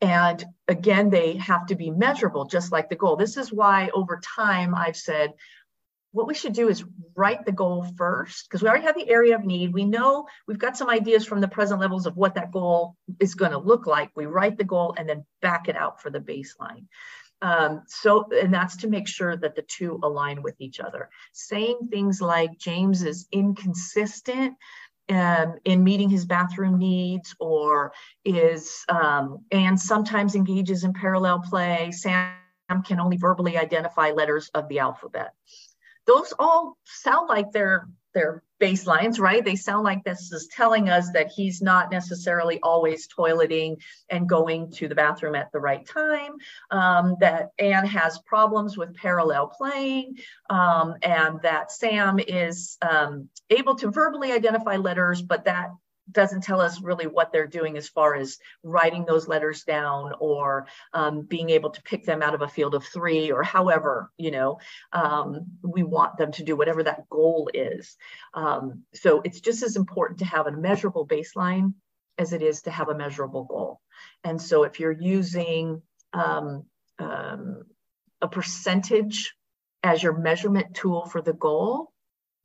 and 0.00 0.44
again, 0.66 1.10
they 1.10 1.36
have 1.36 1.66
to 1.66 1.76
be 1.76 1.90
measurable, 1.90 2.46
just 2.46 2.72
like 2.72 2.88
the 2.88 2.96
goal. 2.96 3.16
This 3.16 3.36
is 3.36 3.52
why 3.52 3.90
over 3.94 4.20
time 4.24 4.74
I've 4.74 4.96
said, 4.96 5.34
what 6.12 6.26
we 6.26 6.34
should 6.34 6.52
do 6.52 6.68
is 6.68 6.84
write 7.16 7.44
the 7.44 7.52
goal 7.52 7.86
first 7.96 8.46
because 8.46 8.62
we 8.62 8.68
already 8.68 8.84
have 8.84 8.94
the 8.94 9.08
area 9.08 9.34
of 9.34 9.44
need. 9.44 9.72
We 9.72 9.84
know 9.84 10.26
we've 10.46 10.58
got 10.58 10.76
some 10.76 10.90
ideas 10.90 11.26
from 11.26 11.40
the 11.40 11.48
present 11.48 11.80
levels 11.80 12.06
of 12.06 12.16
what 12.16 12.34
that 12.34 12.52
goal 12.52 12.96
is 13.18 13.34
going 13.34 13.52
to 13.52 13.58
look 13.58 13.86
like. 13.86 14.10
We 14.14 14.26
write 14.26 14.58
the 14.58 14.64
goal 14.64 14.94
and 14.96 15.08
then 15.08 15.24
back 15.40 15.68
it 15.68 15.76
out 15.76 16.00
for 16.00 16.10
the 16.10 16.20
baseline. 16.20 16.86
Um, 17.40 17.82
so, 17.88 18.28
and 18.30 18.54
that's 18.54 18.76
to 18.78 18.88
make 18.88 19.08
sure 19.08 19.36
that 19.36 19.56
the 19.56 19.62
two 19.62 19.98
align 20.02 20.42
with 20.42 20.54
each 20.60 20.80
other. 20.80 21.08
Saying 21.32 21.88
things 21.90 22.20
like 22.20 22.56
James 22.58 23.02
is 23.02 23.26
inconsistent 23.32 24.54
um, 25.08 25.56
in 25.64 25.82
meeting 25.82 26.08
his 26.08 26.24
bathroom 26.24 26.78
needs 26.78 27.34
or 27.40 27.92
is, 28.24 28.84
um, 28.88 29.44
and 29.50 29.80
sometimes 29.80 30.36
engages 30.36 30.84
in 30.84 30.92
parallel 30.92 31.40
play. 31.40 31.90
Sam 31.90 32.34
can 32.84 33.00
only 33.00 33.16
verbally 33.16 33.58
identify 33.58 34.10
letters 34.10 34.50
of 34.54 34.68
the 34.68 34.78
alphabet 34.78 35.34
those 36.06 36.32
all 36.38 36.76
sound 36.84 37.28
like 37.28 37.52
they're 37.52 37.88
they're 38.14 38.42
baselines, 38.60 39.18
right? 39.18 39.44
They 39.44 39.56
sound 39.56 39.84
like 39.84 40.04
this 40.04 40.30
is 40.32 40.48
telling 40.54 40.88
us 40.88 41.10
that 41.12 41.32
he's 41.34 41.62
not 41.62 41.90
necessarily 41.90 42.60
always 42.62 43.08
toileting 43.08 43.78
and 44.10 44.28
going 44.28 44.70
to 44.72 44.86
the 44.86 44.94
bathroom 44.94 45.34
at 45.34 45.50
the 45.50 45.58
right 45.58 45.84
time, 45.86 46.32
um, 46.70 47.16
that 47.20 47.50
Anne 47.58 47.86
has 47.86 48.18
problems 48.20 48.76
with 48.76 48.94
parallel 48.94 49.48
playing, 49.48 50.18
um, 50.50 50.94
and 51.02 51.40
that 51.42 51.72
Sam 51.72 52.20
is 52.20 52.76
um, 52.82 53.28
able 53.50 53.74
to 53.76 53.90
verbally 53.90 54.30
identify 54.30 54.76
letters, 54.76 55.22
but 55.22 55.46
that 55.46 55.70
doesn't 56.10 56.42
tell 56.42 56.60
us 56.60 56.82
really 56.82 57.06
what 57.06 57.32
they're 57.32 57.46
doing 57.46 57.76
as 57.76 57.88
far 57.88 58.14
as 58.14 58.38
writing 58.62 59.04
those 59.04 59.28
letters 59.28 59.62
down 59.62 60.12
or 60.18 60.66
um, 60.92 61.22
being 61.22 61.50
able 61.50 61.70
to 61.70 61.82
pick 61.82 62.04
them 62.04 62.22
out 62.22 62.34
of 62.34 62.42
a 62.42 62.48
field 62.48 62.74
of 62.74 62.84
three 62.84 63.30
or 63.30 63.42
however 63.42 64.10
you 64.16 64.30
know 64.30 64.58
um, 64.92 65.46
we 65.62 65.82
want 65.82 66.16
them 66.16 66.32
to 66.32 66.44
do 66.44 66.56
whatever 66.56 66.82
that 66.82 67.08
goal 67.08 67.50
is. 67.54 67.96
Um, 68.34 68.82
so 68.94 69.20
it's 69.24 69.40
just 69.40 69.62
as 69.62 69.76
important 69.76 70.18
to 70.20 70.24
have 70.24 70.46
a 70.46 70.52
measurable 70.52 71.06
baseline 71.06 71.74
as 72.18 72.32
it 72.32 72.42
is 72.42 72.62
to 72.62 72.70
have 72.70 72.88
a 72.88 72.94
measurable 72.94 73.44
goal. 73.44 73.80
And 74.24 74.40
so 74.40 74.64
if 74.64 74.80
you're 74.80 74.92
using 74.92 75.82
um, 76.12 76.64
um, 76.98 77.62
a 78.20 78.28
percentage 78.28 79.34
as 79.82 80.02
your 80.02 80.16
measurement 80.16 80.74
tool 80.74 81.06
for 81.06 81.22
the 81.22 81.32
goal 81.32 81.92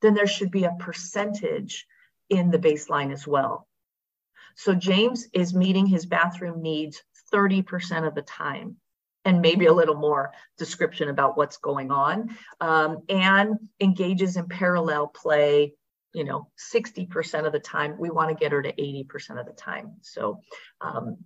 then 0.00 0.14
there 0.14 0.26
should 0.26 0.50
be 0.50 0.64
a 0.64 0.76
percentage 0.78 1.86
in 2.28 2.50
the 2.50 2.58
baseline 2.58 3.12
as 3.12 3.26
well. 3.26 3.66
So 4.56 4.74
James 4.74 5.26
is 5.32 5.54
meeting 5.54 5.86
his 5.86 6.06
bathroom 6.06 6.62
needs 6.62 7.02
30% 7.32 8.06
of 8.06 8.14
the 8.14 8.22
time 8.22 8.76
and 9.24 9.42
maybe 9.42 9.66
a 9.66 9.72
little 9.72 9.94
more 9.94 10.32
description 10.56 11.08
about 11.08 11.36
what's 11.36 11.58
going 11.58 11.90
on 11.90 12.36
um, 12.60 13.02
and 13.08 13.56
engages 13.80 14.36
in 14.36 14.48
parallel 14.48 15.08
play 15.08 15.74
you 16.14 16.24
know 16.24 16.48
60% 16.72 17.46
of 17.46 17.52
the 17.52 17.60
time 17.60 17.96
we 17.98 18.08
want 18.08 18.30
to 18.30 18.34
get 18.34 18.52
her 18.52 18.62
to 18.62 18.72
80% 18.72 19.38
of 19.38 19.46
the 19.46 19.52
time 19.52 19.96
so 20.00 20.40
um, 20.80 21.18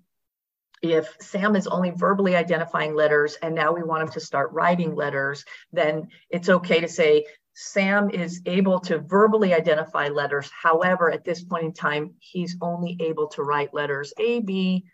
if 0.82 1.16
Sam 1.20 1.54
is 1.54 1.68
only 1.68 1.90
verbally 1.90 2.34
identifying 2.34 2.94
letters 2.96 3.36
and 3.40 3.54
now 3.54 3.72
we 3.72 3.84
want 3.84 4.02
him 4.02 4.08
to 4.10 4.20
start 4.20 4.50
writing 4.52 4.96
letters, 4.96 5.44
then 5.72 6.08
it's 6.28 6.48
okay 6.48 6.80
to 6.80 6.88
say 6.88 7.24
Sam 7.54 8.10
is 8.10 8.40
able 8.46 8.80
to 8.80 8.98
verbally 8.98 9.52
identify 9.52 10.08
letters. 10.08 10.50
However, 10.50 11.10
at 11.10 11.24
this 11.24 11.42
point 11.42 11.64
in 11.64 11.72
time, 11.72 12.14
he's 12.18 12.56
only 12.60 12.96
able 13.00 13.28
to 13.28 13.42
write 13.42 13.74
letters 13.74 14.12
A, 14.18 14.40
B, 14.40 14.84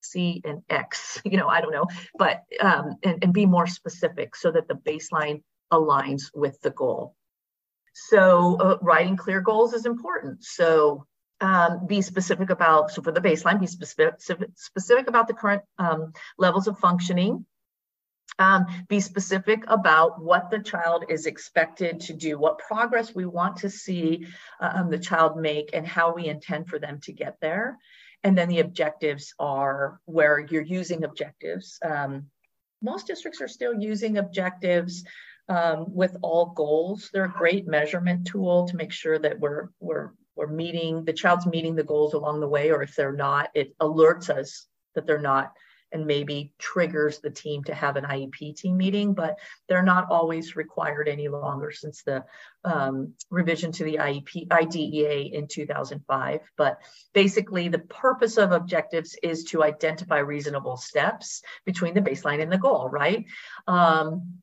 C, 0.00 0.42
and 0.44 0.62
X. 0.70 1.20
You 1.30 1.36
know, 1.36 1.48
I 1.48 1.60
don't 1.60 1.72
know, 1.72 1.86
but 2.18 2.42
um, 2.60 2.96
and, 3.02 3.22
and 3.22 3.32
be 3.32 3.46
more 3.46 3.66
specific 3.66 4.36
so 4.36 4.52
that 4.52 4.68
the 4.68 4.74
baseline 4.74 5.42
aligns 5.72 6.30
with 6.34 6.60
the 6.60 6.70
goal. 6.70 7.14
So, 7.94 8.56
uh, 8.56 8.78
writing 8.82 9.16
clear 9.16 9.40
goals 9.40 9.72
is 9.72 9.86
important. 9.86 10.44
So, 10.44 11.06
um, 11.40 11.86
be 11.86 12.00
specific 12.02 12.50
about, 12.50 12.90
so 12.90 13.02
for 13.02 13.12
the 13.12 13.20
baseline, 13.20 13.60
be 13.60 13.66
specific, 13.66 14.14
specific 14.56 15.08
about 15.08 15.28
the 15.28 15.34
current 15.34 15.62
um, 15.78 16.12
levels 16.38 16.66
of 16.68 16.78
functioning 16.78 17.44
um, 18.38 18.66
be 18.88 19.00
specific 19.00 19.64
about 19.68 20.22
what 20.22 20.50
the 20.50 20.58
child 20.58 21.04
is 21.08 21.26
expected 21.26 22.00
to 22.00 22.12
do, 22.12 22.38
what 22.38 22.58
progress 22.58 23.14
we 23.14 23.26
want 23.26 23.58
to 23.58 23.70
see 23.70 24.26
uh, 24.60 24.72
um, 24.74 24.90
the 24.90 24.98
child 24.98 25.36
make, 25.36 25.70
and 25.72 25.86
how 25.86 26.14
we 26.14 26.26
intend 26.26 26.68
for 26.68 26.78
them 26.78 27.00
to 27.02 27.12
get 27.12 27.36
there. 27.40 27.78
And 28.22 28.36
then 28.36 28.48
the 28.48 28.60
objectives 28.60 29.34
are 29.38 30.00
where 30.06 30.38
you're 30.38 30.62
using 30.62 31.04
objectives. 31.04 31.78
Um, 31.84 32.26
most 32.82 33.06
districts 33.06 33.40
are 33.40 33.48
still 33.48 33.74
using 33.74 34.18
objectives 34.18 35.04
um, 35.48 35.94
with 35.94 36.16
all 36.22 36.46
goals. 36.46 37.10
They're 37.12 37.26
a 37.26 37.32
great 37.32 37.66
measurement 37.66 38.26
tool 38.26 38.66
to 38.68 38.76
make 38.76 38.92
sure 38.92 39.18
that 39.18 39.38
we're 39.38 39.68
we're 39.78 40.10
we're 40.36 40.48
meeting 40.48 41.04
the 41.04 41.12
child's 41.12 41.46
meeting 41.46 41.76
the 41.76 41.84
goals 41.84 42.14
along 42.14 42.40
the 42.40 42.48
way, 42.48 42.70
or 42.70 42.82
if 42.82 42.96
they're 42.96 43.12
not, 43.12 43.50
it 43.54 43.78
alerts 43.78 44.30
us 44.30 44.66
that 44.94 45.06
they're 45.06 45.20
not 45.20 45.52
and 45.94 46.06
maybe 46.06 46.52
triggers 46.58 47.20
the 47.20 47.30
team 47.30 47.62
to 47.64 47.74
have 47.74 47.96
an 47.96 48.04
IEP 48.04 48.56
team 48.56 48.76
meeting, 48.76 49.14
but 49.14 49.38
they're 49.68 49.82
not 49.82 50.10
always 50.10 50.56
required 50.56 51.08
any 51.08 51.28
longer 51.28 51.70
since 51.70 52.02
the 52.02 52.24
um, 52.64 53.14
revision 53.30 53.70
to 53.72 53.84
the 53.84 53.98
IEP 54.00 54.50
IDEA 54.50 55.36
in 55.36 55.46
2005. 55.46 56.40
But 56.56 56.78
basically, 57.14 57.68
the 57.68 57.78
purpose 57.78 58.36
of 58.36 58.50
objectives 58.50 59.16
is 59.22 59.44
to 59.44 59.62
identify 59.62 60.18
reasonable 60.18 60.76
steps 60.76 61.42
between 61.64 61.94
the 61.94 62.02
baseline 62.02 62.42
and 62.42 62.52
the 62.52 62.58
goal, 62.58 62.88
right? 62.88 63.24
Um, 63.68 64.42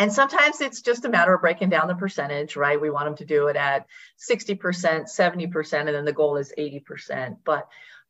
and 0.00 0.12
sometimes 0.12 0.60
it's 0.60 0.82
just 0.82 1.04
a 1.04 1.08
matter 1.08 1.34
of 1.34 1.40
breaking 1.40 1.70
down 1.70 1.88
the 1.88 1.94
percentage, 1.94 2.56
right? 2.56 2.80
We 2.80 2.90
want 2.90 3.06
them 3.06 3.16
to 3.16 3.24
do 3.24 3.48
it 3.48 3.56
at 3.56 3.86
60%, 4.30 4.58
70%, 4.58 5.78
and 5.78 5.88
then 5.88 6.04
the 6.04 6.12
goal 6.12 6.36
is 6.36 6.52
80%. 6.56 7.38
But 7.44 7.68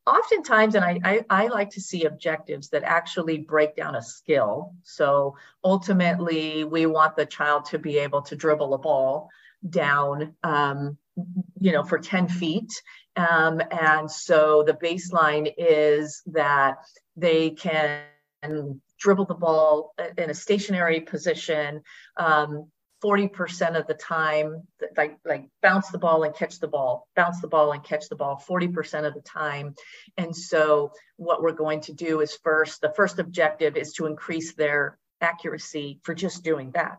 oftentimes, 0.09 0.75
and 0.75 0.85
I, 0.85 1.01
I, 1.05 1.25
I, 1.29 1.47
like 1.49 1.71
to 1.71 1.81
see 1.81 2.05
objectives 2.05 2.71
that 2.71 2.83
actually 2.83 3.39
break 3.39 3.77
down 3.77 3.95
a 3.95 4.03
skill. 4.03 4.75
So 4.83 5.37
ultimately, 5.65 6.65
we 6.65 6.87
want 6.87 7.17
the 7.17 7.27
child 7.27 7.67
to 7.67 7.79
be 7.79 7.99
able 7.99 8.23
to 8.23 8.37
dribble 8.37 8.75
a 8.75 8.79
ball 8.79 9.29
down, 9.69 10.35
um, 10.43 10.99
you 11.61 11.73
know, 11.73 11.83
for 11.83 11.99
10 11.99 12.29
feet. 12.29 12.73
Um, 13.17 13.61
and 13.71 14.11
so 14.11 14.63
the 14.65 14.75
baseline 14.75 15.53
is 15.57 16.23
that 16.27 16.77
they 17.17 17.51
can 17.51 18.03
dribble 18.99 19.27
the 19.27 19.35
ball 19.35 19.95
in 20.17 20.31
a 20.31 20.35
stationary 20.35 21.01
position 21.01 21.83
um, 22.17 22.71
40% 23.05 23.79
of 23.79 23.87
the 23.87 23.95
time, 23.95 24.67
like, 24.97 25.19
like 25.25 25.49
bounce 25.63 25.89
the 25.91 25.99
ball 25.99 26.25
and 26.25 26.35
catch 26.35 26.59
the 26.59 26.69
ball, 26.69 27.07
bounce 27.15 27.41
the 27.41 27.49
ball 27.49 27.73
and 27.73 27.85
catch 27.85 28.09
the 28.09 28.17
ball 28.17 28.43
40% 28.49 29.07
of 29.07 29.15
the 29.15 29.21
time. 29.21 29.75
And 30.17 30.35
so, 30.35 30.93
what 31.17 31.43
we're 31.43 31.53
going 31.53 31.81
to 31.83 31.93
do 31.93 32.21
is 32.21 32.39
first, 32.43 32.81
the 32.81 32.93
first 32.95 33.19
objective 33.19 33.77
is 33.77 33.93
to 33.95 34.07
increase 34.07 34.55
their 34.55 34.99
accuracy 35.21 36.01
for 36.03 36.15
just 36.15 36.43
doing 36.43 36.73
that. 36.73 36.99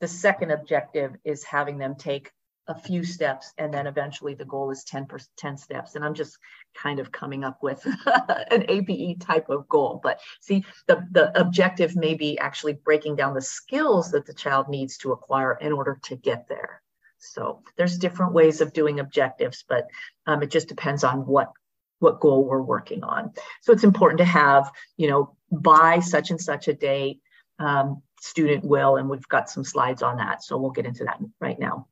The 0.00 0.08
second 0.08 0.50
objective 0.50 1.12
is 1.24 1.44
having 1.44 1.78
them 1.78 1.96
take 1.96 2.30
a 2.70 2.74
few 2.74 3.02
steps 3.02 3.52
and 3.58 3.74
then 3.74 3.88
eventually 3.88 4.32
the 4.32 4.44
goal 4.44 4.70
is 4.70 4.84
10 4.84 5.06
per, 5.06 5.18
10 5.36 5.56
steps. 5.56 5.96
And 5.96 6.04
i'm 6.04 6.14
just 6.14 6.38
kind 6.74 7.00
of 7.00 7.10
coming 7.10 7.42
up 7.42 7.62
with 7.62 7.84
an 8.50 8.64
ape 8.68 9.20
type 9.20 9.50
of 9.50 9.68
goal. 9.68 10.00
But 10.02 10.20
see 10.40 10.64
the, 10.86 11.04
the 11.10 11.38
objective 11.38 11.96
may 11.96 12.14
be 12.14 12.38
actually 12.38 12.74
breaking 12.74 13.16
down 13.16 13.34
the 13.34 13.42
skills 13.42 14.12
that 14.12 14.24
the 14.24 14.32
child 14.32 14.68
needs 14.68 14.96
to 14.98 15.12
acquire 15.12 15.58
in 15.60 15.72
order 15.72 15.98
to 16.04 16.16
get 16.16 16.48
there. 16.48 16.80
So 17.18 17.62
there's 17.76 17.98
different 17.98 18.32
ways 18.32 18.60
of 18.60 18.72
doing 18.72 19.00
objectives 19.00 19.64
but 19.68 19.88
um, 20.26 20.42
it 20.42 20.50
just 20.50 20.68
depends 20.68 21.04
on 21.04 21.26
what 21.26 21.52
what 21.98 22.20
goal 22.20 22.46
we're 22.46 22.62
working 22.62 23.04
on. 23.04 23.32
So 23.60 23.72
it's 23.72 23.84
important 23.84 24.18
to 24.18 24.24
have 24.24 24.70
you 24.96 25.08
know 25.08 25.36
by 25.50 25.98
such 25.98 26.30
and 26.30 26.40
such 26.40 26.68
a 26.68 26.72
date 26.72 27.20
um, 27.58 28.02
student 28.20 28.64
will 28.64 28.96
and 28.96 29.08
we've 29.08 29.28
got 29.28 29.50
some 29.50 29.64
slides 29.64 30.02
on 30.02 30.18
that 30.18 30.42
so 30.42 30.56
we'll 30.56 30.70
get 30.70 30.86
into 30.86 31.04
that 31.04 31.18
right 31.40 31.58
now 31.58 31.86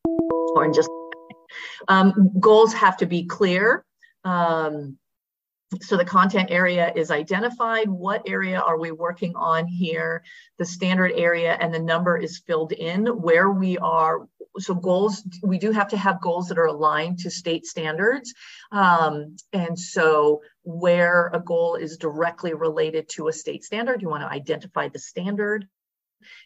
in 0.61 0.73
just 0.73 0.89
um, 1.89 2.33
goals 2.41 2.73
have 2.75 2.97
to 2.99 3.07
be 3.07 3.25
clear. 3.25 3.85
Um, 4.25 4.99
so 5.81 5.97
the 5.97 6.05
content 6.05 6.51
area 6.51 6.93
is 6.97 7.11
identified. 7.11 7.91
What 7.91 8.23
area 8.27 8.59
are 8.59 8.79
we 8.79 8.91
working 8.91 9.35
on 9.37 9.67
here? 9.67 10.23
The 10.59 10.65
standard 10.65 11.13
area 11.15 11.59
and 11.61 11.73
the 11.73 11.79
number 11.79 12.17
is 12.17 12.39
filled 12.39 12.73
in 12.73 13.07
where 13.07 13.51
we 13.51 13.77
are. 13.79 14.27
So 14.59 14.75
goals, 14.75 15.23
we 15.43 15.59
do 15.59 15.71
have 15.73 15.89
to 15.89 15.99
have 15.99 16.23
goals 16.23 16.49
that 16.49 16.59
are 16.59 16.67
aligned 16.67 17.19
to 17.21 17.31
state 17.31 17.67
standards. 17.67 18.33
Um, 18.73 19.37
and 19.53 19.79
so 19.79 20.41
where 20.63 21.31
a 21.35 21.41
goal 21.41 21.75
is 21.75 21.99
directly 21.99 22.55
related 22.55 23.09
to 23.11 23.29
a 23.29 23.33
state 23.33 23.63
standard, 23.63 24.01
you 24.01 24.09
want 24.09 24.23
to 24.23 24.33
identify 24.33 24.89
the 24.89 24.99
standard. 24.99 25.69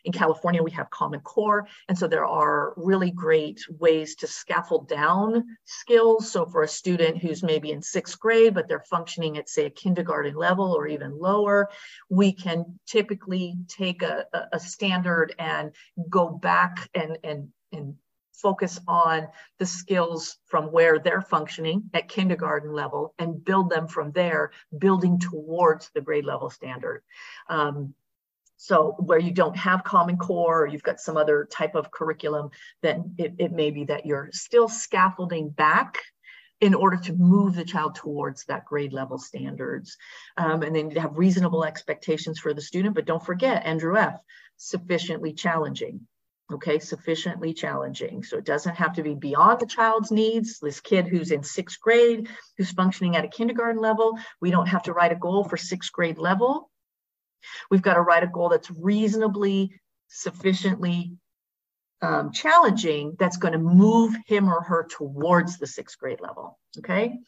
In 0.04 0.12
California, 0.12 0.62
we 0.62 0.70
have 0.72 0.90
Common 0.90 1.20
Core. 1.20 1.66
And 1.88 1.98
so 1.98 2.06
there 2.06 2.24
are 2.24 2.74
really 2.76 3.10
great 3.10 3.60
ways 3.68 4.16
to 4.16 4.26
scaffold 4.26 4.88
down 4.88 5.44
skills. 5.64 6.30
So 6.30 6.46
for 6.46 6.62
a 6.62 6.68
student 6.68 7.18
who's 7.18 7.42
maybe 7.42 7.70
in 7.70 7.82
sixth 7.82 8.18
grade, 8.18 8.54
but 8.54 8.68
they're 8.68 8.84
functioning 8.90 9.38
at, 9.38 9.48
say, 9.48 9.66
a 9.66 9.70
kindergarten 9.70 10.34
level 10.34 10.72
or 10.72 10.86
even 10.86 11.18
lower, 11.18 11.68
we 12.08 12.32
can 12.32 12.78
typically 12.86 13.56
take 13.68 14.02
a, 14.02 14.26
a 14.52 14.60
standard 14.60 15.34
and 15.38 15.72
go 16.08 16.28
back 16.28 16.88
and, 16.94 17.18
and, 17.24 17.48
and 17.72 17.96
focus 18.32 18.80
on 18.88 19.28
the 19.58 19.66
skills 19.66 20.36
from 20.46 20.72
where 20.72 20.98
they're 20.98 21.22
functioning 21.22 21.84
at 21.94 22.08
kindergarten 22.08 22.72
level 22.72 23.14
and 23.18 23.44
build 23.44 23.70
them 23.70 23.86
from 23.86 24.10
there, 24.12 24.50
building 24.76 25.18
towards 25.20 25.90
the 25.94 26.00
grade 26.00 26.24
level 26.24 26.50
standard. 26.50 27.02
Um, 27.48 27.94
so 28.62 28.94
where 29.00 29.18
you 29.18 29.32
don't 29.32 29.56
have 29.56 29.82
Common 29.82 30.16
Core 30.16 30.62
or 30.62 30.66
you've 30.68 30.84
got 30.84 31.00
some 31.00 31.16
other 31.16 31.48
type 31.50 31.74
of 31.74 31.90
curriculum, 31.90 32.50
then 32.80 33.12
it, 33.18 33.34
it 33.38 33.50
may 33.50 33.72
be 33.72 33.86
that 33.86 34.06
you're 34.06 34.28
still 34.32 34.68
scaffolding 34.68 35.50
back 35.50 35.98
in 36.60 36.72
order 36.72 36.96
to 36.96 37.12
move 37.14 37.56
the 37.56 37.64
child 37.64 37.96
towards 37.96 38.44
that 38.44 38.64
grade 38.64 38.92
level 38.92 39.18
standards. 39.18 39.96
Um, 40.36 40.62
and 40.62 40.76
then 40.76 40.92
you 40.92 41.00
have 41.00 41.18
reasonable 41.18 41.64
expectations 41.64 42.38
for 42.38 42.54
the 42.54 42.60
student, 42.60 42.94
but 42.94 43.04
don't 43.04 43.26
forget 43.26 43.64
Endrew 43.64 43.98
F, 43.98 44.20
sufficiently 44.58 45.32
challenging. 45.32 46.06
Okay, 46.52 46.78
sufficiently 46.78 47.54
challenging. 47.54 48.22
So 48.22 48.36
it 48.36 48.44
doesn't 48.44 48.76
have 48.76 48.92
to 48.92 49.02
be 49.02 49.16
beyond 49.16 49.58
the 49.58 49.66
child's 49.66 50.12
needs. 50.12 50.60
This 50.60 50.78
kid 50.78 51.08
who's 51.08 51.32
in 51.32 51.42
sixth 51.42 51.80
grade, 51.80 52.28
who's 52.56 52.70
functioning 52.70 53.16
at 53.16 53.24
a 53.24 53.28
kindergarten 53.28 53.82
level, 53.82 54.16
we 54.40 54.52
don't 54.52 54.68
have 54.68 54.84
to 54.84 54.92
write 54.92 55.10
a 55.10 55.16
goal 55.16 55.42
for 55.42 55.56
sixth 55.56 55.90
grade 55.90 56.18
level 56.18 56.70
We've 57.70 57.82
got 57.82 57.94
to 57.94 58.00
write 58.00 58.22
a 58.22 58.28
goal 58.28 58.48
that's 58.48 58.70
reasonably, 58.70 59.80
sufficiently 60.08 61.12
um, 62.02 62.32
challenging 62.32 63.16
that's 63.18 63.36
going 63.36 63.52
to 63.52 63.58
move 63.58 64.14
him 64.26 64.48
or 64.48 64.62
her 64.62 64.86
towards 64.90 65.58
the 65.58 65.66
sixth 65.66 65.98
grade 65.98 66.20
level. 66.20 66.58
Okay. 66.78 67.18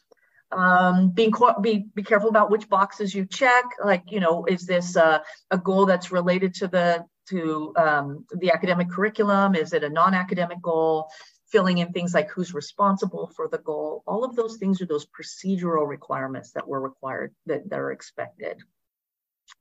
Um, 0.53 1.11
being 1.11 1.33
be 1.63 1.87
be 1.95 2.03
careful 2.03 2.29
about 2.29 2.51
which 2.51 2.69
boxes 2.69 3.15
you 3.15 3.25
check. 3.25 3.65
Like, 3.83 4.11
you 4.11 4.21
know, 4.21 4.45
is 4.45 4.67
this 4.67 4.97
uh, 4.97 5.21
a 5.51 5.59
goal 5.59 5.87
that's 5.87 6.13
related 6.13 6.55
to 6.57 6.69
the 6.69 7.05
to 7.31 7.73
um, 7.77 8.27
the 8.37 8.51
academic 8.53 8.91
curriculum? 8.91 9.55
Is 9.55 9.73
it 9.73 9.85
a 9.85 9.89
non-academic 9.89 10.61
goal? 10.61 11.09
Filling 11.49 11.79
in 11.79 11.93
things 11.93 12.15
like 12.15 12.31
who's 12.31 12.53
responsible 12.53 13.31
for 13.37 13.49
the 13.49 13.59
goal. 13.59 14.03
All 14.07 14.25
of 14.25 14.35
those 14.35 14.57
things 14.57 14.83
are 14.83 14.87
those 14.87 15.07
procedural 15.07 15.87
requirements 15.87 16.51
that 16.53 16.67
were 16.67 16.81
required 16.81 17.33
that, 17.47 17.71
that 17.71 17.79
are 17.79 17.93
expected. 17.93 18.61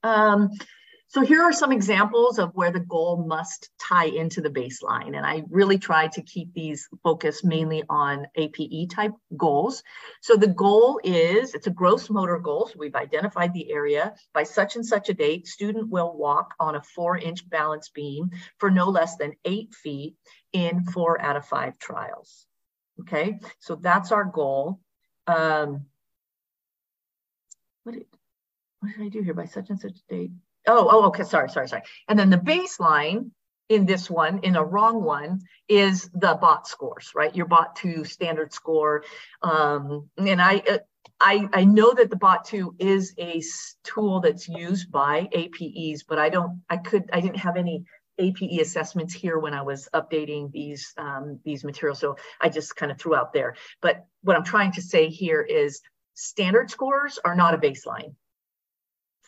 Um, 0.03 0.49
so 1.13 1.21
here 1.21 1.43
are 1.43 1.53
some 1.53 1.71
examples 1.71 2.39
of 2.39 2.55
where 2.55 2.71
the 2.71 2.80
goal 2.80 3.23
must 3.27 3.69
tie 3.80 4.07
into 4.07 4.41
the 4.41 4.49
baseline. 4.49 5.15
And 5.15 5.23
I 5.23 5.43
really 5.47 5.77
try 5.77 6.07
to 6.07 6.23
keep 6.23 6.51
these 6.55 6.89
focused 7.03 7.45
mainly 7.45 7.84
on 7.88 8.25
APE 8.35 8.89
type 8.89 9.11
goals. 9.38 9.84
So 10.21 10.35
the 10.35 10.47
goal 10.47 10.99
is, 11.03 11.53
it's 11.53 11.67
a 11.67 11.69
gross 11.71 12.09
motor 12.09 12.39
goal. 12.39 12.65
So 12.65 12.80
we've 12.80 12.95
identified 12.95 13.53
the 13.53 13.71
area. 13.71 14.15
By 14.34 14.41
such 14.41 14.75
and 14.75 14.84
such 14.84 15.09
a 15.09 15.13
date, 15.13 15.45
student 15.45 15.91
will 15.91 16.17
walk 16.17 16.55
on 16.59 16.75
a 16.75 16.81
four 16.81 17.15
inch 17.15 17.47
balance 17.47 17.89
beam 17.89 18.31
for 18.57 18.71
no 18.71 18.85
less 18.89 19.15
than 19.15 19.34
eight 19.45 19.71
feet 19.75 20.15
in 20.51 20.84
four 20.84 21.21
out 21.21 21.35
of 21.35 21.45
five 21.45 21.77
trials. 21.77 22.47
Okay, 23.01 23.39
so 23.59 23.75
that's 23.75 24.11
our 24.11 24.25
goal. 24.25 24.80
Um, 25.27 25.85
what, 27.84 27.97
what 28.84 28.97
did 28.97 29.05
I 29.05 29.10
do 29.10 29.22
here 29.22 29.34
by 29.34 29.45
such 29.45 29.69
and 29.69 29.80
such 29.80 29.97
date? 30.10 30.31
Oh, 30.68 30.88
oh, 30.91 31.05
okay. 31.07 31.23
Sorry, 31.23 31.49
sorry, 31.49 31.69
sorry. 31.69 31.84
And 32.10 32.19
then 32.19 32.30
the 32.30 32.38
baseline 32.38 33.31
in 33.69 33.85
this 33.85 34.10
one, 34.10 34.39
in 34.39 34.57
a 34.57 34.64
wrong 34.64 35.03
one, 35.03 35.39
is 35.69 36.10
the 36.14 36.38
bot 36.39 36.68
scores, 36.68 37.11
right? 37.15 37.34
Your 37.34 37.45
bot 37.45 37.77
two 37.77 38.03
standard 38.03 38.51
score. 38.51 39.05
Um, 39.41 40.10
and 40.18 40.41
I, 40.41 40.57
uh, 40.69 40.77
I, 41.22 41.47
I 41.53 41.64
know 41.64 41.93
that 41.93 42.10
the 42.10 42.18
bot 42.18 42.43
two 42.43 42.76
is 42.77 43.14
a 43.18 43.41
tool 43.85 44.19
that's 44.19 44.49
used 44.49 44.91
by 44.91 45.30
APEs, 45.31 46.03
but 46.03 46.19
I 46.19 46.27
don't, 46.27 46.61
I 46.69 46.77
could, 46.77 47.10
I 47.14 47.22
didn't 47.22 47.38
have 47.38 47.55
any 47.55 47.85
APE 48.19 48.60
assessments 48.61 49.14
here 49.14 49.39
when 49.39 49.53
I 49.53 49.61
was 49.61 49.88
updating 49.93 50.51
these 50.51 50.93
um, 50.97 51.39
these 51.43 51.64
materials, 51.64 51.97
so 51.97 52.15
I 52.39 52.49
just 52.49 52.76
kind 52.76 52.91
of 52.91 52.99
threw 52.99 53.15
out 53.15 53.34
there. 53.34 53.55
But 53.81 54.05
what 54.22 54.38
I'm 54.38 54.43
trying 54.43 54.73
to 54.73 54.84
say 54.84 55.10
here 55.10 55.41
is 55.41 55.81
standard 56.14 56.69
scores 56.69 57.18
are 57.26 57.34
not 57.34 57.55
a 57.55 57.57
baseline 57.57 58.14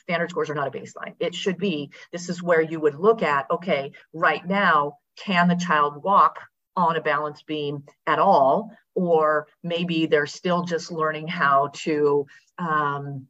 standard 0.05 0.29
scores 0.29 0.51
are 0.51 0.55
not 0.55 0.67
a 0.67 0.71
baseline. 0.71 1.15
It 1.19 1.33
should 1.33 1.57
be 1.57 1.91
this 2.11 2.29
is 2.29 2.43
where 2.43 2.61
you 2.61 2.79
would 2.79 2.95
look 2.95 3.23
at 3.23 3.49
okay, 3.49 3.91
right 4.13 4.45
now, 4.45 4.97
can 5.17 5.47
the 5.47 5.55
child 5.55 6.03
walk 6.03 6.39
on 6.75 6.95
a 6.95 7.01
balance 7.01 7.41
beam 7.41 7.83
at 8.05 8.19
all? 8.19 8.71
Or 8.93 9.47
maybe 9.63 10.05
they're 10.05 10.27
still 10.27 10.63
just 10.63 10.91
learning 10.91 11.27
how 11.27 11.71
to 11.73 12.27
um, 12.59 13.27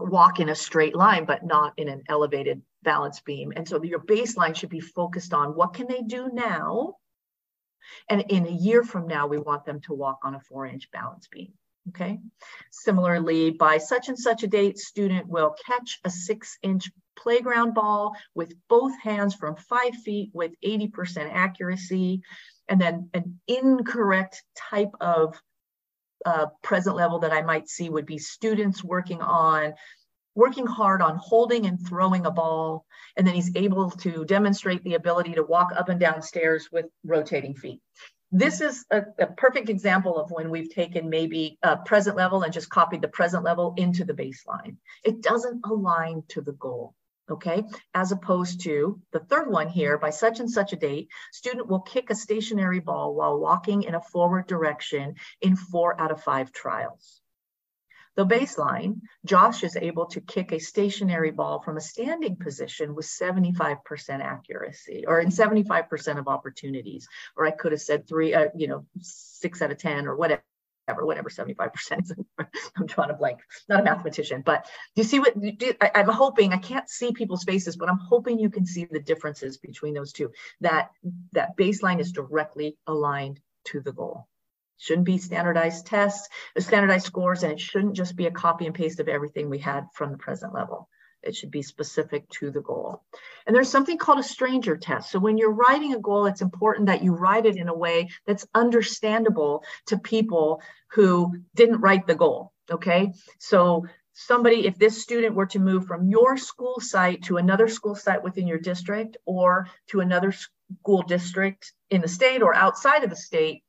walk 0.00 0.40
in 0.40 0.48
a 0.48 0.54
straight 0.54 0.96
line, 0.96 1.26
but 1.26 1.44
not 1.44 1.74
in 1.76 1.88
an 1.88 2.02
elevated 2.08 2.60
balance 2.82 3.20
beam. 3.20 3.52
And 3.54 3.68
so 3.68 3.82
your 3.82 4.00
baseline 4.00 4.56
should 4.56 4.70
be 4.70 4.80
focused 4.80 5.32
on 5.32 5.54
what 5.54 5.74
can 5.74 5.86
they 5.86 6.02
do 6.02 6.30
now? 6.32 6.96
And 8.08 8.24
in 8.28 8.46
a 8.46 8.50
year 8.50 8.82
from 8.82 9.06
now, 9.06 9.26
we 9.28 9.38
want 9.38 9.64
them 9.64 9.80
to 9.82 9.94
walk 9.94 10.20
on 10.24 10.34
a 10.34 10.40
four 10.40 10.66
inch 10.66 10.90
balance 10.90 11.28
beam. 11.28 11.52
Okay. 11.88 12.18
Similarly, 12.70 13.50
by 13.50 13.78
such 13.78 14.08
and 14.08 14.18
such 14.18 14.42
a 14.42 14.46
date, 14.46 14.78
student 14.78 15.26
will 15.26 15.54
catch 15.66 15.98
a 16.04 16.10
six 16.10 16.58
inch 16.62 16.90
playground 17.16 17.74
ball 17.74 18.14
with 18.34 18.52
both 18.68 18.98
hands 19.00 19.34
from 19.34 19.56
five 19.56 19.94
feet 20.04 20.30
with 20.32 20.52
80% 20.64 21.30
accuracy. 21.32 22.22
And 22.68 22.80
then 22.80 23.10
an 23.14 23.40
incorrect 23.48 24.42
type 24.56 24.92
of 25.00 25.40
uh, 26.24 26.46
present 26.62 26.96
level 26.96 27.20
that 27.20 27.32
I 27.32 27.42
might 27.42 27.68
see 27.68 27.88
would 27.88 28.06
be 28.06 28.18
students 28.18 28.84
working 28.84 29.22
on 29.22 29.74
working 30.36 30.66
hard 30.66 31.02
on 31.02 31.16
holding 31.16 31.66
and 31.66 31.84
throwing 31.86 32.24
a 32.24 32.30
ball. 32.30 32.86
And 33.16 33.26
then 33.26 33.34
he's 33.34 33.54
able 33.56 33.90
to 33.90 34.24
demonstrate 34.24 34.84
the 34.84 34.94
ability 34.94 35.34
to 35.34 35.42
walk 35.42 35.72
up 35.76 35.88
and 35.88 35.98
down 35.98 36.22
stairs 36.22 36.68
with 36.70 36.86
rotating 37.04 37.54
feet 37.54 37.80
this 38.32 38.60
is 38.60 38.84
a, 38.90 39.02
a, 39.18 39.26
perfect 39.26 39.68
example 39.68 40.16
of 40.16 40.30
when 40.30 40.50
we've 40.50 40.70
taken 40.70 41.10
maybe 41.10 41.58
a 41.62 41.76
present 41.76 42.16
level 42.16 42.42
and 42.42 42.52
just 42.52 42.68
copied 42.70 43.02
the 43.02 43.08
present 43.08 43.42
level 43.42 43.74
into 43.76 44.04
the 44.04 44.14
baseline. 44.14 44.76
It 45.04 45.20
doesn't 45.20 45.64
align 45.64 46.22
to 46.28 46.40
the 46.40 46.52
goal, 46.52 46.94
okay? 47.28 47.64
As 47.92 48.12
opposed 48.12 48.60
to 48.62 49.00
the 49.12 49.18
third 49.18 49.50
one 49.50 49.68
here, 49.68 49.98
by 49.98 50.10
such 50.10 50.38
and 50.38 50.50
such 50.50 50.72
a 50.72 50.76
date, 50.76 51.08
student 51.32 51.66
will 51.66 51.80
kick 51.80 52.10
a 52.10 52.14
stationary 52.14 52.80
ball 52.80 53.14
while 53.14 53.40
walking 53.40 53.82
in 53.82 53.96
a 53.96 54.00
forward 54.00 54.46
direction 54.46 55.14
in 55.40 55.56
four 55.56 56.00
out 56.00 56.12
of 56.12 56.22
five 56.22 56.52
trials. 56.52 57.19
The 58.16 58.26
baseline, 58.26 59.00
Josh 59.24 59.62
is 59.62 59.76
able 59.76 60.06
to 60.06 60.20
kick 60.20 60.52
a 60.52 60.58
stationary 60.58 61.30
ball 61.30 61.60
from 61.62 61.76
a 61.76 61.80
standing 61.80 62.36
position 62.36 62.94
with 62.94 63.06
75% 63.06 63.78
accuracy 64.20 65.04
or 65.06 65.20
in 65.20 65.28
75% 65.28 66.18
of 66.18 66.28
opportunities. 66.28 67.08
Or 67.36 67.46
I 67.46 67.52
could 67.52 67.72
have 67.72 67.80
said 67.80 68.08
three, 68.08 68.34
uh, 68.34 68.48
you 68.54 68.66
know, 68.66 68.84
six 69.00 69.62
out 69.62 69.70
of 69.70 69.78
10 69.78 70.06
or 70.06 70.16
whatever 70.16 70.42
whatever 70.98 71.28
75% 71.28 72.02
is. 72.02 72.12
I'm 72.76 72.88
trying 72.88 73.08
to 73.08 73.14
blank, 73.14 73.38
not 73.68 73.80
a 73.80 73.84
mathematician, 73.84 74.42
but 74.44 74.66
you 74.96 75.04
see 75.04 75.20
what 75.20 75.40
do, 75.40 75.72
I, 75.80 75.92
I'm 75.94 76.08
hoping, 76.08 76.52
I 76.52 76.58
can't 76.58 76.88
see 76.88 77.12
people's 77.12 77.44
faces, 77.44 77.76
but 77.76 77.88
I'm 77.88 77.98
hoping 77.98 78.40
you 78.40 78.50
can 78.50 78.66
see 78.66 78.86
the 78.86 78.98
differences 78.98 79.56
between 79.58 79.94
those 79.94 80.12
two, 80.12 80.32
that 80.62 80.90
that 81.32 81.56
baseline 81.56 82.00
is 82.00 82.10
directly 82.10 82.76
aligned 82.88 83.38
to 83.66 83.80
the 83.80 83.92
goal 83.92 84.26
shouldn't 84.80 85.06
be 85.06 85.18
standardized 85.18 85.86
tests, 85.86 86.28
uh, 86.56 86.60
standardized 86.60 87.06
scores, 87.06 87.42
and 87.42 87.52
it 87.52 87.60
shouldn't 87.60 87.94
just 87.94 88.16
be 88.16 88.26
a 88.26 88.30
copy 88.30 88.66
and 88.66 88.74
paste 88.74 88.98
of 88.98 89.08
everything 89.08 89.48
we 89.48 89.58
had 89.58 89.86
from 89.94 90.10
the 90.10 90.18
present 90.18 90.52
level. 90.52 90.88
It 91.22 91.36
should 91.36 91.50
be 91.50 91.62
specific 91.62 92.28
to 92.30 92.50
the 92.50 92.62
goal. 92.62 93.02
And 93.46 93.54
there's 93.54 93.68
something 93.68 93.98
called 93.98 94.20
a 94.20 94.22
stranger 94.22 94.78
test. 94.78 95.10
So 95.10 95.18
when 95.18 95.36
you're 95.36 95.52
writing 95.52 95.92
a 95.92 96.00
goal, 96.00 96.24
it's 96.24 96.40
important 96.40 96.86
that 96.86 97.04
you 97.04 97.12
write 97.14 97.44
it 97.44 97.56
in 97.56 97.68
a 97.68 97.76
way 97.76 98.08
that's 98.26 98.46
understandable 98.54 99.62
to 99.86 99.98
people 99.98 100.62
who 100.92 101.36
didn't 101.54 101.82
write 101.82 102.06
the 102.06 102.14
goal. 102.14 102.52
Okay. 102.70 103.12
So 103.38 103.86
somebody, 104.14 104.66
if 104.66 104.78
this 104.78 105.02
student 105.02 105.34
were 105.34 105.46
to 105.46 105.58
move 105.58 105.86
from 105.86 106.08
your 106.08 106.38
school 106.38 106.80
site 106.80 107.24
to 107.24 107.36
another 107.36 107.68
school 107.68 107.94
site 107.94 108.24
within 108.24 108.46
your 108.46 108.58
district 108.58 109.18
or 109.26 109.68
to 109.88 110.00
another 110.00 110.32
school 110.32 111.02
district 111.02 111.72
in 111.90 112.00
the 112.00 112.08
state 112.08 112.40
or 112.40 112.54
outside 112.54 113.04
of 113.04 113.10
the 113.10 113.16
state, 113.16 113.62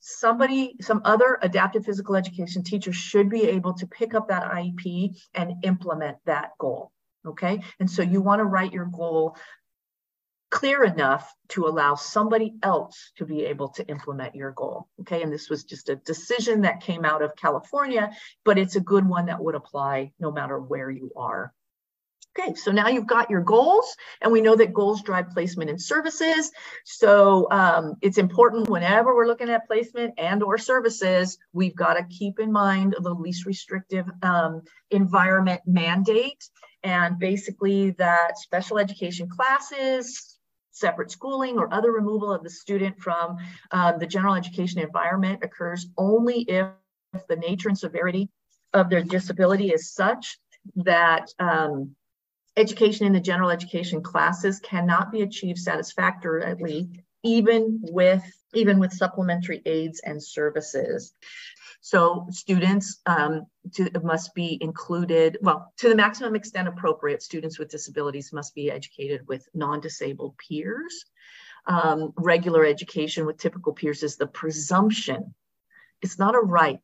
somebody, 0.00 0.76
some 0.80 1.02
other 1.04 1.38
adaptive 1.42 1.84
physical 1.84 2.16
education 2.16 2.62
teacher 2.62 2.92
should 2.92 3.28
be 3.28 3.44
able 3.44 3.74
to 3.74 3.86
pick 3.86 4.14
up 4.14 4.28
that 4.28 4.50
IEP 4.50 5.16
and 5.34 5.64
implement 5.64 6.18
that 6.26 6.50
goal. 6.58 6.92
Okay. 7.26 7.62
And 7.80 7.90
so 7.90 8.02
you 8.02 8.20
want 8.20 8.40
to 8.40 8.44
write 8.44 8.72
your 8.72 8.86
goal 8.86 9.36
clear 10.50 10.82
enough 10.82 11.30
to 11.48 11.66
allow 11.66 11.94
somebody 11.94 12.54
else 12.62 13.12
to 13.18 13.26
be 13.26 13.44
able 13.44 13.68
to 13.68 13.86
implement 13.86 14.34
your 14.34 14.52
goal. 14.52 14.88
Okay. 15.00 15.22
And 15.22 15.32
this 15.32 15.50
was 15.50 15.64
just 15.64 15.88
a 15.88 15.96
decision 15.96 16.62
that 16.62 16.80
came 16.80 17.04
out 17.04 17.22
of 17.22 17.36
California, 17.36 18.10
but 18.44 18.58
it's 18.58 18.76
a 18.76 18.80
good 18.80 19.06
one 19.06 19.26
that 19.26 19.42
would 19.42 19.54
apply 19.54 20.12
no 20.18 20.30
matter 20.32 20.58
where 20.58 20.90
you 20.90 21.12
are. 21.16 21.52
Okay, 22.38 22.54
so 22.54 22.70
now 22.70 22.88
you've 22.88 23.06
got 23.06 23.30
your 23.30 23.40
goals, 23.40 23.96
and 24.20 24.30
we 24.30 24.40
know 24.40 24.54
that 24.54 24.72
goals 24.72 25.02
drive 25.02 25.30
placement 25.30 25.70
and 25.70 25.80
services. 25.80 26.52
So 26.84 27.48
um, 27.50 27.94
it's 28.00 28.18
important 28.18 28.68
whenever 28.68 29.14
we're 29.14 29.26
looking 29.26 29.50
at 29.50 29.66
placement 29.66 30.14
and 30.18 30.42
or 30.42 30.56
services, 30.56 31.38
we've 31.52 31.74
got 31.74 31.94
to 31.94 32.04
keep 32.04 32.38
in 32.38 32.52
mind 32.52 32.94
the 33.00 33.12
least 33.12 33.44
restrictive 33.44 34.06
um, 34.22 34.62
environment 34.90 35.62
mandate, 35.66 36.48
and 36.84 37.18
basically 37.18 37.90
that 37.92 38.38
special 38.38 38.78
education 38.78 39.28
classes, 39.28 40.38
separate 40.70 41.10
schooling, 41.10 41.58
or 41.58 41.72
other 41.74 41.90
removal 41.90 42.32
of 42.32 42.44
the 42.44 42.50
student 42.50 43.00
from 43.00 43.36
um, 43.72 43.98
the 43.98 44.06
general 44.06 44.34
education 44.34 44.80
environment 44.80 45.40
occurs 45.42 45.86
only 45.96 46.42
if 46.42 46.68
the 47.28 47.36
nature 47.36 47.68
and 47.68 47.78
severity 47.78 48.28
of 48.74 48.90
their 48.90 49.02
disability 49.02 49.70
is 49.70 49.92
such 49.92 50.38
that 50.76 51.32
um, 51.38 51.96
education 52.58 53.06
in 53.06 53.12
the 53.12 53.20
general 53.20 53.50
education 53.50 54.02
classes 54.02 54.58
cannot 54.58 55.12
be 55.12 55.22
achieved 55.22 55.58
satisfactorily 55.58 56.90
even 57.22 57.80
with 57.82 58.22
even 58.54 58.78
with 58.78 58.92
supplementary 58.92 59.60
aids 59.66 60.00
and 60.04 60.22
services. 60.22 61.12
So 61.80 62.26
students 62.30 63.00
um, 63.06 63.46
to, 63.74 63.90
must 64.02 64.34
be 64.34 64.58
included 64.60 65.38
well 65.42 65.72
to 65.78 65.88
the 65.88 65.94
maximum 65.94 66.34
extent 66.34 66.68
appropriate 66.68 67.22
students 67.22 67.58
with 67.58 67.70
disabilities 67.70 68.32
must 68.32 68.54
be 68.54 68.70
educated 68.70 69.26
with 69.28 69.48
non-disabled 69.54 70.36
peers. 70.38 71.04
Um, 71.66 72.14
regular 72.16 72.64
education 72.64 73.26
with 73.26 73.36
typical 73.36 73.74
peers 73.74 74.02
is 74.02 74.16
the 74.16 74.26
presumption. 74.26 75.34
It's 76.00 76.18
not 76.18 76.34
a 76.34 76.38
right 76.40 76.80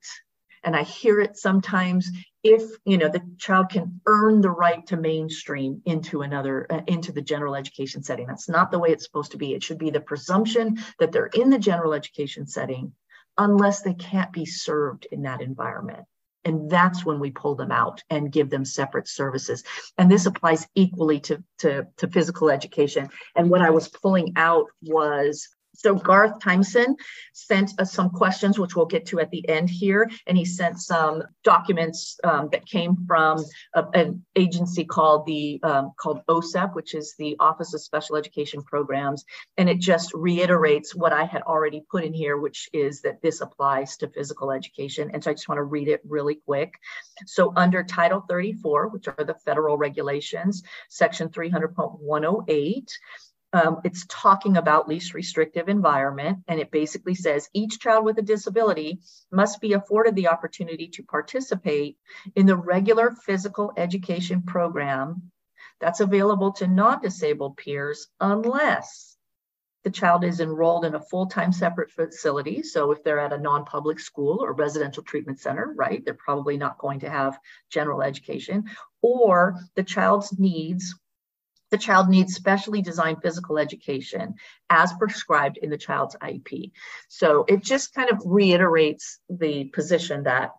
and 0.64 0.74
i 0.74 0.82
hear 0.82 1.20
it 1.20 1.36
sometimes 1.36 2.10
if 2.44 2.62
you 2.84 2.98
know 2.98 3.08
the 3.08 3.22
child 3.38 3.70
can 3.70 4.00
earn 4.06 4.42
the 4.42 4.50
right 4.50 4.86
to 4.86 4.96
mainstream 4.98 5.80
into 5.86 6.20
another 6.20 6.66
uh, 6.70 6.82
into 6.86 7.10
the 7.10 7.22
general 7.22 7.56
education 7.56 8.02
setting. 8.02 8.26
That's 8.26 8.50
not 8.50 8.70
the 8.70 8.78
way 8.78 8.90
it's 8.90 9.04
supposed 9.04 9.32
to 9.32 9.38
be. 9.38 9.54
It 9.54 9.64
should 9.64 9.78
be 9.78 9.90
the 9.90 10.00
presumption 10.00 10.78
that 10.98 11.10
they're 11.10 11.26
in 11.26 11.48
the 11.48 11.58
general 11.58 11.94
education 11.94 12.46
setting 12.46 12.92
unless 13.38 13.80
they 13.80 13.94
can't 13.94 14.32
be 14.32 14.44
served 14.44 15.06
in 15.10 15.22
that 15.22 15.40
environment. 15.40 16.04
And 16.44 16.70
that's 16.70 17.04
when 17.04 17.20
we 17.20 17.30
pull 17.30 17.54
them 17.54 17.72
out 17.72 18.02
and 18.10 18.30
give 18.30 18.50
them 18.50 18.66
separate 18.66 19.08
services. 19.08 19.64
And 19.96 20.10
this 20.10 20.26
applies 20.26 20.68
equally 20.74 21.20
to, 21.20 21.42
to, 21.60 21.86
to 21.96 22.08
physical 22.08 22.50
education. 22.50 23.08
And 23.34 23.48
what 23.48 23.62
i 23.62 23.70
was 23.70 23.88
pulling 23.88 24.34
out 24.36 24.66
was 24.82 25.48
so 25.74 25.94
Garth 25.94 26.40
Timeson 26.40 26.96
sent 27.32 27.72
us 27.78 27.92
some 27.92 28.10
questions, 28.10 28.58
which 28.58 28.76
we'll 28.76 28.86
get 28.86 29.06
to 29.06 29.20
at 29.20 29.30
the 29.30 29.46
end 29.48 29.68
here, 29.68 30.10
and 30.26 30.38
he 30.38 30.44
sent 30.44 30.78
some 30.80 31.22
documents 31.42 32.18
um, 32.24 32.48
that 32.52 32.66
came 32.66 32.96
from 33.06 33.44
a, 33.74 33.84
an 33.94 34.24
agency 34.36 34.84
called 34.84 35.26
the 35.26 35.60
um, 35.62 35.92
called 35.96 36.20
OSEP, 36.28 36.74
which 36.74 36.94
is 36.94 37.14
the 37.18 37.36
Office 37.40 37.74
of 37.74 37.80
Special 37.80 38.16
Education 38.16 38.62
Programs, 38.62 39.24
and 39.56 39.68
it 39.68 39.78
just 39.78 40.12
reiterates 40.14 40.94
what 40.94 41.12
I 41.12 41.24
had 41.24 41.42
already 41.42 41.82
put 41.90 42.04
in 42.04 42.12
here, 42.12 42.36
which 42.36 42.68
is 42.72 43.02
that 43.02 43.20
this 43.22 43.40
applies 43.40 43.96
to 43.98 44.08
physical 44.08 44.50
education. 44.50 45.10
And 45.12 45.22
so 45.22 45.30
I 45.30 45.34
just 45.34 45.48
want 45.48 45.58
to 45.58 45.64
read 45.64 45.88
it 45.88 46.00
really 46.06 46.36
quick. 46.46 46.74
So 47.26 47.52
under 47.56 47.82
Title 47.82 48.24
34, 48.28 48.88
which 48.88 49.08
are 49.08 49.24
the 49.24 49.34
federal 49.44 49.76
regulations, 49.76 50.62
Section 50.88 51.28
300.108 51.28 52.88
um, 53.54 53.80
it's 53.84 54.04
talking 54.08 54.56
about 54.56 54.88
least 54.88 55.14
restrictive 55.14 55.68
environment, 55.68 56.38
and 56.48 56.58
it 56.58 56.72
basically 56.72 57.14
says 57.14 57.48
each 57.54 57.78
child 57.78 58.04
with 58.04 58.18
a 58.18 58.22
disability 58.22 58.98
must 59.30 59.60
be 59.60 59.74
afforded 59.74 60.16
the 60.16 60.26
opportunity 60.26 60.88
to 60.88 61.04
participate 61.04 61.96
in 62.34 62.46
the 62.46 62.56
regular 62.56 63.12
physical 63.12 63.72
education 63.76 64.42
program 64.42 65.30
that's 65.80 66.00
available 66.00 66.50
to 66.54 66.66
non 66.66 67.00
disabled 67.00 67.56
peers 67.56 68.08
unless 68.20 69.16
the 69.84 69.90
child 69.90 70.24
is 70.24 70.40
enrolled 70.40 70.84
in 70.84 70.96
a 70.96 71.00
full 71.00 71.26
time 71.26 71.52
separate 71.52 71.92
facility. 71.92 72.64
So, 72.64 72.90
if 72.90 73.04
they're 73.04 73.20
at 73.20 73.32
a 73.32 73.38
non 73.38 73.66
public 73.66 74.00
school 74.00 74.42
or 74.42 74.52
residential 74.52 75.04
treatment 75.04 75.38
center, 75.38 75.72
right, 75.76 76.04
they're 76.04 76.14
probably 76.14 76.56
not 76.56 76.78
going 76.78 77.00
to 77.00 77.10
have 77.10 77.38
general 77.70 78.02
education, 78.02 78.64
or 79.00 79.60
the 79.76 79.84
child's 79.84 80.36
needs 80.36 80.96
the 81.74 81.78
child 81.78 82.08
needs 82.08 82.34
specially 82.34 82.80
designed 82.80 83.20
physical 83.20 83.58
education 83.58 84.36
as 84.70 84.92
prescribed 84.92 85.56
in 85.56 85.70
the 85.70 85.76
child's 85.76 86.14
IEP. 86.22 86.70
So 87.08 87.44
it 87.48 87.64
just 87.64 87.92
kind 87.92 88.10
of 88.10 88.22
reiterates 88.24 89.18
the 89.28 89.64
position 89.64 90.22
that 90.22 90.52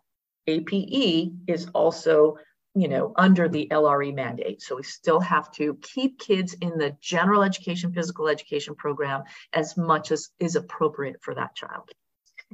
APE 0.46 1.32
is 1.46 1.68
also 1.72 2.36
you 2.74 2.88
know 2.88 3.14
under 3.16 3.48
the 3.48 3.66
LRE 3.70 4.14
mandate. 4.14 4.60
So 4.60 4.76
we 4.76 4.82
still 4.82 5.20
have 5.20 5.50
to 5.52 5.78
keep 5.80 6.18
kids 6.18 6.52
in 6.52 6.76
the 6.76 6.94
general 7.00 7.42
education 7.42 7.94
physical 7.94 8.28
education 8.28 8.74
program 8.74 9.22
as 9.54 9.74
much 9.78 10.12
as 10.12 10.28
is 10.38 10.54
appropriate 10.54 11.22
for 11.22 11.34
that 11.34 11.54
child. 11.54 11.88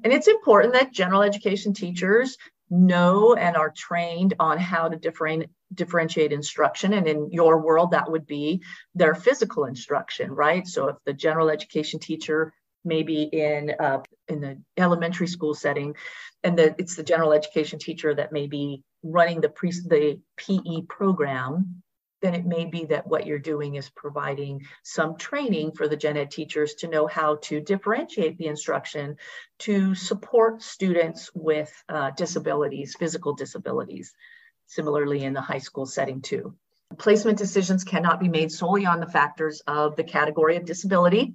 And 0.04 0.12
it's 0.12 0.28
important 0.28 0.74
that 0.74 0.92
general 0.92 1.22
education 1.22 1.74
teachers 1.74 2.38
know 2.72 3.34
and 3.34 3.56
are 3.56 3.70
trained 3.70 4.34
on 4.40 4.58
how 4.58 4.88
to 4.88 4.96
different, 4.96 5.50
differentiate 5.74 6.32
instruction. 6.32 6.94
And 6.94 7.06
in 7.06 7.30
your 7.30 7.60
world, 7.60 7.90
that 7.90 8.10
would 8.10 8.26
be 8.26 8.62
their 8.94 9.14
physical 9.14 9.66
instruction, 9.66 10.32
right? 10.32 10.66
So 10.66 10.88
if 10.88 10.96
the 11.04 11.12
general 11.12 11.50
education 11.50 12.00
teacher 12.00 12.52
maybe 12.84 13.22
in 13.22 13.72
uh, 13.78 14.00
in 14.26 14.40
the 14.40 14.60
elementary 14.76 15.28
school 15.28 15.54
setting, 15.54 15.94
and 16.42 16.58
the, 16.58 16.74
it's 16.78 16.96
the 16.96 17.02
general 17.02 17.32
education 17.32 17.78
teacher 17.78 18.14
that 18.14 18.32
may 18.32 18.46
be 18.46 18.82
running 19.02 19.40
the 19.40 19.48
pre 19.48 19.70
the 19.70 20.20
PE 20.36 20.82
program 20.88 21.82
then 22.22 22.34
it 22.34 22.46
may 22.46 22.64
be 22.64 22.86
that 22.86 23.06
what 23.06 23.26
you're 23.26 23.38
doing 23.38 23.74
is 23.74 23.90
providing 23.90 24.64
some 24.82 25.16
training 25.16 25.72
for 25.72 25.88
the 25.88 25.96
gen 25.96 26.16
ed 26.16 26.30
teachers 26.30 26.74
to 26.74 26.88
know 26.88 27.06
how 27.06 27.36
to 27.42 27.60
differentiate 27.60 28.38
the 28.38 28.46
instruction 28.46 29.16
to 29.58 29.94
support 29.94 30.62
students 30.62 31.30
with 31.34 31.70
uh, 31.88 32.10
disabilities, 32.12 32.96
physical 32.98 33.34
disabilities, 33.34 34.14
similarly 34.66 35.24
in 35.24 35.34
the 35.34 35.40
high 35.40 35.58
school 35.58 35.84
setting 35.84 36.22
too. 36.22 36.54
Placement 36.96 37.38
decisions 37.38 37.84
cannot 37.84 38.20
be 38.20 38.28
made 38.28 38.52
solely 38.52 38.86
on 38.86 39.00
the 39.00 39.06
factors 39.06 39.62
of 39.66 39.96
the 39.96 40.04
category 40.04 40.56
of 40.56 40.64
disability, 40.64 41.34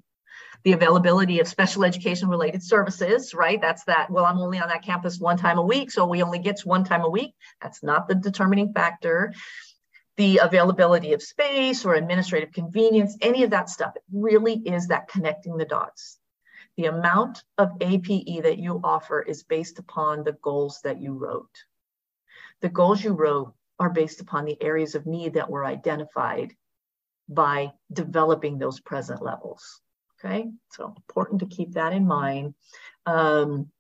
the 0.64 0.74
availability 0.74 1.40
of 1.40 1.48
special 1.48 1.84
education 1.84 2.30
related 2.30 2.64
services, 2.64 3.34
right? 3.34 3.60
That's 3.60 3.84
that, 3.86 4.10
well, 4.10 4.26
I'm 4.26 4.38
only 4.38 4.60
on 4.60 4.70
that 4.70 4.84
campus 4.84 5.20
one 5.20 5.38
time 5.38 5.58
a 5.58 5.64
week, 5.64 5.92
so 5.92 6.06
we 6.06 6.24
only 6.24 6.40
get 6.40 6.62
one 6.62 6.84
time 6.84 7.02
a 7.02 7.10
week. 7.10 7.34
That's 7.62 7.84
not 7.84 8.08
the 8.08 8.16
determining 8.16 8.72
factor 8.74 9.34
the 10.18 10.40
availability 10.40 11.14
of 11.14 11.22
space 11.22 11.86
or 11.86 11.94
administrative 11.94 12.52
convenience, 12.52 13.16
any 13.22 13.44
of 13.44 13.52
that 13.52 13.70
stuff. 13.70 13.96
It 13.96 14.04
really 14.12 14.56
is 14.56 14.88
that 14.88 15.08
connecting 15.08 15.58
the 15.58 15.66
dots. 15.66 16.18
The 16.76 16.86
amount 16.86 17.44
of 17.58 17.72
APE 17.82 18.44
that 18.44 18.58
you 18.58 18.82
offer 18.84 19.22
is 19.22 19.44
based 19.44 19.80
upon 19.80 20.24
the 20.24 20.38
goals 20.42 20.82
that 20.84 21.00
you 21.00 21.14
wrote. 21.14 21.64
The 22.62 22.70
goals 22.70 23.04
you 23.04 23.14
wrote 23.14 23.54
are 23.80 23.90
based 23.92 24.22
upon 24.22 24.46
the 24.46 24.62
areas 24.62 24.96
of 24.96 25.06
need 25.06 25.36
that 25.36 25.50
were 25.50 25.66
identified 25.66 26.56
by 27.30 27.72
developing 27.92 28.58
those 28.58 28.80
present 28.80 29.22
levels. 29.22 29.82
Okay, 30.20 30.50
so 30.72 30.94
important 30.96 31.42
to 31.42 31.46
keep 31.46 31.74
that 31.74 31.94
in 31.94 32.08
mind. 32.08 32.56
Um, 33.06 33.72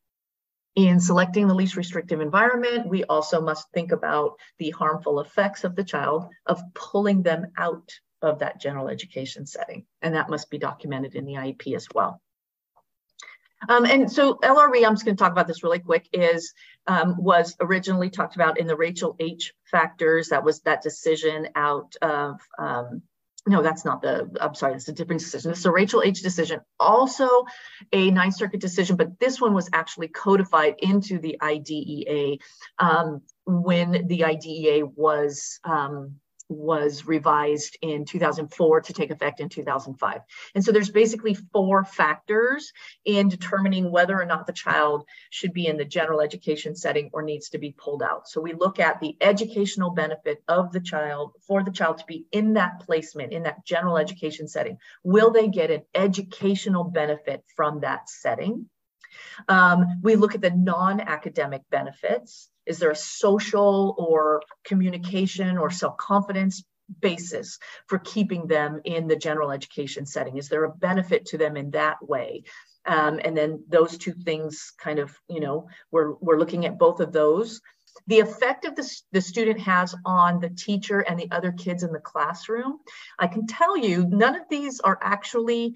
in 0.78 1.00
selecting 1.00 1.48
the 1.48 1.56
least 1.56 1.76
restrictive 1.76 2.22
environment, 2.22 2.88
we 2.88 3.04
also 3.06 3.42
must 3.42 3.68
think 3.72 3.92
about 3.92 4.38
the 4.60 4.70
harmful 4.70 5.20
effects 5.20 5.64
of 5.64 5.76
the 5.76 5.84
child 5.84 6.30
of 6.46 6.62
pulling 6.76 7.24
them 7.24 7.48
out 7.58 7.92
of 8.22 8.38
that 8.40 8.62
general 8.62 8.88
education 8.88 9.48
setting. 9.48 9.88
And 10.04 10.14
that 10.14 10.30
must 10.30 10.52
be 10.52 10.60
documented 10.60 11.16
in 11.16 11.26
the 11.26 11.34
IEP 11.34 11.76
as 11.76 11.88
well. 11.96 12.22
Um, 13.68 13.86
and 13.86 14.12
so 14.12 14.36
LRE, 14.36 14.86
I'm 14.86 14.94
just 14.94 15.04
going 15.04 15.18
to 15.18 15.20
talk 15.20 15.32
about 15.32 15.48
this 15.48 15.64
really 15.64 15.80
quick, 15.80 16.08
is 16.14 16.54
um, 16.86 17.16
was 17.18 17.56
originally 17.60 18.12
talked 18.12 18.36
about 18.36 18.60
in 18.60 18.68
the 18.68 18.76
Rachel 18.76 19.16
H 19.20 19.54
factors. 19.64 20.30
That 20.30 20.44
was 20.44 20.60
that 20.62 20.84
decision 20.84 21.48
out 21.56 21.96
of 22.04 22.40
um, 22.60 23.02
no, 23.48 23.64
that's 23.64 23.86
not 23.86 24.02
the, 24.02 24.30
I'm 24.40 24.54
sorry, 24.54 24.76
it's 24.76 24.88
a 24.88 24.94
different 24.94 25.22
decision. 25.22 25.52
It's 25.52 25.66
a 25.66 25.72
Rachel 25.72 26.04
H 26.04 26.22
decision, 26.22 26.60
also 26.80 27.46
a 27.94 28.12
Ninth 28.12 28.36
Circuit 28.36 28.60
decision, 28.60 28.96
but 28.98 29.20
this 29.20 29.40
one 29.40 29.54
was 29.54 29.70
actually 29.74 30.10
codified 30.10 30.76
into 30.80 31.20
the 31.20 31.38
IDEA 31.42 32.38
um, 32.80 33.22
when 33.46 34.08
the 34.08 34.26
IDEA 34.26 34.86
was 34.86 35.60
um, 35.64 36.16
was 36.50 37.06
revised 37.06 37.78
in 37.82 38.06
2004 38.06 38.82
to 38.82 38.94
take 38.94 39.12
effect 39.12 39.40
in 39.40 39.50
2005. 39.50 40.22
And 40.56 40.64
so 40.64 40.72
there's 40.72 40.90
basically 40.90 41.34
four 41.34 41.84
factors 41.84 42.72
in 43.06 43.30
determining 43.30 43.92
whether 43.92 44.20
or 44.20 44.26
not 44.26 44.48
the 44.48 44.54
child 44.54 45.06
should 45.30 45.54
be 45.54 45.68
in 45.68 45.78
the 45.78 45.86
general 45.86 46.22
education 46.22 46.76
setting 46.76 47.10
or 47.14 47.22
needs 47.22 47.50
to 47.50 47.58
be 47.58 47.76
pulled 47.78 48.02
out. 48.02 48.28
So 48.28 48.42
we 48.42 48.54
look 48.54 48.80
at 48.80 49.00
the 49.00 49.16
educational 49.20 49.92
benefit 49.92 50.44
of 50.48 50.72
the 50.72 50.82
child 50.82 51.34
for 51.46 51.64
the 51.64 51.72
child 51.72 51.98
to 52.00 52.06
be 52.06 52.26
in 52.32 52.54
that 52.54 52.80
placement, 52.82 53.34
in 53.34 53.44
that 53.44 53.66
general 53.66 53.98
education 53.98 54.48
setting. 54.48 54.78
Will 55.04 55.32
they 55.32 55.48
get 55.48 55.72
an 55.72 55.84
educational 55.94 56.86
benefit 56.86 57.44
from 57.56 57.82
that 57.82 58.10
setting? 58.10 58.70
Um, 59.48 60.00
we 60.02 60.16
look 60.16 60.36
at 60.36 60.42
the 60.42 60.52
non 60.52 61.02
academic 61.02 61.64
benefits. 61.70 62.50
Is 62.68 62.80
there 62.80 62.92
a 62.92 62.96
social 62.96 63.96
or 63.98 64.42
communication 64.66 65.58
or 65.58 65.72
self 65.72 65.98
confidence 65.98 66.64
basis 67.02 67.60
for 67.88 68.00
keeping 68.00 68.48
them 68.48 68.82
in 68.86 69.08
the 69.08 69.16
general 69.16 69.52
education 69.52 70.06
setting? 70.06 70.38
Is 70.38 70.50
there 70.50 70.64
a 70.64 70.74
benefit 70.74 71.26
to 71.28 71.38
them 71.38 71.58
in 71.58 71.72
that 71.72 71.98
way? 72.02 72.44
Um, 72.86 73.20
and 73.24 73.36
then 73.36 73.64
those 73.68 73.98
two 73.98 74.14
things 74.14 74.74
kind 74.78 75.00
of, 75.00 75.14
you 75.28 75.42
know, 75.42 75.68
we're, 75.92 76.14
we're 76.16 76.40
looking 76.40 76.66
at 76.66 76.80
both 76.80 77.02
of 77.02 77.12
those. 77.12 77.62
The 78.08 78.20
effect 78.22 78.64
of 78.66 78.76
the, 78.76 79.02
the 79.12 79.22
student 79.22 79.60
has 79.62 79.94
on 80.06 80.40
the 80.40 80.50
teacher 80.50 81.02
and 81.02 81.20
the 81.20 81.30
other 81.32 81.52
kids 81.52 81.84
in 81.84 81.92
the 81.92 82.00
classroom. 82.00 82.80
I 83.20 83.28
can 83.28 83.48
tell 83.48 83.76
you, 83.76 84.06
none 84.06 84.36
of 84.36 84.44
these 84.50 84.80
are 84.80 84.98
actually 85.02 85.74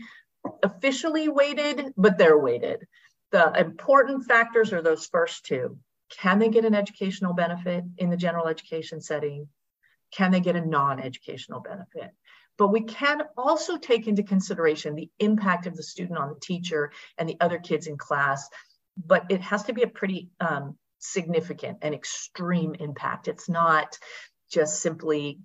officially 0.64 1.28
weighted, 1.28 1.94
but 1.98 2.18
they're 2.18 2.38
weighted. 2.38 2.88
The 3.32 3.60
important 3.60 4.26
factors 4.26 4.72
are 4.72 4.82
those 4.82 5.08
first 5.08 5.46
two. 5.46 5.78
Can 6.20 6.40
they 6.40 6.50
get 6.50 6.66
an 6.66 6.76
educational 6.76 7.34
benefit 7.34 7.84
in 7.98 8.10
the 8.10 8.18
general 8.18 8.48
education 8.48 9.02
setting? 9.02 9.48
Can 10.12 10.32
they 10.32 10.40
get 10.40 10.56
a 10.56 10.66
non 10.66 11.00
educational 11.00 11.62
benefit? 11.62 12.12
But 12.58 12.68
we 12.68 12.82
can 12.82 13.24
also 13.38 13.78
take 13.78 14.08
into 14.08 14.24
consideration 14.24 14.96
the 14.96 15.10
impact 15.20 15.66
of 15.66 15.76
the 15.76 15.84
student 15.84 16.20
on 16.20 16.30
the 16.30 16.40
teacher 16.40 16.92
and 17.18 17.28
the 17.28 17.38
other 17.40 17.60
kids 17.60 17.88
in 17.88 17.98
class. 17.98 18.48
But 18.98 19.26
it 19.30 19.42
has 19.42 19.64
to 19.64 19.74
be 19.74 19.84
a 19.84 19.88
pretty 19.88 20.30
um, 20.40 20.78
significant 21.00 21.80
and 21.82 21.96
extreme 21.96 22.76
impact. 22.76 23.28
It's 23.28 23.50
not 23.50 23.98
just 24.52 24.82
simply 24.82 25.40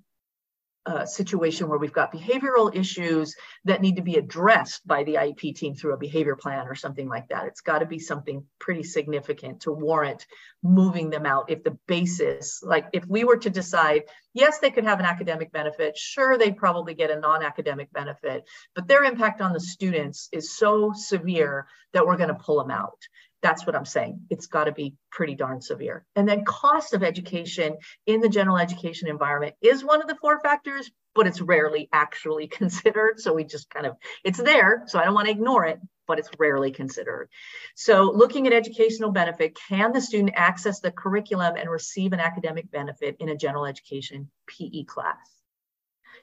a 0.86 1.06
situation 1.06 1.68
where 1.68 1.78
we've 1.78 1.92
got 1.92 2.12
behavioral 2.12 2.74
issues 2.74 3.34
that 3.64 3.82
need 3.82 3.96
to 3.96 4.02
be 4.02 4.14
addressed 4.14 4.86
by 4.86 5.02
the 5.02 5.14
IEP 5.14 5.56
team 5.56 5.74
through 5.74 5.94
a 5.94 5.98
behavior 5.98 6.36
plan 6.36 6.68
or 6.68 6.76
something 6.76 7.08
like 7.08 7.28
that. 7.28 7.46
It's 7.46 7.60
got 7.60 7.80
to 7.80 7.86
be 7.86 7.98
something 7.98 8.44
pretty 8.60 8.84
significant 8.84 9.62
to 9.62 9.72
warrant 9.72 10.26
moving 10.62 11.10
them 11.10 11.26
out. 11.26 11.50
If 11.50 11.64
the 11.64 11.76
basis, 11.88 12.62
like 12.62 12.86
if 12.92 13.04
we 13.06 13.24
were 13.24 13.38
to 13.38 13.50
decide, 13.50 14.04
yes, 14.32 14.60
they 14.60 14.70
could 14.70 14.84
have 14.84 15.00
an 15.00 15.06
academic 15.06 15.50
benefit, 15.50 15.96
sure, 15.96 16.38
they'd 16.38 16.56
probably 16.56 16.94
get 16.94 17.10
a 17.10 17.18
non 17.18 17.42
academic 17.42 17.92
benefit, 17.92 18.44
but 18.74 18.86
their 18.86 19.02
impact 19.02 19.40
on 19.40 19.52
the 19.52 19.60
students 19.60 20.28
is 20.32 20.56
so 20.56 20.92
severe 20.94 21.66
that 21.94 22.06
we're 22.06 22.16
going 22.16 22.28
to 22.28 22.34
pull 22.34 22.58
them 22.58 22.70
out. 22.70 22.98
That's 23.42 23.66
what 23.66 23.76
I'm 23.76 23.84
saying. 23.84 24.22
It's 24.30 24.46
got 24.46 24.64
to 24.64 24.72
be 24.72 24.94
pretty 25.10 25.34
darn 25.34 25.60
severe. 25.60 26.04
And 26.16 26.28
then 26.28 26.44
cost 26.44 26.94
of 26.94 27.02
education 27.02 27.76
in 28.06 28.20
the 28.20 28.28
general 28.28 28.58
education 28.58 29.08
environment 29.08 29.54
is 29.60 29.84
one 29.84 30.00
of 30.00 30.08
the 30.08 30.16
four 30.16 30.40
factors, 30.40 30.90
but 31.14 31.26
it's 31.26 31.40
rarely 31.40 31.88
actually 31.92 32.46
considered. 32.60 33.20
So 33.20 33.34
we 33.34 33.44
just 33.44 33.70
kind 33.70 33.86
of, 33.86 33.96
it's 34.24 34.38
there. 34.38 34.84
So 34.86 34.98
I 34.98 35.04
don't 35.04 35.14
want 35.14 35.26
to 35.26 35.32
ignore 35.32 35.66
it, 35.66 35.78
but 36.06 36.18
it's 36.18 36.30
rarely 36.38 36.70
considered. 36.70 37.28
So 37.74 38.10
looking 38.14 38.46
at 38.46 38.52
educational 38.52 39.10
benefit, 39.10 39.58
can 39.68 39.92
the 39.92 40.00
student 40.00 40.32
access 40.34 40.80
the 40.80 40.90
curriculum 40.90 41.56
and 41.56 41.70
receive 41.70 42.12
an 42.12 42.20
academic 42.20 42.70
benefit 42.70 43.16
in 43.20 43.28
a 43.28 43.36
general 43.36 43.66
education 43.66 44.30
PE 44.46 44.84
class? 44.84 45.16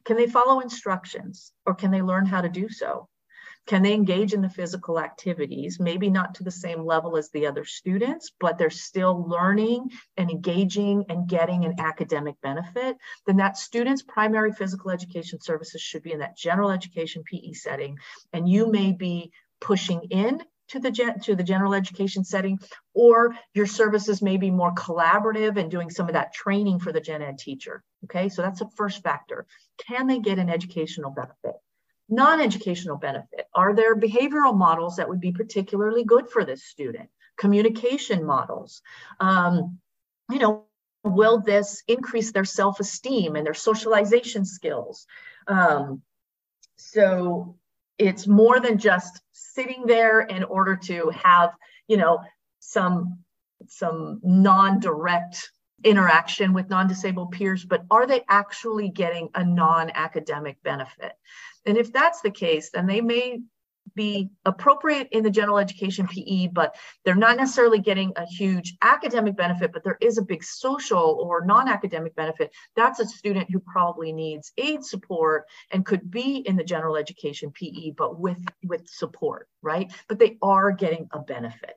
Can 0.05 0.17
they 0.17 0.27
follow 0.27 0.59
instructions 0.59 1.53
or 1.65 1.75
can 1.75 1.91
they 1.91 2.01
learn 2.01 2.25
how 2.25 2.41
to 2.41 2.49
do 2.49 2.69
so? 2.69 3.07
Can 3.65 3.81
they 3.81 3.93
engage 3.93 4.33
in 4.33 4.41
the 4.41 4.49
physical 4.49 4.99
activities? 4.99 5.79
Maybe 5.79 6.09
not 6.09 6.35
to 6.35 6.43
the 6.43 6.51
same 6.51 6.85
level 6.85 7.15
as 7.15 7.29
the 7.29 7.47
other 7.47 7.63
students, 7.63 8.31
but 8.39 8.57
they're 8.57 8.69
still 8.69 9.27
learning 9.27 9.89
and 10.17 10.29
engaging 10.29 11.05
and 11.07 11.29
getting 11.29 11.63
an 11.63 11.75
academic 11.79 12.35
benefit. 12.41 12.97
Then 13.25 13.37
that 13.37 13.57
student's 13.57 14.03
primary 14.03 14.51
physical 14.51 14.91
education 14.91 15.39
services 15.39 15.81
should 15.81 16.03
be 16.03 16.11
in 16.11 16.19
that 16.19 16.35
general 16.35 16.71
education 16.71 17.23
PE 17.23 17.53
setting. 17.53 17.97
And 18.33 18.49
you 18.49 18.69
may 18.69 18.91
be 18.91 19.31
pushing 19.61 20.01
in 20.09 20.43
to 20.69 20.79
the 20.79 20.91
gen- 20.91 21.19
to 21.19 21.35
the 21.35 21.43
general 21.43 21.73
education 21.73 22.23
setting 22.23 22.59
or 22.93 23.35
your 23.53 23.65
services 23.65 24.21
may 24.21 24.37
be 24.37 24.51
more 24.51 24.73
collaborative 24.73 25.57
and 25.57 25.69
doing 25.69 25.89
some 25.89 26.07
of 26.07 26.13
that 26.13 26.33
training 26.33 26.79
for 26.79 26.91
the 26.91 27.01
gen 27.01 27.21
ed 27.21 27.37
teacher 27.37 27.83
okay 28.05 28.29
so 28.29 28.41
that's 28.41 28.59
the 28.59 28.69
first 28.75 29.03
factor 29.03 29.45
can 29.85 30.07
they 30.07 30.19
get 30.19 30.39
an 30.39 30.49
educational 30.49 31.11
benefit 31.11 31.55
non-educational 32.13 32.97
benefit? 32.97 33.47
Are 33.53 33.73
there 33.73 33.95
behavioral 33.95 34.55
models 34.55 34.97
that 34.97 35.09
would 35.09 35.19
be 35.19 35.31
particularly 35.31 36.03
good 36.03 36.29
for 36.29 36.45
this 36.45 36.63
student? 36.63 37.09
Communication 37.37 38.23
models. 38.23 38.81
Um, 39.19 39.79
you 40.29 40.39
know, 40.39 40.65
will 41.03 41.41
this 41.41 41.83
increase 41.87 42.31
their 42.31 42.45
self-esteem 42.45 43.35
and 43.35 43.45
their 43.45 43.53
socialization 43.53 44.45
skills? 44.45 45.05
Um, 45.47 46.01
so 46.77 47.57
it's 47.97 48.27
more 48.27 48.59
than 48.59 48.77
just 48.77 49.21
sitting 49.31 49.85
there 49.85 50.21
in 50.21 50.43
order 50.43 50.75
to 50.75 51.11
have, 51.23 51.51
you 51.87 51.97
know, 51.97 52.19
some 52.59 53.19
some 53.67 54.19
non-direct 54.23 55.49
interaction 55.83 56.53
with 56.53 56.69
non-disabled 56.69 57.31
peers, 57.31 57.65
but 57.65 57.85
are 57.91 58.05
they 58.05 58.23
actually 58.29 58.89
getting 58.89 59.29
a 59.35 59.43
non-academic 59.43 60.61
benefit? 60.63 61.13
And 61.65 61.77
if 61.77 61.93
that's 61.93 62.21
the 62.21 62.31
case, 62.31 62.69
then 62.71 62.87
they 62.87 63.01
may 63.01 63.39
be 63.95 64.29
appropriate 64.45 65.09
in 65.11 65.23
the 65.23 65.29
general 65.29 65.57
education 65.57 66.07
PE, 66.07 66.47
but 66.47 66.75
they're 67.03 67.15
not 67.15 67.37
necessarily 67.37 67.79
getting 67.79 68.13
a 68.15 68.25
huge 68.25 68.75
academic 68.81 69.35
benefit, 69.35 69.71
but 69.71 69.83
there 69.83 69.97
is 70.01 70.17
a 70.17 70.23
big 70.23 70.43
social 70.43 71.17
or 71.21 71.45
non 71.45 71.67
academic 71.67 72.15
benefit. 72.15 72.51
That's 72.75 72.99
a 72.99 73.05
student 73.05 73.51
who 73.51 73.59
probably 73.59 74.11
needs 74.11 74.51
aid 74.57 74.83
support 74.83 75.45
and 75.71 75.85
could 75.85 76.09
be 76.09 76.37
in 76.37 76.55
the 76.55 76.63
general 76.63 76.95
education 76.95 77.51
PE, 77.51 77.91
but 77.91 78.19
with, 78.19 78.39
with 78.63 78.87
support, 78.87 79.47
right? 79.61 79.91
But 80.07 80.19
they 80.19 80.37
are 80.41 80.71
getting 80.71 81.07
a 81.11 81.19
benefit. 81.19 81.75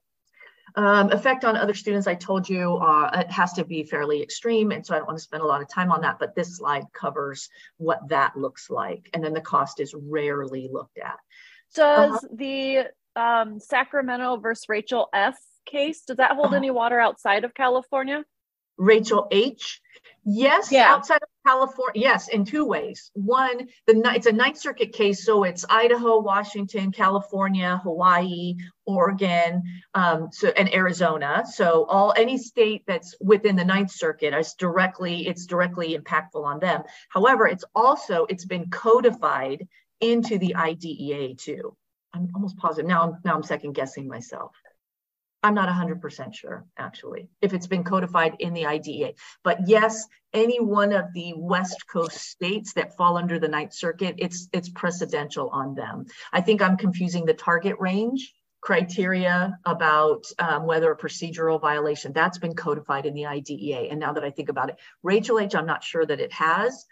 Um, 0.76 1.10
effect 1.10 1.44
on 1.46 1.56
other 1.56 1.72
students, 1.72 2.06
I 2.06 2.14
told 2.14 2.48
you, 2.48 2.76
uh, 2.76 3.10
it 3.14 3.30
has 3.30 3.54
to 3.54 3.64
be 3.64 3.82
fairly 3.82 4.22
extreme. 4.22 4.72
And 4.72 4.84
so 4.84 4.94
I 4.94 4.98
don't 4.98 5.06
want 5.06 5.18
to 5.18 5.24
spend 5.24 5.42
a 5.42 5.46
lot 5.46 5.62
of 5.62 5.68
time 5.68 5.90
on 5.90 6.02
that, 6.02 6.18
but 6.18 6.34
this 6.34 6.58
slide 6.58 6.84
covers 6.92 7.48
what 7.78 8.06
that 8.08 8.36
looks 8.36 8.68
like. 8.68 9.08
And 9.14 9.24
then 9.24 9.32
the 9.32 9.40
cost 9.40 9.80
is 9.80 9.94
rarely 9.94 10.68
looked 10.70 10.98
at. 10.98 11.16
Does 11.74 12.12
uh-huh. 12.12 12.28
the 12.34 12.84
um, 13.16 13.58
Sacramento 13.58 14.36
versus 14.36 14.66
Rachel 14.68 15.08
F 15.14 15.38
case, 15.64 16.02
does 16.02 16.18
that 16.18 16.32
hold 16.32 16.48
uh-huh. 16.48 16.56
any 16.56 16.70
water 16.70 17.00
outside 17.00 17.44
of 17.44 17.54
California? 17.54 18.24
Rachel 18.78 19.28
H. 19.30 19.80
Yes, 20.24 20.70
yeah. 20.70 20.92
outside 20.92 21.22
of 21.22 21.25
California, 21.46 22.02
yes, 22.02 22.28
in 22.28 22.44
two 22.44 22.64
ways. 22.64 23.12
One, 23.14 23.68
the 23.86 24.02
it's 24.14 24.26
a 24.26 24.32
Ninth 24.32 24.58
Circuit 24.58 24.92
case, 24.92 25.24
so 25.24 25.44
it's 25.44 25.64
Idaho, 25.70 26.18
Washington, 26.18 26.90
California, 26.90 27.80
Hawaii, 27.84 28.56
Oregon, 28.84 29.62
um, 29.94 30.28
so 30.32 30.48
and 30.48 30.72
Arizona. 30.74 31.44
So 31.48 31.84
all 31.84 32.12
any 32.16 32.36
state 32.36 32.82
that's 32.88 33.14
within 33.20 33.54
the 33.54 33.64
Ninth 33.64 33.92
Circuit 33.92 34.34
is 34.34 34.54
directly 34.54 35.28
it's 35.28 35.46
directly 35.46 35.96
impactful 35.96 36.44
on 36.44 36.58
them. 36.58 36.82
However, 37.10 37.46
it's 37.46 37.64
also 37.74 38.26
it's 38.28 38.44
been 38.44 38.68
codified 38.70 39.68
into 40.00 40.38
the 40.38 40.56
IDEA 40.56 41.36
too. 41.36 41.76
I'm 42.12 42.28
almost 42.34 42.56
positive 42.56 42.88
now. 42.88 43.02
I'm 43.02 43.18
now 43.24 43.34
I'm 43.36 43.44
second 43.44 43.74
guessing 43.74 44.08
myself. 44.08 44.50
I'm 45.46 45.54
not 45.54 45.68
100% 45.68 46.34
sure, 46.34 46.66
actually, 46.76 47.28
if 47.40 47.54
it's 47.54 47.68
been 47.68 47.84
codified 47.84 48.34
in 48.40 48.52
the 48.52 48.66
IDEA. 48.66 49.12
But 49.44 49.68
yes, 49.68 50.04
any 50.34 50.58
one 50.58 50.92
of 50.92 51.12
the 51.14 51.34
West 51.36 51.86
Coast 51.86 52.18
states 52.18 52.72
that 52.72 52.96
fall 52.96 53.16
under 53.16 53.38
the 53.38 53.46
Ninth 53.46 53.72
Circuit, 53.72 54.16
it's 54.18 54.48
it's 54.52 54.68
precedential 54.68 55.52
on 55.52 55.76
them. 55.76 56.06
I 56.32 56.40
think 56.40 56.62
I'm 56.62 56.76
confusing 56.76 57.26
the 57.26 57.34
target 57.34 57.76
range 57.78 58.34
criteria 58.60 59.56
about 59.64 60.24
um, 60.40 60.66
whether 60.66 60.90
a 60.90 60.98
procedural 60.98 61.60
violation 61.60 62.12
that's 62.12 62.38
been 62.38 62.56
codified 62.56 63.06
in 63.06 63.14
the 63.14 63.26
IDEA. 63.26 63.82
And 63.88 64.00
now 64.00 64.14
that 64.14 64.24
I 64.24 64.32
think 64.32 64.48
about 64.48 64.70
it, 64.70 64.76
Rachel 65.04 65.38
H, 65.38 65.54
I'm 65.54 65.66
not 65.66 65.84
sure 65.84 66.04
that 66.04 66.18
it 66.18 66.32
has. 66.32 66.84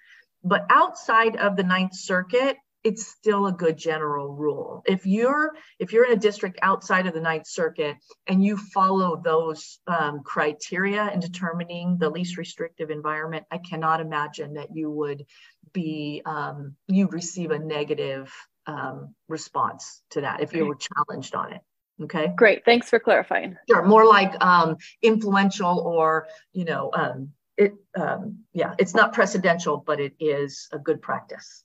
But 0.45 0.67
outside 0.71 1.35
of 1.35 1.57
the 1.57 1.65
Ninth 1.65 1.97
Circuit, 1.97 2.57
it's 2.85 3.07
still 3.07 3.47
a 3.47 3.53
good 3.53 3.79
general 3.79 4.35
rule. 4.35 4.83
If 4.87 5.07
you're 5.07 5.53
if 5.79 5.93
you're 5.93 6.05
in 6.05 6.13
a 6.13 6.21
district 6.21 6.59
outside 6.61 7.07
of 7.07 7.15
the 7.15 7.21
Ninth 7.21 7.47
Circuit 7.47 7.97
and 8.27 8.45
you 8.45 8.59
follow 8.59 9.17
those 9.17 9.79
um, 9.87 10.23
criteria 10.23 11.11
in 11.11 11.19
determining 11.19 11.97
the 11.99 12.11
least 12.11 12.37
restrictive 12.37 12.91
environment, 12.91 13.47
I 13.51 13.59
cannot 13.59 14.01
imagine 14.01 14.55
that 14.55 14.69
you 14.75 14.91
would 14.91 15.25
be 15.73 16.23
um, 16.27 16.77
you'd 16.87 17.15
receive 17.15 17.51
a 17.51 17.59
negative 17.59 18.31
um, 18.67 19.15
response 19.29 20.03
to 20.11 20.21
that 20.21 20.41
if 20.41 20.53
you 20.53 20.67
were 20.67 20.77
challenged 20.77 21.35
on 21.35 21.55
it. 21.55 21.63
Okay. 22.03 22.33
Great. 22.37 22.65
Thanks 22.65 22.91
for 22.91 22.99
clarifying. 22.99 23.57
Sure. 23.69 23.83
More 23.85 24.05
like 24.05 24.35
um, 24.45 24.77
influential 25.01 25.79
or 25.79 26.27
you 26.53 26.67
know 26.67 26.91
um, 26.93 27.31
it 27.57 27.73
um, 27.97 28.41
yeah, 28.53 28.75
it's 28.79 28.95
not 28.95 29.15
precedential, 29.15 29.85
but 29.85 30.01
it 30.01 30.15
is 30.21 30.69
a 30.73 30.79
good 30.79 31.01
practice. 31.01 31.64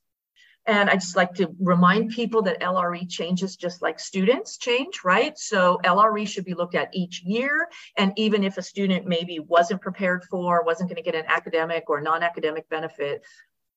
And 0.66 0.90
I 0.90 0.96
just 0.96 1.16
like 1.16 1.34
to 1.36 1.56
remind 1.60 2.12
people 2.12 2.44
that 2.44 2.62
LRE 2.62 3.10
changes 3.10 3.56
just 3.56 3.82
like 3.82 4.00
students 4.00 4.58
change, 4.58 5.02
right? 5.04 5.38
So 5.38 5.80
LRE 5.84 6.28
should 6.28 6.46
be 6.46 6.54
looked 6.54 6.76
at 6.76 6.90
each 6.94 7.24
year. 7.24 7.70
And 7.98 8.14
even 8.18 8.44
if 8.44 8.58
a 8.58 8.62
student 8.62 9.08
maybe 9.08 9.40
wasn't 9.40 9.82
prepared 9.82 10.26
for, 10.26 10.64
wasn't 10.64 10.90
going 10.90 11.04
to 11.04 11.12
get 11.12 11.16
an 11.16 11.26
academic 11.28 11.90
or 11.90 12.02
non 12.02 12.24
academic 12.24 12.70
benefit 12.70 13.24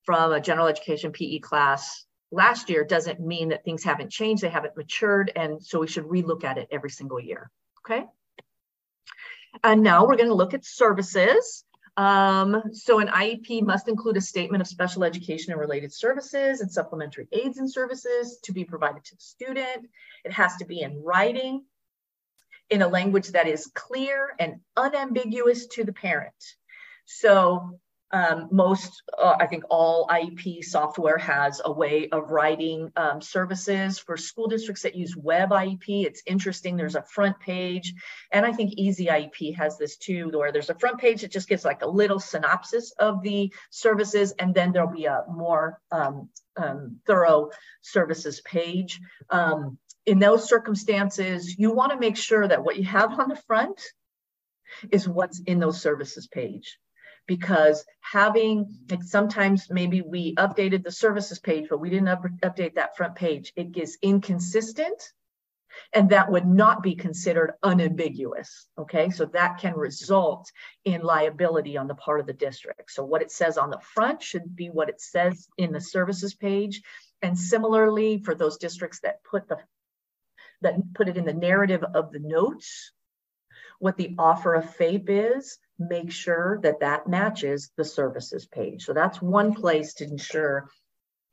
from 0.04 0.32
a 0.32 0.40
general 0.40 0.66
education 0.66 1.12
PE 1.12 1.38
class 1.38 2.04
last 2.30 2.68
year, 2.68 2.84
doesn't 2.84 3.20
mean 3.20 3.50
that 3.50 3.64
things 3.64 3.84
haven't 3.84 4.10
changed, 4.10 4.42
they 4.42 4.50
haven't 4.50 4.76
matured. 4.76 5.32
And 5.34 5.62
so 5.62 5.80
we 5.80 5.86
should 5.86 6.04
relook 6.04 6.44
at 6.44 6.58
it 6.58 6.68
every 6.70 6.90
single 6.90 7.20
year. 7.20 7.50
Okay. 7.86 8.04
And 9.62 9.82
now 9.82 10.06
we're 10.06 10.16
going 10.16 10.28
to 10.28 10.34
look 10.34 10.54
at 10.54 10.64
services. 10.64 11.64
Um, 11.96 12.62
so 12.72 13.00
an 13.00 13.08
IEP 13.08 13.62
must 13.62 13.88
include 13.88 14.16
a 14.16 14.22
statement 14.22 14.62
of 14.62 14.66
special 14.66 15.04
education 15.04 15.52
and 15.52 15.60
related 15.60 15.92
services 15.92 16.60
and 16.60 16.72
supplementary 16.72 17.28
aids 17.32 17.58
and 17.58 17.70
services 17.70 18.38
to 18.44 18.52
be 18.52 18.64
provided 18.64 19.04
to 19.04 19.14
the 19.14 19.20
student. 19.20 19.88
It 20.24 20.32
has 20.32 20.56
to 20.56 20.64
be 20.64 20.80
in 20.80 21.02
writing 21.02 21.64
in 22.70 22.80
a 22.80 22.88
language 22.88 23.28
that 23.28 23.46
is 23.46 23.70
clear 23.74 24.34
and 24.38 24.60
unambiguous 24.76 25.66
to 25.66 25.84
the 25.84 25.92
parent. 25.92 26.32
So 27.04 27.78
um, 28.12 28.48
most, 28.50 29.02
uh, 29.16 29.36
I 29.40 29.46
think 29.46 29.64
all 29.70 30.06
IEP 30.08 30.64
software 30.64 31.16
has 31.16 31.62
a 31.64 31.72
way 31.72 32.08
of 32.10 32.30
writing 32.30 32.92
um, 32.94 33.22
services 33.22 33.98
for 33.98 34.18
school 34.18 34.48
districts 34.48 34.82
that 34.82 34.94
use 34.94 35.16
web 35.16 35.50
IEP. 35.50 36.04
It's 36.04 36.22
interesting. 36.26 36.76
There's 36.76 36.94
a 36.94 37.02
front 37.02 37.40
page. 37.40 37.94
And 38.30 38.44
I 38.44 38.52
think 38.52 38.74
Easy 38.76 39.06
IEP 39.06 39.56
has 39.56 39.78
this 39.78 39.96
too, 39.96 40.30
where 40.34 40.52
there's 40.52 40.68
a 40.68 40.78
front 40.78 40.98
page 40.98 41.22
that 41.22 41.32
just 41.32 41.48
gives 41.48 41.64
like 41.64 41.82
a 41.82 41.88
little 41.88 42.20
synopsis 42.20 42.92
of 42.98 43.22
the 43.22 43.52
services. 43.70 44.34
And 44.38 44.54
then 44.54 44.72
there'll 44.72 44.92
be 44.92 45.06
a 45.06 45.24
more 45.28 45.80
um, 45.90 46.28
um 46.56 47.00
thorough 47.06 47.48
services 47.80 48.42
page. 48.42 49.00
Um, 49.30 49.78
in 50.04 50.18
those 50.18 50.48
circumstances, 50.48 51.56
you 51.58 51.72
want 51.72 51.92
to 51.92 51.98
make 51.98 52.16
sure 52.18 52.46
that 52.46 52.62
what 52.62 52.76
you 52.76 52.84
have 52.84 53.18
on 53.18 53.28
the 53.28 53.40
front 53.46 53.80
is 54.90 55.08
what's 55.08 55.40
in 55.40 55.60
those 55.60 55.80
services 55.80 56.26
page 56.26 56.78
because 57.26 57.84
having 58.00 58.66
like 58.90 59.02
sometimes 59.02 59.70
maybe 59.70 60.02
we 60.02 60.34
updated 60.36 60.82
the 60.82 60.90
services 60.90 61.38
page 61.38 61.66
but 61.68 61.78
we 61.78 61.90
didn't 61.90 62.08
up, 62.08 62.24
update 62.42 62.74
that 62.74 62.96
front 62.96 63.14
page. 63.14 63.52
It 63.56 63.72
gets 63.72 63.96
inconsistent 64.02 65.12
and 65.94 66.10
that 66.10 66.30
would 66.30 66.46
not 66.46 66.82
be 66.82 66.94
considered 66.94 67.54
unambiguous 67.62 68.68
okay? 68.78 69.10
So 69.10 69.26
that 69.26 69.58
can 69.58 69.74
result 69.74 70.50
in 70.84 71.02
liability 71.02 71.76
on 71.76 71.86
the 71.86 71.94
part 71.94 72.20
of 72.20 72.26
the 72.26 72.32
district. 72.32 72.90
So 72.90 73.04
what 73.04 73.22
it 73.22 73.30
says 73.30 73.56
on 73.56 73.70
the 73.70 73.80
front 73.80 74.22
should 74.22 74.54
be 74.54 74.68
what 74.68 74.88
it 74.88 75.00
says 75.00 75.48
in 75.56 75.72
the 75.72 75.80
services 75.80 76.34
page. 76.34 76.82
And 77.22 77.38
similarly 77.38 78.18
for 78.18 78.34
those 78.34 78.58
districts 78.58 79.00
that 79.00 79.22
put 79.24 79.48
the 79.48 79.58
that 80.62 80.74
put 80.94 81.08
it 81.08 81.16
in 81.16 81.24
the 81.24 81.32
narrative 81.32 81.82
of 81.82 82.12
the 82.12 82.20
notes 82.20 82.92
what 83.82 83.96
the 83.96 84.14
offer 84.16 84.54
of 84.54 84.76
FAPE 84.76 85.08
is 85.08 85.58
make 85.88 86.10
sure 86.10 86.58
that 86.62 86.80
that 86.80 87.06
matches 87.06 87.70
the 87.76 87.84
services 87.84 88.46
page. 88.46 88.84
So 88.84 88.92
that's 88.92 89.22
one 89.22 89.54
place 89.54 89.94
to 89.94 90.04
ensure 90.04 90.68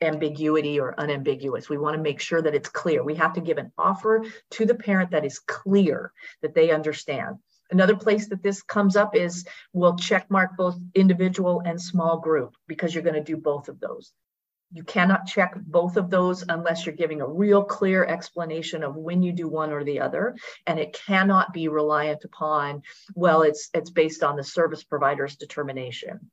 ambiguity 0.00 0.80
or 0.80 0.98
unambiguous. 0.98 1.68
We 1.68 1.78
want 1.78 1.96
to 1.96 2.02
make 2.02 2.20
sure 2.20 2.40
that 2.40 2.54
it's 2.54 2.68
clear. 2.68 3.04
We 3.04 3.16
have 3.16 3.34
to 3.34 3.40
give 3.40 3.58
an 3.58 3.72
offer 3.76 4.24
to 4.52 4.66
the 4.66 4.74
parent 4.74 5.10
that 5.10 5.24
is 5.24 5.38
clear, 5.40 6.12
that 6.42 6.54
they 6.54 6.70
understand. 6.70 7.36
Another 7.70 7.96
place 7.96 8.28
that 8.28 8.42
this 8.42 8.62
comes 8.62 8.96
up 8.96 9.14
is 9.14 9.46
we'll 9.72 9.96
check 9.96 10.30
mark 10.30 10.56
both 10.56 10.76
individual 10.94 11.62
and 11.64 11.80
small 11.80 12.18
group 12.18 12.54
because 12.66 12.94
you're 12.94 13.04
going 13.04 13.14
to 13.14 13.22
do 13.22 13.36
both 13.36 13.68
of 13.68 13.78
those. 13.78 14.12
You 14.72 14.84
cannot 14.84 15.26
check 15.26 15.54
both 15.56 15.96
of 15.96 16.10
those 16.10 16.44
unless 16.48 16.86
you're 16.86 16.94
giving 16.94 17.20
a 17.20 17.26
real 17.26 17.64
clear 17.64 18.04
explanation 18.04 18.84
of 18.84 18.94
when 18.94 19.22
you 19.22 19.32
do 19.32 19.48
one 19.48 19.72
or 19.72 19.82
the 19.82 20.00
other. 20.00 20.36
And 20.66 20.78
it 20.78 20.92
cannot 20.92 21.52
be 21.52 21.66
reliant 21.66 22.24
upon, 22.24 22.82
well, 23.14 23.42
it's, 23.42 23.68
it's 23.74 23.90
based 23.90 24.22
on 24.22 24.36
the 24.36 24.44
service 24.44 24.84
provider's 24.84 25.34
determination. 25.36 26.30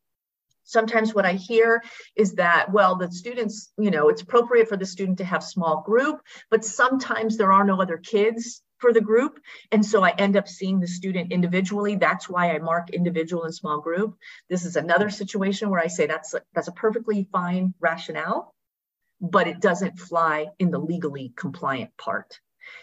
Sometimes 0.64 1.16
what 1.16 1.26
I 1.26 1.34
hear 1.34 1.82
is 2.16 2.34
that, 2.34 2.72
well, 2.72 2.98
the 2.98 3.10
students, 3.10 3.72
you 3.78 3.90
know, 3.90 4.10
it's 4.10 4.22
appropriate 4.22 4.68
for 4.68 4.78
the 4.78 4.86
student 4.86 5.18
to 5.20 5.24
have 5.24 5.44
small 5.44 5.82
group, 5.82 6.22
but 6.52 6.66
sometimes 6.66 7.38
there 7.38 7.54
are 7.54 7.64
no 7.64 7.82
other 7.82 7.98
kids 7.98 8.62
for 8.78 8.94
the 8.94 9.02
group. 9.02 9.40
And 9.72 9.86
so 9.86 10.04
I 10.04 10.12
end 10.12 10.38
up 10.38 10.48
seeing 10.48 10.80
the 10.80 10.88
student 10.88 11.32
individually. 11.32 11.96
That's 11.96 12.30
why 12.30 12.52
I 12.52 12.60
mark 12.60 12.90
individual 12.92 13.44
and 13.44 13.54
small 13.54 13.80
group. 13.80 14.18
This 14.50 14.66
is 14.66 14.76
another 14.76 15.10
situation 15.10 15.70
where 15.70 15.82
I 15.82 15.88
say 15.88 16.06
that's 16.06 16.34
a, 16.34 16.42
that's 16.54 16.68
a 16.68 16.74
perfectly 16.74 17.28
fine 17.32 17.74
rationale, 17.80 18.54
but 19.20 19.48
it 19.48 19.60
doesn't 19.60 20.00
fly 20.00 20.48
in 20.60 20.72
the 20.72 20.80
legally 20.80 21.34
compliant 21.36 21.92
part. 21.98 22.40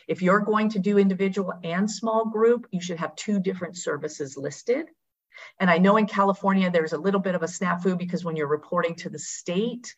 If 0.08 0.22
you're 0.22 0.40
going 0.40 0.70
to 0.70 0.78
do 0.78 0.98
individual 0.98 1.52
and 1.62 1.90
small 1.90 2.26
group, 2.26 2.66
you 2.70 2.80
should 2.80 2.98
have 2.98 3.16
two 3.16 3.38
different 3.38 3.76
services 3.76 4.36
listed. 4.36 4.86
And 5.58 5.68
I 5.68 5.78
know 5.78 5.96
in 5.96 6.06
California, 6.06 6.70
there's 6.70 6.92
a 6.92 6.98
little 6.98 7.20
bit 7.20 7.34
of 7.34 7.42
a 7.42 7.46
snafu 7.46 7.98
because 7.98 8.24
when 8.24 8.36
you're 8.36 8.46
reporting 8.46 8.94
to 8.96 9.10
the 9.10 9.18
state, 9.18 9.94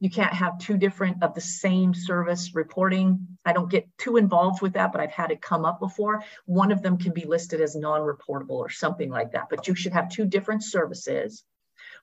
you 0.00 0.08
can't 0.08 0.32
have 0.32 0.58
two 0.58 0.78
different 0.78 1.22
of 1.22 1.34
the 1.34 1.40
same 1.42 1.92
service 1.92 2.54
reporting. 2.54 3.38
I 3.44 3.52
don't 3.52 3.70
get 3.70 3.86
too 3.98 4.16
involved 4.16 4.62
with 4.62 4.72
that, 4.72 4.92
but 4.92 5.00
I've 5.00 5.12
had 5.12 5.30
it 5.30 5.42
come 5.42 5.66
up 5.66 5.78
before. 5.78 6.24
One 6.46 6.72
of 6.72 6.82
them 6.82 6.96
can 6.96 7.12
be 7.12 7.26
listed 7.26 7.60
as 7.60 7.76
non-reportable 7.76 8.50
or 8.50 8.70
something 8.70 9.10
like 9.10 9.32
that, 9.32 9.48
but 9.50 9.68
you 9.68 9.74
should 9.74 9.92
have 9.92 10.08
two 10.08 10.24
different 10.24 10.64
services. 10.64 11.44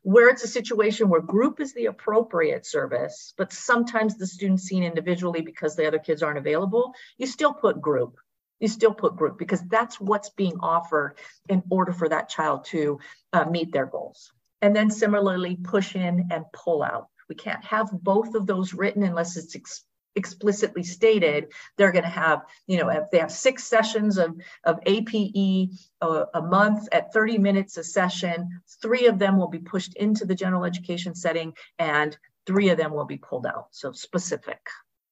Where 0.03 0.29
it's 0.29 0.43
a 0.43 0.47
situation 0.47 1.09
where 1.09 1.21
group 1.21 1.59
is 1.59 1.73
the 1.73 1.87
appropriate 1.87 2.67
service, 2.67 3.33
but 3.35 3.51
sometimes 3.51 4.15
the 4.15 4.27
student's 4.27 4.63
seen 4.63 4.83
individually 4.83 5.41
because 5.41 5.75
the 5.75 5.87
other 5.87 5.99
kids 5.99 6.21
aren't 6.21 6.37
available, 6.37 6.93
you 7.17 7.25
still 7.25 7.53
put 7.53 7.81
group. 7.81 8.17
You 8.59 8.67
still 8.67 8.93
put 8.93 9.15
group 9.15 9.37
because 9.37 9.61
that's 9.67 9.99
what's 9.99 10.29
being 10.29 10.59
offered 10.61 11.15
in 11.49 11.63
order 11.69 11.93
for 11.93 12.09
that 12.09 12.29
child 12.29 12.65
to 12.65 12.99
uh, 13.33 13.45
meet 13.45 13.71
their 13.71 13.85
goals. 13.85 14.31
And 14.61 14.75
then 14.75 14.89
similarly, 14.89 15.55
push 15.55 15.95
in 15.95 16.29
and 16.31 16.45
pull 16.53 16.81
out. 16.81 17.07
We 17.29 17.35
can't 17.35 17.63
have 17.65 17.89
both 17.91 18.35
of 18.35 18.47
those 18.47 18.73
written 18.73 19.03
unless 19.03 19.37
it's 19.37 19.55
ex- 19.55 19.85
explicitly 20.15 20.83
stated. 20.83 21.53
They're 21.77 21.91
going 21.91 22.03
to 22.03 22.09
have, 22.09 22.41
you 22.65 22.79
know, 22.79 22.89
if 22.89 23.09
they 23.11 23.19
have 23.19 23.31
six 23.31 23.63
sessions 23.63 24.17
of, 24.17 24.35
of 24.63 24.79
APE 24.85 25.15
a, 25.15 25.69
uh, 26.01 26.25
a 26.33 26.41
month 26.41 26.87
at 26.91 27.13
30 27.13 27.37
minutes 27.37 27.77
a 27.77 27.83
session, 27.83 28.49
three 28.81 29.07
of 29.07 29.19
them 29.19 29.37
will 29.37 29.47
be 29.47 29.59
pushed 29.59 29.95
into 29.95 30.25
the 30.25 30.35
general 30.35 30.65
education 30.65 31.15
setting 31.15 31.53
and 31.79 32.17
three 32.45 32.69
of 32.69 32.77
them 32.77 32.91
will 32.91 33.05
be 33.05 33.17
pulled 33.17 33.45
out. 33.45 33.67
So 33.71 33.91
specific. 33.91 34.59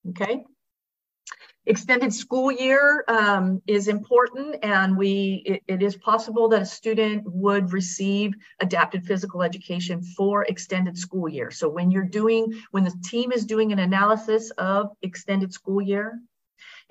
Okay. 0.10 0.44
Extended 1.68 2.14
school 2.14 2.52
year 2.52 3.03
um, 3.07 3.60
is 3.65 3.88
important 3.88 4.57
and 4.61 4.95
we 4.95 5.41
it, 5.45 5.64
it 5.68 5.81
is 5.81 5.95
possible 5.95 6.47
that 6.49 6.61
a 6.61 6.65
student 6.65 7.23
would 7.26 7.73
receive 7.73 8.35
adapted 8.60 9.03
physical 9.03 9.41
education 9.41 10.03
for 10.03 10.43
extended 10.43 10.95
school 10.95 11.27
year. 11.27 11.49
So 11.49 11.68
when 11.68 11.89
you're 11.89 12.03
doing, 12.03 12.53
when 12.69 12.84
the 12.84 12.93
team 13.03 13.31
is 13.31 13.45
doing 13.45 13.72
an 13.72 13.80
analysis 13.80 14.52
of 14.52 14.91
extended 15.02 15.53
school 15.53 15.81
year, 15.81 16.19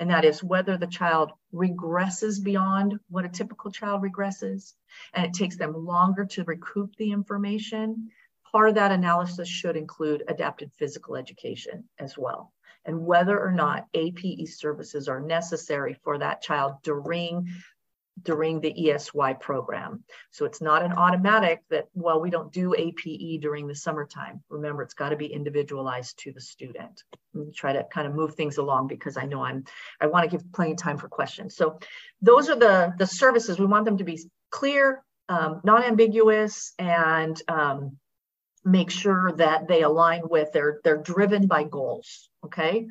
and 0.01 0.11
that 0.11 0.25
is 0.25 0.43
whether 0.43 0.77
the 0.77 0.89
child 0.89 1.31
regresses 1.55 2.43
beyond 2.43 2.99
what 3.09 3.25
a 3.25 3.29
typical 3.29 3.71
child 3.71 4.03
regresses, 4.03 4.73
and 5.13 5.25
it 5.25 5.35
takes 5.35 5.57
them 5.57 5.73
longer 5.87 6.25
to 6.25 6.43
recoup 6.43 6.97
the 6.97 7.13
information, 7.13 8.11
part 8.51 8.71
of 8.71 8.75
that 8.75 8.91
analysis 8.91 9.49
should 9.49 9.77
include 9.77 10.25
adapted 10.27 10.73
physical 10.73 11.15
education 11.15 11.85
as 12.01 12.19
well 12.19 12.54
and 12.85 13.05
whether 13.05 13.39
or 13.39 13.53
not 13.53 13.87
APE 13.95 14.49
services 14.49 15.09
are 15.09 15.21
necessary 15.21 15.95
for 16.03 16.19
that 16.19 16.43
child 16.43 16.75
during 16.83 17.49
during 18.23 18.61
the 18.61 18.91
ESY 18.91 19.35
program. 19.41 20.05
So 20.31 20.45
it's 20.45 20.61
not 20.61 20.85
an 20.85 20.93
automatic 20.93 21.63
that, 21.71 21.89
well, 21.95 22.21
we 22.21 22.31
don't 22.31 22.53
do 22.53 22.75
APE 22.77 23.41
during 23.41 23.67
the 23.67 23.75
summertime. 23.75 24.43
Remember, 24.49 24.83
it's 24.83 24.95
got 24.95 25.09
to 25.09 25.17
be 25.17 25.27
individualized 25.27 26.19
to 26.21 26.33
the 26.33 26.41
student. 26.41 27.03
try 27.55 27.73
to 27.73 27.85
kind 27.93 28.07
of 28.07 28.15
move 28.15 28.35
things 28.35 28.59
along 28.59 28.87
because 28.87 29.17
I 29.17 29.25
know 29.25 29.43
I'm, 29.43 29.65
I 30.01 30.07
want 30.07 30.31
to 30.31 30.37
give 30.37 30.53
plenty 30.53 30.73
of 30.73 30.79
time 30.79 30.97
for 30.97 31.09
questions. 31.09 31.57
So 31.57 31.79
those 32.23 32.49
are 32.49 32.57
the, 32.57 32.95
the 32.99 33.07
services. 33.07 33.59
We 33.59 33.67
want 33.67 33.85
them 33.85 33.99
to 33.99 34.05
be 34.05 34.21
clear, 34.51 35.03
um, 35.29 35.61
non-ambiguous, 35.65 36.73
and 36.79 37.41
um, 37.49 37.99
make 38.65 38.91
sure 38.91 39.33
that 39.33 39.69
they 39.69 39.83
align 39.83 40.23
with, 40.29 40.53
they're, 40.53 40.81
they're 40.85 41.03
driven 41.03 41.47
by 41.47 41.65
goals 41.65 42.29
okay? 42.45 42.87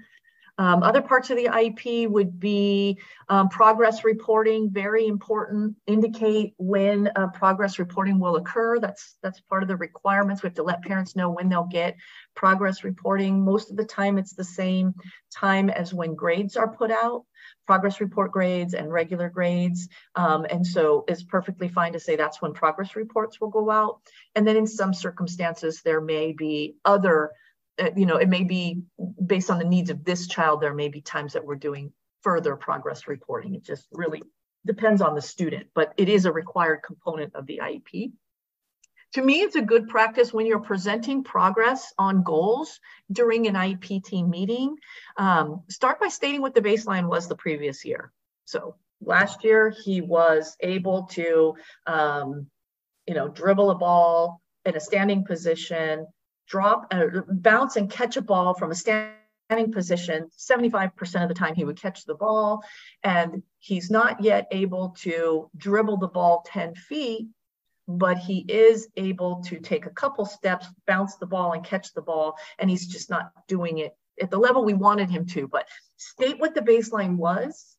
Um, 0.57 0.83
other 0.83 1.01
parts 1.01 1.29
of 1.31 1.37
the 1.37 1.45
IEP 1.45 2.07
would 2.09 2.39
be 2.39 2.99
um, 3.27 3.49
progress 3.49 4.03
reporting, 4.03 4.69
very 4.71 5.07
important. 5.07 5.75
Indicate 5.87 6.53
when 6.57 7.09
uh, 7.15 7.27
progress 7.27 7.79
reporting 7.79 8.19
will 8.19 8.35
occur. 8.35 8.79
That's 8.79 9.15
that's 9.23 9.39
part 9.41 9.63
of 9.63 9.69
the 9.69 9.77
requirements. 9.77 10.43
We 10.43 10.47
have 10.47 10.55
to 10.55 10.63
let 10.63 10.83
parents 10.83 11.15
know 11.15 11.31
when 11.31 11.49
they'll 11.49 11.63
get 11.63 11.95
progress 12.35 12.83
reporting. 12.83 13.43
Most 13.43 13.71
of 13.71 13.77
the 13.77 13.85
time, 13.85 14.17
it's 14.17 14.33
the 14.33 14.43
same 14.43 14.93
time 15.33 15.69
as 15.69 15.93
when 15.93 16.13
grades 16.13 16.55
are 16.55 16.67
put 16.67 16.91
out 16.91 17.25
progress 17.65 18.01
report 18.01 18.31
grades 18.31 18.73
and 18.73 18.91
regular 18.91 19.29
grades. 19.29 19.87
Um, 20.15 20.45
and 20.49 20.65
so 20.65 21.05
it's 21.07 21.23
perfectly 21.23 21.67
fine 21.67 21.93
to 21.93 21.99
say 21.99 22.15
that's 22.15 22.41
when 22.41 22.53
progress 22.53 22.95
reports 22.95 23.39
will 23.39 23.49
go 23.49 23.69
out. 23.69 24.01
And 24.35 24.47
then 24.47 24.57
in 24.57 24.67
some 24.67 24.93
circumstances, 24.93 25.81
there 25.81 26.01
may 26.01 26.33
be 26.33 26.75
other 26.85 27.31
you 27.95 28.05
know, 28.05 28.17
it 28.17 28.29
may 28.29 28.43
be 28.43 28.81
based 29.25 29.49
on 29.49 29.57
the 29.57 29.65
needs 29.65 29.89
of 29.89 30.03
this 30.03 30.27
child, 30.27 30.61
there 30.61 30.73
may 30.73 30.89
be 30.89 31.01
times 31.01 31.33
that 31.33 31.45
we're 31.45 31.55
doing 31.55 31.91
further 32.21 32.55
progress 32.55 33.07
reporting. 33.07 33.55
It 33.55 33.63
just 33.63 33.87
really 33.91 34.21
depends 34.65 35.01
on 35.01 35.15
the 35.15 35.21
student, 35.21 35.67
but 35.73 35.93
it 35.97 36.09
is 36.09 36.25
a 36.25 36.31
required 36.31 36.81
component 36.85 37.35
of 37.35 37.45
the 37.45 37.59
IEP. 37.63 38.11
To 39.13 39.21
me, 39.21 39.41
it's 39.41 39.55
a 39.55 39.61
good 39.61 39.89
practice 39.89 40.33
when 40.33 40.47
you're 40.47 40.59
presenting 40.59 41.23
progress 41.23 41.93
on 41.99 42.23
goals 42.23 42.79
during 43.11 43.45
an 43.47 43.53
IEP 43.53 44.03
team 44.03 44.29
meeting. 44.29 44.75
Um, 45.17 45.63
start 45.69 45.99
by 45.99 46.07
stating 46.07 46.41
what 46.41 46.55
the 46.55 46.61
baseline 46.61 47.07
was 47.07 47.27
the 47.27 47.35
previous 47.35 47.85
year. 47.85 48.11
So 48.45 48.75
last 49.01 49.43
year, 49.43 49.69
he 49.69 50.01
was 50.01 50.55
able 50.61 51.03
to, 51.11 51.55
um, 51.85 52.47
you 53.07 53.13
know, 53.13 53.27
dribble 53.27 53.69
a 53.69 53.75
ball 53.75 54.41
in 54.65 54.75
a 54.75 54.79
standing 54.79 55.25
position 55.25 56.07
drop, 56.47 56.87
uh, 56.91 57.21
bounce 57.27 57.75
and 57.75 57.89
catch 57.89 58.17
a 58.17 58.21
ball 58.21 58.53
from 58.53 58.71
a 58.71 58.75
standing 58.75 59.71
position. 59.71 60.29
75% 60.37 61.23
of 61.23 61.29
the 61.29 61.35
time 61.35 61.55
he 61.55 61.65
would 61.65 61.81
catch 61.81 62.05
the 62.05 62.15
ball. 62.15 62.63
And 63.03 63.43
he's 63.59 63.89
not 63.89 64.23
yet 64.23 64.47
able 64.51 64.89
to 64.99 65.49
dribble 65.57 65.97
the 65.97 66.07
ball 66.07 66.43
10 66.47 66.75
feet, 66.75 67.27
but 67.87 68.17
he 68.17 68.45
is 68.47 68.87
able 68.95 69.43
to 69.45 69.59
take 69.59 69.85
a 69.85 69.91
couple 69.91 70.25
steps, 70.25 70.67
bounce 70.87 71.15
the 71.15 71.27
ball 71.27 71.53
and 71.53 71.63
catch 71.63 71.93
the 71.93 72.01
ball. 72.01 72.35
And 72.59 72.69
he's 72.69 72.87
just 72.87 73.09
not 73.09 73.31
doing 73.47 73.79
it 73.79 73.95
at 74.21 74.31
the 74.31 74.37
level 74.37 74.63
we 74.63 74.73
wanted 74.73 75.09
him 75.09 75.25
to. 75.27 75.47
But 75.47 75.67
state 75.97 76.39
what 76.39 76.55
the 76.55 76.61
baseline 76.61 77.17
was 77.17 77.72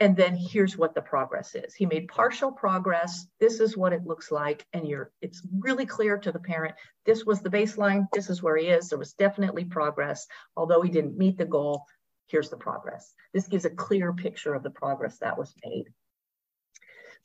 and 0.00 0.16
then 0.16 0.36
here's 0.36 0.78
what 0.78 0.94
the 0.94 1.02
progress 1.02 1.54
is. 1.54 1.74
He 1.74 1.86
made 1.86 2.08
partial 2.08 2.52
progress. 2.52 3.26
This 3.40 3.58
is 3.58 3.76
what 3.76 3.92
it 3.92 4.06
looks 4.06 4.30
like. 4.30 4.64
And 4.72 4.86
you're 4.86 5.10
it's 5.20 5.42
really 5.58 5.86
clear 5.86 6.18
to 6.18 6.30
the 6.30 6.38
parent 6.38 6.74
this 7.04 7.24
was 7.24 7.40
the 7.40 7.50
baseline. 7.50 8.06
This 8.12 8.30
is 8.30 8.42
where 8.42 8.56
he 8.56 8.66
is. 8.66 8.88
There 8.88 8.98
was 8.98 9.14
definitely 9.14 9.64
progress. 9.64 10.26
Although 10.56 10.82
he 10.82 10.90
didn't 10.90 11.18
meet 11.18 11.36
the 11.36 11.44
goal 11.44 11.84
here's 12.28 12.50
the 12.50 12.56
progress. 12.56 13.14
This 13.32 13.48
gives 13.48 13.64
a 13.64 13.70
clear 13.70 14.12
picture 14.12 14.54
of 14.54 14.62
the 14.62 14.70
progress 14.70 15.18
that 15.18 15.38
was 15.38 15.52
made. 15.64 15.86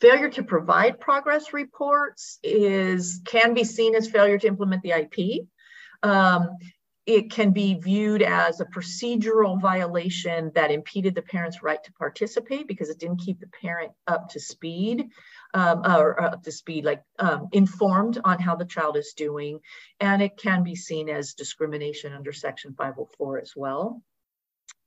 Failure 0.01 0.29
to 0.29 0.43
provide 0.43 0.99
progress 0.99 1.53
reports 1.53 2.39
is 2.41 3.21
can 3.25 3.53
be 3.53 3.63
seen 3.63 3.95
as 3.95 4.09
failure 4.09 4.39
to 4.39 4.47
implement 4.47 4.81
the 4.81 4.89
IEP 4.89 5.47
um, 6.01 6.57
it 7.05 7.31
can 7.31 7.51
be 7.51 7.73
viewed 7.73 8.21
as 8.21 8.61
a 8.61 8.65
procedural 8.65 9.59
violation 9.59 10.51
that 10.55 10.71
impeded 10.71 11.15
the 11.15 11.21
parent's 11.21 11.61
right 11.61 11.83
to 11.83 11.91
participate 11.93 12.65
because 12.65 12.89
it 12.89 12.97
didn't 12.97 13.19
keep 13.19 13.41
the 13.41 13.47
parent 13.61 13.91
up 14.07 14.29
to 14.29 14.39
speed 14.39 15.09
um, 15.53 15.81
or 15.85 16.21
up 16.21 16.43
to 16.43 16.51
speed, 16.51 16.85
like 16.85 17.03
um, 17.19 17.49
informed 17.51 18.21
on 18.23 18.39
how 18.39 18.55
the 18.55 18.65
child 18.65 18.95
is 18.95 19.13
doing. 19.17 19.59
And 19.99 20.21
it 20.21 20.37
can 20.37 20.63
be 20.63 20.75
seen 20.75 21.09
as 21.09 21.33
discrimination 21.33 22.13
under 22.13 22.31
Section 22.31 22.73
504 22.73 23.39
as 23.39 23.53
well. 23.53 24.01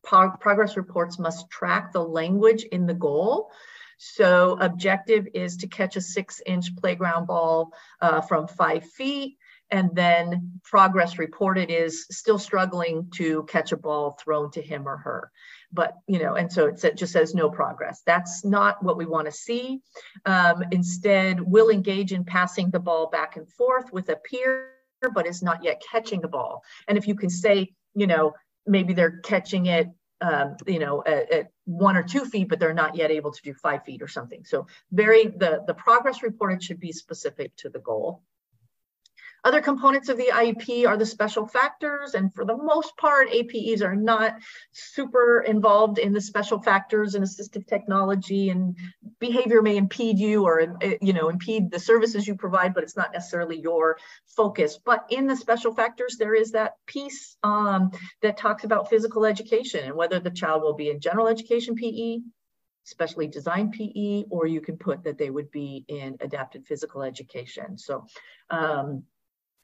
Pro- 0.03 0.31
progress 0.31 0.79
reports 0.79 1.19
must 1.19 1.51
track 1.51 1.93
the 1.93 2.03
language 2.03 2.65
in 2.65 2.87
the 2.87 2.95
goal. 2.95 3.51
So, 3.99 4.59
objective 4.61 5.27
is 5.33 5.59
to 5.59 5.69
catch 5.69 5.97
a 5.97 6.03
six 6.03 6.43
inch 6.45 6.77
playground 6.77 7.27
ball 7.27 7.73
uh, 8.01 8.21
from 8.21 8.47
five 8.47 8.85
feet 8.85 9.39
and 9.71 9.91
then 9.95 10.61
progress 10.65 11.19
reported 11.19 11.71
is 11.71 12.07
still 12.11 12.39
struggling 12.39 13.09
to 13.15 13.45
catch 13.45 13.73
a 13.73 13.77
ball 13.77 14.17
thrown 14.23 14.51
to 14.53 14.63
him 14.63 14.87
or 14.87 14.97
her. 14.97 15.31
But 15.73 15.95
you 16.07 16.19
know 16.19 16.35
and 16.35 16.53
so 16.53 16.67
it 16.67 16.97
just 16.97 17.13
says 17.13 17.35
no 17.35 17.51
progress. 17.51 18.03
That's 18.07 18.45
not 18.45 18.83
what 18.83 18.97
we 18.97 19.07
want 19.07 19.27
to 19.27 19.33
see. 19.33 19.81
Um, 20.25 20.63
instead 20.71 21.41
we'll 21.41 21.71
engage 21.71 22.13
in 22.13 22.25
passing 22.25 22.71
the 22.71 22.81
ball 22.81 23.09
back 23.09 23.37
and 23.37 23.51
forth 23.51 23.93
with 23.93 24.09
a 24.09 24.17
peer 24.17 24.71
but 25.15 25.27
is 25.27 25.43
not 25.43 25.63
yet 25.63 25.83
catching 25.91 26.21
the 26.21 26.29
ball. 26.29 26.63
And 26.89 26.97
if 26.97 27.07
you 27.07 27.15
can 27.15 27.31
say 27.31 27.73
you 27.95 28.07
know 28.07 28.35
maybe 28.67 28.93
they're 28.93 29.19
catching 29.19 29.67
it 29.67 29.89
um, 30.21 30.57
you 30.67 30.79
know 30.79 31.03
at, 31.07 31.33
at, 31.33 31.47
one 31.65 31.97
or 31.97 32.03
two 32.05 32.25
feet 32.25 32.49
but 32.49 32.61
they're 32.61 32.73
not 32.73 32.95
yet 32.95 33.11
able 33.11 33.33
to 33.33 33.43
do 33.43 33.53
five 33.55 33.85
feet 33.85 34.03
or 34.03 34.09
something. 34.09 34.45
So 34.45 34.67
very 34.93 35.27
the 35.27 35.65
the 35.67 35.75
progress 35.75 36.23
reported 36.23 36.63
should 36.63 36.79
be 36.79 36.93
specific 36.93 37.55
to 37.57 37.69
the 37.69 37.81
goal 37.81 38.23
other 39.47 39.60
components 39.60 40.09
of 40.09 40.16
the 40.16 40.32
IEP 40.32 40.89
are 40.89 40.97
the 40.97 41.06
special 41.06 41.47
factors, 41.47 42.14
and 42.14 42.35
for 42.35 42.44
the 42.44 42.56
most 42.56 42.97
part, 42.97 43.28
APEs 43.31 43.81
are 43.81 43.94
not 43.94 44.35
super 44.73 45.43
involved 45.43 45.98
in 45.98 46.12
the 46.12 46.20
special 46.20 46.60
factors 46.60 47.14
and 47.14 47.24
assistive 47.24 47.64
technology, 47.68 48.51
and 48.51 48.77
behavior 49.20 49.62
may 49.62 49.77
impede 49.77 50.18
you 50.18 50.44
or 50.44 50.77
you 51.01 51.12
know 51.12 51.28
impede 51.28 51.70
the 51.70 51.78
services 51.78 52.27
you 52.27 52.35
provide, 52.35 52.74
but 52.74 52.82
it's 52.82 52.97
not 52.97 53.12
necessarily 53.12 53.60
your 53.60 53.98
focus. 54.27 54.81
But 54.85 55.06
in 55.10 55.28
the 55.28 55.36
special 55.36 55.73
factors, 55.73 56.16
there 56.18 56.35
is 56.35 56.51
that 56.51 56.73
piece 56.86 57.36
um, 57.44 57.93
that 58.23 58.36
talks 58.36 58.64
about 58.64 58.90
physical 58.90 59.24
education 59.24 59.85
and 59.85 59.94
whether 59.94 60.18
the 60.18 60.31
child 60.31 60.62
will 60.62 60.74
be 60.74 60.90
in 60.90 60.98
general 60.98 61.28
education 61.28 61.77
PE, 61.77 62.18
specially 62.82 63.28
designed 63.28 63.74
PE, 63.74 64.24
or 64.28 64.48
you 64.48 64.60
can 64.60 64.77
put 64.77 65.05
that 65.05 65.18
they 65.18 65.31
would 65.31 65.52
be 65.52 65.85
in 65.86 66.16
adapted 66.20 66.66
physical 66.66 67.05
education. 67.05 67.78
So 67.78 68.06
um, 68.51 69.05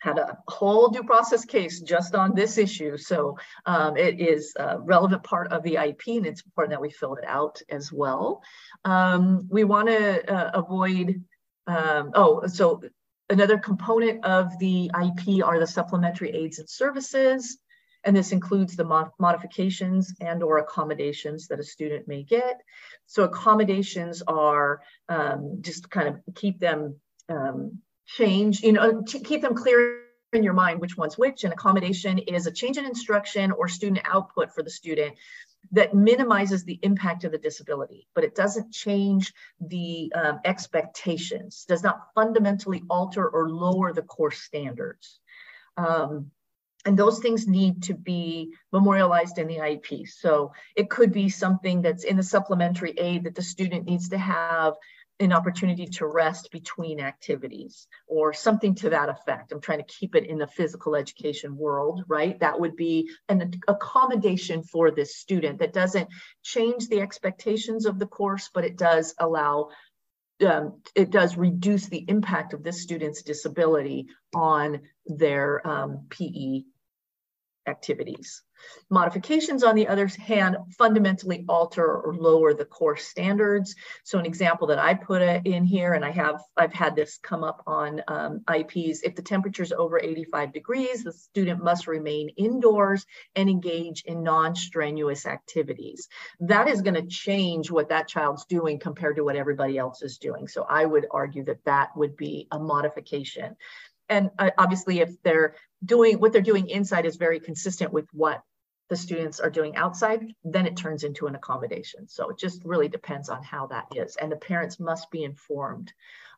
had 0.02 0.18
a 0.18 0.36
whole 0.48 0.88
due 0.88 1.04
process 1.04 1.44
case 1.44 1.80
just 1.80 2.16
on 2.16 2.34
this 2.34 2.58
issue. 2.58 2.96
So 2.96 3.38
um, 3.66 3.96
it 3.96 4.20
is 4.20 4.52
a 4.56 4.80
relevant 4.80 5.22
part 5.22 5.52
of 5.52 5.62
the 5.62 5.76
IEP 5.76 6.16
and 6.16 6.26
it's 6.26 6.42
important 6.42 6.72
that 6.72 6.80
we 6.80 6.90
fill 6.90 7.14
it 7.14 7.24
out 7.24 7.62
as 7.70 7.92
well. 7.92 8.42
Um, 8.84 9.46
we 9.48 9.62
want 9.62 9.88
to 9.88 10.28
uh, 10.28 10.50
avoid, 10.54 11.22
um, 11.68 12.10
oh, 12.14 12.48
so 12.48 12.82
another 13.30 13.58
component 13.58 14.24
of 14.24 14.58
the 14.58 14.90
IEP 14.92 15.44
are 15.44 15.60
the 15.60 15.68
supplementary 15.68 16.30
aids 16.30 16.58
and 16.58 16.68
services. 16.68 17.58
And 18.02 18.16
this 18.16 18.32
includes 18.32 18.74
the 18.74 18.84
mod 18.84 19.10
modifications 19.20 20.12
and 20.20 20.42
or 20.42 20.58
accommodations 20.58 21.46
that 21.46 21.60
a 21.60 21.62
student 21.62 22.08
may 22.08 22.24
get. 22.24 22.60
So 23.06 23.22
accommodations 23.22 24.20
are 24.26 24.80
um, 25.08 25.58
just 25.60 25.88
kind 25.88 26.08
of 26.08 26.34
keep 26.34 26.58
them 26.58 26.96
um, 27.28 27.78
change, 28.16 28.62
you 28.62 28.72
know, 28.72 29.02
to 29.02 29.18
keep 29.20 29.42
them 29.42 29.54
clear 29.54 30.02
in 30.32 30.42
your 30.42 30.54
mind 30.54 30.80
which 30.80 30.96
one's 30.96 31.18
which. 31.18 31.44
And 31.44 31.52
accommodation 31.52 32.18
is 32.18 32.46
a 32.46 32.50
change 32.50 32.78
in 32.78 32.84
instruction 32.84 33.52
or 33.52 33.68
student 33.68 34.00
output 34.04 34.54
for 34.54 34.62
the 34.62 34.70
student 34.70 35.14
that 35.70 35.94
minimizes 35.94 36.64
the 36.64 36.78
impact 36.82 37.24
of 37.24 37.32
the 37.32 37.38
disability, 37.38 38.08
but 38.14 38.24
it 38.24 38.34
doesn't 38.34 38.72
change 38.72 39.32
the 39.60 40.12
um, 40.14 40.40
expectations, 40.44 41.64
does 41.68 41.82
not 41.82 42.08
fundamentally 42.14 42.82
alter 42.90 43.28
or 43.28 43.48
lower 43.48 43.92
the 43.92 44.02
course 44.02 44.40
standards. 44.40 45.20
Um, 45.76 46.30
and 46.84 46.98
those 46.98 47.20
things 47.20 47.46
need 47.46 47.84
to 47.84 47.94
be 47.94 48.54
memorialized 48.72 49.38
in 49.38 49.46
the 49.46 49.58
IEP. 49.58 50.08
So 50.08 50.52
it 50.74 50.90
could 50.90 51.12
be 51.12 51.28
something 51.28 51.80
that's 51.80 52.02
in 52.02 52.16
the 52.16 52.24
supplementary 52.24 52.92
aid 52.98 53.24
that 53.24 53.36
the 53.36 53.42
student 53.42 53.84
needs 53.84 54.08
to 54.08 54.18
have 54.18 54.74
an 55.22 55.32
opportunity 55.32 55.86
to 55.86 56.06
rest 56.06 56.50
between 56.50 57.00
activities 57.00 57.86
or 58.06 58.32
something 58.32 58.74
to 58.76 58.90
that 58.90 59.08
effect. 59.08 59.52
I'm 59.52 59.60
trying 59.60 59.78
to 59.78 59.84
keep 59.84 60.14
it 60.14 60.26
in 60.26 60.38
the 60.38 60.46
physical 60.46 60.96
education 60.96 61.56
world, 61.56 62.04
right? 62.08 62.38
That 62.40 62.60
would 62.60 62.76
be 62.76 63.10
an 63.28 63.60
accommodation 63.68 64.62
for 64.62 64.90
this 64.90 65.16
student 65.16 65.58
that 65.60 65.72
doesn't 65.72 66.08
change 66.42 66.88
the 66.88 67.00
expectations 67.00 67.86
of 67.86 67.98
the 67.98 68.06
course, 68.06 68.50
but 68.52 68.64
it 68.64 68.76
does 68.76 69.14
allow 69.18 69.68
um, 70.44 70.80
it 70.96 71.10
does 71.10 71.36
reduce 71.36 71.86
the 71.86 72.04
impact 72.08 72.52
of 72.52 72.64
this 72.64 72.82
student's 72.82 73.22
disability 73.22 74.08
on 74.34 74.80
their 75.06 75.64
um, 75.66 76.06
PE 76.10 76.62
activities. 77.66 78.42
Modifications, 78.90 79.64
on 79.64 79.74
the 79.74 79.88
other 79.88 80.06
hand, 80.06 80.56
fundamentally 80.78 81.44
alter 81.48 81.84
or 81.84 82.14
lower 82.14 82.54
the 82.54 82.64
core 82.64 82.96
standards. 82.96 83.74
So 84.04 84.18
an 84.18 84.26
example 84.26 84.68
that 84.68 84.78
I 84.78 84.94
put 84.94 85.22
in 85.22 85.64
here, 85.64 85.94
and 85.94 86.04
I 86.04 86.10
have, 86.10 86.40
I've 86.56 86.72
had 86.72 86.94
this 86.94 87.18
come 87.22 87.42
up 87.42 87.62
on 87.66 88.02
um, 88.08 88.40
IEPs, 88.48 88.98
if 89.02 89.14
the 89.14 89.22
temperature 89.22 89.62
is 89.62 89.72
over 89.72 89.98
85 89.98 90.52
degrees, 90.52 91.02
the 91.02 91.12
student 91.12 91.62
must 91.62 91.86
remain 91.86 92.28
indoors 92.36 93.04
and 93.34 93.48
engage 93.48 94.02
in 94.04 94.22
non-strenuous 94.22 95.26
activities. 95.26 96.08
That 96.40 96.68
is 96.68 96.82
gonna 96.82 97.06
change 97.06 97.70
what 97.70 97.88
that 97.88 98.08
child's 98.08 98.44
doing 98.44 98.78
compared 98.78 99.16
to 99.16 99.24
what 99.24 99.36
everybody 99.36 99.78
else 99.78 100.02
is 100.02 100.18
doing. 100.18 100.46
So 100.46 100.64
I 100.68 100.84
would 100.84 101.06
argue 101.10 101.44
that 101.44 101.64
that 101.64 101.96
would 101.96 102.16
be 102.16 102.46
a 102.52 102.58
modification 102.58 103.56
and 104.12 104.30
uh, 104.38 104.50
obviously 104.58 105.00
if 105.00 105.10
they're 105.22 105.54
doing 105.84 106.20
what 106.20 106.32
they're 106.32 106.42
doing 106.42 106.68
inside 106.68 107.06
is 107.06 107.16
very 107.16 107.40
consistent 107.40 107.92
with 107.92 108.06
what 108.12 108.42
the 108.90 108.96
students 108.96 109.40
are 109.40 109.48
doing 109.48 109.74
outside, 109.74 110.34
then 110.44 110.66
it 110.66 110.76
turns 110.76 111.02
into 111.02 111.26
an 111.26 111.34
accommodation. 111.34 112.06
So 112.08 112.28
it 112.28 112.38
just 112.38 112.62
really 112.62 112.88
depends 112.88 113.30
on 113.30 113.42
how 113.42 113.68
that 113.68 113.86
is. 113.94 114.16
And 114.16 114.30
the 114.30 114.36
parents 114.36 114.78
must 114.78 115.10
be 115.10 115.24
informed 115.24 115.92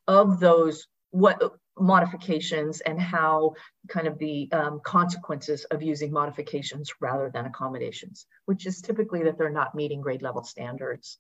of 0.07 0.39
those 0.39 0.87
what 1.11 1.43
modifications 1.77 2.81
and 2.81 3.01
how 3.01 3.55
kind 3.89 4.07
of 4.07 4.19
the 4.19 4.49
um, 4.53 4.81
consequences 4.85 5.65
of 5.65 5.83
using 5.83 6.13
modifications 6.13 6.93
rather 7.01 7.29
than 7.29 7.47
accommodations, 7.47 8.27
which 8.45 8.67
is 8.67 8.81
typically 8.81 9.25
that 9.25 9.37
they're 9.37 9.51
not 9.51 9.75
meeting 9.75 10.01
grade 10.01 10.23
level 10.23 10.45
standards. 10.45 11.19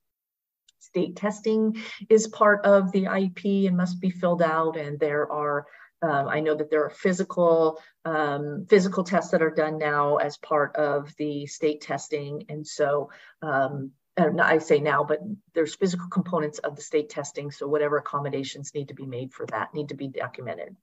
State 0.78 1.16
testing 1.16 1.82
is 2.08 2.28
part 2.28 2.64
of 2.64 2.92
the 2.92 3.04
IEP 3.04 3.66
and 3.66 3.76
must 3.76 4.00
be 4.00 4.10
filled 4.10 4.42
out, 4.42 4.76
and 4.76 5.00
there 5.00 5.30
are 5.32 5.66
um, 6.04 6.28
I 6.28 6.40
know 6.40 6.54
that 6.54 6.70
there 6.70 6.84
are 6.84 6.90
physical 6.90 7.80
um, 8.04 8.66
physical 8.68 9.04
tests 9.04 9.30
that 9.30 9.42
are 9.42 9.50
done 9.50 9.78
now 9.78 10.16
as 10.16 10.36
part 10.36 10.76
of 10.76 11.14
the 11.16 11.46
state 11.46 11.80
testing, 11.80 12.44
and 12.50 12.66
so 12.66 13.10
um, 13.40 13.92
I 14.16 14.58
say 14.58 14.80
now, 14.80 15.02
but 15.04 15.20
there's 15.54 15.74
physical 15.74 16.08
components 16.08 16.58
of 16.58 16.76
the 16.76 16.82
state 16.82 17.08
testing. 17.08 17.50
So 17.50 17.66
whatever 17.66 17.96
accommodations 17.96 18.74
need 18.74 18.88
to 18.88 18.94
be 18.94 19.06
made 19.06 19.32
for 19.32 19.46
that 19.46 19.74
need 19.74 19.88
to 19.88 19.94
be 19.94 20.08
documented. 20.08 20.76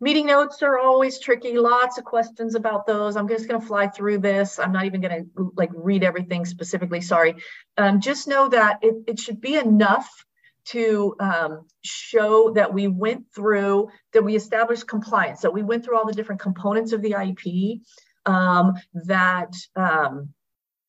Meeting 0.00 0.26
notes 0.26 0.62
are 0.62 0.78
always 0.78 1.18
tricky. 1.18 1.56
Lots 1.56 1.98
of 1.98 2.04
questions 2.04 2.54
about 2.54 2.86
those. 2.86 3.16
I'm 3.16 3.28
just 3.28 3.48
going 3.48 3.60
to 3.60 3.66
fly 3.66 3.88
through 3.88 4.18
this. 4.18 4.58
I'm 4.58 4.72
not 4.72 4.84
even 4.84 5.00
going 5.00 5.30
to 5.36 5.52
like 5.56 5.70
read 5.74 6.04
everything 6.04 6.44
specifically. 6.44 7.00
Sorry. 7.00 7.36
Um, 7.76 8.00
just 8.00 8.28
know 8.28 8.48
that 8.48 8.78
it, 8.82 8.94
it 9.06 9.18
should 9.18 9.40
be 9.40 9.56
enough 9.56 10.08
to 10.66 11.14
um, 11.20 11.66
show 11.82 12.52
that 12.52 12.72
we 12.72 12.88
went 12.88 13.26
through, 13.34 13.88
that 14.12 14.22
we 14.22 14.36
established 14.36 14.86
compliance, 14.86 15.40
that 15.40 15.52
we 15.52 15.62
went 15.62 15.84
through 15.84 15.98
all 15.98 16.06
the 16.06 16.12
different 16.12 16.40
components 16.40 16.92
of 16.92 17.02
the 17.02 17.12
IEP, 17.12 17.80
um, 18.26 18.74
that 18.94 19.52
um, 19.76 20.32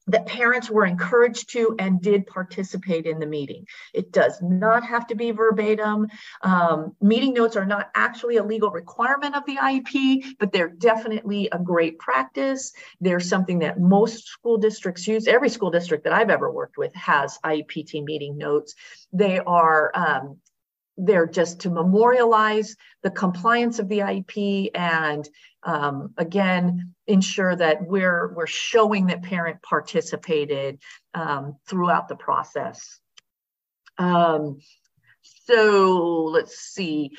that 0.07 0.25
parents 0.25 0.69
were 0.69 0.85
encouraged 0.85 1.51
to 1.51 1.75
and 1.79 2.01
did 2.01 2.27
participate 2.27 3.05
in 3.05 3.19
the 3.19 3.25
meeting. 3.25 3.65
It 3.93 4.11
does 4.11 4.41
not 4.41 4.85
have 4.85 5.07
to 5.07 5.15
be 5.15 5.31
verbatim. 5.31 6.07
Um, 6.41 6.95
meeting 7.01 7.33
notes 7.33 7.55
are 7.55 7.65
not 7.65 7.89
actually 7.95 8.37
a 8.37 8.43
legal 8.43 8.69
requirement 8.69 9.35
of 9.35 9.45
the 9.45 9.55
IEP, 9.55 10.37
but 10.39 10.51
they're 10.51 10.69
definitely 10.69 11.49
a 11.51 11.59
great 11.59 11.99
practice. 11.99 12.73
They're 12.99 13.19
something 13.19 13.59
that 13.59 13.79
most 13.79 14.27
school 14.27 14.57
districts 14.57 15.07
use. 15.07 15.27
Every 15.27 15.49
school 15.49 15.71
district 15.71 16.03
that 16.03 16.13
I've 16.13 16.29
ever 16.29 16.51
worked 16.51 16.77
with 16.77 16.93
has 16.95 17.39
IEPT 17.43 18.03
meeting 18.03 18.37
notes. 18.37 18.75
They 19.13 19.39
are 19.39 19.91
um, 19.95 20.39
they're 20.97 21.27
just 21.27 21.61
to 21.61 21.69
memorialize 21.69 22.75
the 23.01 23.09
compliance 23.09 23.79
of 23.79 23.89
the 23.89 23.99
IEP 23.99 24.69
and 24.75 25.27
um, 25.63 26.13
again 26.17 26.93
ensure 27.07 27.55
that 27.55 27.85
we're 27.87 28.33
we're 28.33 28.47
showing 28.47 29.07
that 29.07 29.23
parent 29.23 29.61
participated 29.61 30.79
um, 31.13 31.55
throughout 31.67 32.07
the 32.07 32.15
process. 32.15 32.99
Um, 33.97 34.59
so 35.21 36.25
let's 36.31 36.57
see. 36.57 37.11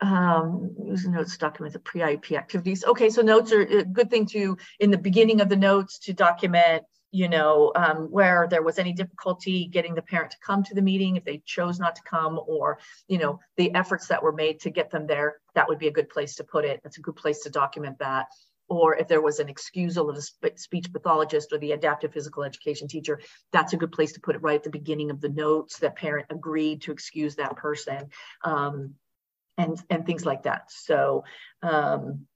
Um, 0.00 0.74
notes 0.76 1.36
document 1.36 1.74
the 1.74 1.78
pre-IEP 1.78 2.36
activities. 2.36 2.84
Okay, 2.84 3.08
so 3.08 3.22
notes 3.22 3.52
are 3.52 3.60
a 3.60 3.84
good 3.84 4.10
thing 4.10 4.26
to 4.26 4.58
in 4.80 4.90
the 4.90 4.98
beginning 4.98 5.40
of 5.40 5.48
the 5.48 5.56
notes 5.56 6.00
to 6.00 6.12
document 6.12 6.82
you 7.12 7.28
know, 7.28 7.70
um, 7.76 8.10
where 8.10 8.48
there 8.48 8.62
was 8.62 8.78
any 8.78 8.94
difficulty 8.94 9.66
getting 9.66 9.94
the 9.94 10.00
parent 10.00 10.30
to 10.30 10.38
come 10.44 10.64
to 10.64 10.74
the 10.74 10.80
meeting, 10.80 11.16
if 11.16 11.24
they 11.24 11.42
chose 11.44 11.78
not 11.78 11.94
to 11.94 12.02
come, 12.02 12.40
or, 12.46 12.78
you 13.06 13.18
know, 13.18 13.38
the 13.58 13.72
efforts 13.74 14.08
that 14.08 14.22
were 14.22 14.32
made 14.32 14.60
to 14.60 14.70
get 14.70 14.90
them 14.90 15.06
there, 15.06 15.36
that 15.54 15.68
would 15.68 15.78
be 15.78 15.88
a 15.88 15.92
good 15.92 16.08
place 16.08 16.36
to 16.36 16.44
put 16.44 16.64
it. 16.64 16.80
That's 16.82 16.96
a 16.96 17.02
good 17.02 17.14
place 17.14 17.42
to 17.42 17.50
document 17.50 17.98
that. 17.98 18.28
Or 18.66 18.96
if 18.96 19.08
there 19.08 19.20
was 19.20 19.40
an 19.40 19.50
excusal 19.50 20.08
of 20.08 20.16
the 20.16 20.52
speech 20.56 20.90
pathologist 20.90 21.52
or 21.52 21.58
the 21.58 21.72
adaptive 21.72 22.14
physical 22.14 22.44
education 22.44 22.88
teacher, 22.88 23.20
that's 23.52 23.74
a 23.74 23.76
good 23.76 23.92
place 23.92 24.14
to 24.14 24.20
put 24.20 24.34
it 24.34 24.42
right 24.42 24.56
at 24.56 24.64
the 24.64 24.70
beginning 24.70 25.10
of 25.10 25.20
the 25.20 25.28
notes 25.28 25.80
that 25.80 25.96
parent 25.96 26.28
agreed 26.30 26.80
to 26.82 26.92
excuse 26.92 27.36
that 27.36 27.56
person 27.56 28.08
um, 28.42 28.94
and, 29.58 29.78
and 29.90 30.06
things 30.06 30.24
like 30.24 30.44
that. 30.44 30.70
So, 30.70 31.24
um, 31.62 32.26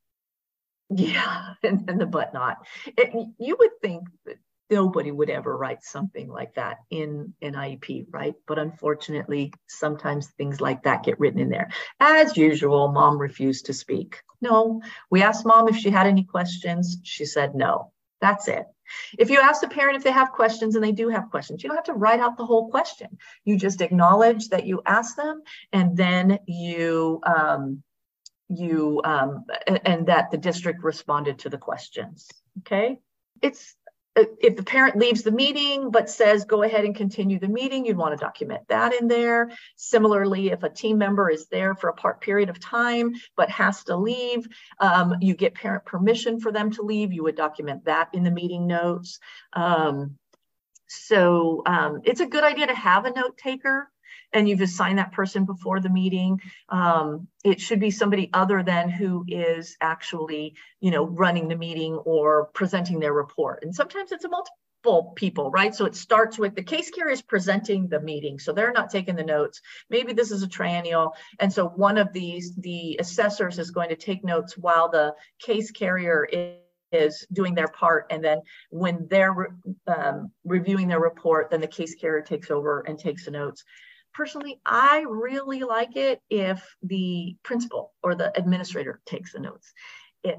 yeah, 0.90 1.54
and, 1.62 1.88
and 1.88 1.98
the 1.98 2.06
but 2.06 2.34
not. 2.34 2.58
It, 2.86 3.12
you 3.38 3.56
would 3.58 3.80
think 3.80 4.06
that 4.26 4.36
nobody 4.70 5.10
would 5.10 5.30
ever 5.30 5.56
write 5.56 5.82
something 5.82 6.28
like 6.28 6.54
that 6.54 6.78
in 6.90 7.34
an 7.42 7.54
IEP, 7.54 8.06
right? 8.10 8.34
But 8.46 8.58
unfortunately, 8.58 9.52
sometimes 9.68 10.28
things 10.28 10.60
like 10.60 10.82
that 10.82 11.04
get 11.04 11.20
written 11.20 11.40
in 11.40 11.50
there. 11.50 11.70
As 12.00 12.36
usual, 12.36 12.88
mom 12.88 13.18
refused 13.18 13.66
to 13.66 13.72
speak. 13.72 14.22
No, 14.40 14.82
we 15.10 15.22
asked 15.22 15.46
mom 15.46 15.68
if 15.68 15.76
she 15.76 15.90
had 15.90 16.06
any 16.06 16.24
questions. 16.24 16.98
She 17.04 17.24
said 17.24 17.54
no. 17.54 17.92
That's 18.20 18.48
it. 18.48 18.66
If 19.18 19.30
you 19.30 19.40
ask 19.40 19.60
the 19.60 19.68
parent 19.68 19.96
if 19.96 20.04
they 20.04 20.12
have 20.12 20.32
questions 20.32 20.74
and 20.74 20.84
they 20.84 20.92
do 20.92 21.08
have 21.08 21.30
questions, 21.30 21.62
you 21.62 21.68
don't 21.68 21.76
have 21.76 21.86
to 21.86 21.94
write 21.94 22.20
out 22.20 22.36
the 22.36 22.46
whole 22.46 22.70
question. 22.70 23.18
You 23.44 23.56
just 23.56 23.80
acknowledge 23.80 24.48
that 24.48 24.66
you 24.66 24.82
asked 24.86 25.16
them 25.16 25.42
and 25.72 25.96
then 25.96 26.38
you 26.46 27.20
um, 27.24 27.82
you 28.48 29.00
um, 29.04 29.44
and 29.66 30.06
that 30.06 30.30
the 30.30 30.38
district 30.38 30.84
responded 30.84 31.40
to 31.40 31.50
the 31.50 31.58
questions. 31.58 32.28
Okay. 32.60 32.98
It's 33.42 33.74
if 34.16 34.56
the 34.56 34.62
parent 34.62 34.96
leaves 34.96 35.22
the 35.22 35.30
meeting 35.30 35.90
but 35.90 36.08
says 36.08 36.44
go 36.44 36.62
ahead 36.62 36.84
and 36.84 36.96
continue 36.96 37.38
the 37.38 37.48
meeting, 37.48 37.84
you'd 37.84 37.96
want 37.96 38.18
to 38.18 38.24
document 38.24 38.62
that 38.68 38.94
in 38.94 39.08
there. 39.08 39.50
Similarly, 39.76 40.50
if 40.50 40.62
a 40.62 40.70
team 40.70 40.98
member 40.98 41.30
is 41.30 41.46
there 41.46 41.74
for 41.74 41.88
a 41.88 41.94
part 41.94 42.20
period 42.20 42.48
of 42.48 42.58
time 42.58 43.14
but 43.36 43.50
has 43.50 43.84
to 43.84 43.96
leave, 43.96 44.48
um, 44.80 45.16
you 45.20 45.34
get 45.34 45.54
parent 45.54 45.84
permission 45.84 46.40
for 46.40 46.50
them 46.50 46.70
to 46.72 46.82
leave, 46.82 47.12
you 47.12 47.22
would 47.24 47.36
document 47.36 47.84
that 47.84 48.08
in 48.12 48.24
the 48.24 48.30
meeting 48.30 48.66
notes. 48.66 49.18
Um, 49.52 50.16
so 50.88 51.62
um, 51.66 52.00
it's 52.04 52.20
a 52.20 52.26
good 52.26 52.44
idea 52.44 52.68
to 52.68 52.74
have 52.74 53.04
a 53.04 53.12
note 53.12 53.36
taker 53.36 53.90
and 54.32 54.48
you've 54.48 54.60
assigned 54.60 54.98
that 54.98 55.12
person 55.12 55.44
before 55.44 55.80
the 55.80 55.88
meeting. 55.88 56.40
Um, 56.68 57.28
it 57.44 57.60
should 57.60 57.80
be 57.80 57.90
somebody 57.90 58.30
other 58.32 58.62
than 58.62 58.88
who 58.88 59.24
is 59.28 59.76
actually, 59.80 60.54
you 60.80 60.90
know, 60.90 61.06
running 61.06 61.48
the 61.48 61.56
meeting 61.56 61.94
or 61.94 62.46
presenting 62.54 63.00
their 63.00 63.12
report. 63.12 63.62
And 63.62 63.74
sometimes 63.74 64.12
it's 64.12 64.24
a 64.24 64.28
multiple 64.28 65.12
people, 65.16 65.50
right? 65.50 65.74
So 65.74 65.84
it 65.84 65.96
starts 65.96 66.38
with 66.38 66.54
the 66.54 66.62
case 66.62 66.90
carrier 66.90 67.12
is 67.12 67.22
presenting 67.22 67.88
the 67.88 68.00
meeting. 68.00 68.38
So 68.38 68.52
they're 68.52 68.72
not 68.72 68.90
taking 68.90 69.16
the 69.16 69.24
notes. 69.24 69.60
Maybe 69.90 70.12
this 70.12 70.30
is 70.30 70.42
a 70.42 70.48
triennial. 70.48 71.14
And 71.40 71.52
so 71.52 71.68
one 71.68 71.98
of 71.98 72.12
these, 72.12 72.54
the 72.56 72.96
assessors 73.00 73.58
is 73.58 73.70
going 73.70 73.88
to 73.88 73.96
take 73.96 74.24
notes 74.24 74.56
while 74.56 74.88
the 74.88 75.14
case 75.40 75.70
carrier 75.70 76.24
is 76.30 76.56
is 76.92 77.26
doing 77.32 77.54
their 77.54 77.66
part 77.66 78.06
and 78.10 78.24
then 78.24 78.40
when 78.70 79.08
they're 79.10 79.58
um, 79.88 80.30
reviewing 80.44 80.86
their 80.86 81.00
report 81.00 81.50
then 81.50 81.60
the 81.60 81.66
case 81.66 81.96
carrier 81.96 82.22
takes 82.22 82.48
over 82.48 82.82
and 82.86 82.96
takes 82.96 83.24
the 83.24 83.30
notes 83.30 83.64
personally, 84.16 84.60
I 84.64 85.04
really 85.06 85.60
like 85.60 85.96
it 85.96 86.20
if 86.30 86.76
the 86.82 87.36
principal 87.42 87.92
or 88.02 88.14
the 88.14 88.36
administrator 88.36 89.00
takes 89.04 89.32
the 89.32 89.40
notes. 89.40 89.72
It 90.24 90.38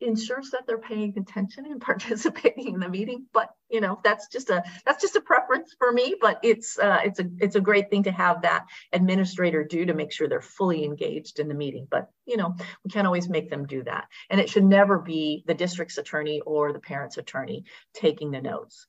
ensures 0.00 0.50
that 0.50 0.66
they're 0.66 0.78
paying 0.78 1.14
attention 1.18 1.66
and 1.66 1.80
participating 1.90 2.74
in 2.74 2.80
the 2.80 2.88
meeting. 2.88 3.26
But 3.32 3.50
you 3.68 3.80
know, 3.80 4.00
that's 4.02 4.28
just 4.28 4.50
a 4.50 4.62
that's 4.86 5.02
just 5.02 5.16
a 5.16 5.20
preference 5.20 5.74
for 5.78 5.92
me. 5.92 6.14
But 6.20 6.38
it's 6.42 6.78
uh, 6.78 7.00
it's 7.04 7.20
a 7.20 7.26
it's 7.38 7.56
a 7.56 7.60
great 7.60 7.90
thing 7.90 8.04
to 8.04 8.12
have 8.12 8.42
that 8.42 8.66
administrator 8.92 9.64
do 9.64 9.84
to 9.86 9.94
make 9.94 10.12
sure 10.12 10.28
they're 10.28 10.40
fully 10.40 10.84
engaged 10.84 11.38
in 11.38 11.48
the 11.48 11.54
meeting. 11.54 11.86
But 11.90 12.08
you 12.24 12.36
know, 12.36 12.54
we 12.84 12.90
can't 12.90 13.06
always 13.06 13.28
make 13.28 13.50
them 13.50 13.66
do 13.66 13.82
that, 13.84 14.06
and 14.30 14.40
it 14.40 14.48
should 14.48 14.64
never 14.64 14.98
be 14.98 15.44
the 15.46 15.54
district's 15.54 15.98
attorney 15.98 16.40
or 16.40 16.72
the 16.72 16.80
parent's 16.80 17.18
attorney 17.18 17.64
taking 17.94 18.30
the 18.30 18.40
notes 18.40 18.86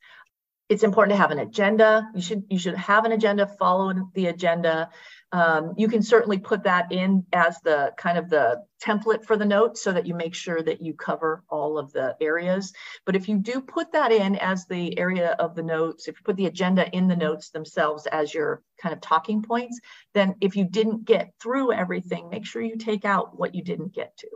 it's 0.69 0.83
important 0.83 1.13
to 1.13 1.21
have 1.21 1.31
an 1.31 1.39
agenda. 1.39 2.07
You 2.13 2.21
should 2.21 2.43
you 2.49 2.59
should 2.59 2.75
have 2.75 3.03
an 3.03 3.11
agenda, 3.11 3.47
follow 3.47 3.91
the 4.13 4.27
agenda. 4.27 4.89
Um, 5.31 5.73
you 5.77 5.87
can 5.87 6.01
certainly 6.03 6.37
put 6.37 6.63
that 6.63 6.91
in 6.91 7.25
as 7.33 7.59
the 7.61 7.91
kind 7.97 8.17
of 8.19 8.29
the 8.29 8.63
template 8.83 9.25
for 9.25 9.35
the 9.35 9.45
notes 9.45 9.83
so 9.83 9.91
that 9.91 10.05
you 10.05 10.13
make 10.13 10.33
sure 10.33 10.61
that 10.61 10.81
you 10.81 10.93
cover 10.93 11.43
all 11.49 11.77
of 11.77 11.91
the 11.91 12.15
areas. 12.21 12.71
But 13.05 13.15
if 13.15 13.27
you 13.27 13.37
do 13.37 13.61
put 13.61 13.91
that 13.93 14.11
in 14.11 14.35
as 14.37 14.65
the 14.65 14.97
area 14.97 15.31
of 15.39 15.55
the 15.55 15.63
notes, 15.63 16.07
if 16.07 16.17
you 16.17 16.23
put 16.23 16.35
the 16.35 16.45
agenda 16.45 16.87
in 16.95 17.07
the 17.07 17.15
notes 17.15 17.49
themselves 17.49 18.07
as 18.07 18.33
your 18.33 18.61
kind 18.79 18.93
of 18.93 19.01
talking 19.01 19.41
points, 19.41 19.79
then 20.13 20.35
if 20.39 20.55
you 20.55 20.65
didn't 20.65 21.05
get 21.05 21.33
through 21.41 21.73
everything, 21.73 22.29
make 22.29 22.45
sure 22.45 22.61
you 22.61 22.77
take 22.77 23.05
out 23.05 23.37
what 23.37 23.55
you 23.55 23.63
didn't 23.63 23.93
get 23.93 24.15
to. 24.17 24.27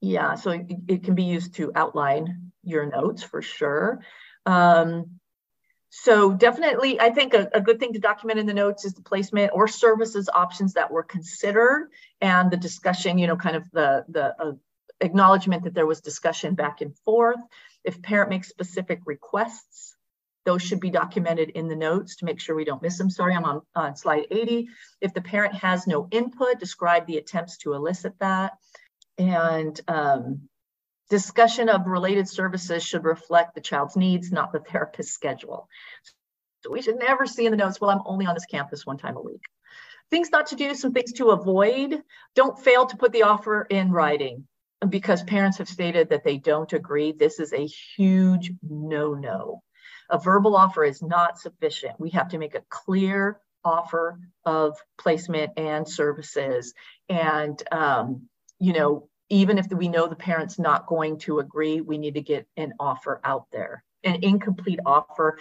Yeah, 0.00 0.34
so 0.34 0.50
it, 0.50 0.66
it 0.88 1.04
can 1.04 1.14
be 1.14 1.24
used 1.24 1.54
to 1.56 1.72
outline 1.74 2.52
your 2.62 2.86
notes 2.86 3.22
for 3.22 3.40
sure. 3.40 4.00
Um, 4.44 5.18
so 5.96 6.32
definitely, 6.32 7.00
I 7.00 7.10
think 7.10 7.34
a, 7.34 7.48
a, 7.54 7.60
good 7.60 7.78
thing 7.78 7.92
to 7.92 8.00
document 8.00 8.40
in 8.40 8.46
the 8.46 8.52
notes 8.52 8.84
is 8.84 8.94
the 8.94 9.02
placement 9.02 9.52
or 9.54 9.68
services 9.68 10.28
options 10.34 10.72
that 10.72 10.90
were 10.90 11.04
considered 11.04 11.90
and 12.20 12.50
the 12.50 12.56
discussion, 12.56 13.16
you 13.16 13.28
know, 13.28 13.36
kind 13.36 13.54
of 13.54 13.70
the, 13.70 14.04
the 14.08 14.34
uh, 14.42 14.52
acknowledgement 15.00 15.62
that 15.62 15.72
there 15.72 15.86
was 15.86 16.00
discussion 16.00 16.56
back 16.56 16.80
and 16.80 16.98
forth. 17.04 17.38
If 17.84 18.02
parent 18.02 18.28
makes 18.28 18.48
specific 18.48 19.02
requests, 19.06 19.94
those 20.44 20.62
should 20.62 20.80
be 20.80 20.90
documented 20.90 21.50
in 21.50 21.68
the 21.68 21.76
notes 21.76 22.16
to 22.16 22.24
make 22.24 22.40
sure 22.40 22.56
we 22.56 22.64
don't 22.64 22.82
miss 22.82 22.98
them. 22.98 23.08
Sorry, 23.08 23.32
I'm 23.32 23.44
on, 23.44 23.62
on 23.76 23.94
slide 23.94 24.26
80. 24.32 24.68
If 25.00 25.14
the 25.14 25.22
parent 25.22 25.54
has 25.54 25.86
no 25.86 26.08
input, 26.10 26.58
describe 26.58 27.06
the 27.06 27.18
attempts 27.18 27.58
to 27.58 27.72
elicit 27.72 28.14
that. 28.18 28.54
And 29.16 29.80
um, 29.86 30.48
Discussion 31.10 31.68
of 31.68 31.86
related 31.86 32.28
services 32.28 32.82
should 32.82 33.04
reflect 33.04 33.54
the 33.54 33.60
child's 33.60 33.96
needs, 33.96 34.32
not 34.32 34.52
the 34.52 34.60
therapist's 34.60 35.12
schedule. 35.12 35.68
So 36.62 36.70
we 36.70 36.80
should 36.80 36.98
never 36.98 37.26
see 37.26 37.44
in 37.44 37.50
the 37.50 37.58
notes, 37.58 37.80
well, 37.80 37.90
I'm 37.90 38.02
only 38.06 38.26
on 38.26 38.34
this 38.34 38.46
campus 38.46 38.86
one 38.86 38.96
time 38.96 39.16
a 39.16 39.22
week. 39.22 39.42
Things 40.10 40.30
not 40.30 40.46
to 40.48 40.56
do, 40.56 40.74
some 40.74 40.92
things 40.92 41.12
to 41.14 41.30
avoid. 41.30 42.02
Don't 42.34 42.58
fail 42.58 42.86
to 42.86 42.96
put 42.96 43.12
the 43.12 43.24
offer 43.24 43.62
in 43.62 43.90
writing 43.90 44.46
because 44.88 45.22
parents 45.22 45.58
have 45.58 45.68
stated 45.68 46.10
that 46.10 46.24
they 46.24 46.38
don't 46.38 46.72
agree. 46.72 47.12
This 47.12 47.38
is 47.38 47.52
a 47.52 47.66
huge 47.66 48.52
no 48.62 49.14
no. 49.14 49.62
A 50.10 50.18
verbal 50.18 50.56
offer 50.56 50.84
is 50.84 51.02
not 51.02 51.38
sufficient. 51.38 51.98
We 51.98 52.10
have 52.10 52.28
to 52.28 52.38
make 52.38 52.54
a 52.54 52.64
clear 52.68 53.40
offer 53.64 54.18
of 54.44 54.76
placement 54.98 55.52
and 55.56 55.88
services. 55.88 56.74
And, 57.08 57.62
um, 57.72 58.28
you 58.58 58.74
know, 58.74 59.08
even 59.34 59.58
if 59.58 59.66
we 59.70 59.88
know 59.88 60.06
the 60.06 60.14
parent's 60.14 60.58
not 60.58 60.86
going 60.86 61.18
to 61.18 61.40
agree, 61.40 61.80
we 61.80 61.98
need 61.98 62.14
to 62.14 62.22
get 62.22 62.46
an 62.56 62.72
offer 62.78 63.20
out 63.24 63.46
there. 63.50 63.82
An 64.04 64.22
incomplete 64.22 64.78
offer 64.86 65.38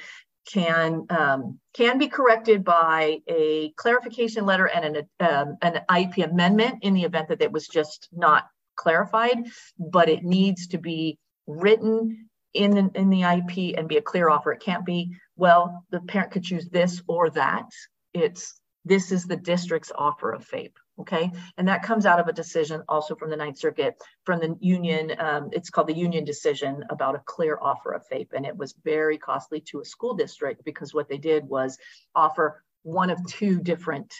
can 0.51 1.05
um, 1.09 1.59
can 1.73 1.97
be 1.97 2.07
corrected 2.07 2.63
by 2.63 3.19
a 3.27 3.71
clarification 3.77 4.45
letter 4.45 4.67
and 4.67 4.83
an 4.85 5.09
um, 5.19 5.57
an 5.61 5.81
IEP 5.89 6.29
amendment 6.29 6.79
in 6.81 6.93
the 6.93 7.03
event 7.03 7.29
that 7.29 7.41
it 7.41 7.51
was 7.51 7.67
just 7.67 8.09
not 8.11 8.45
clarified, 8.75 9.37
but 9.77 10.09
it 10.09 10.23
needs 10.23 10.67
to 10.67 10.77
be 10.77 11.19
written 11.45 12.29
in 12.53 12.71
the, 12.71 12.91
in 12.95 13.09
the 13.09 13.21
IEP 13.21 13.77
and 13.77 13.87
be 13.87 13.97
a 13.97 14.01
clear 14.01 14.29
offer. 14.29 14.51
It 14.51 14.59
can't 14.59 14.85
be 14.85 15.15
well 15.35 15.83
the 15.91 16.01
parent 16.01 16.31
could 16.31 16.43
choose 16.43 16.67
this 16.67 17.01
or 17.07 17.29
that. 17.31 17.69
It's 18.13 18.59
this 18.85 19.11
is 19.11 19.25
the 19.25 19.37
district's 19.37 19.91
offer 19.95 20.31
of 20.31 20.45
FAPE. 20.45 20.75
Okay. 20.99 21.31
And 21.57 21.67
that 21.67 21.81
comes 21.81 22.05
out 22.05 22.19
of 22.19 22.27
a 22.27 22.33
decision 22.33 22.83
also 22.87 23.15
from 23.15 23.31
the 23.31 23.35
Ninth 23.35 23.57
Circuit 23.57 23.95
from 24.25 24.39
the 24.39 24.55
union. 24.59 25.13
Um, 25.17 25.49
it's 25.51 25.71
called 25.71 25.87
the 25.87 25.97
union 25.97 26.23
decision 26.23 26.83
about 26.89 27.15
a 27.15 27.23
clear 27.25 27.57
offer 27.59 27.93
of 27.93 28.07
FAPE. 28.07 28.33
And 28.33 28.45
it 28.45 28.55
was 28.55 28.75
very 28.83 29.17
costly 29.17 29.59
to 29.61 29.81
a 29.81 29.85
school 29.85 30.13
district 30.13 30.63
because 30.63 30.93
what 30.93 31.09
they 31.09 31.17
did 31.17 31.49
was 31.49 31.79
offer 32.13 32.63
one 32.83 33.09
of 33.09 33.25
two 33.25 33.59
different 33.59 34.13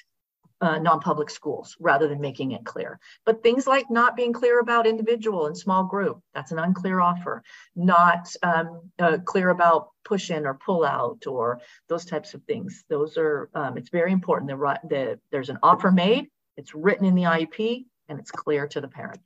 uh, 0.62 0.80
non-public 0.80 1.30
schools 1.30 1.76
rather 1.80 2.08
than 2.08 2.22
making 2.22 2.52
it 2.52 2.64
clear. 2.64 2.98
But 3.26 3.44
things 3.44 3.68
like 3.68 3.91
not 3.91 4.16
being 4.16 4.32
clear 4.32 4.60
about 4.60 4.88
individual 4.88 5.45
and 5.45 5.58
small 5.58 5.84
group, 5.84 6.22
that's 6.34 6.54
an 6.54 6.60
unclear 6.60 7.02
offer. 7.02 7.44
Not 7.76 8.34
um, 8.41 8.90
uh, 8.98 9.18
clear 9.26 9.50
about 9.50 9.90
push 10.06 10.32
in 10.32 10.45
or 10.45 10.54
pull 10.54 10.86
out 10.86 11.28
or 11.28 11.60
those 11.90 12.06
types 12.06 12.34
of 12.34 12.44
things. 12.45 12.84
Those 12.90 13.18
are, 13.18 13.50
um, 13.54 13.78
it's 13.78 13.90
very 13.90 14.14
important 14.14 14.50
that 14.52 14.80
the, 14.88 15.20
there's 15.32 15.50
an 15.50 15.60
offer 15.62 15.91
made, 15.91 16.30
it's 16.58 16.76
written 16.76 17.06
in 17.06 17.16
the 17.16 17.24
IEP, 17.24 17.86
and 18.10 18.20
it's 18.20 18.32
clear 18.32 18.68
to 18.68 18.82
the 18.82 18.88
parent. 18.88 19.20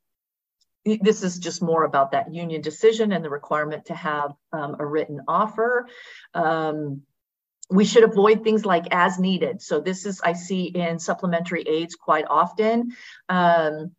This 0.86 1.24
is 1.24 1.40
just 1.40 1.62
more 1.62 1.84
about 1.84 2.12
that 2.12 2.34
union 2.34 2.62
decision 2.62 3.12
and 3.12 3.24
the 3.24 3.30
requirement 3.30 3.86
to 3.86 3.96
have 3.96 4.34
um, 4.54 4.78
a 4.80 4.86
written 4.86 5.22
offer. 5.28 5.88
Um, 6.34 7.02
we 7.70 7.84
should 7.84 8.04
avoid 8.04 8.44
things 8.44 8.66
like 8.66 8.86
as 8.92 9.20
needed. 9.20 9.62
So 9.62 9.82
this 9.82 10.06
is, 10.06 10.22
I 10.22 10.32
see 10.34 10.66
in 10.66 11.00
supplementary 11.00 11.64
aids 11.64 11.96
quite 11.96 12.26
often. 12.30 12.92
Um, 13.28 13.92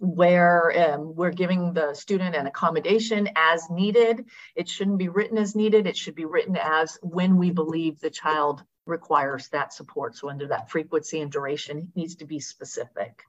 where 0.00 0.94
um, 0.94 1.14
we're 1.14 1.32
giving 1.32 1.72
the 1.72 1.92
student 1.92 2.36
an 2.36 2.46
accommodation 2.46 3.28
as 3.34 3.68
needed. 3.68 4.24
It 4.54 4.68
shouldn't 4.68 4.98
be 4.98 5.08
written 5.08 5.38
as 5.38 5.56
needed. 5.56 5.86
It 5.86 5.96
should 5.96 6.14
be 6.14 6.24
written 6.24 6.56
as 6.56 6.98
when 7.02 7.36
we 7.36 7.50
believe 7.50 7.98
the 7.98 8.10
child 8.10 8.62
requires 8.88 9.48
that 9.48 9.72
support. 9.72 10.16
So 10.16 10.28
under 10.30 10.48
that 10.48 10.70
frequency 10.70 11.20
and 11.20 11.30
duration 11.30 11.78
it 11.78 11.86
needs 11.94 12.16
to 12.16 12.24
be 12.24 12.40
specific. 12.40 13.22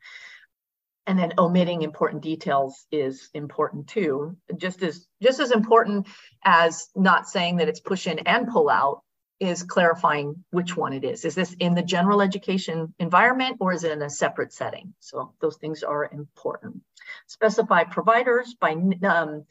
And 1.06 1.18
then 1.18 1.34
omitting 1.38 1.82
important 1.82 2.22
details 2.22 2.86
is 2.92 3.30
important 3.34 3.88
too. 3.88 4.38
Just 4.58 4.84
as 4.84 5.08
just 5.22 5.40
as 5.40 5.52
important 5.52 6.08
as 6.44 6.90
not 6.96 7.28
saying 7.28 7.58
that 7.58 7.68
it's 7.68 7.80
push 7.80 8.08
in 8.08 8.20
and 8.20 8.48
pull 8.48 8.70
out 8.70 9.02
is 9.40 9.64
clarifying 9.64 10.44
which 10.52 10.76
one 10.76 10.94
it 10.94 11.04
is. 11.04 11.24
Is 11.24 11.34
this 11.34 11.54
in 11.60 11.74
the 11.74 11.82
general 11.82 12.22
education 12.22 12.94
environment 13.00 13.58
or 13.60 13.74
is 13.74 13.84
it 13.84 13.92
in 13.92 14.02
a 14.02 14.10
separate 14.10 14.52
setting? 14.52 14.94
So 15.00 15.34
those 15.40 15.58
things 15.58 15.82
are 15.84 16.10
important. 16.12 16.82
Specify 17.28 17.86
providers 17.86 18.54
by, 18.60 18.76
um, 19.08 19.46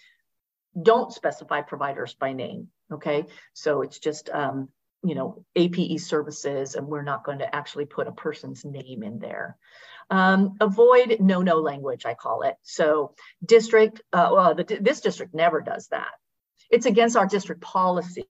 don't 0.81 1.13
specify 1.13 1.63
providers 1.63 2.15
by 2.15 2.35
name, 2.35 2.69
okay? 2.93 3.25
So 3.55 3.81
it's 3.81 3.99
just, 3.99 4.29
um, 4.29 4.69
you 5.03 5.15
know, 5.15 5.45
APE 5.55 6.01
services 6.01 6.75
and 6.75 6.87
we're 6.87 7.03
not 7.03 7.25
going 7.25 7.39
to 7.39 7.55
actually 7.55 7.87
put 7.87 8.09
a 8.09 8.13
person's 8.13 8.65
name 8.65 9.03
in 9.03 9.19
there. 9.19 9.57
Um, 10.11 10.57
avoid 10.61 11.19
no-no 11.21 11.57
language, 11.57 12.07
I 12.07 12.15
call 12.15 12.43
it. 12.43 12.57
So 12.63 13.15
district, 13.45 14.01
uh, 14.13 14.31
well, 14.33 14.55
the, 14.55 14.65
this 14.81 15.01
district 15.01 15.35
never 15.35 15.61
does 15.61 15.89
that. 15.89 16.11
It's 16.71 16.87
against 16.87 17.17
our 17.17 17.27
district 17.27 17.61
policy 17.61 18.29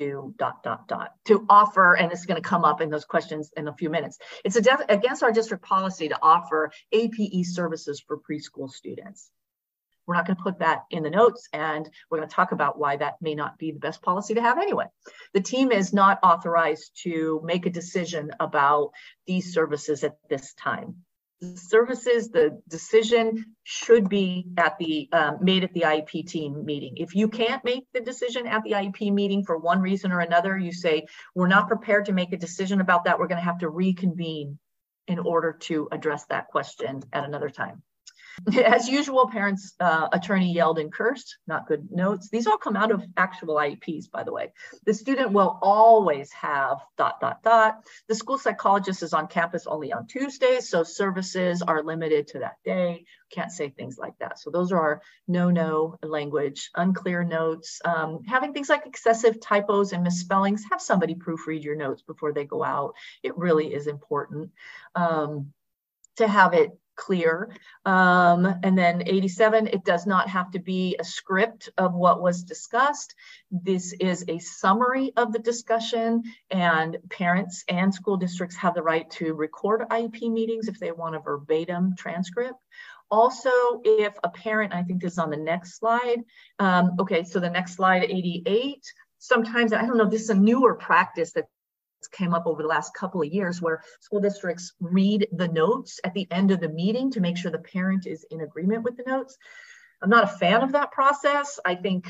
to 0.00 0.34
dot 0.38 0.62
dot 0.62 0.88
dot 0.88 1.12
to 1.26 1.44
offer 1.48 1.94
and 1.94 2.10
it's 2.10 2.24
going 2.24 2.40
to 2.40 2.48
come 2.48 2.64
up 2.64 2.80
in 2.80 2.88
those 2.88 3.04
questions 3.04 3.50
in 3.56 3.68
a 3.68 3.74
few 3.74 3.90
minutes 3.90 4.18
it's 4.44 4.56
against 4.56 5.22
our 5.22 5.30
district 5.30 5.62
policy 5.62 6.08
to 6.08 6.18
offer 6.22 6.72
ape 6.92 7.44
services 7.44 8.00
for 8.00 8.18
preschool 8.18 8.70
students 8.70 9.30
we're 10.10 10.16
not 10.16 10.26
going 10.26 10.36
to 10.36 10.42
put 10.42 10.58
that 10.58 10.80
in 10.90 11.04
the 11.04 11.10
notes 11.10 11.48
and 11.52 11.88
we're 12.10 12.18
going 12.18 12.28
to 12.28 12.34
talk 12.34 12.50
about 12.50 12.76
why 12.76 12.96
that 12.96 13.14
may 13.20 13.36
not 13.36 13.56
be 13.58 13.70
the 13.70 13.78
best 13.78 14.02
policy 14.02 14.34
to 14.34 14.42
have 14.42 14.58
anyway 14.58 14.86
the 15.34 15.40
team 15.40 15.70
is 15.70 15.92
not 15.92 16.18
authorized 16.24 16.90
to 17.04 17.40
make 17.44 17.64
a 17.64 17.70
decision 17.70 18.32
about 18.40 18.90
these 19.28 19.54
services 19.54 20.02
at 20.02 20.16
this 20.28 20.52
time 20.54 20.96
services, 21.54 22.28
the 22.28 22.60
decision 22.68 23.56
should 23.62 24.08
be 24.08 24.46
at 24.58 24.76
the 24.78 25.08
um, 25.12 25.38
made 25.40 25.64
at 25.64 25.72
the 25.72 25.82
IEP 25.82 26.26
team 26.26 26.64
meeting. 26.66 26.94
If 26.96 27.14
you 27.14 27.28
can't 27.28 27.64
make 27.64 27.84
the 27.94 28.00
decision 28.00 28.46
at 28.46 28.62
the 28.62 28.72
IEP 28.72 29.12
meeting 29.12 29.44
for 29.44 29.56
one 29.56 29.80
reason 29.80 30.12
or 30.12 30.20
another, 30.20 30.58
you 30.58 30.72
say, 30.72 31.06
we're 31.34 31.48
not 31.48 31.68
prepared 31.68 32.06
to 32.06 32.12
make 32.12 32.34
a 32.34 32.36
decision 32.36 32.82
about 32.82 33.04
that. 33.04 33.18
We're 33.18 33.28
going 33.28 33.40
to 33.40 33.44
have 33.44 33.60
to 33.60 33.70
reconvene 33.70 34.58
in 35.08 35.18
order 35.18 35.54
to 35.60 35.88
address 35.90 36.26
that 36.26 36.48
question 36.48 37.02
at 37.12 37.24
another 37.24 37.48
time. 37.48 37.82
As 38.64 38.88
usual, 38.88 39.28
parents' 39.28 39.74
uh, 39.80 40.08
attorney 40.12 40.52
yelled 40.52 40.78
and 40.78 40.92
cursed, 40.92 41.38
not 41.46 41.66
good 41.66 41.90
notes. 41.90 42.28
These 42.28 42.46
all 42.46 42.58
come 42.58 42.76
out 42.76 42.90
of 42.90 43.04
actual 43.16 43.56
IEPs, 43.56 44.10
by 44.10 44.22
the 44.22 44.32
way. 44.32 44.52
The 44.86 44.94
student 44.94 45.32
will 45.32 45.58
always 45.62 46.32
have 46.32 46.78
dot, 46.96 47.20
dot, 47.20 47.42
dot. 47.42 47.84
The 48.08 48.14
school 48.14 48.38
psychologist 48.38 49.02
is 49.02 49.12
on 49.12 49.26
campus 49.26 49.66
only 49.66 49.92
on 49.92 50.06
Tuesdays, 50.06 50.68
so 50.68 50.82
services 50.82 51.62
are 51.62 51.82
limited 51.82 52.28
to 52.28 52.40
that 52.40 52.56
day. 52.64 53.04
Can't 53.30 53.52
say 53.52 53.68
things 53.68 53.98
like 53.98 54.18
that. 54.18 54.38
So 54.38 54.50
those 54.50 54.72
are 54.72 54.80
our 54.80 55.02
no-no 55.28 55.96
language, 56.02 56.70
unclear 56.74 57.22
notes. 57.22 57.80
Um, 57.84 58.20
having 58.26 58.52
things 58.52 58.68
like 58.68 58.86
excessive 58.86 59.40
typos 59.40 59.92
and 59.92 60.02
misspellings, 60.02 60.64
have 60.70 60.80
somebody 60.80 61.14
proofread 61.14 61.62
your 61.62 61.76
notes 61.76 62.02
before 62.02 62.32
they 62.32 62.44
go 62.44 62.64
out. 62.64 62.94
It 63.22 63.36
really 63.36 63.72
is 63.72 63.86
important. 63.86 64.50
Um, 64.94 65.52
to 66.16 66.28
have 66.28 66.54
it 66.54 66.78
clear. 67.00 67.50
Um, 67.86 68.44
and 68.62 68.76
then 68.76 69.02
87, 69.06 69.68
it 69.68 69.84
does 69.84 70.06
not 70.06 70.28
have 70.28 70.50
to 70.52 70.58
be 70.58 70.96
a 71.00 71.04
script 71.04 71.70
of 71.78 71.94
what 71.94 72.20
was 72.20 72.44
discussed. 72.44 73.14
This 73.50 73.94
is 73.94 74.24
a 74.28 74.38
summary 74.38 75.12
of 75.16 75.32
the 75.32 75.38
discussion 75.38 76.22
and 76.50 76.98
parents 77.08 77.64
and 77.68 77.92
school 77.92 78.18
districts 78.18 78.56
have 78.56 78.74
the 78.74 78.82
right 78.82 79.10
to 79.12 79.32
record 79.32 79.88
IEP 79.88 80.30
meetings 80.30 80.68
if 80.68 80.78
they 80.78 80.92
want 80.92 81.16
a 81.16 81.20
verbatim 81.20 81.96
transcript. 81.96 82.60
Also, 83.10 83.50
if 83.82 84.16
a 84.22 84.28
parent, 84.28 84.72
I 84.72 84.82
think 84.82 85.00
this 85.00 85.14
is 85.14 85.18
on 85.18 85.30
the 85.30 85.36
next 85.36 85.78
slide. 85.78 86.18
Um, 86.58 86.92
okay, 87.00 87.24
so 87.24 87.40
the 87.40 87.50
next 87.50 87.74
slide, 87.74 88.04
88, 88.04 88.84
sometimes, 89.18 89.72
I 89.72 89.86
don't 89.86 89.96
know, 89.96 90.08
this 90.08 90.22
is 90.22 90.30
a 90.30 90.34
newer 90.34 90.74
practice 90.74 91.32
that 91.32 91.46
came 92.08 92.34
up 92.34 92.46
over 92.46 92.62
the 92.62 92.68
last 92.68 92.94
couple 92.94 93.22
of 93.22 93.28
years 93.28 93.60
where 93.60 93.82
school 94.00 94.20
districts 94.20 94.72
read 94.80 95.28
the 95.32 95.48
notes 95.48 96.00
at 96.04 96.14
the 96.14 96.26
end 96.30 96.50
of 96.50 96.60
the 96.60 96.68
meeting 96.68 97.10
to 97.12 97.20
make 97.20 97.36
sure 97.36 97.50
the 97.50 97.58
parent 97.58 98.06
is 98.06 98.24
in 98.30 98.40
agreement 98.40 98.82
with 98.82 98.96
the 98.96 99.04
notes. 99.06 99.36
I'm 100.02 100.10
not 100.10 100.24
a 100.24 100.38
fan 100.38 100.62
of 100.62 100.72
that 100.72 100.92
process. 100.92 101.58
I 101.64 101.74
think 101.74 102.06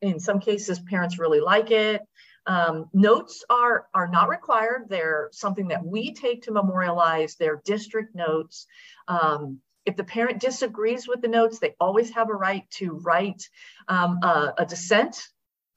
in 0.00 0.18
some 0.18 0.40
cases 0.40 0.80
parents 0.80 1.18
really 1.18 1.40
like 1.40 1.70
it. 1.70 2.02
Um, 2.46 2.86
notes 2.92 3.44
are, 3.50 3.86
are 3.94 4.08
not 4.08 4.28
required. 4.28 4.86
They're 4.88 5.28
something 5.32 5.68
that 5.68 5.84
we 5.84 6.12
take 6.14 6.42
to 6.42 6.52
memorialize 6.52 7.36
their 7.36 7.60
district 7.64 8.14
notes. 8.14 8.66
Um, 9.08 9.60
if 9.86 9.96
the 9.96 10.04
parent 10.04 10.40
disagrees 10.40 11.06
with 11.06 11.20
the 11.20 11.28
notes, 11.28 11.58
they 11.58 11.74
always 11.80 12.10
have 12.10 12.30
a 12.30 12.34
right 12.34 12.68
to 12.72 12.94
write 12.94 13.48
um, 13.88 14.18
a, 14.22 14.54
a 14.58 14.66
dissent 14.66 15.28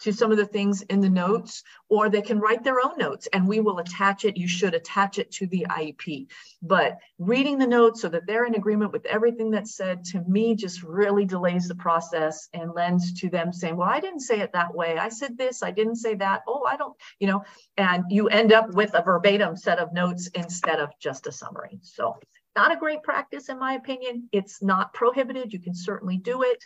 to 0.03 0.11
some 0.11 0.31
of 0.31 0.37
the 0.37 0.45
things 0.45 0.81
in 0.83 0.99
the 0.99 1.09
notes, 1.09 1.63
or 1.89 2.09
they 2.09 2.21
can 2.21 2.39
write 2.39 2.63
their 2.63 2.83
own 2.83 2.97
notes 2.97 3.27
and 3.31 3.47
we 3.47 3.61
will 3.61 3.79
attach 3.79 4.25
it. 4.25 4.37
You 4.37 4.47
should 4.47 4.73
attach 4.73 5.17
it 5.17 5.31
to 5.31 5.47
the 5.47 5.65
IEP. 5.69 6.27
But 6.61 6.97
reading 7.19 7.57
the 7.57 7.67
notes 7.67 8.01
so 8.01 8.09
that 8.09 8.27
they're 8.27 8.45
in 8.45 8.55
agreement 8.55 8.91
with 8.91 9.05
everything 9.05 9.49
that's 9.51 9.75
said 9.75 10.03
to 10.05 10.21
me 10.27 10.55
just 10.55 10.83
really 10.83 11.25
delays 11.25 11.67
the 11.67 11.75
process 11.75 12.49
and 12.53 12.73
lends 12.73 13.13
to 13.21 13.29
them 13.29 13.53
saying, 13.53 13.77
Well, 13.77 13.89
I 13.89 14.01
didn't 14.01 14.19
say 14.19 14.41
it 14.41 14.51
that 14.53 14.75
way. 14.75 14.97
I 14.97 15.09
said 15.09 15.37
this, 15.37 15.63
I 15.63 15.71
didn't 15.71 15.95
say 15.95 16.15
that. 16.15 16.41
Oh, 16.47 16.65
I 16.69 16.75
don't, 16.75 16.95
you 17.19 17.27
know, 17.27 17.43
and 17.77 18.03
you 18.09 18.27
end 18.27 18.51
up 18.51 18.73
with 18.73 18.93
a 18.93 19.01
verbatim 19.01 19.55
set 19.55 19.79
of 19.79 19.93
notes 19.93 20.27
instead 20.35 20.79
of 20.79 20.89
just 20.99 21.27
a 21.27 21.31
summary. 21.31 21.79
So, 21.81 22.17
not 22.55 22.71
a 22.71 22.77
great 22.77 23.01
practice, 23.01 23.49
in 23.49 23.57
my 23.57 23.73
opinion. 23.73 24.29
It's 24.31 24.61
not 24.61 24.93
prohibited. 24.93 25.53
You 25.53 25.59
can 25.59 25.73
certainly 25.73 26.17
do 26.17 26.43
it 26.43 26.63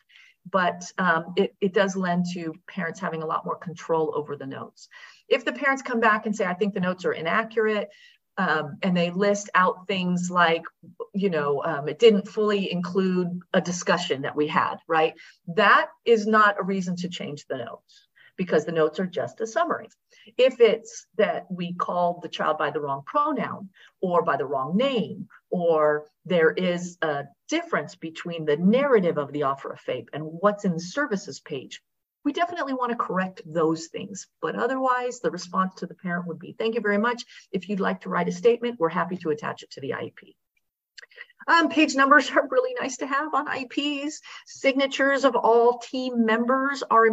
but 0.51 0.91
um, 0.97 1.33
it, 1.35 1.55
it 1.61 1.73
does 1.73 1.95
lend 1.95 2.25
to 2.33 2.53
parents 2.67 2.99
having 2.99 3.23
a 3.23 3.25
lot 3.25 3.45
more 3.45 3.57
control 3.57 4.13
over 4.15 4.35
the 4.35 4.45
notes. 4.45 4.89
If 5.27 5.45
the 5.45 5.53
parents 5.53 5.81
come 5.81 5.99
back 5.99 6.25
and 6.25 6.35
say, 6.35 6.45
I 6.45 6.53
think 6.53 6.73
the 6.73 6.79
notes 6.79 7.05
are 7.05 7.13
inaccurate, 7.13 7.89
um, 8.37 8.77
and 8.83 8.95
they 8.95 9.09
list 9.09 9.49
out 9.55 9.87
things 9.87 10.29
like, 10.29 10.61
you 11.13 11.29
know, 11.29 11.63
um, 11.63 11.87
it 11.87 11.97
didn't 11.97 12.27
fully 12.27 12.71
include 12.71 13.39
a 13.53 13.59
discussion 13.59 14.21
that 14.21 14.35
we 14.35 14.47
had, 14.47 14.75
right? 14.87 15.15
That 15.55 15.87
is 16.05 16.27
not 16.27 16.59
a 16.59 16.63
reason 16.63 16.95
to 16.97 17.09
change 17.09 17.45
the 17.47 17.57
notes 17.57 18.07
because 18.35 18.63
the 18.63 18.71
notes 18.71 18.99
are 18.99 19.07
just 19.07 19.41
a 19.41 19.47
summary. 19.47 19.89
If 20.37 20.59
it's 20.59 21.05
that 21.17 21.45
we 21.49 21.73
called 21.73 22.21
the 22.21 22.29
child 22.29 22.57
by 22.57 22.71
the 22.71 22.81
wrong 22.81 23.03
pronoun 23.05 23.69
or 24.01 24.23
by 24.23 24.37
the 24.37 24.45
wrong 24.45 24.75
name, 24.75 25.27
or 25.49 26.07
there 26.25 26.51
is 26.51 26.97
a 27.01 27.25
difference 27.47 27.95
between 27.95 28.45
the 28.45 28.57
narrative 28.57 29.17
of 29.17 29.31
the 29.31 29.43
offer 29.43 29.71
of 29.71 29.79
FAPE 29.79 30.09
and 30.13 30.23
what's 30.23 30.65
in 30.65 30.73
the 30.73 30.79
services 30.79 31.39
page, 31.39 31.81
we 32.25 32.33
definitely 32.33 32.73
want 32.73 32.91
to 32.91 32.97
correct 32.97 33.41
those 33.45 33.87
things. 33.87 34.27
But 34.41 34.55
otherwise, 34.55 35.19
the 35.21 35.31
response 35.31 35.75
to 35.75 35.85
the 35.85 35.95
parent 35.95 36.27
would 36.27 36.39
be, 36.39 36.53
thank 36.57 36.75
you 36.75 36.81
very 36.81 36.97
much. 36.97 37.23
If 37.51 37.69
you'd 37.69 37.79
like 37.79 38.01
to 38.01 38.09
write 38.09 38.27
a 38.27 38.33
statement, 38.33 38.79
we're 38.79 38.89
happy 38.89 39.15
to 39.17 39.29
attach 39.29 39.63
it 39.63 39.71
to 39.71 39.81
the 39.81 39.91
IEP. 39.91 40.35
Um, 41.47 41.69
page 41.69 41.95
numbers 41.95 42.29
are 42.31 42.45
really 42.51 42.75
nice 42.79 42.97
to 42.97 43.07
have 43.07 43.33
on 43.33 43.47
IEPs. 43.47 44.15
Signatures 44.45 45.23
of 45.23 45.35
all 45.35 45.79
team 45.79 46.25
members 46.25 46.83
are 46.89 47.07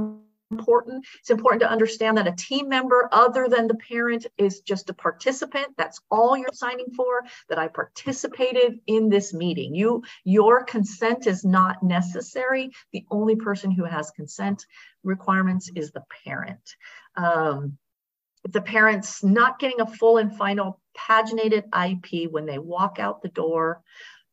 important. 0.50 1.04
It's 1.20 1.30
important 1.30 1.62
to 1.62 1.70
understand 1.70 2.18
that 2.18 2.26
a 2.26 2.32
team 2.32 2.68
member 2.68 3.08
other 3.12 3.48
than 3.48 3.66
the 3.66 3.74
parent 3.74 4.26
is 4.38 4.60
just 4.60 4.90
a 4.90 4.94
participant. 4.94 5.68
That's 5.76 6.00
all 6.10 6.36
you're 6.36 6.48
signing 6.52 6.90
for, 6.96 7.24
that 7.48 7.58
I 7.58 7.68
participated 7.68 8.80
in 8.86 9.08
this 9.08 9.32
meeting. 9.34 9.74
You, 9.74 10.02
your 10.24 10.64
consent 10.64 11.26
is 11.26 11.44
not 11.44 11.82
necessary. 11.82 12.70
The 12.92 13.04
only 13.10 13.36
person 13.36 13.70
who 13.70 13.84
has 13.84 14.10
consent 14.10 14.64
requirements 15.02 15.70
is 15.74 15.90
the 15.90 16.04
parent. 16.24 16.76
Um, 17.16 17.78
the 18.48 18.60
parent's 18.60 19.24
not 19.24 19.58
getting 19.58 19.80
a 19.80 19.86
full 19.86 20.18
and 20.18 20.36
final 20.36 20.80
paginated 20.96 21.68
IEP 21.70 22.30
when 22.30 22.46
they 22.46 22.58
walk 22.58 22.98
out 22.98 23.22
the 23.22 23.28
door, 23.28 23.82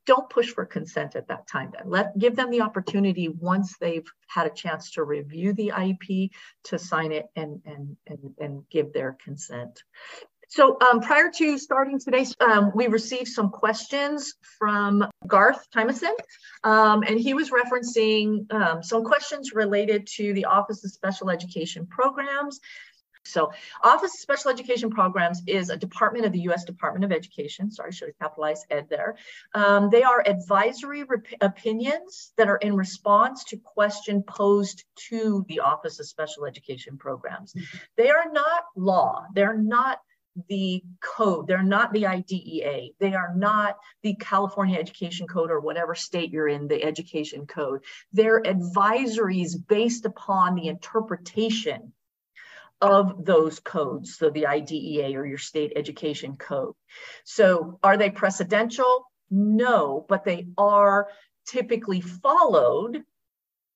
don't 0.05 0.29
push 0.29 0.49
for 0.49 0.65
consent 0.65 1.15
at 1.15 1.27
that 1.27 1.47
time 1.47 1.71
then. 1.73 1.89
Let 1.89 2.17
give 2.17 2.35
them 2.35 2.49
the 2.49 2.61
opportunity 2.61 3.27
once 3.29 3.77
they've 3.77 4.07
had 4.27 4.47
a 4.47 4.49
chance 4.49 4.91
to 4.91 5.03
review 5.03 5.53
the 5.53 5.71
iep 5.75 6.31
to 6.65 6.79
sign 6.79 7.11
it 7.11 7.27
and 7.35 7.61
and 7.65 7.97
and, 8.07 8.33
and 8.39 8.63
give 8.69 8.93
their 8.93 9.17
consent. 9.23 9.83
So 10.51 10.77
um, 10.81 10.99
prior 10.99 11.31
to 11.37 11.57
starting 11.57 11.97
today, 11.97 12.25
um, 12.41 12.73
we 12.75 12.87
received 12.87 13.29
some 13.29 13.49
questions 13.49 14.33
from 14.59 15.07
Garth 15.25 15.65
Tymeson, 15.73 16.11
um, 16.65 17.03
and 17.03 17.17
he 17.17 17.33
was 17.33 17.51
referencing 17.51 18.51
um, 18.51 18.83
some 18.83 19.05
questions 19.05 19.53
related 19.53 20.05
to 20.17 20.33
the 20.33 20.43
Office 20.43 20.83
of 20.83 20.91
Special 20.91 21.29
Education 21.29 21.87
Programs 21.87 22.59
so 23.23 23.51
Office 23.83 24.13
of 24.13 24.19
Special 24.19 24.51
Education 24.51 24.89
Programs 24.89 25.41
is 25.47 25.69
a 25.69 25.77
department 25.77 26.25
of 26.25 26.31
the 26.31 26.41
U.S. 26.41 26.63
Department 26.65 27.05
of 27.05 27.11
Education. 27.11 27.69
Sorry, 27.71 27.91
should 27.91 28.09
have 28.09 28.19
capitalized 28.19 28.65
ed 28.69 28.87
there. 28.89 29.15
Um, 29.53 29.89
they 29.89 30.03
are 30.03 30.23
advisory 30.25 31.03
opinions 31.39 32.33
that 32.37 32.47
are 32.47 32.57
in 32.57 32.75
response 32.75 33.43
to 33.45 33.57
question 33.57 34.23
posed 34.23 34.83
to 35.09 35.45
the 35.47 35.59
Office 35.59 35.99
of 35.99 36.07
Special 36.07 36.45
Education 36.45 36.97
Programs. 36.97 37.53
They 37.95 38.09
are 38.09 38.31
not 38.31 38.63
law. 38.75 39.25
They're 39.33 39.57
not 39.57 39.99
the 40.47 40.81
code. 41.01 41.47
They're 41.47 41.61
not 41.61 41.91
the 41.91 42.07
IDEA. 42.07 42.89
They 42.99 43.13
are 43.13 43.33
not 43.35 43.77
the 44.01 44.15
California 44.15 44.79
Education 44.79 45.27
Code 45.27 45.51
or 45.51 45.59
whatever 45.59 45.93
state 45.93 46.31
you're 46.31 46.47
in, 46.47 46.67
the 46.67 46.81
education 46.81 47.45
code. 47.45 47.83
They're 48.13 48.41
advisories 48.41 49.55
based 49.67 50.05
upon 50.05 50.55
the 50.55 50.67
interpretation 50.67 51.91
of 52.81 53.25
those 53.25 53.59
codes, 53.59 54.15
so 54.15 54.29
the 54.29 54.47
IDEA 54.47 55.17
or 55.17 55.25
your 55.25 55.37
state 55.37 55.73
education 55.75 56.35
code. 56.35 56.73
So 57.23 57.79
are 57.83 57.97
they 57.97 58.09
precedential? 58.09 59.03
No, 59.29 60.05
but 60.09 60.25
they 60.25 60.47
are 60.57 61.07
typically 61.45 62.01
followed 62.01 63.03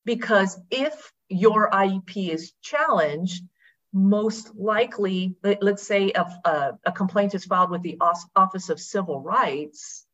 because 0.04 0.58
if 0.70 1.12
your 1.28 1.70
IEP 1.70 2.30
is 2.30 2.52
challenged, 2.62 3.44
most 3.92 4.54
likely, 4.54 5.36
let's 5.60 5.86
say 5.86 6.12
a, 6.12 6.22
a, 6.22 6.48
uh, 6.48 6.72
a 6.84 6.92
complaint 6.92 7.34
is 7.34 7.44
filed 7.44 7.70
with 7.70 7.82
the 7.82 7.98
Office 8.34 8.68
of 8.68 8.80
Civil 8.80 9.20
Rights, 9.20 10.05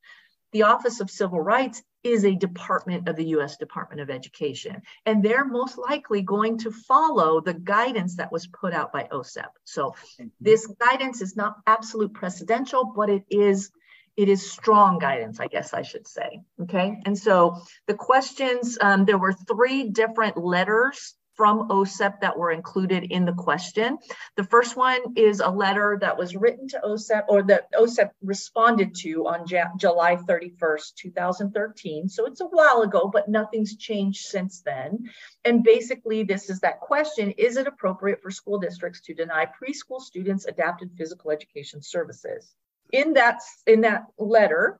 the 0.52 0.62
Office 0.64 1.00
of 1.00 1.10
Civil 1.10 1.40
Rights 1.40 1.82
is 2.02 2.24
a 2.24 2.34
department 2.34 3.08
of 3.08 3.16
the 3.16 3.26
US 3.36 3.56
Department 3.56 4.00
of 4.00 4.10
Education. 4.10 4.82
And 5.06 5.22
they're 5.22 5.44
most 5.44 5.78
likely 5.78 6.22
going 6.22 6.58
to 6.58 6.70
follow 6.70 7.40
the 7.40 7.54
guidance 7.54 8.16
that 8.16 8.32
was 8.32 8.46
put 8.46 8.72
out 8.72 8.92
by 8.92 9.08
OSEP. 9.12 9.48
So 9.64 9.94
this 10.40 10.66
guidance 10.66 11.22
is 11.22 11.36
not 11.36 11.56
absolute 11.66 12.12
precedential, 12.12 12.94
but 12.94 13.08
it 13.08 13.24
is 13.30 13.70
it 14.14 14.28
is 14.28 14.52
strong 14.52 14.98
guidance, 14.98 15.40
I 15.40 15.46
guess 15.46 15.72
I 15.72 15.80
should 15.80 16.06
say. 16.06 16.42
Okay. 16.60 17.00
And 17.06 17.16
so 17.16 17.56
the 17.86 17.94
questions, 17.94 18.76
um, 18.78 19.06
there 19.06 19.16
were 19.16 19.32
three 19.32 19.88
different 19.88 20.36
letters 20.36 21.14
from 21.34 21.68
OSEP 21.68 22.20
that 22.20 22.36
were 22.36 22.50
included 22.50 23.04
in 23.04 23.24
the 23.24 23.32
question. 23.32 23.98
The 24.36 24.44
first 24.44 24.76
one 24.76 25.00
is 25.16 25.40
a 25.40 25.48
letter 25.48 25.98
that 26.00 26.18
was 26.18 26.36
written 26.36 26.68
to 26.68 26.80
OSEP 26.84 27.24
or 27.28 27.42
that 27.44 27.72
OSEP 27.72 28.10
responded 28.22 28.94
to 28.96 29.26
on 29.26 29.46
July 29.78 30.16
31st, 30.16 30.94
2013. 30.96 32.08
So 32.08 32.26
it's 32.26 32.40
a 32.40 32.46
while 32.46 32.82
ago, 32.82 33.08
but 33.12 33.28
nothing's 33.28 33.76
changed 33.76 34.26
since 34.26 34.60
then. 34.60 35.10
And 35.44 35.64
basically, 35.64 36.22
this 36.24 36.50
is 36.50 36.60
that 36.60 36.80
question 36.80 37.32
Is 37.32 37.56
it 37.56 37.66
appropriate 37.66 38.22
for 38.22 38.30
school 38.30 38.58
districts 38.58 39.00
to 39.02 39.14
deny 39.14 39.46
preschool 39.46 40.00
students 40.00 40.44
adapted 40.44 40.92
physical 40.96 41.30
education 41.30 41.82
services? 41.82 42.54
In 42.92 43.14
that, 43.14 43.40
in 43.66 43.82
that 43.82 44.04
letter, 44.18 44.78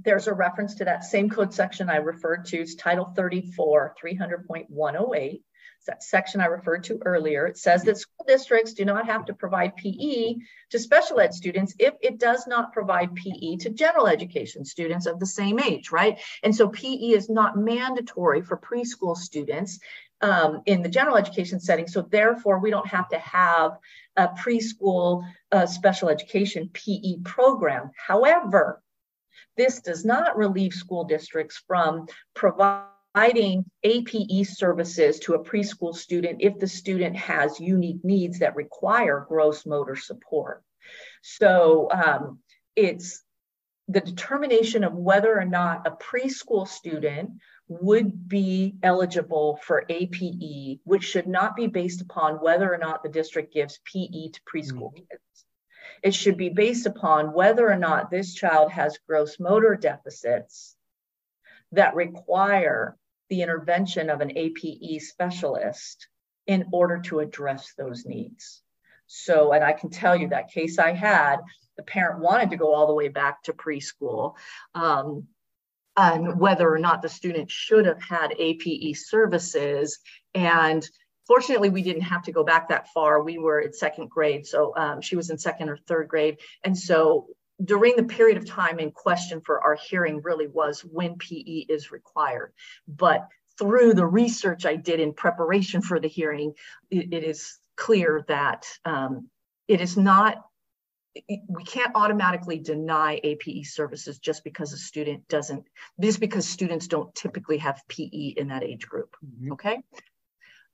there's 0.00 0.28
a 0.28 0.34
reference 0.34 0.76
to 0.76 0.84
that 0.84 1.02
same 1.02 1.30
code 1.30 1.52
section 1.52 1.88
I 1.88 1.96
referred 1.96 2.44
to, 2.46 2.58
it's 2.58 2.74
Title 2.74 3.06
34, 3.16 3.96
300.108 4.00 4.68
that 4.70 5.47
section 6.00 6.40
I 6.40 6.46
referred 6.46 6.84
to 6.84 6.98
earlier. 7.04 7.46
It 7.46 7.58
says 7.58 7.82
that 7.84 7.98
school 7.98 8.24
districts 8.26 8.72
do 8.72 8.84
not 8.84 9.06
have 9.06 9.24
to 9.26 9.34
provide 9.34 9.76
PE 9.76 10.36
to 10.70 10.78
special 10.78 11.20
ed 11.20 11.34
students 11.34 11.74
if 11.78 11.94
it 12.02 12.18
does 12.18 12.46
not 12.46 12.72
provide 12.72 13.14
PE 13.14 13.56
to 13.56 13.70
general 13.70 14.06
education 14.06 14.64
students 14.64 15.06
of 15.06 15.18
the 15.18 15.26
same 15.26 15.58
age, 15.58 15.90
right? 15.90 16.20
And 16.42 16.54
so 16.54 16.68
PE 16.68 17.10
is 17.10 17.28
not 17.28 17.56
mandatory 17.56 18.42
for 18.42 18.58
preschool 18.58 19.16
students 19.16 19.78
um, 20.20 20.62
in 20.66 20.82
the 20.82 20.88
general 20.88 21.16
education 21.16 21.60
setting. 21.60 21.86
So 21.86 22.02
therefore, 22.02 22.58
we 22.58 22.70
don't 22.70 22.88
have 22.88 23.08
to 23.10 23.18
have 23.18 23.78
a 24.16 24.28
preschool 24.28 25.24
uh, 25.52 25.66
special 25.66 26.08
education 26.08 26.70
PE 26.72 27.18
program. 27.24 27.90
However, 27.96 28.82
this 29.56 29.80
does 29.80 30.04
not 30.04 30.36
relieve 30.36 30.72
school 30.72 31.04
districts 31.04 31.62
from 31.66 32.06
providing 32.34 32.88
providing 33.18 33.64
APE 33.82 34.46
services 34.46 35.18
to 35.18 35.34
a 35.34 35.42
preschool 35.42 35.92
student 35.92 36.38
if 36.40 36.56
the 36.60 36.68
student 36.68 37.16
has 37.16 37.58
unique 37.58 38.04
needs 38.04 38.38
that 38.38 38.54
require 38.54 39.26
gross 39.28 39.66
motor 39.66 39.96
support. 39.96 40.62
So 41.22 41.88
um, 41.90 42.38
it's 42.76 43.24
the 43.88 44.00
determination 44.00 44.84
of 44.84 44.94
whether 44.94 45.36
or 45.36 45.44
not 45.44 45.84
a 45.84 45.90
preschool 45.90 46.68
student 46.68 47.30
would 47.66 48.28
be 48.28 48.76
eligible 48.84 49.58
for 49.64 49.84
APE, 49.88 50.78
which 50.84 51.02
should 51.02 51.26
not 51.26 51.56
be 51.56 51.66
based 51.66 52.00
upon 52.00 52.34
whether 52.34 52.72
or 52.72 52.78
not 52.78 53.02
the 53.02 53.08
district 53.08 53.52
gives 53.52 53.80
PE 53.84 54.28
to 54.28 54.40
preschool 54.42 54.92
mm-hmm. 54.92 55.04
kids. 55.10 55.44
It 56.04 56.14
should 56.14 56.36
be 56.36 56.50
based 56.50 56.86
upon 56.86 57.32
whether 57.32 57.68
or 57.68 57.78
not 57.78 58.12
this 58.12 58.32
child 58.32 58.70
has 58.70 58.96
gross 59.08 59.40
motor 59.40 59.74
deficits 59.74 60.76
that 61.72 61.96
require 61.96 62.96
the 63.28 63.42
intervention 63.42 64.10
of 64.10 64.20
an 64.20 64.36
APE 64.36 65.00
specialist 65.00 66.08
in 66.46 66.66
order 66.72 66.98
to 66.98 67.20
address 67.20 67.74
those 67.76 68.04
needs. 68.06 68.62
So, 69.06 69.52
and 69.52 69.64
I 69.64 69.72
can 69.72 69.90
tell 69.90 70.16
you 70.16 70.28
that 70.28 70.50
case 70.50 70.78
I 70.78 70.92
had, 70.92 71.36
the 71.76 71.82
parent 71.82 72.20
wanted 72.20 72.50
to 72.50 72.56
go 72.56 72.74
all 72.74 72.86
the 72.86 72.94
way 72.94 73.08
back 73.08 73.42
to 73.44 73.52
preschool. 73.52 74.34
Um, 74.74 75.28
and 75.96 76.38
whether 76.38 76.72
or 76.72 76.78
not 76.78 77.02
the 77.02 77.08
student 77.08 77.50
should 77.50 77.86
have 77.86 78.00
had 78.00 78.34
APE 78.38 78.96
services. 78.96 79.98
And 80.32 80.88
fortunately, 81.26 81.70
we 81.70 81.82
didn't 81.82 82.02
have 82.02 82.22
to 82.22 82.32
go 82.32 82.44
back 82.44 82.68
that 82.68 82.88
far. 82.92 83.22
We 83.22 83.38
were 83.38 83.60
in 83.60 83.72
second 83.72 84.08
grade. 84.08 84.46
So 84.46 84.72
um, 84.76 85.00
she 85.00 85.16
was 85.16 85.30
in 85.30 85.38
second 85.38 85.70
or 85.70 85.76
third 85.76 86.08
grade. 86.08 86.38
And 86.62 86.78
so 86.78 87.26
during 87.64 87.96
the 87.96 88.04
period 88.04 88.36
of 88.36 88.46
time 88.46 88.78
in 88.78 88.90
question 88.90 89.40
for 89.40 89.60
our 89.60 89.74
hearing 89.74 90.22
really 90.22 90.46
was 90.46 90.80
when 90.80 91.16
PE 91.16 91.66
is 91.68 91.90
required. 91.90 92.52
But 92.86 93.28
through 93.58 93.94
the 93.94 94.06
research 94.06 94.64
I 94.64 94.76
did 94.76 95.00
in 95.00 95.12
preparation 95.12 95.82
for 95.82 95.98
the 95.98 96.08
hearing, 96.08 96.54
it, 96.90 97.12
it 97.12 97.24
is 97.24 97.58
clear 97.76 98.24
that 98.28 98.66
um, 98.84 99.28
it 99.66 99.80
is 99.80 99.96
not 99.96 100.44
we 101.48 101.64
can't 101.64 101.92
automatically 101.94 102.58
deny 102.58 103.20
APE 103.24 103.64
services 103.64 104.18
just 104.18 104.44
because 104.44 104.72
a 104.72 104.76
student 104.76 105.26
doesn't, 105.28 105.64
just 106.00 106.20
because 106.20 106.46
students 106.46 106.86
don't 106.86 107.12
typically 107.14 107.58
have 107.58 107.82
PE 107.88 108.34
in 108.36 108.48
that 108.48 108.62
age 108.62 108.86
group. 108.86 109.16
Mm-hmm. 109.24 109.52
Okay. 109.52 109.82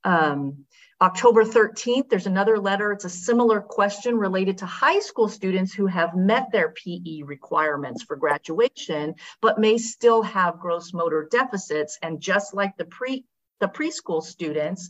Um, 0.05 0.65
October 1.01 1.43
13th, 1.43 2.07
there's 2.07 2.27
another 2.27 2.57
letter. 2.57 2.93
It's 2.93 3.03
a 3.03 3.09
similar 3.09 3.59
question 3.59 4.17
related 4.17 4.59
to 4.59 4.65
high 4.65 4.99
school 4.99 5.27
students 5.27 5.73
who 5.73 5.87
have 5.87 6.15
met 6.15 6.51
their 6.51 6.69
PE 6.69 7.23
requirements 7.23 8.03
for 8.03 8.15
graduation, 8.15 9.15
but 9.41 9.59
may 9.59 9.77
still 9.77 10.21
have 10.21 10.59
gross 10.59 10.93
motor 10.93 11.27
deficits. 11.29 11.97
And 12.01 12.21
just 12.21 12.53
like 12.53 12.77
the 12.77 12.85
pre 12.85 13.25
the 13.59 13.67
preschool 13.67 14.21
students, 14.21 14.89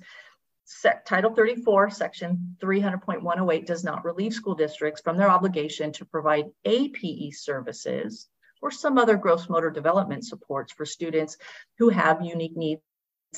Title 1.06 1.34
34, 1.34 1.92
Section 1.92 2.58
300.108 2.62 3.66
does 3.66 3.84
not 3.84 4.04
relieve 4.04 4.34
school 4.34 4.56
districts 4.56 5.02
from 5.02 5.18
their 5.18 5.30
obligation 5.30 5.92
to 5.94 6.06
provide 6.06 6.46
APE 6.66 7.34
services 7.34 8.28
or 8.62 8.72
some 8.72 8.98
other 8.98 9.16
gross 9.16 9.48
motor 9.48 9.70
development 9.70 10.26
supports 10.26 10.74
for 10.74 10.86
students 10.86 11.38
who 11.78 11.90
have 11.90 12.26
unique 12.26 12.58
needs 12.58 12.82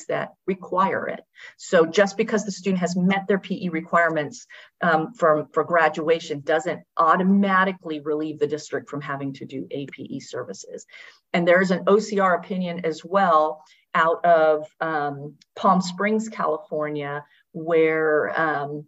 that 0.06 0.34
require 0.46 1.06
it. 1.08 1.20
So 1.56 1.86
just 1.86 2.16
because 2.16 2.44
the 2.44 2.52
student 2.52 2.80
has 2.80 2.96
met 2.96 3.26
their 3.26 3.38
PE 3.38 3.68
requirements 3.68 4.46
um, 4.80 5.12
for, 5.12 5.48
for 5.52 5.64
graduation 5.64 6.40
doesn't 6.40 6.82
automatically 6.96 8.00
relieve 8.00 8.38
the 8.38 8.46
district 8.46 8.88
from 8.88 9.00
having 9.00 9.34
to 9.34 9.44
do 9.44 9.66
APE 9.70 10.22
services. 10.22 10.86
And 11.32 11.46
there's 11.46 11.70
an 11.70 11.84
OCR 11.84 12.36
opinion 12.38 12.84
as 12.84 13.04
well 13.04 13.62
out 13.94 14.24
of 14.24 14.66
um, 14.80 15.34
Palm 15.56 15.80
Springs, 15.80 16.28
California, 16.28 17.24
where 17.52 18.38
um, 18.38 18.86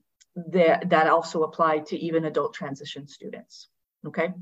that, 0.53 0.91
that 0.91 1.09
also 1.09 1.43
applied 1.43 1.87
to 1.87 1.99
even 1.99 2.25
adult 2.25 2.55
transition 2.55 3.09
students. 3.09 3.69
Okay. 4.07 4.33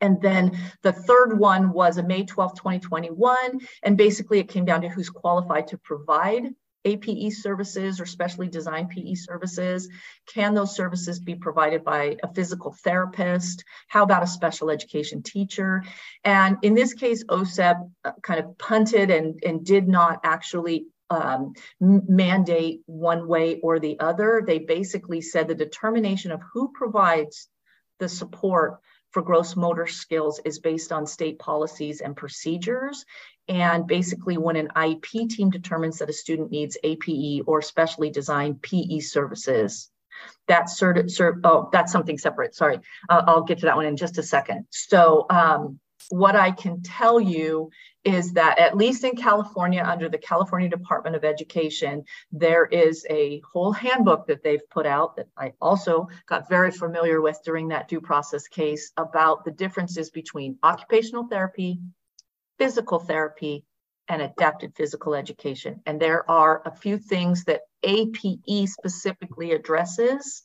And 0.00 0.20
then 0.22 0.58
the 0.82 0.92
third 0.92 1.38
one 1.38 1.72
was 1.72 1.98
a 1.98 2.02
May 2.02 2.24
12, 2.24 2.54
2021. 2.54 3.60
And 3.82 3.96
basically, 3.96 4.38
it 4.38 4.48
came 4.48 4.64
down 4.64 4.82
to 4.82 4.88
who's 4.88 5.10
qualified 5.10 5.68
to 5.68 5.78
provide 5.78 6.54
APE 6.84 7.32
services 7.32 8.00
or 8.00 8.06
specially 8.06 8.48
designed 8.48 8.90
PE 8.90 9.14
services? 9.14 9.88
Can 10.26 10.54
those 10.54 10.74
services 10.74 11.18
be 11.18 11.34
provided 11.34 11.84
by 11.84 12.16
a 12.22 12.32
physical 12.32 12.72
therapist? 12.72 13.64
How 13.88 14.02
about 14.02 14.22
a 14.22 14.26
special 14.26 14.70
education 14.70 15.22
teacher? 15.22 15.84
And 16.24 16.58
in 16.62 16.74
this 16.74 16.94
case, 16.94 17.24
OSEP 17.24 17.90
uh, 18.04 18.12
kind 18.22 18.40
of 18.40 18.56
punted 18.58 19.10
and, 19.10 19.42
and 19.44 19.64
did 19.64 19.88
not 19.88 20.20
actually 20.24 20.86
um, 21.10 21.54
mandate 21.80 22.82
one 22.86 23.26
way 23.26 23.60
or 23.60 23.78
the 23.78 23.98
other. 23.98 24.42
They 24.46 24.58
basically 24.58 25.20
said 25.20 25.48
the 25.48 25.54
determination 25.54 26.32
of 26.32 26.42
who 26.52 26.72
provides 26.72 27.48
the 27.98 28.08
support 28.08 28.80
for 29.10 29.22
gross 29.22 29.56
motor 29.56 29.86
skills 29.86 30.40
is 30.44 30.58
based 30.58 30.92
on 30.92 31.06
state 31.06 31.38
policies 31.38 32.00
and 32.00 32.16
procedures. 32.16 33.04
And 33.48 33.86
basically, 33.86 34.36
when 34.36 34.56
an 34.56 34.68
IEP 34.76 35.30
team 35.30 35.50
determines 35.50 35.98
that 35.98 36.10
a 36.10 36.12
student 36.12 36.50
needs 36.50 36.76
APE 36.84 37.42
or 37.46 37.62
specially 37.62 38.10
designed 38.10 38.62
PE 38.62 39.00
services, 39.00 39.90
that's 40.46 40.78
cert, 40.78 41.04
cert 41.06 41.40
oh, 41.44 41.68
that's 41.72 41.92
something 41.92 42.18
separate. 42.18 42.54
Sorry, 42.54 42.78
uh, 43.08 43.22
I'll 43.26 43.44
get 43.44 43.58
to 43.60 43.66
that 43.66 43.76
one 43.76 43.86
in 43.86 43.96
just 43.96 44.18
a 44.18 44.22
second. 44.22 44.66
So, 44.70 45.26
um, 45.30 45.80
what 46.10 46.36
I 46.36 46.50
can 46.50 46.82
tell 46.82 47.20
you 47.20 47.70
is 48.04 48.32
that 48.32 48.58
at 48.58 48.76
least 48.76 49.04
in 49.04 49.16
California, 49.16 49.82
under 49.82 50.08
the 50.08 50.18
California 50.18 50.68
Department 50.68 51.16
of 51.16 51.24
Education, 51.24 52.04
there 52.32 52.64
is 52.64 53.06
a 53.10 53.42
whole 53.52 53.72
handbook 53.72 54.26
that 54.26 54.42
they've 54.42 54.68
put 54.70 54.86
out 54.86 55.16
that 55.16 55.26
I 55.36 55.52
also 55.60 56.08
got 56.26 56.48
very 56.48 56.70
familiar 56.70 57.20
with 57.20 57.38
during 57.44 57.68
that 57.68 57.88
due 57.88 58.00
process 58.00 58.48
case 58.48 58.92
about 58.96 59.44
the 59.44 59.50
differences 59.50 60.10
between 60.10 60.58
occupational 60.62 61.26
therapy, 61.28 61.80
physical 62.58 62.98
therapy, 62.98 63.64
and 64.08 64.22
adapted 64.22 64.74
physical 64.74 65.14
education. 65.14 65.82
And 65.84 66.00
there 66.00 66.28
are 66.30 66.62
a 66.64 66.74
few 66.74 66.96
things 66.96 67.44
that 67.44 67.62
APE 67.82 68.66
specifically 68.68 69.52
addresses 69.52 70.44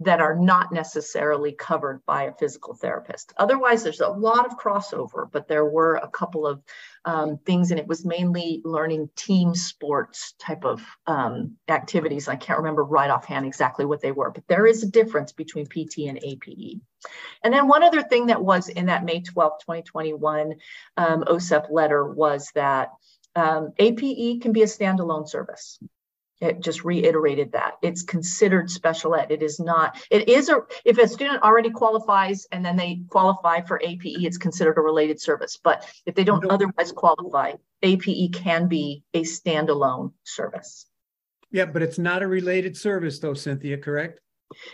that 0.00 0.20
are 0.20 0.34
not 0.34 0.72
necessarily 0.72 1.52
covered 1.52 2.04
by 2.04 2.24
a 2.24 2.34
physical 2.34 2.74
therapist. 2.74 3.32
Otherwise, 3.36 3.84
there's 3.84 4.00
a 4.00 4.08
lot 4.08 4.44
of 4.44 4.58
crossover, 4.58 5.30
but 5.30 5.46
there 5.46 5.64
were 5.64 5.96
a 5.96 6.08
couple 6.08 6.46
of 6.46 6.62
um, 7.04 7.38
things, 7.46 7.70
and 7.70 7.78
it 7.78 7.86
was 7.86 8.04
mainly 8.04 8.60
learning 8.64 9.08
team 9.14 9.54
sports 9.54 10.34
type 10.38 10.64
of 10.64 10.82
um, 11.06 11.56
activities. 11.68 12.26
I 12.26 12.36
can't 12.36 12.58
remember 12.58 12.82
right 12.82 13.10
offhand 13.10 13.46
exactly 13.46 13.84
what 13.84 14.00
they 14.00 14.10
were, 14.10 14.30
but 14.30 14.46
there 14.48 14.66
is 14.66 14.82
a 14.82 14.90
difference 14.90 15.32
between 15.32 15.66
PT 15.66 16.08
and 16.08 16.18
APE. 16.22 16.80
And 17.44 17.54
then 17.54 17.68
one 17.68 17.82
other 17.82 18.02
thing 18.02 18.26
that 18.26 18.42
was 18.42 18.68
in 18.68 18.86
that 18.86 19.04
May 19.04 19.20
12, 19.20 19.60
2021 19.60 20.54
um, 20.96 21.22
OSEP 21.24 21.70
letter 21.70 22.04
was 22.04 22.50
that 22.54 22.90
um, 23.36 23.72
APE 23.78 24.42
can 24.42 24.52
be 24.52 24.62
a 24.62 24.66
standalone 24.66 25.28
service 25.28 25.78
it 26.40 26.60
just 26.60 26.84
reiterated 26.84 27.52
that. 27.52 27.74
It's 27.82 28.02
considered 28.02 28.70
special 28.70 29.14
ed. 29.14 29.30
It 29.30 29.42
is 29.42 29.60
not 29.60 30.04
it 30.10 30.28
is 30.28 30.48
a 30.48 30.60
if 30.84 30.98
a 30.98 31.08
student 31.08 31.42
already 31.42 31.70
qualifies 31.70 32.46
and 32.52 32.64
then 32.64 32.76
they 32.76 33.00
qualify 33.08 33.60
for 33.60 33.80
ape 33.82 34.02
it's 34.04 34.38
considered 34.38 34.78
a 34.78 34.80
related 34.80 35.20
service. 35.20 35.58
But 35.62 35.86
if 36.06 36.14
they 36.14 36.24
don't 36.24 36.50
otherwise 36.50 36.92
qualify 36.92 37.52
ape 37.82 38.32
can 38.32 38.68
be 38.68 39.04
a 39.14 39.22
standalone 39.22 40.12
service. 40.24 40.86
Yeah 41.50 41.66
but 41.66 41.82
it's 41.82 41.98
not 41.98 42.22
a 42.22 42.28
related 42.28 42.76
service 42.76 43.18
though 43.18 43.34
cynthia 43.34 43.78
correct 43.78 44.20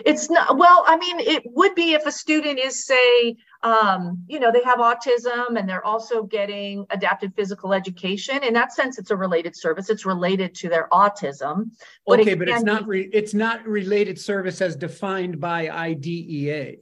it's 0.04 0.30
not 0.30 0.56
well 0.56 0.84
i 0.86 0.96
mean 0.96 1.18
it 1.20 1.42
would 1.46 1.74
be 1.74 1.92
if 1.92 2.06
a 2.06 2.12
student 2.12 2.58
is 2.58 2.84
say 2.84 3.36
um, 3.62 4.24
you 4.26 4.40
know 4.40 4.50
they 4.50 4.62
have 4.62 4.78
autism 4.78 5.58
and 5.58 5.68
they're 5.68 5.84
also 5.84 6.22
getting 6.22 6.86
adapted 6.90 7.34
physical 7.34 7.74
education. 7.74 8.42
In 8.42 8.54
that 8.54 8.72
sense 8.72 8.98
it's 8.98 9.10
a 9.10 9.16
related 9.16 9.54
service. 9.54 9.90
It's 9.90 10.06
related 10.06 10.54
to 10.56 10.68
their 10.68 10.88
autism 10.92 11.70
but 12.06 12.20
okay 12.20 12.32
it 12.32 12.38
but 12.38 12.48
it's 12.48 12.62
not 12.62 12.86
re- 12.86 13.10
it's 13.12 13.34
not 13.34 13.66
related 13.66 14.18
service 14.18 14.60
as 14.60 14.76
defined 14.76 15.40
by 15.40 15.68
idea 15.68 16.76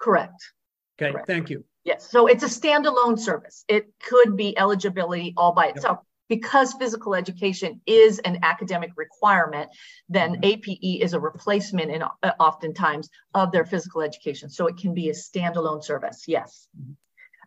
correct. 0.00 0.52
Okay 1.00 1.12
correct. 1.12 1.26
thank 1.26 1.50
you. 1.50 1.64
Yes 1.84 2.08
so 2.08 2.26
it's 2.26 2.44
a 2.44 2.46
standalone 2.46 3.18
service. 3.18 3.64
It 3.66 3.92
could 4.00 4.36
be 4.36 4.56
eligibility 4.56 5.34
all 5.36 5.52
by 5.52 5.66
itself. 5.66 5.98
yep 5.98 6.06
because 6.30 6.72
physical 6.74 7.14
education 7.14 7.80
is 7.86 8.20
an 8.20 8.38
academic 8.42 8.92
requirement, 8.96 9.68
then 10.08 10.36
mm-hmm. 10.36 10.44
APE 10.44 11.02
is 11.02 11.12
a 11.12 11.20
replacement 11.20 11.90
in 11.90 12.02
uh, 12.02 12.32
oftentimes 12.38 13.10
of 13.34 13.50
their 13.50 13.66
physical 13.66 14.00
education. 14.00 14.48
So 14.48 14.68
it 14.68 14.78
can 14.78 14.94
be 14.94 15.10
a 15.10 15.12
standalone 15.12 15.82
service, 15.84 16.24
yes. 16.26 16.68
Mm-hmm. 16.80 16.92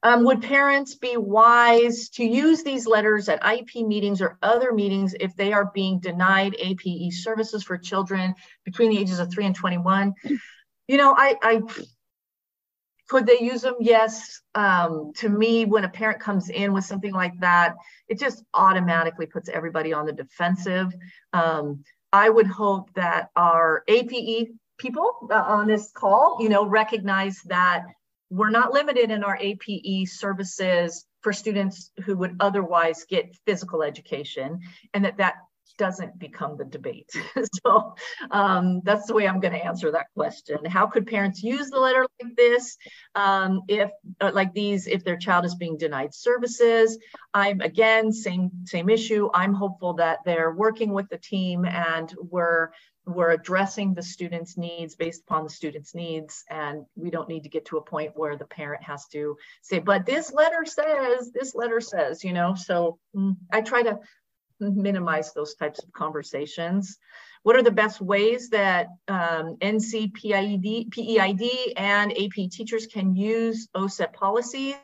Um, 0.06 0.26
would 0.26 0.42
parents 0.42 0.96
be 0.96 1.16
wise 1.16 2.10
to 2.10 2.26
use 2.26 2.64
these 2.64 2.86
letters 2.86 3.30
at 3.30 3.42
IEP 3.42 3.88
meetings 3.88 4.22
or 4.22 4.38
other 4.44 4.74
meetings 4.74 5.16
if 5.18 5.34
they 5.38 5.54
are 5.54 5.72
being 5.74 6.02
denied 6.02 6.58
APE 6.60 7.14
services 7.14 7.64
for 7.64 7.78
children 7.78 8.36
between 8.66 8.90
the 8.90 8.98
ages 8.98 9.20
of 9.20 9.32
3 9.32 9.46
and 9.46 9.56
21? 9.56 10.14
You 10.90 10.98
know, 10.98 11.16
I, 11.18 11.36
I 11.42 11.62
could 13.14 13.28
they 13.28 13.42
use 13.42 13.62
them? 13.62 13.76
Yes. 13.80 14.42
Um, 14.56 15.14
to 15.18 15.30
me, 15.30 15.66
when 15.66 15.84
a 15.84 15.90
parent 15.90 16.20
comes 16.20 16.50
in 16.50 16.74
with 16.74 16.84
something 16.84 17.14
like 17.14 17.40
that, 17.42 17.76
it 18.08 18.18
just 18.18 18.44
automatically 18.56 19.28
puts 19.28 19.50
everybody 19.50 19.94
on 19.94 20.08
the 20.08 20.14
defensive. 20.14 20.92
Um, 21.32 21.84
I 22.12 22.28
would 22.28 22.48
hope 22.48 22.92
that 22.96 23.30
our 23.36 23.84
APE 23.88 24.48
people 24.80 25.30
uh, 25.32 25.36
on 25.36 25.68
this 25.68 25.92
call, 25.92 26.38
you 26.40 26.50
know, 26.50 26.66
recognize 26.66 27.40
that 27.44 27.84
we're 28.32 28.50
not 28.50 28.74
limited 28.74 29.12
in 29.12 29.24
our 29.24 29.38
APE 29.40 30.08
services 30.08 31.06
for 31.22 31.34
students 31.34 31.92
who 32.06 32.18
would 32.18 32.36
otherwise 32.40 33.06
get 33.08 33.38
physical 33.46 33.84
education 33.84 34.60
and 34.96 35.06
that 35.06 35.18
that 35.18 35.36
doesn't 35.78 36.18
become 36.20 36.58
the 36.58 36.66
debate. 36.66 37.10
so 37.64 37.96
um, 38.32 38.82
that's 38.84 39.08
the 39.08 39.14
way 39.14 39.28
I'm 39.28 39.40
going 39.40 39.54
to 39.54 39.66
answer 39.66 39.92
that 39.92 40.08
question. 40.16 40.64
How 40.66 40.88
could 40.88 41.08
parents 41.08 41.44
use 41.44 41.70
the 41.70 41.80
letter 41.80 42.06
like 42.22 42.36
this 42.36 42.78
um, 43.16 43.62
if, 43.68 43.90
uh, 44.22 44.32
like 44.34 44.54
these, 44.54 44.88
if 44.88 45.04
their 45.04 45.18
child 45.18 45.46
is 45.46 45.56
being 45.56 45.78
denied 45.78 46.14
services? 46.14 46.98
I'm 47.34 47.62
again 47.62 48.12
same 48.12 48.52
same 48.66 48.90
issue. 48.90 49.30
I'm 49.34 49.54
hopeful 49.54 49.96
that 49.96 50.20
they're 50.26 50.52
working 50.52 50.94
with 50.94 51.10
the 51.10 51.18
team 51.18 51.66
and 51.66 52.14
we're 52.18 52.70
we're 53.06 53.32
addressing 53.32 53.94
the 53.94 54.02
student's 54.02 54.58
needs 54.58 54.96
based 54.96 55.24
upon 55.24 55.44
the 55.44 55.50
student's 55.50 55.94
needs 55.94 56.46
and 56.50 56.86
we 56.96 57.10
don't 57.10 57.28
need 57.28 57.44
to 57.44 57.50
get 57.50 57.66
to 57.66 57.78
a 57.78 57.82
point 57.82 58.14
where 58.16 58.38
the 58.38 58.46
parent 58.46 58.82
has 58.82 59.08
to 59.08 59.36
say 59.62 59.80
but 59.80 60.06
this 60.06 60.32
letter 60.32 60.64
says 60.66 61.32
this 61.34 61.54
letter 61.54 61.82
says 61.82 62.24
you 62.24 62.32
know 62.32 62.56
so 62.56 62.98
mm, 63.16 63.36
i 63.52 63.60
try 63.60 63.84
to 63.84 64.00
minimize 64.60 65.34
those 65.34 65.56
types 65.56 65.80
of 65.84 65.92
conversations. 65.94 66.98
What 67.44 67.56
are 67.56 67.64
the 67.64 67.72
best 67.72 68.02
ways 68.02 68.50
that 68.50 68.88
um, 69.08 69.58
NCPEID 69.62 70.86
and 71.76 72.12
AP 72.12 72.50
teachers 72.50 72.88
can 72.88 73.16
use 73.16 73.68
OSEP 73.76 74.14
policies, 74.14 74.76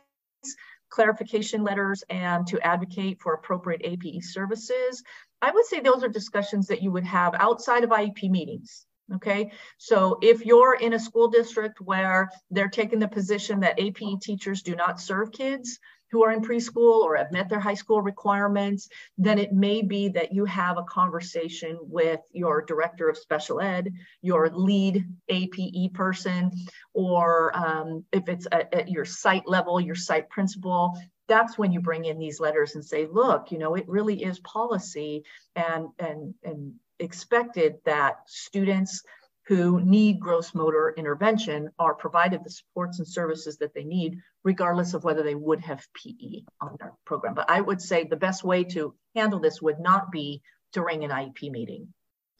clarification 0.89 1.63
letters, 1.63 2.03
and 2.09 2.45
to 2.47 2.59
advocate 2.65 3.21
for 3.21 3.33
appropriate 3.33 3.81
APE 3.83 4.23
services? 4.23 5.03
I 5.41 5.51
would 5.51 5.65
say 5.65 5.79
those 5.79 6.03
are 6.03 6.09
discussions 6.09 6.67
that 6.67 6.81
you 6.81 6.91
would 6.91 7.05
have 7.05 7.33
outside 7.35 7.85
of 7.85 7.91
IEP 7.91 8.29
meetings. 8.29 8.85
Okay, 9.15 9.51
so 9.79 10.19
if 10.21 10.45
you're 10.45 10.75
in 10.75 10.93
a 10.93 10.99
school 10.99 11.29
district 11.29 11.81
where 11.81 12.29
they're 12.51 12.67
taking 12.67 12.99
the 12.99 13.07
position 13.07 13.61
that 13.61 13.79
APE 13.79 14.21
teachers 14.21 14.61
do 14.61 14.75
not 14.75 15.01
serve 15.01 15.31
kids 15.31 15.79
who 16.11 16.23
are 16.23 16.31
in 16.31 16.41
preschool 16.41 17.01
or 17.03 17.15
have 17.15 17.31
met 17.31 17.49
their 17.49 17.59
high 17.59 17.73
school 17.73 18.01
requirements, 18.01 18.89
then 19.17 19.37
it 19.37 19.53
may 19.53 19.81
be 19.81 20.09
that 20.09 20.33
you 20.33 20.45
have 20.45 20.77
a 20.77 20.83
conversation 20.83 21.77
with 21.81 22.19
your 22.31 22.63
director 22.63 23.09
of 23.09 23.17
special 23.17 23.61
ed, 23.61 23.93
your 24.21 24.49
lead 24.49 25.05
APE 25.29 25.93
person, 25.93 26.51
or 26.93 27.55
um, 27.55 28.03
if 28.11 28.27
it's 28.27 28.47
at, 28.51 28.73
at 28.73 28.89
your 28.89 29.05
site 29.05 29.47
level, 29.47 29.79
your 29.79 29.95
site 29.95 30.29
principal, 30.29 30.97
that's 31.27 31.57
when 31.57 31.71
you 31.71 31.79
bring 31.79 32.05
in 32.05 32.17
these 32.17 32.39
letters 32.39 32.75
and 32.75 32.83
say, 32.83 33.07
look, 33.09 33.51
you 33.51 33.59
know, 33.59 33.75
it 33.75 33.87
really 33.87 34.23
is 34.23 34.39
policy 34.39 35.23
and 35.55 35.89
and 35.99 36.33
and 36.43 36.73
expected 36.99 37.75
that 37.85 38.17
students 38.25 39.03
who 39.49 39.81
need 39.81 40.19
gross 40.19 40.53
motor 40.53 40.93
intervention 40.95 41.71
are 41.79 41.95
provided 41.95 42.43
the 42.43 42.51
supports 42.51 42.99
and 42.99 43.07
services 43.07 43.57
that 43.57 43.73
they 43.73 43.83
need, 43.83 44.19
regardless 44.43 44.93
of 44.93 45.03
whether 45.03 45.23
they 45.23 45.33
would 45.33 45.59
have 45.59 45.83
PE 45.95 46.43
on 46.61 46.77
their 46.79 46.93
program. 47.03 47.33
But 47.33 47.49
I 47.49 47.59
would 47.59 47.81
say 47.81 48.03
the 48.03 48.15
best 48.15 48.43
way 48.43 48.63
to 48.65 48.93
handle 49.15 49.39
this 49.39 49.59
would 49.59 49.79
not 49.79 50.11
be 50.11 50.43
during 50.71 51.03
an 51.03 51.09
IEP 51.09 51.49
meeting. 51.49 51.91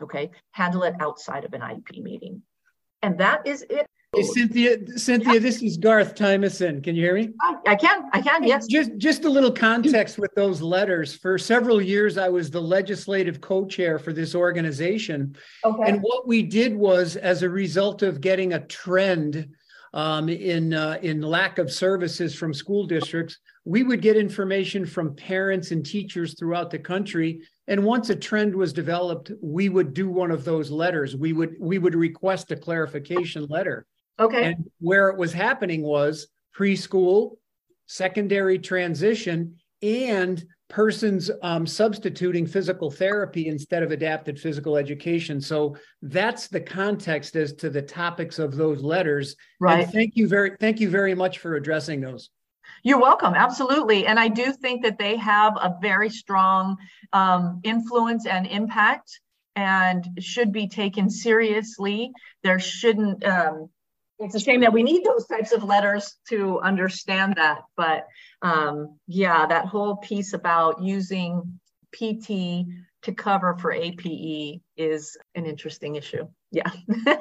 Okay, 0.03 0.30
handle 0.52 0.84
it 0.84 0.94
outside 0.99 1.45
of 1.45 1.53
an 1.53 1.61
IEP 1.61 2.03
meeting. 2.03 2.44
And 3.02 3.18
that 3.18 3.48
is 3.48 3.65
it 3.68 3.88
Hey, 4.15 4.23
Cynthia, 4.23 4.77
Cynthia, 4.98 5.34
yeah. 5.34 5.40
this 5.40 5.61
is 5.61 5.77
Garth 5.77 6.15
Tymeson. 6.15 6.84
Can 6.84 6.95
you 6.95 7.03
hear 7.03 7.14
me? 7.14 7.30
I, 7.41 7.56
I 7.68 7.76
can. 7.76 8.10
I 8.11 8.22
can. 8.22 8.44
Yes. 8.44 8.65
Just, 8.65 8.98
just 8.98 9.23
a 9.23 9.30
little 9.30 9.52
context 9.52 10.18
with 10.18 10.34
those 10.36 10.64
letters. 10.64 11.15
For 11.15 11.38
several 11.38 11.80
years, 11.80 12.18
I 12.18 12.27
was 12.27 12.49
the 12.49 12.60
legislative 12.60 13.40
co-chair 13.40 13.99
for 13.99 14.11
this 14.11 14.34
organization, 14.34 15.36
okay. 15.64 15.84
and 15.91 16.02
what 16.02 16.27
we 16.27 16.41
did 16.41 16.76
was, 16.76 17.18
as 17.18 17.44
a 17.44 17.49
result 17.49 18.02
of 18.02 18.19
getting 18.19 18.53
a 18.53 18.65
trend 18.65 19.48
um, 19.94 20.27
in 20.27 20.73
uh, 20.73 20.98
in 21.03 21.22
lack 21.22 21.60
of 21.60 21.72
services 21.72 22.34
from 22.34 22.52
school 22.52 22.88
districts, 22.88 23.38
we 23.64 23.84
would 23.84 24.02
get 24.02 24.18
information 24.18 24.88
from 24.88 25.15
parents 25.15 25.69
and 25.69 25.86
teachers 25.86 26.34
throughout 26.38 26.72
the 26.72 26.80
country 26.80 27.41
and 27.68 27.84
once 27.84 28.10
a 28.10 28.15
trend 28.15 28.56
was 28.56 28.73
developed 28.73 29.31
we 29.41 29.69
would 29.69 29.94
do 29.94 30.10
one 30.10 30.31
of 30.31 30.44
those 30.44 30.72
letters 30.72 31.15
we 31.15 31.34
would 31.34 31.56
we 31.60 31.77
would 31.77 31.94
request 31.94 32.52
a 32.52 32.56
clarification 32.56 33.45
letter 33.48 33.86
Okay. 34.19 34.51
And 34.51 34.69
where 34.79 35.09
it 35.09 35.17
was 35.17 35.33
happening 35.33 35.81
was 35.81 36.27
preschool, 36.57 37.37
secondary 37.87 38.59
transition, 38.59 39.55
and 39.81 40.43
persons 40.67 41.31
um, 41.41 41.65
substituting 41.65 42.45
physical 42.45 42.91
therapy 42.91 43.47
instead 43.47 43.81
of 43.81 43.91
adapted 43.91 44.39
physical 44.39 44.77
education. 44.77 45.41
So 45.41 45.75
that's 46.01 46.47
the 46.47 46.61
context 46.61 47.35
as 47.35 47.53
to 47.53 47.69
the 47.69 47.81
topics 47.81 48.39
of 48.39 48.55
those 48.55 48.81
letters. 48.81 49.35
Right. 49.59 49.83
And 49.83 49.91
thank 49.91 50.15
you 50.15 50.27
very 50.27 50.51
thank 50.59 50.79
you 50.79 50.89
very 50.89 51.15
much 51.15 51.39
for 51.39 51.55
addressing 51.55 52.01
those. 52.01 52.29
You're 52.83 53.01
welcome, 53.01 53.33
absolutely. 53.33 54.05
And 54.05 54.19
I 54.19 54.27
do 54.27 54.53
think 54.53 54.83
that 54.83 54.99
they 54.99 55.17
have 55.17 55.57
a 55.57 55.75
very 55.81 56.09
strong 56.09 56.77
um, 57.13 57.59
influence 57.63 58.25
and 58.27 58.45
impact 58.45 59.19
and 59.55 60.07
should 60.19 60.51
be 60.51 60.67
taken 60.67 61.09
seriously. 61.09 62.11
There 62.43 62.59
shouldn't 62.59 63.25
um, 63.25 63.69
it's 64.19 64.35
a 64.35 64.39
shame 64.39 64.61
that 64.61 64.73
we 64.73 64.83
need 64.83 65.03
those 65.03 65.25
types 65.27 65.51
of 65.51 65.63
letters 65.63 66.17
to 66.29 66.59
understand 66.59 67.35
that. 67.35 67.59
But 67.77 68.07
um, 68.41 68.97
yeah, 69.07 69.45
that 69.47 69.65
whole 69.65 69.97
piece 69.97 70.33
about 70.33 70.81
using 70.81 71.59
PT 71.93 72.65
to 73.03 73.13
cover 73.15 73.55
for 73.59 73.71
APE 73.71 74.61
is 74.75 75.17
an 75.35 75.45
interesting 75.45 75.95
issue. 75.95 76.27
Yeah. 76.51 76.69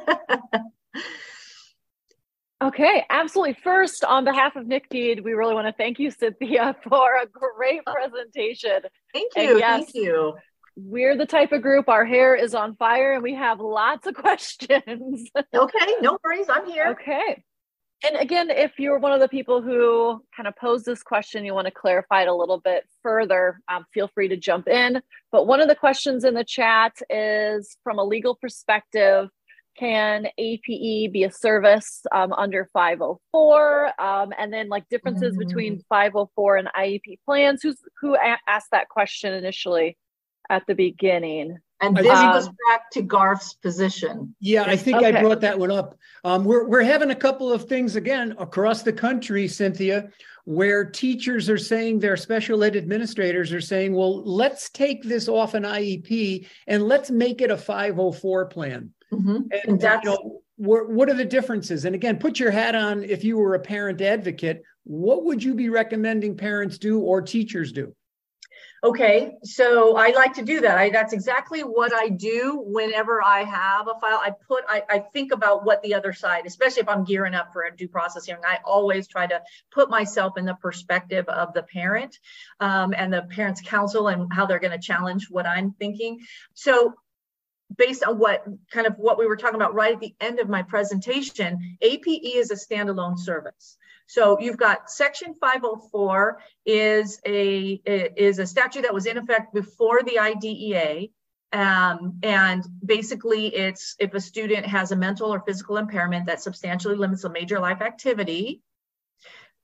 okay, 2.63 3.05
absolutely. 3.09 3.57
First, 3.63 4.05
on 4.05 4.25
behalf 4.25 4.57
of 4.57 4.67
NCPEID, 4.67 5.23
we 5.23 5.33
really 5.33 5.55
want 5.55 5.69
to 5.69 5.73
thank 5.73 6.01
you, 6.01 6.11
Cynthia, 6.11 6.75
for 6.89 7.17
a 7.23 7.27
great 7.27 7.83
presentation. 7.87 8.81
Thank 9.15 9.33
you. 9.37 9.59
Yes, 9.59 9.85
thank 9.85 9.95
you 9.95 10.35
we're 10.79 11.17
the 11.17 11.27
type 11.27 11.51
of 11.51 11.61
group 11.61 11.89
our 11.89 12.05
hair 12.05 12.37
is 12.37 12.55
on 12.55 12.77
fire 12.77 13.15
and 13.15 13.23
we 13.23 13.35
have 13.35 13.59
lots 13.59 14.07
of 14.07 14.15
questions. 14.15 15.29
okay, 15.37 15.95
no 16.01 16.19
worries. 16.25 16.49
I'm 16.49 16.67
here. 16.67 16.97
Okay. 17.01 17.43
And 18.07 18.17
again, 18.17 18.49
if 18.49 18.79
you're 18.79 19.01
one 19.01 19.11
of 19.11 19.19
the 19.19 19.27
people 19.27 19.61
who 19.61 20.23
kind 20.37 20.47
of 20.47 20.55
posed 20.55 20.87
this 20.87 21.03
question, 21.03 21.45
you 21.45 21.53
want 21.53 21.67
to 21.67 21.73
clarify 21.73 22.23
it 22.23 22.29
a 22.29 22.35
little 22.35 22.61
bit 22.61 22.85
further, 23.03 23.61
um, 23.67 23.87
feel 23.93 24.09
free 24.15 24.29
to 24.29 24.37
jump 24.37 24.69
in. 24.69 25.03
But 25.33 25.49
one 25.49 25.61
of 25.61 25.67
the 25.67 25.75
questions 25.75 26.23
in 26.23 26.35
the 26.35 26.45
chat 26.45 26.93
is 27.11 27.77
from 27.83 27.99
a 27.99 28.05
legal 28.05 28.37
perspective, 28.37 29.31
can 29.77 30.29
APE 30.39 31.13
be 31.13 31.25
a 31.25 31.33
service 31.33 32.03
um, 32.13 32.33
under 32.33 32.69
504? 32.73 34.01
Um, 34.01 34.33
and 34.39 34.53
then 34.53 34.69
like 34.69 34.89
differences 34.89 35.33
mm-hmm. 35.33 35.49
between 35.49 35.83
504 35.89 36.57
and 36.57 36.69
IEP 36.79 37.19
plans. 37.25 37.63
Who's 37.65 37.79
who 38.01 38.15
a- 38.15 38.39
asked 38.47 38.71
that 38.71 38.89
question 38.89 39.35
initially? 39.35 39.97
At 40.51 40.67
the 40.67 40.75
beginning. 40.75 41.59
And 41.81 41.97
this 41.97 42.09
um, 42.09 42.33
goes 42.33 42.49
back 42.69 42.91
to 42.93 43.03
Garth's 43.03 43.55
position. 43.55 44.35
Yeah, 44.41 44.65
I 44.65 44.77
think 44.77 44.99
okay. 44.99 45.15
I 45.15 45.23
brought 45.23 45.41
that 45.43 45.59
one 45.59 45.71
up. 45.71 45.97
Um, 46.25 46.45
we're, 46.45 46.67
we're 46.67 46.83
having 46.83 47.11
a 47.11 47.17
couple 47.17 47.53
of 47.53 47.65
things 47.65 47.95
again 47.95 48.35
across 48.39 48.83
the 48.83 48.93
country, 48.93 49.47
Cynthia, 49.47 50.11
where 50.45 50.85
teachers 50.85 51.49
are 51.49 51.59
saying 51.59 52.01
their 52.01 52.17
special 52.17 52.65
ed 52.65 52.75
administrators 52.75 53.53
are 53.53 53.61
saying, 53.61 53.95
well, 53.95 54.25
let's 54.25 54.71
take 54.71 55.05
this 55.05 55.29
off 55.29 55.55
an 55.55 55.63
IEP 55.63 56.49
and 56.67 56.83
let's 56.83 57.11
make 57.11 57.41
it 57.41 57.51
a 57.51 57.57
504 57.57 58.47
plan. 58.47 58.91
Mm-hmm. 59.13 59.37
And, 59.37 59.53
and 59.67 59.81
that's, 59.81 60.05
you 60.05 60.11
know, 60.11 60.41
what, 60.57 60.91
what 60.91 61.09
are 61.09 61.15
the 61.15 61.25
differences? 61.25 61.85
And 61.85 61.95
again, 61.95 62.19
put 62.19 62.41
your 62.41 62.51
hat 62.51 62.75
on 62.75 63.05
if 63.05 63.23
you 63.23 63.39
were 63.39 63.55
a 63.55 63.61
parent 63.61 64.01
advocate, 64.01 64.63
what 64.83 65.25
would 65.25 65.43
you 65.43 65.55
be 65.55 65.69
recommending 65.69 66.37
parents 66.37 66.79
do 66.79 66.99
or 66.99 67.23
teachers 67.23 67.71
do? 67.71 67.95
Okay, 68.85 69.35
so 69.43 69.97
I 69.97 70.11
like 70.11 70.35
to 70.35 70.43
do 70.43 70.61
that. 70.61 70.79
I, 70.79 70.91
that's 70.91 71.13
exactly 71.13 71.63
what 71.63 71.93
I 71.93 72.11
do 72.11 72.63
whenever 72.65 73.21
I 73.21 73.43
have 73.43 73.89
a 73.89 73.99
file. 73.99 74.21
I 74.23 74.31
put, 74.47 74.63
I, 74.69 74.83
I 74.89 74.99
think 75.01 75.33
about 75.33 75.65
what 75.65 75.83
the 75.83 75.95
other 75.95 76.13
side, 76.13 76.47
especially 76.47 76.83
if 76.83 76.89
I'm 76.89 77.03
gearing 77.03 77.35
up 77.35 77.53
for 77.53 77.65
a 77.65 77.77
due 77.77 77.89
process 77.89 78.27
hearing, 78.27 78.43
I 78.47 78.61
always 78.65 79.09
try 79.09 79.27
to 79.27 79.43
put 79.73 79.91
myself 79.91 80.39
in 80.39 80.45
the 80.45 80.55
perspective 80.55 81.29
of 81.29 81.55
the 81.55 81.65
parent 81.65 82.21
um, 82.61 82.95
and 82.97 83.13
the 83.13 83.23
parent's 83.23 83.61
counsel 83.61 84.07
and 84.07 84.33
how 84.33 84.47
they're 84.47 84.61
going 84.61 84.79
to 84.79 84.87
challenge 84.87 85.27
what 85.29 85.45
I'm 85.45 85.73
thinking. 85.73 86.21
So 86.55 86.95
based 87.77 88.05
on 88.05 88.19
what 88.19 88.45
kind 88.71 88.87
of 88.87 88.95
what 88.97 89.19
we 89.19 89.27
were 89.27 89.37
talking 89.37 89.57
about 89.57 89.75
right 89.75 89.95
at 89.95 90.01
the 90.01 90.15
end 90.21 90.39
of 90.39 90.49
my 90.49 90.63
presentation, 90.63 91.77
APE 91.81 92.07
is 92.07 92.53
a 92.53 92.55
standalone 92.55 93.19
service. 93.19 93.77
So 94.09 94.41
you've 94.41 94.57
got 94.57 94.91
Section 94.91 95.35
504 95.35 96.41
is 96.65 97.21
a 97.27 97.81
is 97.85 98.39
a 98.39 98.47
statute 98.47 98.83
that 98.83 98.95
was 98.95 99.05
in 99.05 99.19
effect 99.19 99.53
before 99.53 100.03
the 100.03 100.19
IDEA. 100.19 101.09
Um, 101.53 102.19
and 102.23 102.65
basically, 102.85 103.55
it's 103.55 103.97
if 103.99 104.15
a 104.15 104.21
student 104.21 104.65
has 104.65 104.93
a 104.93 104.97
mental 104.97 105.33
or 105.33 105.41
physical 105.41 105.77
impairment 105.77 106.25
that 106.27 106.41
substantially 106.41 106.97
limits 106.97 107.25
a 107.25 107.31
major 107.31 107.61
life 107.61 107.83
activity, 107.83 108.63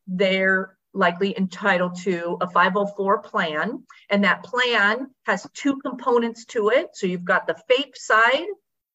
they're 0.07 0.77
likely 0.93 1.37
entitled 1.39 1.97
to 2.03 2.37
a 2.43 2.49
504 2.49 3.23
plan. 3.23 3.83
And 4.11 4.25
that 4.25 4.45
plan 4.45 5.09
has 5.25 5.47
two 5.55 5.79
components 5.79 6.45
to 6.47 6.69
it. 6.69 6.91
So 6.93 7.07
you've 7.07 7.25
got 7.25 7.47
the 7.47 7.57
FAPE 7.71 7.97
side, 7.97 8.47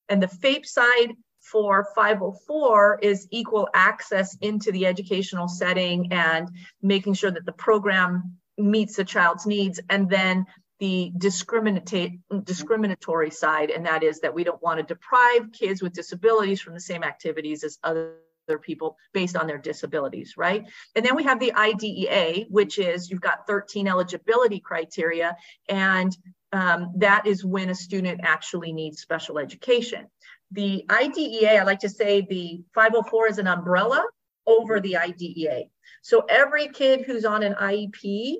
and 0.09 0.21
the 0.21 0.27
FAPE 0.27 0.67
side 0.67 1.15
for 1.51 1.87
504 1.95 2.99
is 3.01 3.27
equal 3.31 3.69
access 3.73 4.35
into 4.41 4.71
the 4.71 4.85
educational 4.85 5.47
setting 5.47 6.11
and 6.11 6.49
making 6.81 7.13
sure 7.13 7.31
that 7.31 7.45
the 7.45 7.51
program 7.51 8.37
meets 8.57 8.95
the 8.95 9.05
child's 9.05 9.45
needs. 9.45 9.79
And 9.89 10.09
then 10.09 10.45
the 10.79 11.11
discriminatory 11.17 13.31
side, 13.31 13.69
and 13.69 13.85
that 13.85 14.03
is 14.03 14.21
that 14.21 14.33
we 14.33 14.43
don't 14.43 14.61
want 14.61 14.79
to 14.79 14.83
deprive 14.83 15.51
kids 15.51 15.81
with 15.81 15.93
disabilities 15.93 16.61
from 16.61 16.73
the 16.73 16.79
same 16.79 17.03
activities 17.03 17.63
as 17.63 17.77
other 17.83 18.15
people 18.61 18.97
based 19.13 19.35
on 19.35 19.45
their 19.45 19.57
disabilities, 19.57 20.35
right? 20.37 20.67
And 20.95 21.05
then 21.05 21.15
we 21.15 21.23
have 21.23 21.39
the 21.39 21.53
IDEA, 21.53 22.45
which 22.49 22.79
is 22.79 23.09
you've 23.09 23.21
got 23.21 23.45
13 23.45 23.87
eligibility 23.87 24.59
criteria, 24.59 25.35
and 25.67 26.15
um, 26.51 26.93
that 26.97 27.27
is 27.27 27.45
when 27.45 27.69
a 27.69 27.75
student 27.75 28.21
actually 28.23 28.73
needs 28.73 29.01
special 29.01 29.37
education 29.37 30.07
the 30.51 30.85
IDEA, 30.89 31.59
I 31.59 31.63
like 31.63 31.79
to 31.79 31.89
say 31.89 32.21
the 32.21 32.63
504 32.73 33.27
is 33.27 33.37
an 33.37 33.47
umbrella 33.47 34.03
over 34.47 34.79
the 34.79 34.97
IDEA. 34.97 35.65
So 36.01 36.25
every 36.27 36.69
kid 36.69 37.01
who's 37.01 37.25
on 37.25 37.43
an 37.43 37.53
IEP 37.53 38.37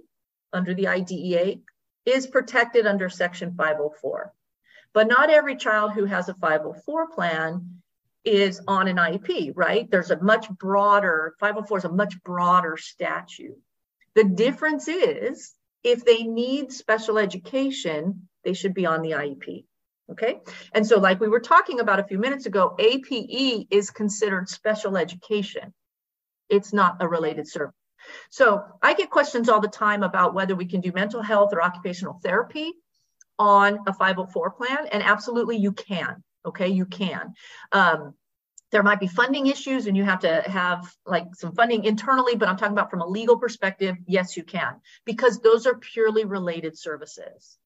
under 0.52 0.74
the 0.74 0.88
IDEA 0.88 1.58
is 2.06 2.28
protected 2.28 2.88
under 2.88 3.10
Section 3.10 3.54
504. 3.56 4.34
But 4.94 5.08
not 5.08 5.30
every 5.30 5.56
child 5.56 5.94
who 5.94 6.06
has 6.06 6.30
a 6.30 6.34
504 6.34 7.12
plan 7.12 7.82
is 8.26 8.62
on 8.68 8.88
an 8.88 8.98
IEP, 8.98 9.54
right? 9.56 9.90
There's 9.90 10.12
a 10.12 10.22
much 10.22 10.50
broader, 10.50 11.36
504 11.40 11.78
is 11.78 11.86
a 11.86 11.90
much 11.90 12.22
broader 12.24 12.76
statute. 12.78 13.58
The 14.16 14.24
difference 14.24 14.88
is 14.88 15.54
if 15.84 16.04
they 16.04 16.24
need 16.24 16.72
special 16.72 17.18
education, 17.18 18.28
they 18.44 18.54
should 18.54 18.74
be 18.74 18.86
on 18.86 19.02
the 19.02 19.12
IEP. 19.12 19.66
Okay. 20.12 20.40
And 20.74 20.86
so, 20.86 21.00
like 21.00 21.20
we 21.20 21.28
were 21.28 21.40
talking 21.40 21.80
about 21.80 22.00
a 22.00 22.04
few 22.04 22.18
minutes 22.18 22.46
ago, 22.46 22.76
APE 22.80 23.68
is 23.70 23.92
considered 23.92 24.50
special 24.50 24.98
education. 24.98 25.74
It's 26.50 26.74
not 26.74 26.98
a 27.00 27.08
related 27.08 27.48
service. 27.48 27.76
So, 28.32 28.64
I 28.82 28.96
get 28.96 29.12
questions 29.12 29.50
all 29.50 29.62
the 29.62 29.68
time 29.68 30.04
about 30.04 30.34
whether 30.34 30.56
we 30.56 30.66
can 30.66 30.82
do 30.82 30.92
mental 30.92 31.22
health 31.22 31.54
or 31.54 31.62
occupational 31.62 32.20
therapy 32.24 32.74
on 33.38 33.80
a 33.88 33.94
504 33.94 34.52
plan. 34.52 34.88
And 34.92 35.04
absolutely, 35.04 35.58
you 35.58 35.74
can. 35.74 36.24
Okay. 36.46 36.70
You 36.70 36.86
can. 36.86 37.34
Um, 37.72 38.16
there 38.72 38.84
might 38.84 39.00
be 39.00 39.08
funding 39.08 39.48
issues 39.48 39.88
and 39.88 39.98
you 39.98 40.04
have 40.04 40.20
to 40.20 40.42
have 40.42 40.92
like 41.06 41.26
some 41.34 41.54
funding 41.54 41.86
internally, 41.86 42.36
but 42.36 42.48
I'm 42.48 42.58
talking 42.58 42.74
about 42.74 42.92
from 42.92 43.02
a 43.02 43.08
legal 43.08 43.38
perspective, 43.38 43.96
yes, 44.06 44.38
you 44.38 44.44
can, 44.44 44.76
because 45.06 45.40
those 45.40 45.66
are 45.66 45.76
purely 45.76 46.26
related 46.26 46.78
services. 46.78 47.58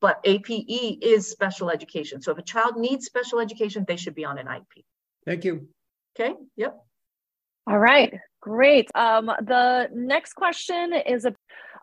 But 0.00 0.20
APE 0.24 0.98
is 1.02 1.30
special 1.30 1.70
education. 1.70 2.20
So 2.20 2.32
if 2.32 2.38
a 2.38 2.42
child 2.42 2.76
needs 2.76 3.06
special 3.06 3.40
education, 3.40 3.84
they 3.86 3.96
should 3.96 4.14
be 4.14 4.24
on 4.24 4.38
an 4.38 4.46
IEP. 4.46 4.84
Thank 5.24 5.44
you. 5.44 5.68
Okay. 6.18 6.34
Yep. 6.56 6.76
All 7.66 7.78
right. 7.78 8.14
Great. 8.40 8.90
Um, 8.94 9.26
the 9.26 9.88
next 9.92 10.34
question 10.34 10.92
is 10.92 11.26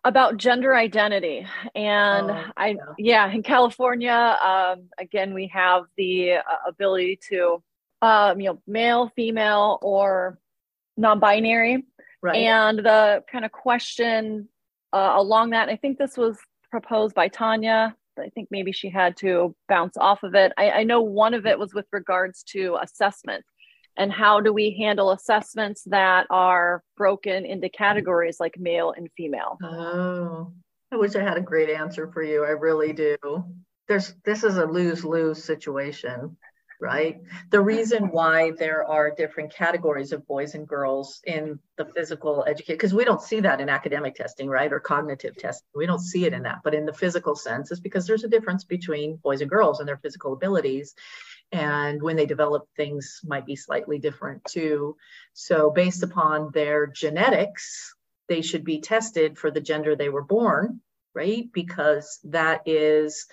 about 0.06 0.38
gender 0.38 0.76
identity. 0.76 1.46
And 1.76 2.32
oh, 2.32 2.46
I, 2.56 2.70
yeah. 2.70 2.76
yeah. 2.98 3.32
in 3.32 3.44
California, 3.44 4.38
um, 4.44 4.90
again, 4.98 5.34
we 5.34 5.48
have 5.48 5.84
the 5.98 6.34
uh, 6.34 6.42
ability 6.68 7.20
to 7.30 7.62
um, 8.04 8.42
you 8.42 8.50
know, 8.50 8.62
male, 8.68 9.12
female, 9.16 9.80
or 9.82 10.38
non-binary. 10.98 11.86
Right. 12.22 12.36
And 12.36 12.80
the 12.80 13.24
kind 13.32 13.46
of 13.46 13.52
question 13.52 14.50
uh, 14.92 15.14
along 15.16 15.52
that, 15.52 15.70
I 15.70 15.78
think 15.78 15.98
this 15.98 16.18
was 16.18 16.38
proposed 16.74 17.14
by 17.14 17.28
Tanya. 17.28 17.96
I 18.18 18.30
think 18.30 18.48
maybe 18.50 18.72
she 18.72 18.90
had 18.90 19.16
to 19.18 19.56
bounce 19.70 19.96
off 19.96 20.24
of 20.24 20.34
it. 20.34 20.52
I, 20.58 20.72
I 20.72 20.84
know 20.84 21.02
one 21.04 21.36
of 21.36 21.46
it 21.46 21.60
was 21.60 21.72
with 21.72 21.86
regards 21.92 22.42
to 22.46 22.80
assessment 22.82 23.46
and 23.96 24.12
how 24.12 24.40
do 24.40 24.52
we 24.52 24.76
handle 24.80 25.12
assessments 25.12 25.84
that 25.86 26.26
are 26.32 26.82
broken 26.98 27.46
into 27.46 27.70
categories 27.70 28.38
like 28.40 28.58
male 28.58 28.92
and 28.98 29.08
female. 29.16 29.60
Oh, 29.62 30.52
I 30.92 30.96
wish 30.96 31.16
I 31.16 31.22
had 31.22 31.38
a 31.38 31.42
great 31.42 31.70
answer 31.70 32.10
for 32.12 32.24
you. 32.24 32.44
I 32.44 32.50
really 32.50 32.92
do. 32.92 33.18
There's 33.88 34.16
this 34.26 34.44
is 34.44 34.58
a 34.58 34.66
lose 34.66 35.06
lose 35.06 35.44
situation 35.44 36.36
right? 36.80 37.22
The 37.50 37.62
reason 37.62 38.10
why 38.12 38.52
there 38.52 38.86
are 38.86 39.12
different 39.12 39.54
categories 39.54 40.12
of 40.12 40.28
boys 40.28 40.56
and 40.56 40.68
girls 40.68 41.22
in 41.26 41.60
the 41.78 41.86
physical 41.86 42.44
education, 42.44 42.76
because 42.76 42.94
we 42.94 43.06
don't 43.06 43.22
see 43.22 43.40
that 43.40 43.62
in 43.62 43.70
academic 43.70 44.16
testing, 44.16 44.48
right? 44.48 44.72
Or 44.72 44.80
cognitive 44.80 45.38
testing. 45.38 45.68
We 45.76 45.86
don't 45.86 46.00
see 46.00 46.26
it 46.26 46.34
in 46.34 46.44
that. 46.44 46.60
But 46.64 46.74
in 46.74 46.86
the 46.86 46.94
physical 46.94 47.36
sense, 47.36 47.72
is 47.72 47.80
because 47.80 48.06
there's 48.06 48.24
a 48.24 48.30
difference 48.30 48.64
between 48.64 49.18
boys 49.18 49.42
and 49.42 49.50
girls 49.50 49.80
and 49.80 49.88
their 49.88 49.98
physical 49.98 50.34
abilities. 50.34 50.96
And 51.52 52.02
when 52.02 52.16
they 52.16 52.26
develop, 52.26 52.68
things 52.76 53.22
might 53.24 53.46
be 53.46 53.56
slightly 53.56 54.00
different 54.00 54.44
too. 54.46 54.98
So, 55.34 55.70
based 55.70 56.04
upon 56.04 56.52
their 56.52 56.88
genetics, 56.88 57.94
they 58.28 58.42
should 58.42 58.64
be 58.64 58.82
tested 58.82 59.38
for 59.38 59.52
the 59.52 59.62
gender 59.62 59.96
they 59.96 60.10
were 60.10 60.24
born, 60.24 60.82
right? 61.14 61.50
Because 61.54 62.20
that 62.24 62.62
is 62.66 63.28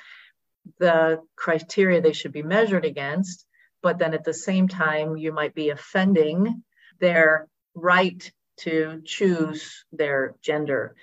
the 0.79 1.21
criteria 1.37 2.01
they 2.01 2.13
should 2.13 2.33
be 2.33 2.43
measured 2.43 2.85
against, 2.85 3.47
but 3.83 3.99
then 3.99 4.15
at 4.15 4.25
the 4.25 4.35
same 4.35 4.69
time, 4.69 5.17
you 5.17 5.33
might 5.33 5.55
be 5.55 5.71
offending 5.71 6.63
their 7.01 7.49
right 7.75 8.31
to 8.59 9.01
choose 9.05 9.85
their 9.93 10.35
gender. 10.43 10.95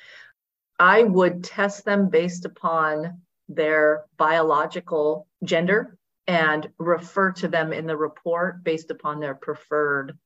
I 0.79 1.03
would 1.03 1.43
test 1.43 1.85
them 1.85 2.09
based 2.09 2.45
upon 2.45 3.21
their 3.49 4.05
biological 4.17 5.27
gender 5.43 5.97
and 6.27 6.69
refer 6.77 7.31
to 7.31 7.47
them 7.47 7.73
in 7.73 7.87
the 7.87 7.97
report 7.97 8.63
based 8.63 8.91
upon 8.91 9.19
their 9.19 9.33
preferred 9.33 10.17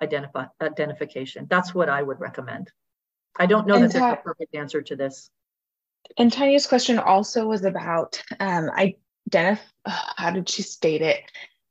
identify, 0.00 0.46
identification. 0.60 1.46
That's 1.48 1.74
what 1.74 1.88
I 1.88 2.02
would 2.02 2.20
recommend. 2.20 2.70
I 3.38 3.46
don't 3.46 3.66
know 3.66 3.74
and 3.74 3.84
that 3.84 3.92
there's 3.92 4.12
a 4.12 4.16
perfect 4.16 4.54
answer 4.54 4.82
to 4.82 4.96
this. 4.96 5.30
And 6.16 6.32
Tanya's 6.32 6.66
question 6.66 6.98
also 6.98 7.46
was 7.46 7.64
about 7.64 8.22
um, 8.40 8.70
identify. 8.70 9.62
How 9.86 10.30
did 10.30 10.48
she 10.48 10.62
state 10.62 11.00
it? 11.00 11.20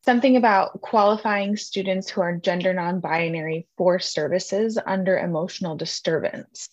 Something 0.06 0.38
about 0.38 0.82
qualifying 0.82 1.58
students 1.58 2.10
who 2.10 2.22
are 2.22 2.38
gender 2.38 2.74
non-binary 2.74 3.68
for 3.78 3.99
services 3.99 4.80
under 4.84 5.20
emotional 5.20 5.76
disturbance. 5.76 6.70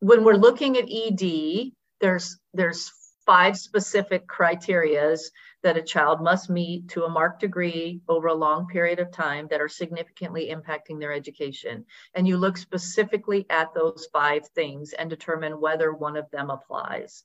When 0.00 0.24
we're 0.24 0.34
looking 0.34 0.76
at 0.76 0.90
ED, 0.90 1.72
there's 2.00 2.38
there's 2.52 2.92
five 3.24 3.56
specific 3.56 4.26
criterias 4.26 5.30
that 5.66 5.76
a 5.76 5.82
child 5.82 6.22
must 6.22 6.48
meet 6.48 6.86
to 6.86 7.02
a 7.02 7.08
marked 7.08 7.40
degree 7.40 8.00
over 8.08 8.28
a 8.28 8.34
long 8.34 8.68
period 8.68 9.00
of 9.00 9.10
time 9.10 9.48
that 9.50 9.60
are 9.60 9.68
significantly 9.68 10.54
impacting 10.54 11.00
their 11.00 11.12
education. 11.12 11.84
And 12.14 12.28
you 12.28 12.36
look 12.36 12.56
specifically 12.56 13.46
at 13.50 13.74
those 13.74 14.06
five 14.12 14.46
things 14.50 14.92
and 14.92 15.10
determine 15.10 15.60
whether 15.60 15.92
one 15.92 16.16
of 16.16 16.30
them 16.30 16.50
applies. 16.50 17.24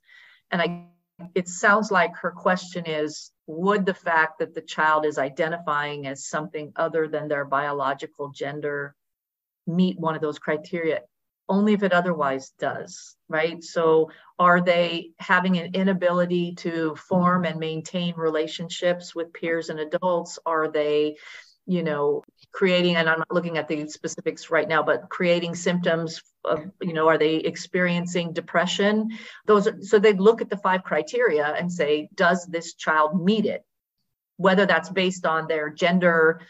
And 0.50 0.60
I 0.60 0.88
it 1.36 1.48
sounds 1.48 1.92
like 1.92 2.16
her 2.16 2.32
question 2.32 2.86
is 2.88 3.30
would 3.46 3.86
the 3.86 3.94
fact 3.94 4.40
that 4.40 4.56
the 4.56 4.62
child 4.62 5.06
is 5.06 5.20
identifying 5.20 6.08
as 6.08 6.26
something 6.26 6.74
other 6.76 7.08
than 7.08 7.28
their 7.28 7.46
biological 7.46 8.30
gender 8.30 8.96
meet 9.68 10.00
one 10.00 10.16
of 10.16 10.22
those 10.22 10.40
criteria 10.40 11.02
only 11.52 11.74
if 11.74 11.84
it 11.84 11.92
otherwise 11.92 12.54
does, 12.58 13.18
right? 13.28 13.62
So, 13.62 14.10
are 14.40 14.62
they 14.62 15.12
having 15.20 15.58
an 15.58 15.76
inability 15.76 16.56
to 16.56 16.96
form 16.96 17.44
and 17.44 17.60
maintain 17.60 18.16
relationships 18.16 19.14
with 19.14 19.34
peers 19.34 19.70
and 19.70 19.80
adults? 19.80 20.40
Are 20.46 20.72
they, 20.72 21.18
you 21.68 21.84
know, 21.84 22.24
creating, 22.54 22.96
and 22.96 23.10
I'm 23.10 23.20
not 23.20 23.32
looking 23.32 23.58
at 23.58 23.68
the 23.68 23.88
specifics 23.90 24.50
right 24.50 24.68
now, 24.68 24.82
but 24.82 25.10
creating 25.10 25.54
symptoms 25.56 26.22
of, 26.46 26.60
you 26.82 26.94
know, 26.94 27.08
are 27.10 27.18
they 27.18 27.36
experiencing 27.36 28.32
depression? 28.34 29.10
Those, 29.46 29.68
are, 29.68 29.78
so 29.82 30.00
they 30.00 30.14
look 30.14 30.42
at 30.42 30.50
the 30.50 30.58
five 30.58 30.84
criteria 30.84 31.46
and 31.46 31.72
say, 31.72 32.10
does 32.16 32.46
this 32.46 32.76
child 32.76 33.22
meet 33.22 33.46
it? 33.46 33.64
Whether 34.38 34.66
that's 34.66 34.90
based 34.90 35.26
on 35.26 35.48
their 35.48 35.70
gender 35.70 36.42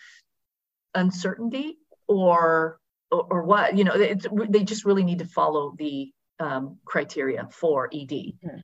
uncertainty 0.94 1.80
or 2.07 2.81
or, 3.12 3.28
or 3.30 3.44
what 3.44 3.78
you 3.78 3.84
know 3.84 3.98
they 3.98 4.64
just 4.64 4.86
really 4.86 5.04
need 5.04 5.20
to 5.20 5.26
follow 5.26 5.74
the 5.78 6.12
um, 6.40 6.78
criteria 6.86 7.48
for 7.52 7.88
ed 7.94 8.10
mm-hmm. 8.10 8.58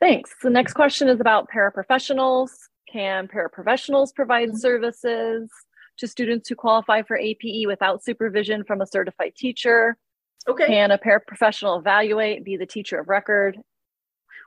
thanks. 0.00 0.34
The 0.42 0.50
next 0.50 0.72
question 0.72 1.08
is 1.08 1.20
about 1.20 1.48
paraprofessionals. 1.54 2.50
Can 2.90 3.28
paraprofessionals 3.28 4.14
provide 4.14 4.50
mm-hmm. 4.50 4.58
services 4.58 5.50
to 5.98 6.08
students 6.08 6.48
who 6.48 6.54
qualify 6.54 7.02
for 7.02 7.16
APE 7.16 7.66
without 7.66 8.02
supervision 8.02 8.64
from 8.64 8.80
a 8.80 8.86
certified 8.86 9.34
teacher? 9.36 9.96
Okay. 10.48 10.66
Can 10.66 10.90
a 10.90 10.98
paraprofessional 10.98 11.78
evaluate 11.78 12.44
be 12.44 12.56
the 12.56 12.66
teacher 12.66 12.98
of 12.98 13.08
record 13.08 13.58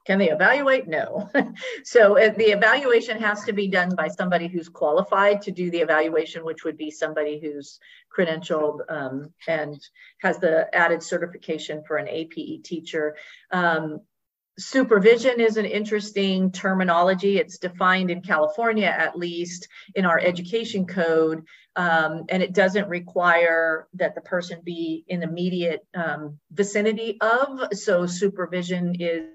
can 0.08 0.20
they 0.20 0.30
evaluate? 0.30 0.88
No. 0.88 1.30
so 1.84 2.18
uh, 2.18 2.30
the 2.30 2.52
evaluation 2.52 3.20
has 3.20 3.44
to 3.44 3.52
be 3.52 3.68
done 3.68 3.94
by 3.94 4.08
somebody 4.08 4.48
who's 4.48 4.70
qualified 4.70 5.42
to 5.42 5.52
do 5.52 5.70
the 5.70 5.80
evaluation, 5.80 6.46
which 6.46 6.64
would 6.64 6.78
be 6.78 6.90
somebody 6.90 7.42
who's 7.42 7.78
credentialed 8.18 8.80
um, 8.88 9.34
and 9.50 9.78
has 10.22 10.40
the 10.40 10.74
added 10.74 11.04
certification 11.04 11.84
for 11.86 11.98
an 11.98 12.08
APE 12.08 12.64
teacher. 12.64 13.18
Um, 13.52 14.00
supervision 14.58 15.42
is 15.42 15.58
an 15.58 15.66
interesting 15.66 16.54
terminology. 16.54 17.38
It's 17.38 17.58
defined 17.58 18.10
in 18.10 18.22
California, 18.22 18.88
at 18.88 19.18
least 19.18 19.68
in 19.94 20.06
our 20.06 20.18
education 20.18 20.86
code, 20.86 21.44
um, 21.76 22.24
and 22.30 22.42
it 22.42 22.54
doesn't 22.54 22.88
require 22.88 23.90
that 23.96 24.16
the 24.16 24.22
person 24.22 24.62
be 24.64 25.04
in 25.10 25.22
immediate 25.22 25.86
um, 25.94 26.40
vicinity 26.50 27.18
of. 27.20 27.74
So 27.74 28.06
supervision 28.06 28.96
is 29.02 29.26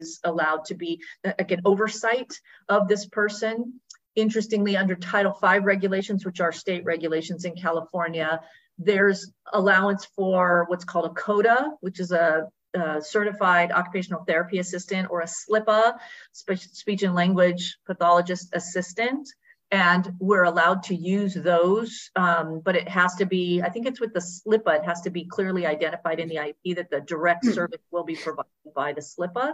is 0.00 0.20
allowed 0.24 0.64
to 0.66 0.74
be 0.74 1.00
again 1.24 1.60
oversight 1.64 2.32
of 2.68 2.88
this 2.88 3.06
person. 3.06 3.80
Interestingly 4.16 4.76
under 4.76 4.96
title 4.96 5.38
v 5.40 5.58
regulations 5.58 6.26
which 6.26 6.40
are 6.40 6.52
state 6.52 6.84
regulations 6.84 7.44
in 7.44 7.54
california 7.54 8.40
there's 8.80 9.30
allowance 9.52 10.06
for 10.16 10.64
what's 10.68 10.84
called 10.84 11.04
a 11.04 11.14
COTA 11.14 11.72
which 11.80 12.00
is 12.00 12.12
a, 12.12 12.48
a 12.74 13.00
certified 13.02 13.70
occupational 13.72 14.24
therapy 14.24 14.58
assistant 14.58 15.08
or 15.10 15.20
a 15.20 15.26
SLIPA, 15.26 15.98
speech 16.32 17.02
and 17.02 17.14
language 17.14 17.76
pathologist 17.86 18.48
assistant. 18.54 19.28
And 19.72 20.14
we're 20.18 20.44
allowed 20.44 20.82
to 20.84 20.96
use 20.96 21.34
those 21.34 22.10
um, 22.16 22.60
but 22.64 22.74
it 22.74 22.88
has 22.88 23.14
to 23.16 23.26
be 23.26 23.62
i 23.62 23.68
think 23.68 23.86
it's 23.86 24.00
with 24.00 24.12
the 24.12 24.20
slipa 24.20 24.78
it 24.78 24.84
has 24.84 25.00
to 25.02 25.10
be 25.10 25.24
clearly 25.24 25.64
identified 25.64 26.18
in 26.18 26.28
the 26.28 26.36
IEP 26.36 26.74
that 26.74 26.90
the 26.90 27.00
direct 27.00 27.44
hmm. 27.44 27.52
service 27.52 27.82
will 27.92 28.02
be 28.02 28.16
provided 28.16 28.50
by 28.74 28.92
the 28.92 29.00
SLPA 29.00 29.52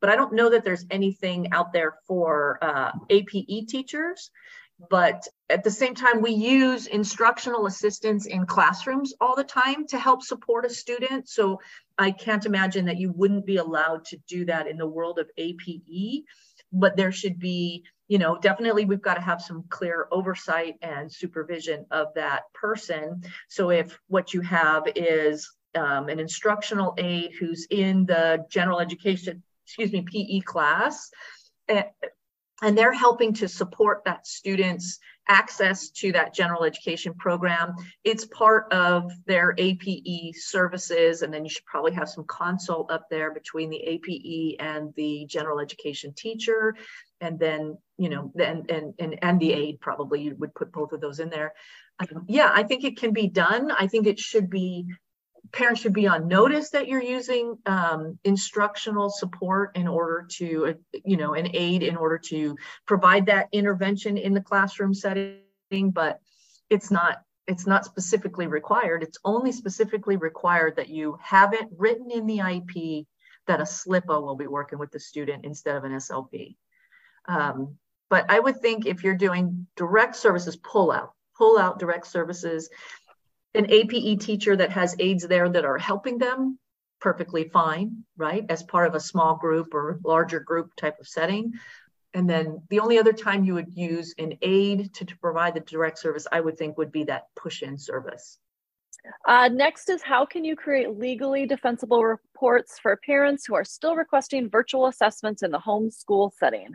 but 0.00 0.10
I 0.10 0.16
don't 0.16 0.34
know 0.34 0.50
that 0.50 0.64
there's 0.64 0.84
anything 0.90 1.52
out 1.52 1.72
there 1.72 1.94
for 2.06 2.58
uh, 2.62 2.92
APE 3.10 3.68
teachers. 3.68 4.30
But 4.90 5.26
at 5.48 5.64
the 5.64 5.70
same 5.70 5.94
time, 5.94 6.20
we 6.20 6.32
use 6.32 6.86
instructional 6.86 7.64
assistants 7.64 8.26
in 8.26 8.44
classrooms 8.44 9.14
all 9.22 9.34
the 9.34 9.42
time 9.42 9.86
to 9.86 9.98
help 9.98 10.22
support 10.22 10.66
a 10.66 10.70
student. 10.70 11.30
So 11.30 11.60
I 11.96 12.10
can't 12.10 12.44
imagine 12.44 12.84
that 12.84 12.98
you 12.98 13.10
wouldn't 13.12 13.46
be 13.46 13.56
allowed 13.56 14.04
to 14.06 14.18
do 14.28 14.44
that 14.44 14.66
in 14.66 14.76
the 14.76 14.86
world 14.86 15.18
of 15.18 15.30
APE, 15.38 16.24
but 16.72 16.94
there 16.94 17.12
should 17.12 17.38
be 17.38 17.84
you 18.08 18.18
know, 18.18 18.38
definitely 18.38 18.84
we've 18.84 19.02
got 19.02 19.14
to 19.14 19.20
have 19.20 19.42
some 19.42 19.64
clear 19.68 20.06
oversight 20.12 20.76
and 20.80 21.12
supervision 21.12 21.86
of 21.90 22.14
that 22.14 22.42
person. 22.54 23.22
So 23.48 23.70
if 23.70 23.98
what 24.06 24.32
you 24.32 24.42
have 24.42 24.84
is 24.94 25.50
um, 25.74 26.08
an 26.08 26.20
instructional 26.20 26.94
aide 26.98 27.32
who's 27.38 27.66
in 27.68 28.06
the 28.06 28.44
general 28.48 28.80
education, 28.80 29.42
excuse 29.66 29.92
me, 29.92 30.02
PE 30.02 30.40
class, 30.40 31.10
and 32.62 32.78
they're 32.78 32.92
helping 32.92 33.34
to 33.34 33.48
support 33.48 34.02
that 34.04 34.26
student's 34.26 34.98
access 35.28 35.90
to 35.90 36.12
that 36.12 36.32
general 36.32 36.64
education 36.64 37.12
program. 37.14 37.74
It's 38.04 38.24
part 38.26 38.72
of 38.72 39.10
their 39.26 39.54
APE 39.58 40.34
services, 40.36 41.22
and 41.22 41.34
then 41.34 41.44
you 41.44 41.50
should 41.50 41.64
probably 41.64 41.92
have 41.92 42.08
some 42.08 42.24
consult 42.28 42.90
up 42.90 43.06
there 43.10 43.34
between 43.34 43.70
the 43.70 43.82
APE 43.82 44.56
and 44.60 44.94
the 44.94 45.26
general 45.28 45.58
education 45.58 46.14
teacher, 46.16 46.74
and 47.20 47.38
then 47.38 47.76
you 47.98 48.08
know, 48.08 48.32
and 48.38 48.70
and 48.70 48.94
and, 48.98 49.18
and 49.20 49.40
the 49.40 49.52
aide 49.52 49.80
probably 49.80 50.22
you 50.22 50.36
would 50.38 50.54
put 50.54 50.72
both 50.72 50.92
of 50.92 51.00
those 51.00 51.18
in 51.18 51.28
there. 51.28 51.52
Um, 51.98 52.24
yeah, 52.28 52.52
I 52.54 52.62
think 52.62 52.84
it 52.84 52.98
can 52.98 53.12
be 53.12 53.26
done. 53.26 53.70
I 53.70 53.88
think 53.88 54.06
it 54.06 54.18
should 54.18 54.48
be 54.48 54.86
parents 55.52 55.80
should 55.80 55.92
be 55.92 56.06
on 56.06 56.28
notice 56.28 56.70
that 56.70 56.88
you're 56.88 57.02
using 57.02 57.58
um, 57.66 58.18
instructional 58.24 59.10
support 59.10 59.76
in 59.76 59.88
order 59.88 60.26
to, 60.36 60.66
uh, 60.66 60.98
you 61.04 61.16
know, 61.16 61.34
an 61.34 61.50
aid 61.54 61.82
in 61.82 61.96
order 61.96 62.18
to 62.18 62.56
provide 62.86 63.26
that 63.26 63.48
intervention 63.52 64.16
in 64.16 64.34
the 64.34 64.40
classroom 64.40 64.94
setting, 64.94 65.90
but 65.92 66.20
it's 66.70 66.90
not 66.90 67.22
it's 67.46 67.66
not 67.66 67.84
specifically 67.84 68.48
required. 68.48 69.04
It's 69.04 69.18
only 69.24 69.52
specifically 69.52 70.16
required 70.16 70.74
that 70.76 70.88
you 70.88 71.16
have 71.22 71.54
it 71.54 71.66
written 71.76 72.10
in 72.10 72.26
the 72.26 72.38
IEP 72.38 73.06
that 73.46 73.60
a 73.60 73.64
SLPA 73.64 74.20
will 74.20 74.34
be 74.34 74.48
working 74.48 74.80
with 74.80 74.90
the 74.90 74.98
student 74.98 75.44
instead 75.44 75.76
of 75.76 75.84
an 75.84 75.92
SLP. 75.92 76.56
Um, 77.28 77.76
but 78.10 78.28
I 78.30 78.40
would 78.40 78.60
think 78.60 78.86
if 78.86 79.04
you're 79.04 79.14
doing 79.14 79.66
direct 79.76 80.16
services, 80.16 80.56
pull 80.56 80.90
out, 80.90 81.12
pull 81.36 81.56
out 81.58 81.78
direct 81.78 82.08
services 82.08 82.68
an 83.56 83.70
APE 83.70 84.20
teacher 84.20 84.56
that 84.56 84.70
has 84.70 84.94
aides 84.98 85.26
there 85.26 85.48
that 85.48 85.64
are 85.64 85.78
helping 85.78 86.18
them, 86.18 86.58
perfectly 87.00 87.48
fine, 87.48 88.04
right? 88.16 88.44
As 88.48 88.62
part 88.62 88.86
of 88.86 88.94
a 88.94 89.00
small 89.00 89.36
group 89.36 89.74
or 89.74 89.98
larger 90.04 90.40
group 90.40 90.74
type 90.76 90.98
of 91.00 91.08
setting. 91.08 91.52
And 92.14 92.28
then 92.28 92.62
the 92.70 92.80
only 92.80 92.98
other 92.98 93.12
time 93.12 93.44
you 93.44 93.54
would 93.54 93.74
use 93.74 94.14
an 94.18 94.34
aide 94.40 94.94
to, 94.94 95.04
to 95.04 95.18
provide 95.18 95.54
the 95.54 95.60
direct 95.60 95.98
service, 95.98 96.26
I 96.30 96.40
would 96.40 96.56
think 96.56 96.78
would 96.78 96.92
be 96.92 97.04
that 97.04 97.24
push 97.34 97.62
in 97.62 97.76
service. 97.76 98.38
Uh, 99.26 99.48
next 99.48 99.88
is 99.88 100.02
how 100.02 100.24
can 100.24 100.44
you 100.44 100.56
create 100.56 100.98
legally 100.98 101.46
defensible 101.46 102.04
reports 102.04 102.78
for 102.78 102.96
parents 102.96 103.44
who 103.46 103.54
are 103.54 103.64
still 103.64 103.94
requesting 103.94 104.48
virtual 104.48 104.86
assessments 104.86 105.42
in 105.42 105.50
the 105.50 105.58
home 105.58 105.90
school 105.90 106.32
setting? 106.38 106.70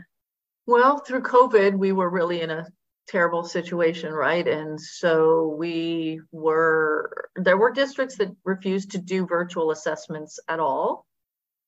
Well, 0.67 0.99
through 0.99 1.23
COVID, 1.23 1.77
we 1.77 1.91
were 1.91 2.09
really 2.09 2.41
in 2.41 2.51
a 2.51 2.67
terrible 3.07 3.43
situation, 3.43 4.13
right? 4.13 4.47
And 4.47 4.79
so 4.79 5.55
we 5.57 6.21
were, 6.31 7.29
there 7.35 7.57
were 7.57 7.71
districts 7.71 8.17
that 8.17 8.35
refused 8.43 8.91
to 8.91 8.97
do 8.97 9.25
virtual 9.25 9.71
assessments 9.71 10.39
at 10.47 10.59
all. 10.59 11.05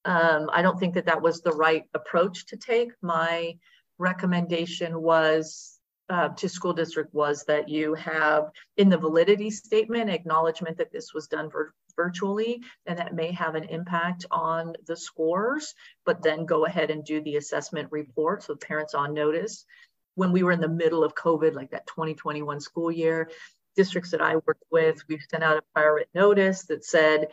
Um, 0.06 0.50
I 0.52 0.62
don't 0.62 0.80
think 0.80 0.96
that 0.96 1.06
that 1.06 1.22
was 1.22 1.42
the 1.42 1.52
right 1.52 1.86
approach 1.94 2.46
to 2.48 2.58
take. 2.58 2.92
My 3.02 3.58
recommendation 3.98 5.02
was 5.02 5.80
uh, 6.10 6.30
to 6.30 6.50
school 6.50 6.74
district 6.74 7.14
was 7.14 7.46
that 7.46 7.70
you 7.70 7.94
have 7.94 8.52
in 8.78 8.90
the 8.90 8.98
validity 8.98 9.50
statement 9.50 10.10
acknowledgement 10.10 10.78
that 10.78 10.92
this 10.92 11.14
was 11.14 11.28
done 11.28 11.50
vir- 11.50 11.74
virtually 11.96 12.62
and 12.86 13.00
that 13.00 13.16
may 13.16 13.32
have 13.32 13.56
an 13.56 13.64
impact 13.66 14.26
on 14.30 14.74
the 14.86 14.96
scores, 14.96 15.74
but 16.06 16.22
then 16.22 16.46
go 16.46 16.66
ahead 16.66 16.92
and 16.92 17.06
do 17.06 17.22
the 17.22 17.38
assessment 17.38 17.88
report 17.92 18.44
so 18.44 18.56
parents 18.56 18.94
on 18.94 19.14
notice 19.14 19.66
when 20.16 20.32
we 20.32 20.44
were 20.44 20.52
in 20.52 20.62
the 20.62 20.68
middle 20.68 21.04
of 21.04 21.16
COVID, 21.16 21.54
like 21.54 21.72
that 21.72 21.88
2021 21.88 22.60
school 22.60 22.92
year, 22.92 23.30
districts 23.76 24.12
that 24.12 24.22
I 24.22 24.36
worked 24.36 24.66
with, 24.72 25.04
we've 25.08 25.26
sent 25.30 25.44
out 25.44 25.58
a 25.58 25.64
prior 25.74 26.02
notice 26.14 26.64
that 26.64 26.86
said, 26.86 27.28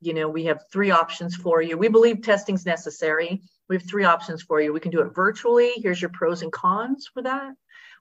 you 0.00 0.12
know, 0.12 0.28
we 0.28 0.44
have 0.44 0.64
three 0.70 0.90
options 0.90 1.34
for 1.34 1.62
you. 1.62 1.78
We 1.78 1.88
believe 1.88 2.20
testing's 2.20 2.66
necessary. 2.66 3.42
We 3.68 3.76
have 3.76 3.88
three 3.88 4.04
options 4.04 4.42
for 4.42 4.60
you. 4.60 4.72
We 4.72 4.80
can 4.80 4.90
do 4.90 5.00
it 5.00 5.14
virtually. 5.14 5.72
Here's 5.76 6.00
your 6.00 6.10
pros 6.10 6.42
and 6.42 6.52
cons 6.52 7.08
for 7.12 7.22
that. 7.22 7.54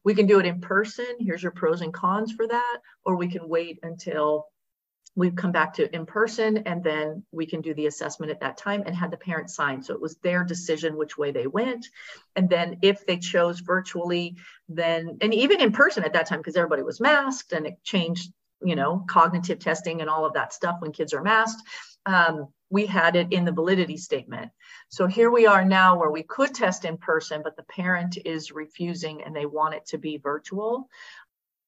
We 0.04 0.14
can 0.14 0.28
do 0.28 0.40
it 0.40 0.46
in 0.46 0.62
person. 0.62 1.08
Here's 1.20 1.42
your 1.42 1.54
pros 1.54 1.82
and 1.82 1.94
cons 1.94 2.34
for 2.34 2.48
that. 2.48 2.78
Or 3.06 3.16
we 3.16 3.28
can 3.28 3.48
wait 3.48 3.80
until 3.82 4.48
we 5.16 5.32
come 5.32 5.52
back 5.52 5.74
to 5.74 5.96
in 5.96 6.06
person 6.06 6.58
and 6.58 6.84
then 6.84 7.24
we 7.32 7.46
can 7.46 7.62
do 7.62 7.74
the 7.74 7.88
assessment 7.88 8.32
at 8.32 8.42
that 8.42 8.58
time 8.58 8.84
and 8.86 8.96
had 8.96 9.12
the 9.12 9.18
parent 9.18 9.50
sign. 9.50 9.82
So 9.82 9.94
it 9.94 10.02
was 10.02 10.18
their 10.18 10.44
decision 10.44 10.98
which 10.98 11.18
way 11.18 11.32
they 11.32 11.48
went. 11.48 11.88
And 12.36 12.50
then 12.50 12.80
if 12.82 13.06
they 13.06 13.18
chose 13.18 13.62
virtually 13.62 14.36
then 14.68 15.18
and 15.22 15.34
even 15.34 15.62
in 15.62 15.72
person 15.72 16.04
at 16.04 16.14
that 16.14 16.28
time 16.28 16.40
because 16.40 16.58
everybody 16.58 16.84
was 16.84 17.00
masked 17.00 17.54
and 17.54 17.66
it 17.66 17.84
changed 17.84 18.32
you 18.64 18.76
know 18.76 19.06
cognitive 19.08 19.60
testing 19.60 20.02
and 20.02 20.10
all 20.10 20.26
of 20.26 20.34
that 20.34 20.54
stuff 20.54 20.78
when 20.80 20.92
kids 20.92 21.14
are 21.14 21.22
masked 21.22 21.62
um, 22.06 22.48
we 22.70 22.86
had 22.86 23.16
it 23.16 23.32
in 23.32 23.46
the 23.46 23.52
validity 23.52 23.98
statement. 23.98 24.52
So 24.90 25.08
here 25.08 25.32
we 25.32 25.48
are 25.48 25.64
now 25.64 25.98
where 25.98 26.12
we 26.12 26.24
could 26.24 26.54
test 26.54 26.84
in 26.84 26.98
person 26.98 27.42
but 27.44 27.56
the 27.56 27.64
parent 27.64 28.18
is 28.26 28.52
refusing 28.52 29.24
and 29.24 29.36
they 29.36 29.46
want 29.46 29.76
it 29.76 29.86
to 29.88 29.98
be 29.98 30.18
virtual. 30.18 30.90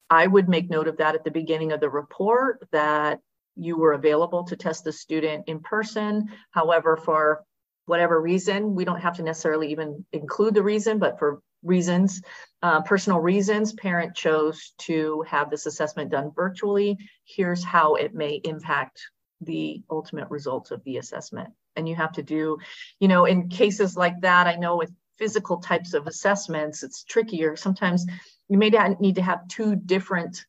I 0.09 0.25
would 0.25 0.47
make 0.47 0.69
note 0.69 0.87
of 0.87 0.97
that 0.97 1.15
at 1.15 1.23
the 1.23 1.31
beginning 1.31 1.71
of 1.71 1.79
the 1.79 1.89
report 1.89 2.67
that 2.71 3.19
you 3.57 3.77
were 3.77 3.93
available 3.93 4.43
to 4.45 4.55
test 4.55 4.83
the 4.83 4.91
student 4.91 5.45
in 5.47 5.59
person. 5.59 6.29
However, 6.51 6.97
for 6.97 7.43
whatever 7.85 8.21
reason, 8.21 8.75
we 8.75 8.85
don't 8.85 8.99
have 8.99 9.15
to 9.17 9.23
necessarily 9.23 9.71
even 9.71 10.05
include 10.11 10.53
the 10.53 10.63
reason, 10.63 10.99
but 10.99 11.17
for 11.17 11.41
reasons, 11.63 12.21
uh, 12.61 12.81
personal 12.81 13.19
reasons, 13.19 13.73
parent 13.73 14.15
chose 14.15 14.73
to 14.77 15.23
have 15.27 15.49
this 15.49 15.65
assessment 15.65 16.11
done 16.11 16.31
virtually. 16.35 16.97
Here's 17.25 17.63
how 17.63 17.95
it 17.95 18.13
may 18.13 18.35
impact 18.43 19.01
the 19.41 19.81
ultimate 19.89 20.29
results 20.29 20.71
of 20.71 20.83
the 20.83 20.97
assessment. 20.97 21.49
And 21.75 21.87
you 21.87 21.95
have 21.95 22.13
to 22.13 22.23
do, 22.23 22.57
you 22.99 23.07
know, 23.07 23.25
in 23.25 23.49
cases 23.49 23.95
like 23.95 24.19
that, 24.21 24.47
I 24.47 24.55
know 24.55 24.77
with 24.77 24.91
physical 25.17 25.57
types 25.57 25.93
of 25.93 26.07
assessments, 26.07 26.83
it's 26.83 27.03
trickier. 27.03 27.55
Sometimes 27.55 28.05
you 28.49 28.57
may 28.57 28.69
need 28.99 29.15
to 29.15 29.21
have 29.21 29.47
two 29.47 29.75
different 29.75 30.45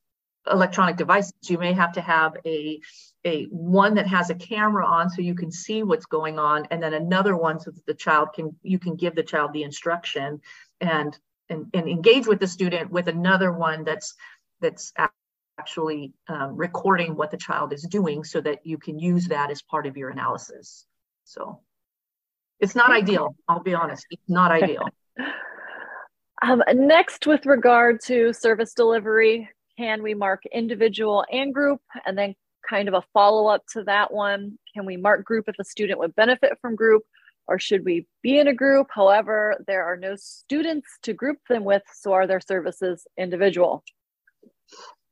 electronic 0.51 0.97
devices. 0.97 1.33
You 1.45 1.59
may 1.59 1.73
have 1.73 1.93
to 1.93 2.01
have 2.01 2.37
a 2.45 2.81
a 3.25 3.45
one 3.47 3.95
that 3.95 4.07
has 4.07 4.31
a 4.31 4.35
camera 4.35 4.87
on 4.87 5.11
so 5.11 5.23
you 5.23 5.35
can 5.35 5.51
see 5.51 5.83
what's 5.83 6.07
going 6.07 6.39
on, 6.39 6.67
and 6.71 6.83
then 6.83 6.95
another 6.95 7.37
one 7.37 7.61
so 7.61 7.71
that 7.71 7.87
the 7.87 7.95
child 7.95 8.29
can 8.35 8.57
you 8.63 8.79
can 8.79 8.97
give 8.97 9.15
the 9.15 9.23
child 9.23 9.53
the 9.53 9.63
instruction 9.63 10.41
and 10.81 11.19
and, 11.51 11.67
and 11.75 11.89
engage 11.89 12.27
with 12.27 12.41
the 12.41 12.47
student 12.47 12.91
with 12.91 13.09
another 13.09 13.53
one 13.53 13.85
that's 13.85 14.15
that's 14.61 14.93
actually 15.59 16.13
um, 16.29 16.57
recording 16.57 17.17
what 17.17 17.31
the 17.31 17.37
child 17.37 17.73
is 17.73 17.83
doing 17.83 18.25
so 18.25 18.41
that 18.41 18.65
you 18.65 18.79
can 18.79 18.99
use 18.99 19.29
that 19.29 19.51
as 19.51 19.63
part 19.63 19.87
of 19.87 19.97
your 19.97 20.11
analysis. 20.11 20.87
So 21.25 21.61
it's 22.61 22.75
not 22.75 22.91
ideal. 22.91 23.35
I'll 23.49 23.63
be 23.63 23.75
honest, 23.75 24.07
it's 24.11 24.29
not 24.29 24.53
ideal. 24.63 24.89
Um, 26.41 26.63
next, 26.73 27.27
with 27.27 27.47
regard 27.47 28.01
to 28.05 28.33
service 28.33 28.73
delivery, 28.73 29.51
can 29.79 30.03
we 30.03 30.13
mark 30.15 30.43
individual 30.53 31.25
and 31.31 31.55
group? 31.55 31.81
And 32.05 32.19
then 32.19 32.35
kind 32.69 32.89
of 32.89 32.95
a 32.95 33.05
follow 33.15 33.47
up 33.47 33.63
to 33.73 33.85
that 33.85 34.13
one, 34.13 34.59
can 34.75 34.85
we 34.85 34.97
mark 34.97 35.25
group 35.25 35.45
if 35.49 35.55
a 35.59 35.65
student 35.65 36.01
would 36.01 36.15
benefit 36.15 36.59
from 36.61 36.75
group? 36.75 37.05
Or 37.47 37.59
should 37.59 37.85
we 37.85 38.07
be 38.23 38.39
in 38.39 38.49
a 38.49 38.53
group? 38.53 38.89
However, 38.91 39.65
there 39.67 39.85
are 39.85 39.97
no 39.97 40.17
students 40.17 40.87
to 41.05 41.15
group 41.15 41.39
them 41.49 41.65
with, 41.65 41.83
so 41.95 42.13
are 42.13 42.27
their 42.27 42.41
services 42.41 43.07
individual? 43.17 43.85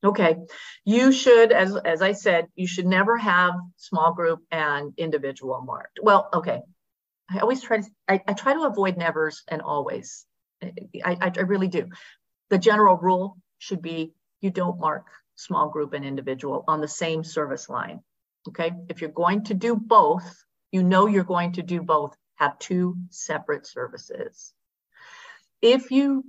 Okay, 0.04 0.36
you 0.84 1.12
should, 1.12 1.50
as 1.50 1.74
as 1.76 2.02
I 2.02 2.12
said, 2.12 2.48
you 2.54 2.66
should 2.66 2.84
never 2.86 3.16
have 3.16 3.54
small 3.78 4.12
group 4.12 4.40
and 4.50 4.92
individual 4.98 5.62
marked. 5.62 5.98
Well, 6.02 6.28
okay, 6.34 6.60
I 7.30 7.38
always 7.38 7.62
try 7.62 7.78
to 7.78 7.88
I, 8.06 8.20
I 8.28 8.34
try 8.34 8.52
to 8.52 8.64
avoid 8.64 8.98
nevers 8.98 9.42
and 9.48 9.62
always. 9.62 10.26
I, 10.62 10.72
I, 11.02 11.32
I 11.34 11.40
really 11.40 11.68
do. 11.68 11.88
The 12.50 12.58
general 12.58 12.98
rule 12.98 13.38
should 13.58 13.80
be 13.80 14.12
you 14.40 14.50
don't 14.50 14.80
mark 14.80 15.06
small 15.36 15.68
group 15.68 15.92
and 15.92 16.04
individual 16.04 16.64
on 16.66 16.80
the 16.80 16.88
same 16.88 17.22
service 17.22 17.68
line. 17.68 18.00
Okay. 18.48 18.72
If 18.88 19.00
you're 19.00 19.10
going 19.10 19.44
to 19.44 19.54
do 19.54 19.76
both, 19.76 20.44
you 20.72 20.82
know 20.82 21.06
you're 21.06 21.24
going 21.24 21.52
to 21.52 21.62
do 21.62 21.82
both, 21.82 22.16
have 22.36 22.58
two 22.58 22.96
separate 23.10 23.66
services. 23.66 24.52
If 25.62 25.90
you 25.90 26.24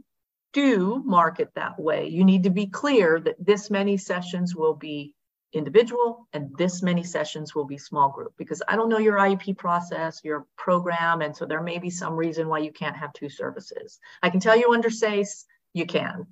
do 0.53 1.01
mark 1.05 1.39
it 1.39 1.53
that 1.55 1.79
way, 1.79 2.07
you 2.07 2.23
need 2.23 2.43
to 2.43 2.49
be 2.49 2.67
clear 2.67 3.19
that 3.19 3.43
this 3.43 3.69
many 3.69 3.97
sessions 3.97 4.55
will 4.55 4.73
be 4.73 5.13
individual 5.53 6.27
and 6.33 6.55
this 6.57 6.81
many 6.81 7.03
sessions 7.03 7.55
will 7.55 7.65
be 7.65 7.77
small 7.77 8.09
group 8.09 8.33
because 8.37 8.61
I 8.67 8.75
don't 8.75 8.89
know 8.89 8.97
your 8.97 9.17
IEP 9.17 9.57
process, 9.57 10.21
your 10.23 10.45
program, 10.57 11.21
and 11.21 11.35
so 11.35 11.45
there 11.45 11.61
may 11.61 11.77
be 11.77 11.89
some 11.89 12.15
reason 12.15 12.47
why 12.47 12.59
you 12.59 12.71
can't 12.71 12.97
have 12.97 13.13
two 13.13 13.29
services. 13.29 13.99
I 14.21 14.29
can 14.29 14.39
tell 14.39 14.57
you 14.57 14.73
under 14.73 14.89
SEIS, 14.89 15.45
you 15.73 15.85
can 15.85 16.27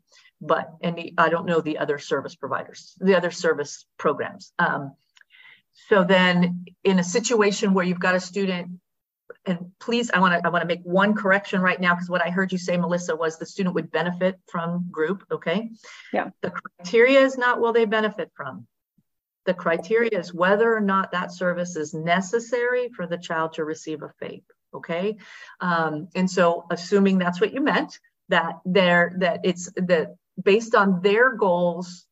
but 0.47 0.72
any 0.81 1.13
I 1.17 1.30
don't 1.30 1.45
know 1.45 1.61
the 1.61 1.80
other 1.80 1.99
service 1.99 2.35
providers, 2.35 2.93
the 2.99 3.15
other 3.15 3.31
service 3.31 3.85
programs. 3.97 4.51
Um, 4.59 4.95
so 5.89 6.03
then, 6.03 6.65
in 6.84 6.99
a 6.99 7.03
situation 7.03 7.73
where 7.73 7.85
you've 7.85 7.99
got 7.99 8.15
a 8.15 8.19
student 8.19 8.80
and 9.45 9.72
please, 9.80 10.09
I 10.11 10.19
want 10.19 10.34
to 10.34 10.45
I 10.45 10.49
want 10.49 10.61
to 10.63 10.67
make 10.67 10.84
one 10.84 11.13
correction 11.13 11.61
right 11.61 11.80
now 11.80 11.93
because 11.93 12.09
what 12.09 12.26
I 12.26 12.30
heard 12.30 12.51
you 12.51 12.57
say, 12.57 12.77
Melissa, 12.77 13.15
was 13.15 13.38
the 13.38 13.45
student 13.45 13.76
would 13.76 13.91
benefit 13.91 14.39
from 14.47 14.88
group. 14.91 15.23
Okay. 15.31 15.69
Yeah. 16.13 16.30
The 16.41 16.51
criteria 16.51 17.22
is 17.22 17.38
not 17.38 17.59
will 17.59 17.73
they 17.73 17.85
benefit 17.85 18.31
from. 18.35 18.67
The 19.45 19.53
criteria 19.53 20.17
is 20.19 20.34
whether 20.34 20.73
or 20.73 20.81
not 20.81 21.11
that 21.11 21.31
service 21.31 21.76
is 21.76 21.93
necessary 21.93 22.89
for 22.89 23.05
the 23.05 23.17
child 23.17 23.53
to 23.53 23.63
receive 23.63 24.01
a 24.01 24.11
FAPE. 24.19 24.43
Okay. 24.73 25.17
Um, 25.61 26.07
and 26.15 26.30
so, 26.30 26.65
assuming 26.72 27.19
that's 27.19 27.39
what 27.39 27.53
you 27.53 27.61
meant, 27.61 27.99
that 28.30 28.59
they're 28.65 29.13
that 29.19 29.41
it's 29.43 29.72
that 29.76 30.15
based 30.41 30.76
on 30.76 31.02
their 31.02 31.36
goals, 31.36 32.06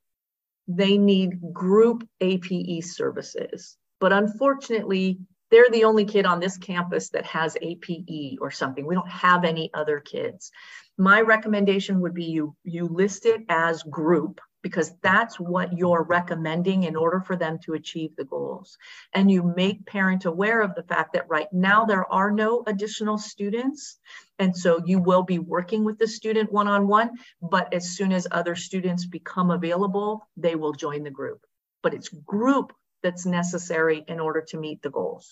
they 0.68 0.98
need 0.98 1.54
group 1.54 2.08
APE 2.22 2.84
services. 2.84 3.78
But 4.00 4.14
unfortunately, 4.14 5.20
they're 5.52 5.70
the 5.70 5.84
only 5.84 6.06
kid 6.06 6.26
on 6.26 6.40
this 6.40 6.58
campus 6.58 7.10
that 7.10 7.26
has 7.26 7.58
APE 7.62 8.38
or 8.42 8.50
something. 8.50 8.86
We 8.86 8.96
don't 8.96 9.10
have 9.10 9.44
any 9.44 9.70
other 9.74 10.00
kids. 10.00 10.52
My 10.98 11.22
recommendation 11.22 12.02
would 12.02 12.14
be 12.14 12.26
you 12.26 12.56
you 12.64 12.86
list 12.86 13.26
it 13.26 13.42
as 13.50 13.84
group 13.84 14.42
because 14.64 14.94
that's 15.04 15.40
what 15.40 15.78
you're 15.78 16.04
recommending 16.04 16.84
in 16.84 16.96
order 16.96 17.20
for 17.20 17.36
them 17.36 17.60
to 17.60 17.74
achieve 17.74 18.16
the 18.16 18.24
goals. 18.24 18.78
And 19.14 19.30
you 19.30 19.44
make 19.56 19.86
parent 19.86 20.26
aware 20.26 20.62
of 20.62 20.74
the 20.74 20.84
fact 20.84 21.14
that 21.14 21.30
right 21.30 21.52
now 21.52 21.86
there 21.86 22.12
are 22.12 22.32
no 22.32 22.64
additional 22.66 23.20
students. 23.20 24.00
And 24.40 24.56
so 24.58 24.82
you 24.86 25.00
will 25.00 25.24
be 25.24 25.38
working 25.38 25.84
with 25.84 26.00
the 26.00 26.08
student 26.08 26.52
one 26.52 26.68
on 26.68 26.88
one, 26.88 27.12
but 27.42 27.74
as 27.74 27.92
soon 27.92 28.12
as 28.12 28.26
other 28.32 28.56
students 28.56 29.06
become 29.06 29.52
available, 29.52 30.28
they 30.38 30.56
will 30.56 30.74
join 30.74 31.04
the 31.04 31.12
group. 31.12 31.46
But 31.84 31.94
it's 31.94 32.10
group 32.10 32.74
that's 33.04 33.26
necessary 33.26 34.04
in 34.08 34.20
order 34.20 34.42
to 34.48 34.58
meet 34.58 34.82
the 34.82 34.90
goals. 34.90 35.30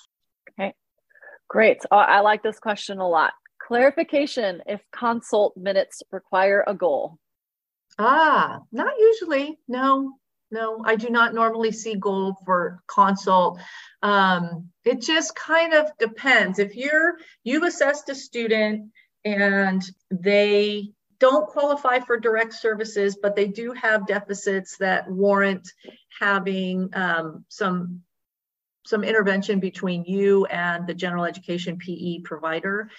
Okay, 0.52 0.74
great. 1.48 1.80
Oh, 1.90 1.98
I 1.98 2.20
like 2.20 2.44
this 2.44 2.60
question 2.60 3.00
a 3.00 3.08
lot. 3.08 3.32
Clarification 3.66 4.62
if 4.66 4.82
consult 4.92 5.56
minutes 5.56 6.04
require 6.12 6.66
a 6.68 6.74
goal. 6.74 7.18
Ah, 7.98 8.62
not 8.72 8.94
usually. 8.98 9.60
No, 9.68 10.14
no, 10.50 10.84
I 10.86 10.96
do 10.96 11.10
not 11.10 11.34
normally 11.34 11.72
see 11.72 11.96
goal 11.96 12.38
for 12.46 12.84
consult. 12.88 13.60
Um, 14.02 14.70
it 14.84 15.02
just 15.02 15.36
kind 15.36 15.74
of 15.74 15.92
depends. 15.98 16.60
If 16.60 16.76
you're 16.76 17.18
you've 17.44 17.64
assessed 17.64 18.10
a 18.10 18.16
student 18.16 18.92
and 19.24 19.82
they 20.10 20.92
don't 21.20 21.48
qualify 21.48 22.00
for 22.00 22.20
direct 22.20 22.54
services, 22.54 23.18
but 23.22 23.36
they 23.36 23.48
do 23.48 23.74
have 23.74 24.08
deficits 24.08 24.78
that 24.78 25.10
warrant 25.10 25.72
having 26.20 26.90
um, 26.94 27.46
some 27.48 28.02
some 28.86 29.04
intervention 29.04 29.60
between 29.60 30.04
you 30.04 30.46
and 30.46 30.88
the 30.88 30.94
general 30.94 31.24
education 31.24 31.78
PE 31.78 32.22
provider. 32.22 32.90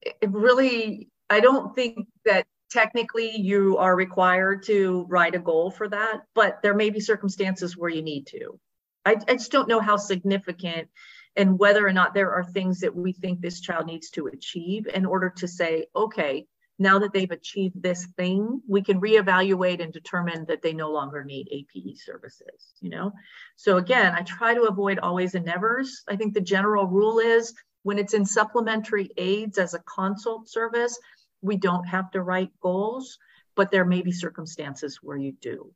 It 0.00 0.30
really, 0.30 1.08
I 1.28 1.40
don't 1.40 1.74
think 1.74 2.06
that 2.24 2.46
technically 2.74 3.30
you 3.36 3.78
are 3.78 3.94
required 3.94 4.64
to 4.64 5.06
write 5.08 5.36
a 5.36 5.38
goal 5.38 5.70
for 5.70 5.88
that, 5.88 6.22
but 6.34 6.60
there 6.62 6.74
may 6.74 6.90
be 6.90 7.00
circumstances 7.00 7.76
where 7.76 7.88
you 7.88 8.02
need 8.02 8.26
to. 8.26 8.58
I, 9.06 9.16
I 9.28 9.34
just 9.34 9.52
don't 9.52 9.68
know 9.68 9.80
how 9.80 9.96
significant 9.96 10.88
and 11.36 11.58
whether 11.58 11.86
or 11.86 11.92
not 11.92 12.14
there 12.14 12.32
are 12.32 12.44
things 12.44 12.80
that 12.80 12.94
we 12.94 13.12
think 13.12 13.40
this 13.40 13.60
child 13.60 13.86
needs 13.86 14.10
to 14.10 14.26
achieve 14.26 14.88
in 14.92 15.06
order 15.06 15.32
to 15.36 15.48
say, 15.48 15.86
okay, 15.94 16.46
now 16.78 16.98
that 16.98 17.12
they've 17.12 17.30
achieved 17.30 17.80
this 17.80 18.06
thing, 18.16 18.60
we 18.68 18.82
can 18.82 19.00
reevaluate 19.00 19.80
and 19.80 19.92
determine 19.92 20.44
that 20.46 20.60
they 20.60 20.72
no 20.72 20.90
longer 20.90 21.22
need 21.22 21.48
APE 21.52 21.96
services, 21.96 22.74
you 22.80 22.90
know? 22.90 23.12
So 23.54 23.76
again, 23.76 24.12
I 24.12 24.22
try 24.22 24.54
to 24.54 24.64
avoid 24.64 24.98
always 24.98 25.36
and 25.36 25.44
nevers. 25.44 26.02
I 26.08 26.16
think 26.16 26.34
the 26.34 26.40
general 26.40 26.86
rule 26.88 27.20
is 27.20 27.54
when 27.84 27.98
it's 27.98 28.14
in 28.14 28.24
supplementary 28.24 29.10
aids 29.16 29.58
as 29.58 29.74
a 29.74 29.78
consult 29.80 30.48
service, 30.48 30.98
we 31.44 31.56
don't 31.58 31.84
have 31.84 32.10
to 32.12 32.22
write 32.22 32.50
goals, 32.60 33.18
but 33.54 33.70
there 33.70 33.84
may 33.84 34.00
be 34.00 34.10
circumstances 34.10 34.98
where 35.02 35.18
you 35.18 35.32
do. 35.40 35.72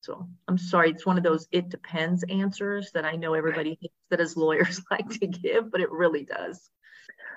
So 0.00 0.26
I'm 0.48 0.58
sorry, 0.58 0.90
it's 0.90 1.06
one 1.06 1.18
of 1.18 1.22
those 1.22 1.46
it 1.52 1.68
depends 1.68 2.24
answers 2.28 2.90
that 2.92 3.04
I 3.04 3.12
know 3.12 3.34
everybody 3.34 3.76
thinks 3.76 3.94
that 4.10 4.20
as 4.20 4.36
lawyers 4.36 4.80
like 4.90 5.08
to 5.20 5.26
give, 5.26 5.70
but 5.70 5.80
it 5.80 5.92
really 5.92 6.24
does. 6.24 6.70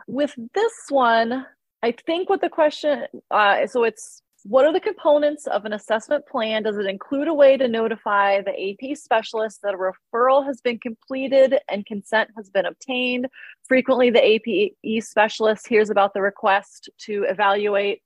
With 0.07 0.33
this 0.53 0.73
one, 0.89 1.45
I 1.83 1.91
think 1.91 2.29
what 2.29 2.41
the 2.41 2.49
question, 2.49 3.05
uh, 3.29 3.67
so 3.67 3.83
it's 3.83 4.21
what 4.47 4.63
are 4.63 4.71
the 4.71 4.79
components 4.79 5.47
of 5.47 5.65
an 5.65 5.73
assessment 5.73 6.27
plan? 6.27 6.61
Does 6.61 6.77
it 6.77 6.85
include 6.85 7.27
a 7.27 7.33
way 7.33 7.57
to 7.57 7.67
notify 7.67 8.41
the 8.41 8.53
APE 8.55 8.95
specialist 8.95 9.61
that 9.63 9.73
a 9.73 9.77
referral 9.77 10.45
has 10.45 10.61
been 10.61 10.77
completed 10.77 11.57
and 11.67 11.83
consent 11.83 12.29
has 12.37 12.51
been 12.51 12.67
obtained? 12.67 13.25
Frequently, 13.67 14.11
the 14.11 14.23
APE 14.23 15.03
specialist 15.03 15.67
hears 15.67 15.89
about 15.89 16.13
the 16.13 16.21
request 16.21 16.89
to 16.99 17.25
evaluate 17.27 18.03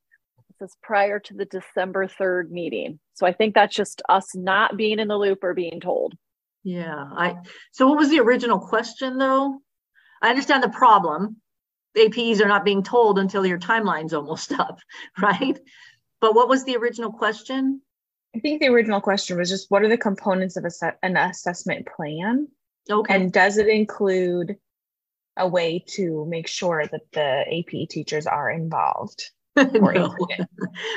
this 0.61 0.77
prior 0.81 1.19
to 1.19 1.33
the 1.33 1.43
December 1.43 2.07
3rd 2.07 2.51
meeting. 2.51 2.99
So 3.15 3.25
I 3.25 3.33
think 3.33 3.53
that's 3.53 3.75
just 3.75 4.01
us 4.07 4.33
not 4.33 4.77
being 4.77 4.99
in 4.99 5.09
the 5.09 5.17
loop 5.17 5.43
or 5.43 5.53
being 5.53 5.81
told. 5.81 6.13
Yeah. 6.63 7.09
I 7.17 7.35
so 7.71 7.87
what 7.87 7.97
was 7.97 8.09
the 8.09 8.19
original 8.19 8.59
question 8.59 9.17
though? 9.17 9.59
I 10.21 10.29
understand 10.29 10.63
the 10.63 10.69
problem. 10.69 11.37
APEs 11.97 12.41
are 12.41 12.47
not 12.47 12.65
being 12.65 12.83
told 12.83 13.19
until 13.19 13.45
your 13.45 13.59
timeline's 13.59 14.13
almost 14.13 14.51
up, 14.59 14.79
right? 15.19 15.59
But 16.21 16.35
what 16.35 16.49
was 16.49 16.63
the 16.63 16.75
original 16.77 17.11
question? 17.11 17.81
I 18.35 18.39
think 18.39 18.61
the 18.61 18.67
original 18.67 19.01
question 19.01 19.37
was 19.37 19.49
just 19.49 19.71
what 19.71 19.83
are 19.83 19.89
the 19.89 19.97
components 19.97 20.55
of 20.57 20.65
a 20.65 20.93
an 21.01 21.17
assessment 21.17 21.87
plan? 21.87 22.47
Okay. 22.89 23.15
And 23.15 23.31
does 23.31 23.57
it 23.57 23.67
include 23.67 24.57
a 25.37 25.47
way 25.47 25.83
to 25.87 26.25
make 26.25 26.47
sure 26.47 26.85
that 26.85 27.11
the 27.13 27.43
APE 27.47 27.89
teachers 27.89 28.27
are 28.27 28.51
involved? 28.51 29.23
no. 29.73 30.15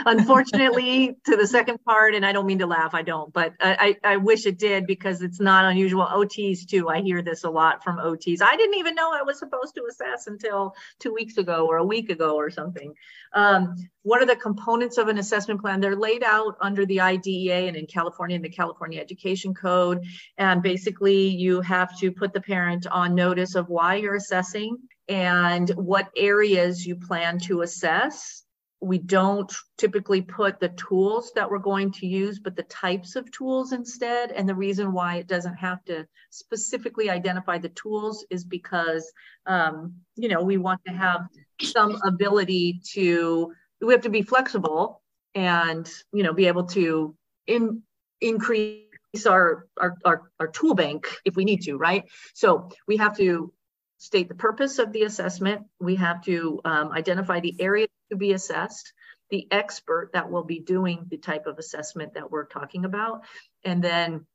Unfortunately, 0.06 1.16
to 1.24 1.36
the 1.36 1.46
second 1.46 1.78
part, 1.84 2.14
and 2.14 2.24
I 2.24 2.32
don't 2.32 2.46
mean 2.46 2.58
to 2.58 2.66
laugh, 2.66 2.94
I 2.94 3.02
don't, 3.02 3.32
but 3.32 3.54
I, 3.60 3.96
I, 4.04 4.12
I 4.12 4.16
wish 4.18 4.46
it 4.46 4.58
did 4.58 4.86
because 4.86 5.22
it's 5.22 5.40
not 5.40 5.64
unusual. 5.64 6.04
OTs 6.04 6.66
too, 6.66 6.88
I 6.88 7.00
hear 7.00 7.22
this 7.22 7.44
a 7.44 7.50
lot 7.50 7.82
from 7.82 7.96
OTs. 7.96 8.42
I 8.42 8.56
didn't 8.56 8.78
even 8.78 8.94
know 8.94 9.12
I 9.12 9.22
was 9.22 9.38
supposed 9.38 9.74
to 9.76 9.84
assess 9.90 10.26
until 10.26 10.74
two 10.98 11.12
weeks 11.12 11.38
ago 11.38 11.66
or 11.66 11.78
a 11.78 11.84
week 11.84 12.10
ago 12.10 12.36
or 12.36 12.50
something. 12.50 12.94
Um, 13.32 13.74
what 14.02 14.20
are 14.20 14.26
the 14.26 14.36
components 14.36 14.98
of 14.98 15.08
an 15.08 15.18
assessment 15.18 15.60
plan? 15.60 15.80
They're 15.80 15.96
laid 15.96 16.22
out 16.22 16.56
under 16.60 16.84
the 16.84 17.00
IDEA 17.00 17.68
and 17.68 17.76
in 17.76 17.86
California 17.86 18.36
in 18.36 18.42
the 18.42 18.50
California 18.50 19.00
Education 19.00 19.54
Code. 19.54 20.04
And 20.38 20.62
basically, 20.62 21.28
you 21.28 21.60
have 21.62 21.98
to 22.00 22.12
put 22.12 22.32
the 22.32 22.40
parent 22.40 22.86
on 22.86 23.14
notice 23.14 23.54
of 23.54 23.68
why 23.68 23.96
you're 23.96 24.16
assessing 24.16 24.76
and 25.08 25.68
what 25.70 26.10
areas 26.16 26.86
you 26.86 26.96
plan 26.96 27.38
to 27.38 27.62
assess 27.62 28.41
we 28.82 28.98
don't 28.98 29.54
typically 29.78 30.20
put 30.22 30.58
the 30.58 30.68
tools 30.70 31.30
that 31.36 31.48
we're 31.48 31.58
going 31.58 31.92
to 31.92 32.06
use, 32.06 32.40
but 32.40 32.56
the 32.56 32.64
types 32.64 33.14
of 33.14 33.30
tools 33.30 33.72
instead. 33.72 34.32
And 34.32 34.48
the 34.48 34.56
reason 34.56 34.92
why 34.92 35.16
it 35.16 35.28
doesn't 35.28 35.54
have 35.54 35.84
to 35.84 36.08
specifically 36.30 37.08
identify 37.08 37.58
the 37.58 37.68
tools 37.68 38.26
is 38.28 38.44
because, 38.44 39.10
um, 39.46 39.94
you 40.16 40.28
know, 40.28 40.42
we 40.42 40.56
want 40.56 40.80
to 40.88 40.92
have 40.92 41.28
some 41.60 41.96
ability 42.04 42.80
to, 42.94 43.52
we 43.80 43.92
have 43.92 44.02
to 44.02 44.10
be 44.10 44.22
flexible 44.22 45.00
and, 45.32 45.88
you 46.12 46.24
know, 46.24 46.32
be 46.32 46.48
able 46.48 46.64
to 46.64 47.14
in, 47.46 47.82
increase 48.20 48.82
our, 49.28 49.68
our, 49.80 49.96
our, 50.04 50.22
our 50.40 50.48
tool 50.48 50.74
bank 50.74 51.06
if 51.24 51.36
we 51.36 51.44
need 51.44 51.62
to, 51.62 51.76
right? 51.76 52.04
So 52.34 52.70
we 52.88 52.96
have 52.96 53.16
to 53.18 53.52
state 53.98 54.28
the 54.28 54.34
purpose 54.34 54.80
of 54.80 54.92
the 54.92 55.04
assessment. 55.04 55.66
We 55.78 55.94
have 55.96 56.24
to 56.24 56.60
um, 56.64 56.90
identify 56.90 57.38
the 57.38 57.54
area 57.60 57.86
to 58.12 58.16
be 58.16 58.32
assessed, 58.32 58.92
the 59.30 59.48
expert 59.50 60.10
that 60.12 60.30
will 60.30 60.44
be 60.44 60.60
doing 60.60 61.06
the 61.08 61.16
type 61.16 61.46
of 61.46 61.58
assessment 61.58 62.14
that 62.14 62.30
we're 62.30 62.46
talking 62.46 62.84
about, 62.84 63.24
and 63.64 63.82
then 63.82 64.26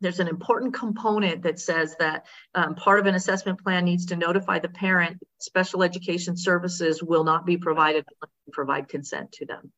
there's 0.00 0.20
an 0.20 0.28
important 0.28 0.74
component 0.74 1.42
that 1.42 1.58
says 1.58 1.96
that 1.98 2.26
um, 2.54 2.74
part 2.74 3.00
of 3.00 3.06
an 3.06 3.14
assessment 3.14 3.62
plan 3.62 3.84
needs 3.84 4.06
to 4.06 4.16
notify 4.16 4.58
the 4.58 4.68
parent 4.68 5.18
special 5.38 5.82
education 5.82 6.36
services 6.36 7.02
will 7.02 7.24
not 7.24 7.46
be 7.46 7.56
provided 7.56 8.04
provide 8.52 8.88
consent 8.88 9.32
to 9.32 9.46
them. 9.46 9.72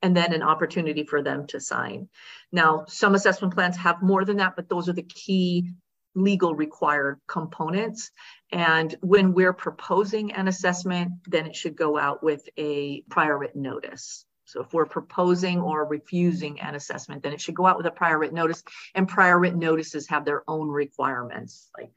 And 0.00 0.16
then 0.16 0.32
an 0.32 0.42
opportunity 0.42 1.04
for 1.04 1.22
them 1.22 1.46
to 1.48 1.60
sign. 1.60 2.08
Now 2.52 2.84
some 2.86 3.14
assessment 3.14 3.54
plans 3.54 3.76
have 3.76 4.02
more 4.02 4.24
than 4.24 4.36
that 4.36 4.54
but 4.54 4.68
those 4.68 4.88
are 4.88 4.94
the 4.94 5.02
key 5.02 5.72
legal 6.18 6.54
required 6.54 7.20
components. 7.26 8.10
And 8.50 8.94
when 9.00 9.32
we're 9.32 9.52
proposing 9.52 10.32
an 10.32 10.48
assessment, 10.48 11.12
then 11.26 11.46
it 11.46 11.56
should 11.56 11.76
go 11.76 11.98
out 11.98 12.22
with 12.22 12.42
a 12.56 13.02
prior 13.02 13.38
written 13.38 13.62
notice. 13.62 14.24
So 14.44 14.62
if 14.62 14.72
we're 14.72 14.86
proposing 14.86 15.60
or 15.60 15.84
refusing 15.84 16.60
an 16.60 16.74
assessment, 16.74 17.22
then 17.22 17.34
it 17.34 17.40
should 17.40 17.54
go 17.54 17.66
out 17.66 17.76
with 17.76 17.86
a 17.86 17.90
prior 17.90 18.18
written 18.18 18.36
notice. 18.36 18.62
And 18.94 19.06
prior 19.06 19.38
written 19.38 19.58
notices 19.58 20.08
have 20.08 20.24
their 20.24 20.42
own 20.48 20.68
requirements, 20.68 21.70
like, 21.76 21.92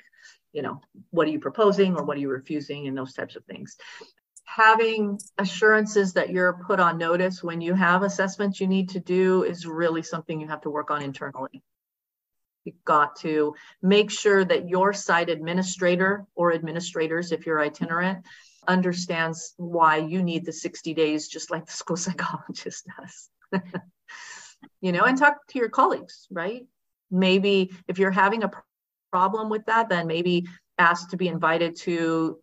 you 0.51 0.61
know, 0.61 0.81
what 1.11 1.27
are 1.27 1.31
you 1.31 1.39
proposing 1.39 1.95
or 1.95 2.03
what 2.03 2.17
are 2.17 2.19
you 2.19 2.29
refusing 2.29 2.87
and 2.87 2.97
those 2.97 3.13
types 3.13 3.37
of 3.37 3.45
things. 3.45 3.77
Having 4.43 5.19
assurances 5.37 6.13
that 6.13 6.29
you're 6.29 6.59
put 6.67 6.81
on 6.81 6.97
notice 6.97 7.41
when 7.41 7.61
you 7.61 7.73
have 7.73 8.03
assessments 8.03 8.59
you 8.59 8.67
need 8.67 8.89
to 8.89 8.99
do 8.99 9.43
is 9.43 9.65
really 9.65 10.03
something 10.03 10.41
you 10.41 10.49
have 10.49 10.61
to 10.61 10.69
work 10.69 10.91
on 10.91 11.01
internally 11.01 11.63
You've 12.65 12.83
got 12.85 13.15
to 13.17 13.55
make 13.81 14.11
sure 14.11 14.45
that 14.45 14.69
your 14.69 14.93
site 14.93 15.29
administrator 15.29 16.25
or 16.35 16.53
administrators, 16.53 17.31
if 17.31 17.45
you're 17.45 17.59
itinerant, 17.59 18.25
understands 18.67 19.53
why 19.57 19.97
you 19.97 20.21
need 20.21 20.45
the 20.45 20.53
60 20.53 20.93
days, 20.93 21.27
just 21.27 21.51
like 21.51 21.65
the 21.65 21.71
school 21.71 21.97
psychologist 22.07 22.87
does. 22.97 23.29
you 24.81 24.91
know, 24.91 25.03
and 25.03 25.17
talk 25.17 25.37
to 25.47 25.59
your 25.59 25.69
colleagues, 25.69 26.27
right? 26.31 26.65
Maybe 27.09 27.71
if 27.87 27.99
you're 27.99 28.11
having 28.11 28.43
a 28.43 28.51
problem 29.11 29.49
with 29.49 29.65
that, 29.65 29.89
then 29.89 30.07
maybe 30.07 30.47
ask 30.77 31.09
to 31.09 31.17
be 31.17 31.27
invited 31.27 31.75
to, 31.77 32.39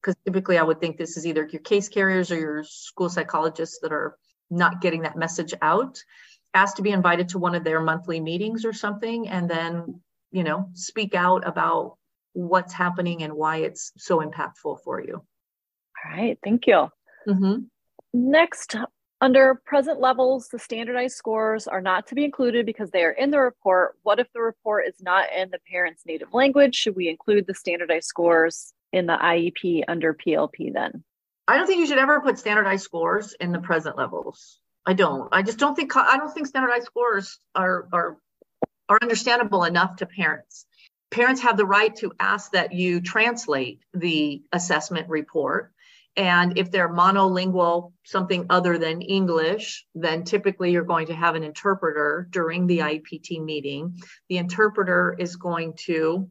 because 0.00 0.16
typically 0.24 0.58
I 0.58 0.62
would 0.62 0.80
think 0.80 0.96
this 0.96 1.16
is 1.16 1.26
either 1.26 1.48
your 1.50 1.62
case 1.62 1.88
carriers 1.88 2.30
or 2.30 2.38
your 2.38 2.64
school 2.64 3.08
psychologists 3.08 3.80
that 3.82 3.92
are 3.92 4.16
not 4.50 4.80
getting 4.80 5.02
that 5.02 5.16
message 5.16 5.54
out. 5.62 5.98
Ask 6.54 6.76
to 6.76 6.82
be 6.82 6.90
invited 6.90 7.30
to 7.30 7.38
one 7.38 7.54
of 7.54 7.64
their 7.64 7.80
monthly 7.80 8.20
meetings 8.20 8.64
or 8.64 8.72
something, 8.72 9.28
and 9.28 9.48
then, 9.48 10.00
you 10.30 10.44
know, 10.44 10.68
speak 10.74 11.14
out 11.14 11.46
about 11.46 11.96
what's 12.34 12.72
happening 12.72 13.22
and 13.22 13.32
why 13.34 13.58
it's 13.58 13.92
so 13.96 14.20
impactful 14.20 14.82
for 14.82 15.02
you. 15.02 15.14
All 15.14 16.12
right, 16.12 16.38
thank 16.42 16.66
you. 16.66 16.88
Mm-hmm. 17.28 17.62
Next, 18.12 18.76
under 19.20 19.62
present 19.64 20.00
levels, 20.00 20.48
the 20.48 20.58
standardized 20.58 21.14
scores 21.14 21.68
are 21.68 21.80
not 21.80 22.08
to 22.08 22.14
be 22.14 22.24
included 22.24 22.66
because 22.66 22.90
they 22.90 23.04
are 23.04 23.12
in 23.12 23.30
the 23.30 23.38
report. 23.38 23.96
What 24.02 24.18
if 24.18 24.26
the 24.34 24.42
report 24.42 24.86
is 24.88 24.96
not 25.00 25.26
in 25.32 25.50
the 25.50 25.60
parent's 25.70 26.02
native 26.04 26.34
language? 26.34 26.74
Should 26.74 26.96
we 26.96 27.08
include 27.08 27.46
the 27.46 27.54
standardized 27.54 28.06
scores 28.06 28.74
in 28.92 29.06
the 29.06 29.16
IEP 29.16 29.84
under 29.86 30.12
PLP 30.12 30.72
then? 30.72 31.04
I 31.46 31.56
don't 31.56 31.66
think 31.66 31.80
you 31.80 31.86
should 31.86 31.98
ever 31.98 32.20
put 32.20 32.38
standardized 32.38 32.84
scores 32.84 33.32
in 33.34 33.52
the 33.52 33.60
present 33.60 33.96
levels. 33.96 34.58
I 34.84 34.94
don't. 34.94 35.28
I 35.32 35.42
just 35.42 35.58
don't 35.58 35.74
think 35.74 35.96
I 35.96 36.16
don't 36.16 36.32
think 36.32 36.46
standardized 36.46 36.86
scores 36.86 37.38
are 37.54 37.88
are 37.92 38.16
are 38.88 38.98
understandable 39.00 39.64
enough 39.64 39.96
to 39.96 40.06
parents. 40.06 40.66
Parents 41.10 41.42
have 41.42 41.56
the 41.56 41.66
right 41.66 41.94
to 41.96 42.12
ask 42.18 42.52
that 42.52 42.72
you 42.72 43.00
translate 43.00 43.80
the 43.92 44.42
assessment 44.52 45.08
report 45.08 45.72
and 46.16 46.58
if 46.58 46.70
they're 46.70 46.92
monolingual, 46.92 47.92
something 48.04 48.46
other 48.50 48.76
than 48.76 49.00
English, 49.00 49.86
then 49.94 50.24
typically 50.24 50.70
you're 50.70 50.84
going 50.84 51.06
to 51.06 51.14
have 51.14 51.36
an 51.36 51.42
interpreter 51.42 52.28
during 52.30 52.66
the 52.66 52.80
IPT 52.80 53.42
meeting. 53.42 53.96
The 54.28 54.36
interpreter 54.36 55.16
is 55.18 55.36
going 55.36 55.74
to 55.86 56.30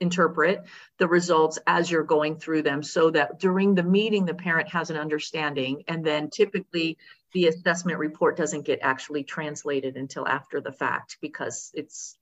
interpret 0.00 0.64
the 0.98 1.06
results 1.06 1.58
as 1.66 1.90
you're 1.90 2.02
going 2.02 2.38
through 2.38 2.62
them 2.62 2.82
so 2.82 3.10
that 3.10 3.38
during 3.38 3.74
the 3.74 3.82
meeting, 3.84 4.24
the 4.24 4.34
parent 4.34 4.68
has 4.70 4.90
an 4.90 4.96
understanding. 4.96 5.84
And 5.86 6.04
then 6.04 6.30
typically 6.30 6.98
the 7.32 7.46
assessment 7.46 7.98
report 7.98 8.36
doesn't 8.36 8.66
get 8.66 8.80
actually 8.82 9.24
translated 9.24 9.96
until 9.96 10.26
after 10.26 10.60
the 10.60 10.72
fact 10.72 11.18
because 11.20 11.70
it's 11.74 12.16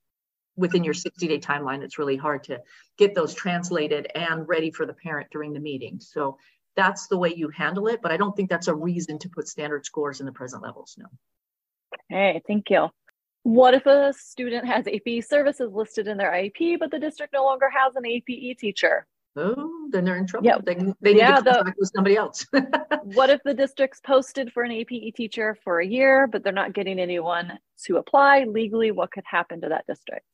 within 0.56 0.84
your 0.84 0.94
60 0.94 1.26
day 1.26 1.38
timeline. 1.38 1.82
It's 1.82 1.98
really 1.98 2.16
hard 2.16 2.44
to 2.44 2.60
get 2.98 3.14
those 3.14 3.34
translated 3.34 4.08
and 4.14 4.48
ready 4.48 4.70
for 4.70 4.84
the 4.84 4.92
parent 4.92 5.28
during 5.30 5.52
the 5.52 5.60
meeting. 5.60 6.00
So 6.00 6.38
that's 6.76 7.06
the 7.06 7.16
way 7.16 7.34
you 7.34 7.48
handle 7.48 7.88
it. 7.88 8.00
But 8.02 8.12
I 8.12 8.16
don't 8.16 8.36
think 8.36 8.50
that's 8.50 8.68
a 8.68 8.74
reason 8.74 9.18
to 9.20 9.28
put 9.28 9.48
standard 9.48 9.86
scores 9.86 10.20
in 10.20 10.26
the 10.26 10.32
present 10.32 10.62
levels. 10.62 10.96
No. 10.98 11.06
Okay, 12.12 12.42
thank 12.46 12.70
you. 12.70 12.88
What 13.44 13.74
if 13.74 13.86
a 13.86 14.12
student 14.12 14.66
has 14.66 14.86
APE 14.86 15.24
services 15.24 15.72
listed 15.72 16.06
in 16.06 16.18
their 16.18 16.32
IEP, 16.32 16.78
but 16.78 16.90
the 16.90 16.98
district 16.98 17.32
no 17.32 17.44
longer 17.44 17.70
has 17.70 17.94
an 17.96 18.04
APE 18.04 18.58
teacher? 18.58 19.06
Oh, 19.38 19.88
then 19.90 20.04
they're 20.04 20.16
in 20.16 20.26
trouble. 20.26 20.50
They, 20.64 20.74
they 20.74 21.12
need 21.12 21.18
yeah, 21.18 21.36
to 21.36 21.42
contact 21.42 21.66
the, 21.66 21.74
with 21.78 21.90
somebody 21.94 22.16
else. 22.16 22.46
what 23.04 23.30
if 23.30 23.40
the 23.44 23.54
district's 23.54 24.00
posted 24.00 24.52
for 24.52 24.62
an 24.62 24.72
APE 24.72 25.14
teacher 25.14 25.56
for 25.62 25.80
a 25.80 25.86
year, 25.86 26.26
but 26.26 26.42
they're 26.42 26.52
not 26.52 26.72
getting 26.72 26.98
anyone 26.98 27.58
to 27.84 27.96
apply 27.98 28.44
legally? 28.44 28.90
What 28.90 29.12
could 29.12 29.24
happen 29.26 29.60
to 29.60 29.68
that 29.68 29.86
district? 29.86 30.26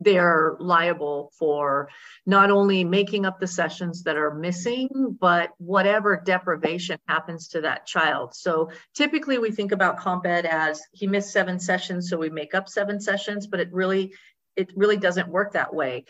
they're 0.00 0.56
liable 0.60 1.32
for 1.38 1.88
not 2.24 2.50
only 2.50 2.84
making 2.84 3.26
up 3.26 3.40
the 3.40 3.46
sessions 3.46 4.02
that 4.04 4.16
are 4.16 4.34
missing, 4.34 4.88
but 5.20 5.50
whatever 5.58 6.22
deprivation 6.24 6.98
happens 7.08 7.48
to 7.48 7.60
that 7.62 7.86
child. 7.86 8.34
So 8.34 8.70
typically 8.94 9.38
we 9.38 9.50
think 9.50 9.72
about 9.72 9.98
comp 9.98 10.26
ed 10.26 10.46
as 10.46 10.80
he 10.92 11.06
missed 11.06 11.32
seven 11.32 11.58
sessions, 11.58 12.08
so 12.08 12.16
we 12.16 12.30
make 12.30 12.54
up 12.54 12.68
seven 12.68 13.00
sessions, 13.00 13.46
but 13.46 13.60
it 13.60 13.72
really 13.72 14.14
it 14.56 14.72
really 14.74 14.96
doesn't 14.96 15.28
work 15.28 15.52
that 15.52 15.72
way. 15.72 16.04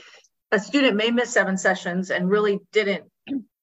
A 0.51 0.59
student 0.59 0.97
may 0.97 1.11
miss 1.11 1.31
seven 1.31 1.57
sessions 1.57 2.11
and 2.11 2.31
really 2.31 2.61
didn't 2.73 3.05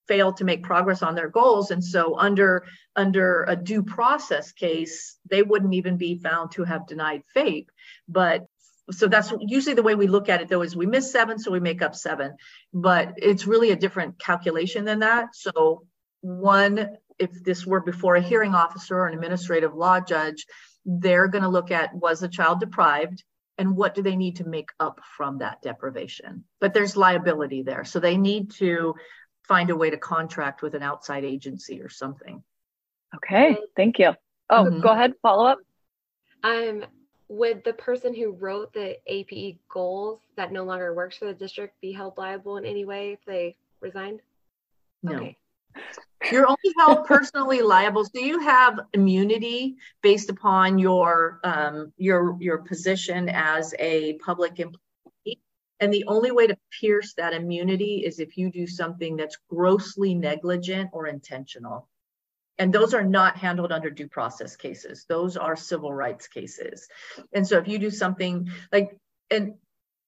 fail 0.08 0.34
to 0.34 0.44
make 0.44 0.64
progress 0.64 1.02
on 1.02 1.16
their 1.16 1.30
goals. 1.30 1.72
And 1.72 1.84
so 1.84 2.18
under 2.18 2.66
under 2.96 3.44
a 3.48 3.56
due 3.56 3.84
process 3.84 4.52
case 4.52 5.18
they 5.30 5.42
wouldn't 5.42 5.74
even 5.74 5.98
be 5.98 6.20
found 6.20 6.52
to 6.52 6.64
have 6.64 6.88
denied 6.88 7.24
FAPE. 7.34 7.70
But 8.08 8.46
so 8.92 9.08
that's 9.08 9.34
usually 9.40 9.74
the 9.74 9.84
way 9.84 9.96
we 9.96 10.08
look 10.08 10.30
at 10.30 10.42
it 10.42 10.48
though 10.48 10.62
is 10.62 10.76
we 10.76 10.86
miss 10.86 11.12
seven 11.12 11.40
so 11.40 11.52
we 11.52 11.60
make 11.60 11.82
up 11.82 11.96
seven. 11.96 12.36
But 12.74 13.14
it's 13.18 13.48
really 13.48 13.72
a 13.72 13.76
different 13.76 14.20
calculation 14.20 14.86
than 14.86 15.00
that. 15.00 15.36
So 15.36 15.88
one 16.22 16.98
if 17.18 17.32
this 17.44 17.66
were 17.66 17.82
before 17.82 18.16
a 18.16 18.22
hearing 18.22 18.54
officer 18.54 18.98
or 18.98 19.08
an 19.08 19.14
administrative 19.14 19.74
law 19.74 20.00
judge 20.00 20.46
they're 20.86 21.28
going 21.28 21.44
to 21.44 21.50
look 21.50 21.72
at 21.72 21.96
was 21.96 22.20
the 22.20 22.28
child 22.28 22.60
deprived 22.60 23.24
and 23.58 23.75
what 23.75 23.95
do 23.95 24.01
they 24.01 24.16
need 24.16 24.38
to 24.38 24.48
make 24.48 24.69
up 24.80 25.00
from 25.17 25.40
that 25.40 25.61
deprivation 25.61 26.43
but 26.59 26.74
there's 26.74 26.98
liability 26.98 27.64
there 27.64 27.84
so 27.84 28.00
they 28.00 28.17
need 28.17 28.51
to 28.51 28.93
find 29.48 29.69
a 29.69 29.75
way 29.75 29.90
to 29.90 29.98
contract 29.98 30.61
with 30.61 30.74
an 30.75 30.84
outside 30.84 31.24
agency 31.24 31.82
or 31.82 31.90
something 31.90 32.43
okay 33.16 33.58
thank 33.75 34.00
you 34.00 34.14
oh 34.50 34.66
mm-hmm. 34.66 34.82
go 34.82 34.90
ahead 34.90 35.14
follow 35.22 35.45
up 35.45 35.58
um 36.43 36.84
would 37.27 37.64
the 37.64 37.74
person 37.74 38.14
who 38.14 38.32
wrote 38.32 38.74
the 38.74 38.98
APE 39.08 39.58
goals 39.67 40.19
that 40.35 40.51
no 40.51 40.64
longer 40.64 40.93
works 40.93 41.17
for 41.17 41.25
the 41.25 41.34
district 41.34 41.80
be 41.82 41.92
held 41.92 42.17
liable 42.17 42.58
in 42.58 42.66
any 42.66 42.85
way 42.85 43.14
if 43.14 43.19
they 43.25 43.56
resigned? 43.82 44.22
No. 45.01 45.16
Okay. 45.16 45.38
You're 46.32 46.48
only 46.48 46.74
held 46.78 47.06
personally 47.06 47.62
liable. 47.62 48.04
So 48.06 48.20
you 48.20 48.40
have 48.40 48.80
immunity 48.94 49.76
based 50.02 50.30
upon 50.30 50.80
your 50.80 51.40
um, 51.44 51.94
your 51.98 52.38
your 52.40 52.60
position 52.60 53.30
as 53.30 53.74
a 53.78 54.14
public 54.14 54.60
employee. 54.60 55.42
And 55.80 55.94
the 55.94 56.06
only 56.08 56.32
way 56.32 56.48
to 56.48 56.58
pierce 56.80 57.14
that 57.16 57.34
immunity 57.34 58.04
is 58.06 58.20
if 58.20 58.38
you 58.38 58.50
do 58.50 58.66
something 58.66 59.18
that's 59.18 59.38
grossly 59.50 60.16
negligent 60.16 60.90
or 60.94 61.08
intentional 61.08 61.88
and 62.58 62.74
those 62.74 62.94
are 62.94 63.04
not 63.04 63.38
handled 63.38 63.72
under 63.72 63.90
due 63.90 64.08
process 64.08 64.56
cases 64.56 65.06
those 65.08 65.38
are 65.38 65.56
civil 65.56 65.94
rights 65.94 66.28
cases 66.28 66.88
and 67.34 67.48
so 67.48 67.58
if 67.58 67.68
you 67.68 67.78
do 67.80 67.92
something 67.92 68.50
like 68.72 68.98
and 69.30 69.56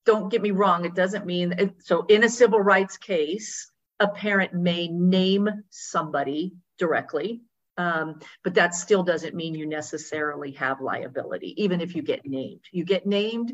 don't 0.06 0.30
get 0.30 0.42
me 0.42 0.50
wrong 0.50 0.84
it 0.84 0.94
doesn't 0.94 1.26
mean 1.26 1.74
so 1.78 2.04
in 2.08 2.24
a 2.24 2.28
civil 2.28 2.60
rights 2.60 2.96
case 2.96 3.70
a 4.00 4.08
parent 4.08 4.54
may 4.54 4.88
name 4.88 5.48
somebody 5.70 6.54
directly 6.78 7.42
um, 7.78 8.18
but 8.42 8.54
that 8.54 8.74
still 8.74 9.04
doesn't 9.04 9.36
mean 9.36 9.54
you 9.54 9.64
necessarily 9.64 10.50
have 10.52 10.80
liability 10.80 11.54
even 11.62 11.80
if 11.80 11.94
you 11.94 12.02
get 12.02 12.26
named. 12.26 12.60
You 12.72 12.84
get 12.84 13.06
named 13.06 13.52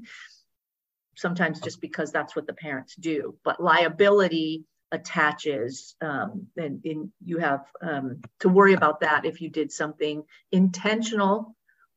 sometimes 1.14 1.60
just 1.60 1.80
because 1.80 2.10
that's 2.10 2.34
what 2.34 2.46
the 2.46 2.54
parents 2.54 2.96
do 2.96 3.36
but 3.44 3.62
liability 3.62 4.64
attaches 4.90 5.94
um, 6.00 6.48
and, 6.56 6.80
and, 6.84 7.12
you 7.24 7.38
have 7.38 7.64
um, 7.82 8.20
to 8.40 8.48
worry 8.48 8.74
about 8.74 9.00
that 9.00 9.24
if 9.24 9.40
you 9.40 9.48
did 9.48 9.70
something 9.70 10.22
intentional 10.52 11.56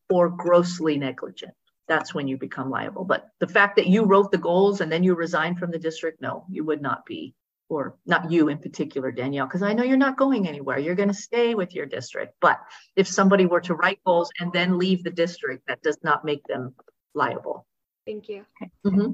or 0.09 0.29
grossly 0.29 0.97
negligent. 0.97 1.53
That's 1.87 2.13
when 2.13 2.27
you 2.27 2.37
become 2.37 2.69
liable 2.69 3.05
but 3.05 3.29
the 3.39 3.47
fact 3.47 3.77
that 3.77 3.87
you 3.87 4.03
wrote 4.03 4.31
the 4.31 4.37
goals 4.37 4.81
and 4.81 4.91
then 4.91 5.03
you 5.03 5.15
resigned 5.15 5.57
from 5.57 5.71
the 5.71 5.79
district 5.79 6.21
no 6.21 6.45
you 6.49 6.65
would 6.65 6.81
not 6.81 7.05
be 7.05 7.33
or 7.69 7.97
not 8.05 8.31
you 8.31 8.49
in 8.49 8.57
particular 8.57 9.11
danielle 9.11 9.45
because 9.45 9.63
i 9.63 9.73
know 9.73 9.83
you're 9.83 9.97
not 9.97 10.17
going 10.17 10.47
anywhere 10.47 10.77
you're 10.79 10.95
going 10.95 11.07
to 11.07 11.13
stay 11.13 11.55
with 11.55 11.73
your 11.73 11.85
district 11.85 12.33
but 12.41 12.59
if 12.95 13.07
somebody 13.07 13.45
were 13.45 13.61
to 13.61 13.75
write 13.75 13.99
goals 14.05 14.29
and 14.39 14.51
then 14.53 14.77
leave 14.77 15.03
the 15.03 15.11
district 15.11 15.67
that 15.67 15.81
does 15.81 15.97
not 16.03 16.25
make 16.25 16.43
them 16.47 16.73
liable 17.13 17.65
thank 18.05 18.29
you 18.29 18.45
mm-hmm. 18.85 19.13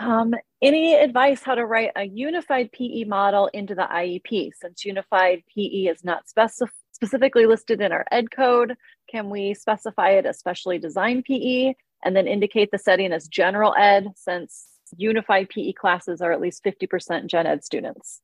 Um, 0.00 0.32
any 0.62 0.94
advice 0.94 1.42
how 1.42 1.54
to 1.54 1.66
write 1.66 1.90
a 1.96 2.04
unified 2.04 2.72
PE 2.72 3.04
model 3.04 3.48
into 3.48 3.74
the 3.74 3.82
IEP? 3.82 4.50
Since 4.54 4.84
unified 4.84 5.42
PE 5.54 5.84
is 5.90 6.02
not 6.02 6.24
specif- 6.26 6.70
specifically 6.92 7.46
listed 7.46 7.80
in 7.80 7.92
our 7.92 8.06
ed 8.10 8.30
code, 8.30 8.74
can 9.10 9.28
we 9.28 9.54
specify 9.54 10.10
it 10.10 10.24
as 10.26 10.38
specially 10.38 10.78
designed 10.78 11.24
PE 11.24 11.74
and 12.04 12.16
then 12.16 12.26
indicate 12.26 12.70
the 12.70 12.78
setting 12.78 13.12
as 13.12 13.28
general 13.28 13.74
ed 13.78 14.08
since 14.16 14.66
unified 14.96 15.48
PE 15.48 15.72
classes 15.72 16.20
are 16.20 16.32
at 16.32 16.40
least 16.40 16.64
50% 16.64 17.26
gen 17.26 17.46
ed 17.46 17.64
students? 17.64 18.20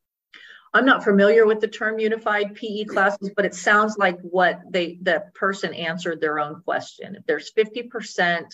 I'm 0.75 0.85
not 0.85 1.05
familiar 1.05 1.47
with 1.47 1.61
the 1.61 1.69
term 1.69 1.99
unified 1.99 2.55
PE 2.55 2.85
classes, 2.85 3.31
but 3.35 3.47
it 3.47 3.55
sounds 3.55 3.97
like 3.97 4.21
what 4.21 4.61
they 4.71 4.99
the 5.01 5.25
person 5.35 5.73
answered 5.73 6.21
their 6.21 6.39
own 6.39 6.63
question. 6.63 7.17
If 7.17 7.25
there's 7.27 7.53
50% 7.53 8.45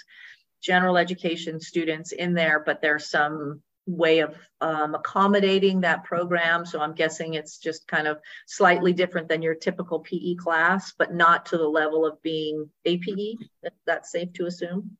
general 0.62 0.97
education 0.97 1.60
students 1.60 2.12
in 2.12 2.34
there, 2.34 2.62
but 2.65 2.81
there's 2.81 3.10
some 3.10 3.62
way 3.86 4.20
of 4.20 4.34
um, 4.60 4.94
accommodating 4.94 5.83
that 5.83 6.05
program. 6.05 6.65
So 6.65 6.81
I'm 6.81 6.94
guessing 6.94 7.34
it's 7.34 7.59
just 7.59 7.86
kind 7.86 8.07
of 8.07 8.18
slightly 8.47 8.93
different 8.93 9.28
than 9.28 9.43
your 9.43 9.55
typical 9.55 10.01
PE 10.01 10.36
class, 10.36 10.93
but 10.97 11.12
not 11.12 11.47
to 11.47 11.59
the 11.59 11.68
level 11.68 12.07
of 12.07 12.23
being 12.23 12.70
APE. 12.86 13.39
That's 13.86 14.10
safe 14.10 14.33
to 14.34 14.47
assume. 14.47 14.97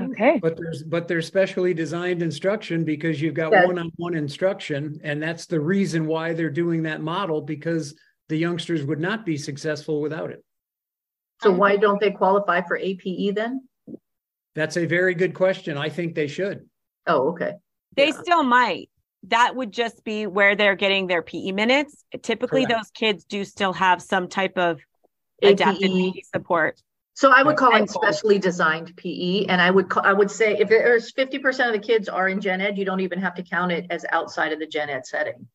Okay. 0.00 0.38
But 0.40 0.56
there's 0.56 0.82
but 0.82 1.08
there's 1.08 1.26
specially 1.26 1.74
designed 1.74 2.22
instruction 2.22 2.84
because 2.84 3.20
you've 3.20 3.34
got 3.34 3.52
Yes. 3.52 3.66
one-on-one 3.66 4.14
instruction, 4.14 5.00
and 5.04 5.22
that's 5.22 5.46
the 5.46 5.60
reason 5.60 6.06
why 6.06 6.32
they're 6.32 6.50
doing 6.50 6.82
that 6.84 7.00
model 7.00 7.40
because 7.42 7.94
the 8.28 8.36
youngsters 8.36 8.84
would 8.84 9.00
not 9.00 9.26
be 9.26 9.36
successful 9.36 10.00
without 10.00 10.30
it. 10.30 10.44
So 11.42 11.50
why 11.50 11.76
don't 11.76 12.00
they 12.00 12.10
qualify 12.10 12.60
for 12.62 12.76
APE 12.76 13.34
then? 13.34 13.66
That's 14.54 14.76
a 14.76 14.86
very 14.86 15.14
good 15.14 15.34
question. 15.34 15.76
I 15.76 15.88
think 15.88 16.14
they 16.14 16.26
should. 16.26 16.68
Oh, 17.06 17.30
okay. 17.30 17.54
They 17.96 18.08
Yeah. 18.08 18.20
still 18.22 18.42
might. 18.42 18.90
That 19.24 19.54
would 19.56 19.72
just 19.72 20.04
be 20.04 20.26
where 20.26 20.54
they're 20.56 20.76
getting 20.76 21.06
their 21.06 21.22
PE 21.22 21.52
minutes. 21.52 22.04
Typically, 22.22 22.64
Correct. 22.66 22.78
those 22.80 22.90
kids 22.90 23.24
do 23.24 23.44
still 23.44 23.72
have 23.72 24.00
some 24.02 24.28
type 24.28 24.56
of 24.56 24.80
APE. 25.42 25.52
adapted 25.54 25.90
PE 25.90 26.20
support. 26.34 26.80
So 27.20 27.30
I 27.30 27.42
would 27.42 27.58
call 27.58 27.76
it 27.76 27.90
specially 27.90 28.38
designed 28.38 28.96
PE, 28.96 29.44
and 29.44 29.60
I 29.60 29.70
would, 29.70 29.90
ca- 29.90 30.00
I 30.00 30.14
would 30.14 30.30
say 30.30 30.56
if 30.56 30.70
there's 30.70 31.12
fifty 31.12 31.38
percent 31.38 31.68
of 31.68 31.78
the 31.78 31.86
kids 31.86 32.08
are 32.08 32.30
in 32.30 32.40
gen 32.40 32.62
ed, 32.62 32.78
you 32.78 32.86
don't 32.86 33.00
even 33.00 33.20
have 33.20 33.34
to 33.34 33.42
count 33.42 33.72
it 33.72 33.84
as 33.90 34.06
outside 34.10 34.54
of 34.54 34.58
the 34.58 34.66
gen 34.66 34.88
ed 34.88 35.04
setting. 35.04 35.46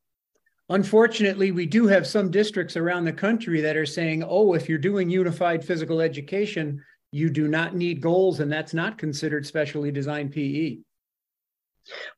Unfortunately, 0.70 1.50
we 1.50 1.66
do 1.66 1.88
have 1.88 2.06
some 2.06 2.30
districts 2.30 2.78
around 2.78 3.04
the 3.06 3.12
country 3.12 3.62
that 3.62 3.76
are 3.76 3.86
saying, 3.88 4.24
oh, 4.24 4.54
if 4.54 4.70
you're 4.70 4.78
doing 4.78 5.10
unified 5.10 5.66
physical 5.66 6.02
education, 6.02 6.84
you 7.12 7.32
do 7.32 7.48
not 7.48 7.76
need 7.76 8.00
goals, 8.00 8.42
and 8.42 8.52
that's 8.52 8.76
not 8.76 9.00
considered 9.00 9.44
specially 9.44 9.90
designed. 9.90 10.34
PE. 10.34 10.78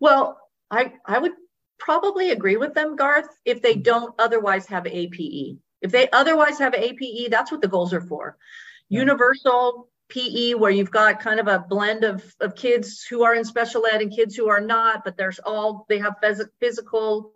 Well, 0.02 0.42
I, 0.70 0.92
I 1.06 1.20
would 1.20 1.32
probably 1.80 2.32
agree 2.32 2.58
with 2.58 2.74
them, 2.74 2.98
Garth, 2.98 3.30
if 3.46 3.62
they 3.62 3.76
mm. 3.76 3.84
don't 3.84 4.14
otherwise 4.20 4.66
have 4.66 4.86
APE. 4.86 5.58
If 5.82 5.92
they 5.92 6.10
otherwise 6.10 6.60
have 6.60 6.74
APE, 6.74 7.30
that's 7.32 7.50
what 7.50 7.62
the 7.62 7.70
goals 7.70 7.94
are 7.94 8.02
for. 8.02 8.36
Yeah. 8.90 9.00
Universal 9.00 9.90
PE, 10.10 10.54
where 10.54 10.72
you've 10.72 10.92
got 10.92 11.20
kind 11.20 11.40
of 11.40 11.48
a 11.48 11.60
blend 11.60 12.04
of, 12.04 12.24
of 12.40 12.56
kids 12.56 13.06
who 13.10 13.24
are 13.24 13.36
in 13.36 13.44
special 13.44 13.86
ed 13.86 14.02
and 14.02 14.12
kids 14.12 14.36
who 14.36 14.50
are 14.50 14.62
not, 14.62 15.04
but 15.04 15.18
there's 15.18 15.40
all, 15.40 15.86
they 15.90 16.00
have 16.00 16.16
phys- 16.24 16.48
physical 16.60 17.34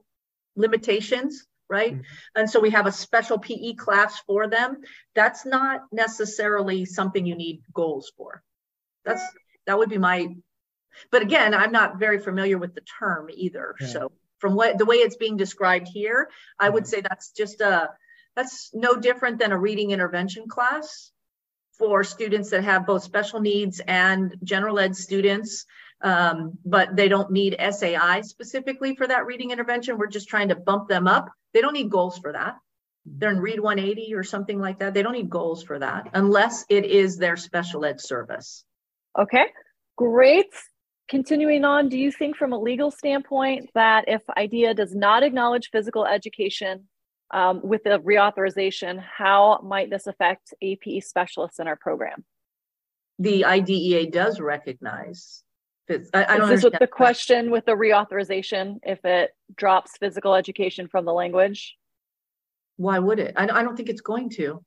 limitations, 0.56 1.46
right? 1.70 1.96
Mhm. 1.96 2.04
And 2.36 2.50
so 2.50 2.60
we 2.60 2.70
have 2.70 2.88
a 2.88 2.92
special 2.92 3.40
PE 3.40 3.74
class 3.74 4.20
for 4.22 4.48
them. 4.48 4.82
That's 5.16 5.46
not 5.46 5.82
necessarily 5.92 6.86
something 6.86 7.26
you 7.26 7.36
need 7.36 7.64
goals 7.74 8.12
for. 8.16 8.42
That's, 9.04 9.24
that 9.68 9.78
would 9.78 9.90
be 9.90 9.98
my 9.98 10.36
but 11.10 11.22
again, 11.22 11.54
I'm 11.54 11.72
not 11.72 12.00
very 12.00 12.20
familiar 12.20 12.58
with 12.58 12.76
the 12.76 12.82
term 12.82 13.30
either. 13.34 13.76
Yeah. 13.80 13.88
So 13.88 14.12
from 14.40 14.56
what 14.56 14.78
the 14.78 14.86
way 14.86 14.98
it's 14.98 15.16
being 15.16 15.38
described 15.38 15.88
here, 15.88 16.30
I 16.60 16.70
would 16.70 16.88
say 16.88 17.02
that's 17.02 17.32
just 17.32 17.62
a 17.62 17.92
that's 18.36 18.72
no 18.74 18.96
different 18.96 19.40
than 19.40 19.52
a 19.52 19.58
reading 19.58 19.92
intervention 19.92 20.48
class 20.48 21.12
for 21.82 22.04
students 22.04 22.52
that 22.52 22.64
have 22.64 22.86
both 22.86 23.02
special 23.02 23.40
needs 23.40 23.82
and 23.88 24.38
general 24.44 24.78
ed 24.78 24.96
students. 24.96 25.66
Um, 26.04 26.60
but 26.64 26.96
they 26.96 27.08
don't 27.08 27.32
need 27.32 27.58
SAI 27.60 28.22
specifically 28.22 28.96
for 28.96 29.08
that 29.08 29.26
reading 29.26 29.50
intervention. 29.50 29.98
We're 29.98 30.06
just 30.06 30.30
trying 30.30 30.50
to 30.50 30.56
bump 30.56 30.90
them 30.90 31.08
up. 31.08 31.30
They 31.56 31.62
don't 31.62 31.74
need 31.74 31.90
goals 31.90 32.20
for 32.20 32.34
that. 32.34 32.58
They're 33.06 33.32
in 33.32 33.40
Read 33.40 33.60
180 33.60 34.14
or 34.14 34.24
something 34.24 34.60
like 34.60 34.78
that. 34.80 34.94
They 34.94 35.02
don't 35.02 35.14
need 35.14 35.30
goals 35.30 35.64
for 35.64 35.80
that 35.80 36.10
unless 36.14 36.66
it 36.70 36.86
is 36.86 37.18
their 37.18 37.36
special 37.36 37.84
ed 37.84 38.00
service. 38.00 38.64
Okay, 39.18 39.48
great. 39.98 40.54
Continuing 41.10 41.66
on, 41.66 41.90
do 41.90 41.98
you 41.98 42.12
think 42.12 42.38
from 42.38 42.54
a 42.54 42.60
legal 42.60 42.92
standpoint 42.92 43.72
that 43.74 44.06
if 44.08 44.22
IDEA 44.38 44.76
does 44.76 44.94
not 44.94 45.24
acknowledge 45.24 45.70
physical 45.72 46.06
education 46.06 46.88
um, 47.34 47.62
with 47.64 47.84
the 47.84 48.00
reauthorization, 48.00 49.02
how 49.02 49.60
might 49.64 49.90
this 49.90 50.08
affect 50.08 50.54
APE 50.62 51.04
specialists 51.04 51.60
in 51.60 51.68
our 51.68 51.76
program? 51.76 52.24
the 53.20 53.46
IDEA 53.46 54.10
does 54.10 54.40
recognize. 54.40 55.44
phys- 55.88 56.10
I, 56.12 56.26
I 56.26 56.38
don't 56.38 56.52
Is 56.52 56.62
this 56.62 56.66
understand. 56.66 56.72
with 56.74 56.80
the 56.80 56.88
question 56.88 57.52
with 57.52 57.66
the 57.66 57.74
reauthorization 57.74 58.80
if 58.82 59.06
it 59.06 59.30
drops 59.56 59.96
physical 60.00 60.34
education 60.34 60.88
from 60.88 61.06
the 61.06 61.14
language? 61.14 61.78
Why 62.78 62.98
would 62.98 63.20
it? 63.20 63.34
I, 63.38 63.44
I 63.44 63.62
don't 63.64 63.76
think 63.78 63.90
it's 63.90 64.02
going 64.02 64.30
to. 64.32 64.64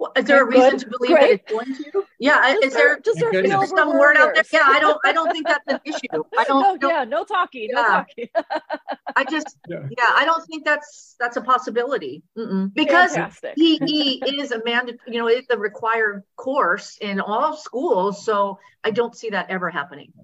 Well, 0.00 0.12
is 0.16 0.24
there 0.24 0.42
a 0.42 0.46
reason 0.46 0.70
good, 0.70 0.78
to 0.80 0.86
believe 0.88 1.10
that 1.18 1.30
it's 1.30 1.52
going 1.52 1.66
to? 1.74 2.04
Yeah, 2.18 2.54
is 2.62 2.72
there 2.72 2.98
just 3.00 3.22
our 3.22 3.30
Goodness. 3.30 3.68
Some 3.68 3.90
word 3.98 4.16
out 4.16 4.34
there? 4.34 4.44
Yeah, 4.50 4.62
I 4.64 4.80
don't, 4.80 4.98
I 5.04 5.12
don't 5.12 5.30
think 5.30 5.46
that's 5.46 5.62
an 5.66 5.78
issue. 5.84 6.24
I 6.38 6.44
don't, 6.44 6.64
oh, 6.64 6.76
don't- 6.78 6.90
yeah, 6.90 7.04
no 7.04 7.22
talking, 7.22 7.68
no 7.70 7.82
talking. 7.82 8.28
I 9.16 9.24
just, 9.24 9.58
Yeah. 9.68 9.86
yeah, 9.90 10.10
I 10.14 10.24
don't 10.24 10.42
think 10.46 10.64
that's, 10.64 11.16
that's 11.20 11.36
a 11.36 11.42
possibility. 11.42 12.22
Mm-mm. 12.38 12.72
Because 12.72 13.14
Fantastic. 13.14 13.56
PE 13.56 14.20
is 14.40 14.52
a 14.52 14.64
mandate, 14.64 15.00
you 15.06 15.18
know, 15.18 15.26
it's 15.26 15.50
a 15.50 15.58
required 15.58 16.22
course 16.36 16.96
in 17.02 17.20
all 17.20 17.54
schools. 17.54 18.24
So 18.24 18.58
I 18.82 18.92
don't 18.92 19.14
see 19.14 19.28
that 19.30 19.50
ever 19.50 19.68
happening. 19.68 20.14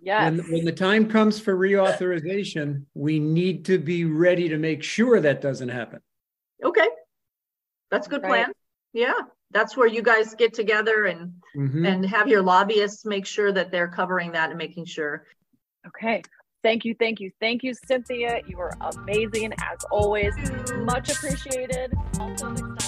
Yes. 0.00 0.30
When, 0.30 0.50
when 0.50 0.64
the 0.64 0.72
time 0.72 1.06
comes 1.10 1.38
for 1.38 1.54
reauthorization, 1.54 2.86
we 2.94 3.18
need 3.20 3.66
to 3.66 3.78
be 3.78 4.06
ready 4.06 4.48
to 4.48 4.56
make 4.56 4.82
sure 4.82 5.20
that 5.20 5.42
doesn't 5.42 5.68
happen. 5.68 6.00
Okay. 6.64 6.88
That's 7.90 8.06
a 8.06 8.10
good 8.10 8.22
Right. 8.22 8.44
plan. 8.46 8.52
Yeah, 8.92 9.14
that's 9.50 9.76
where 9.76 9.86
you 9.86 10.02
guys 10.02 10.34
get 10.34 10.54
together 10.54 11.04
and 11.04 11.32
Mhm. 11.56 11.86
and 11.86 12.06
have 12.06 12.28
your 12.28 12.42
lobbyists 12.42 13.04
make 13.04 13.26
sure 13.26 13.52
that 13.52 13.70
they're 13.70 13.88
covering 13.88 14.32
that 14.32 14.50
and 14.50 14.58
making 14.58 14.84
sure. 14.84 15.26
Okay. 15.86 16.22
Thank 16.62 16.84
you, 16.84 16.94
thank 16.98 17.20
you, 17.20 17.32
thank 17.40 17.64
you, 17.64 17.72
Cynthia. 17.72 18.42
You 18.46 18.60
are 18.60 18.76
amazing 18.80 19.54
as 19.54 19.82
always. 19.90 20.34
Much 20.76 21.10
appreciated. 21.10 21.94
Also, 22.18 22.50
next 22.50 22.79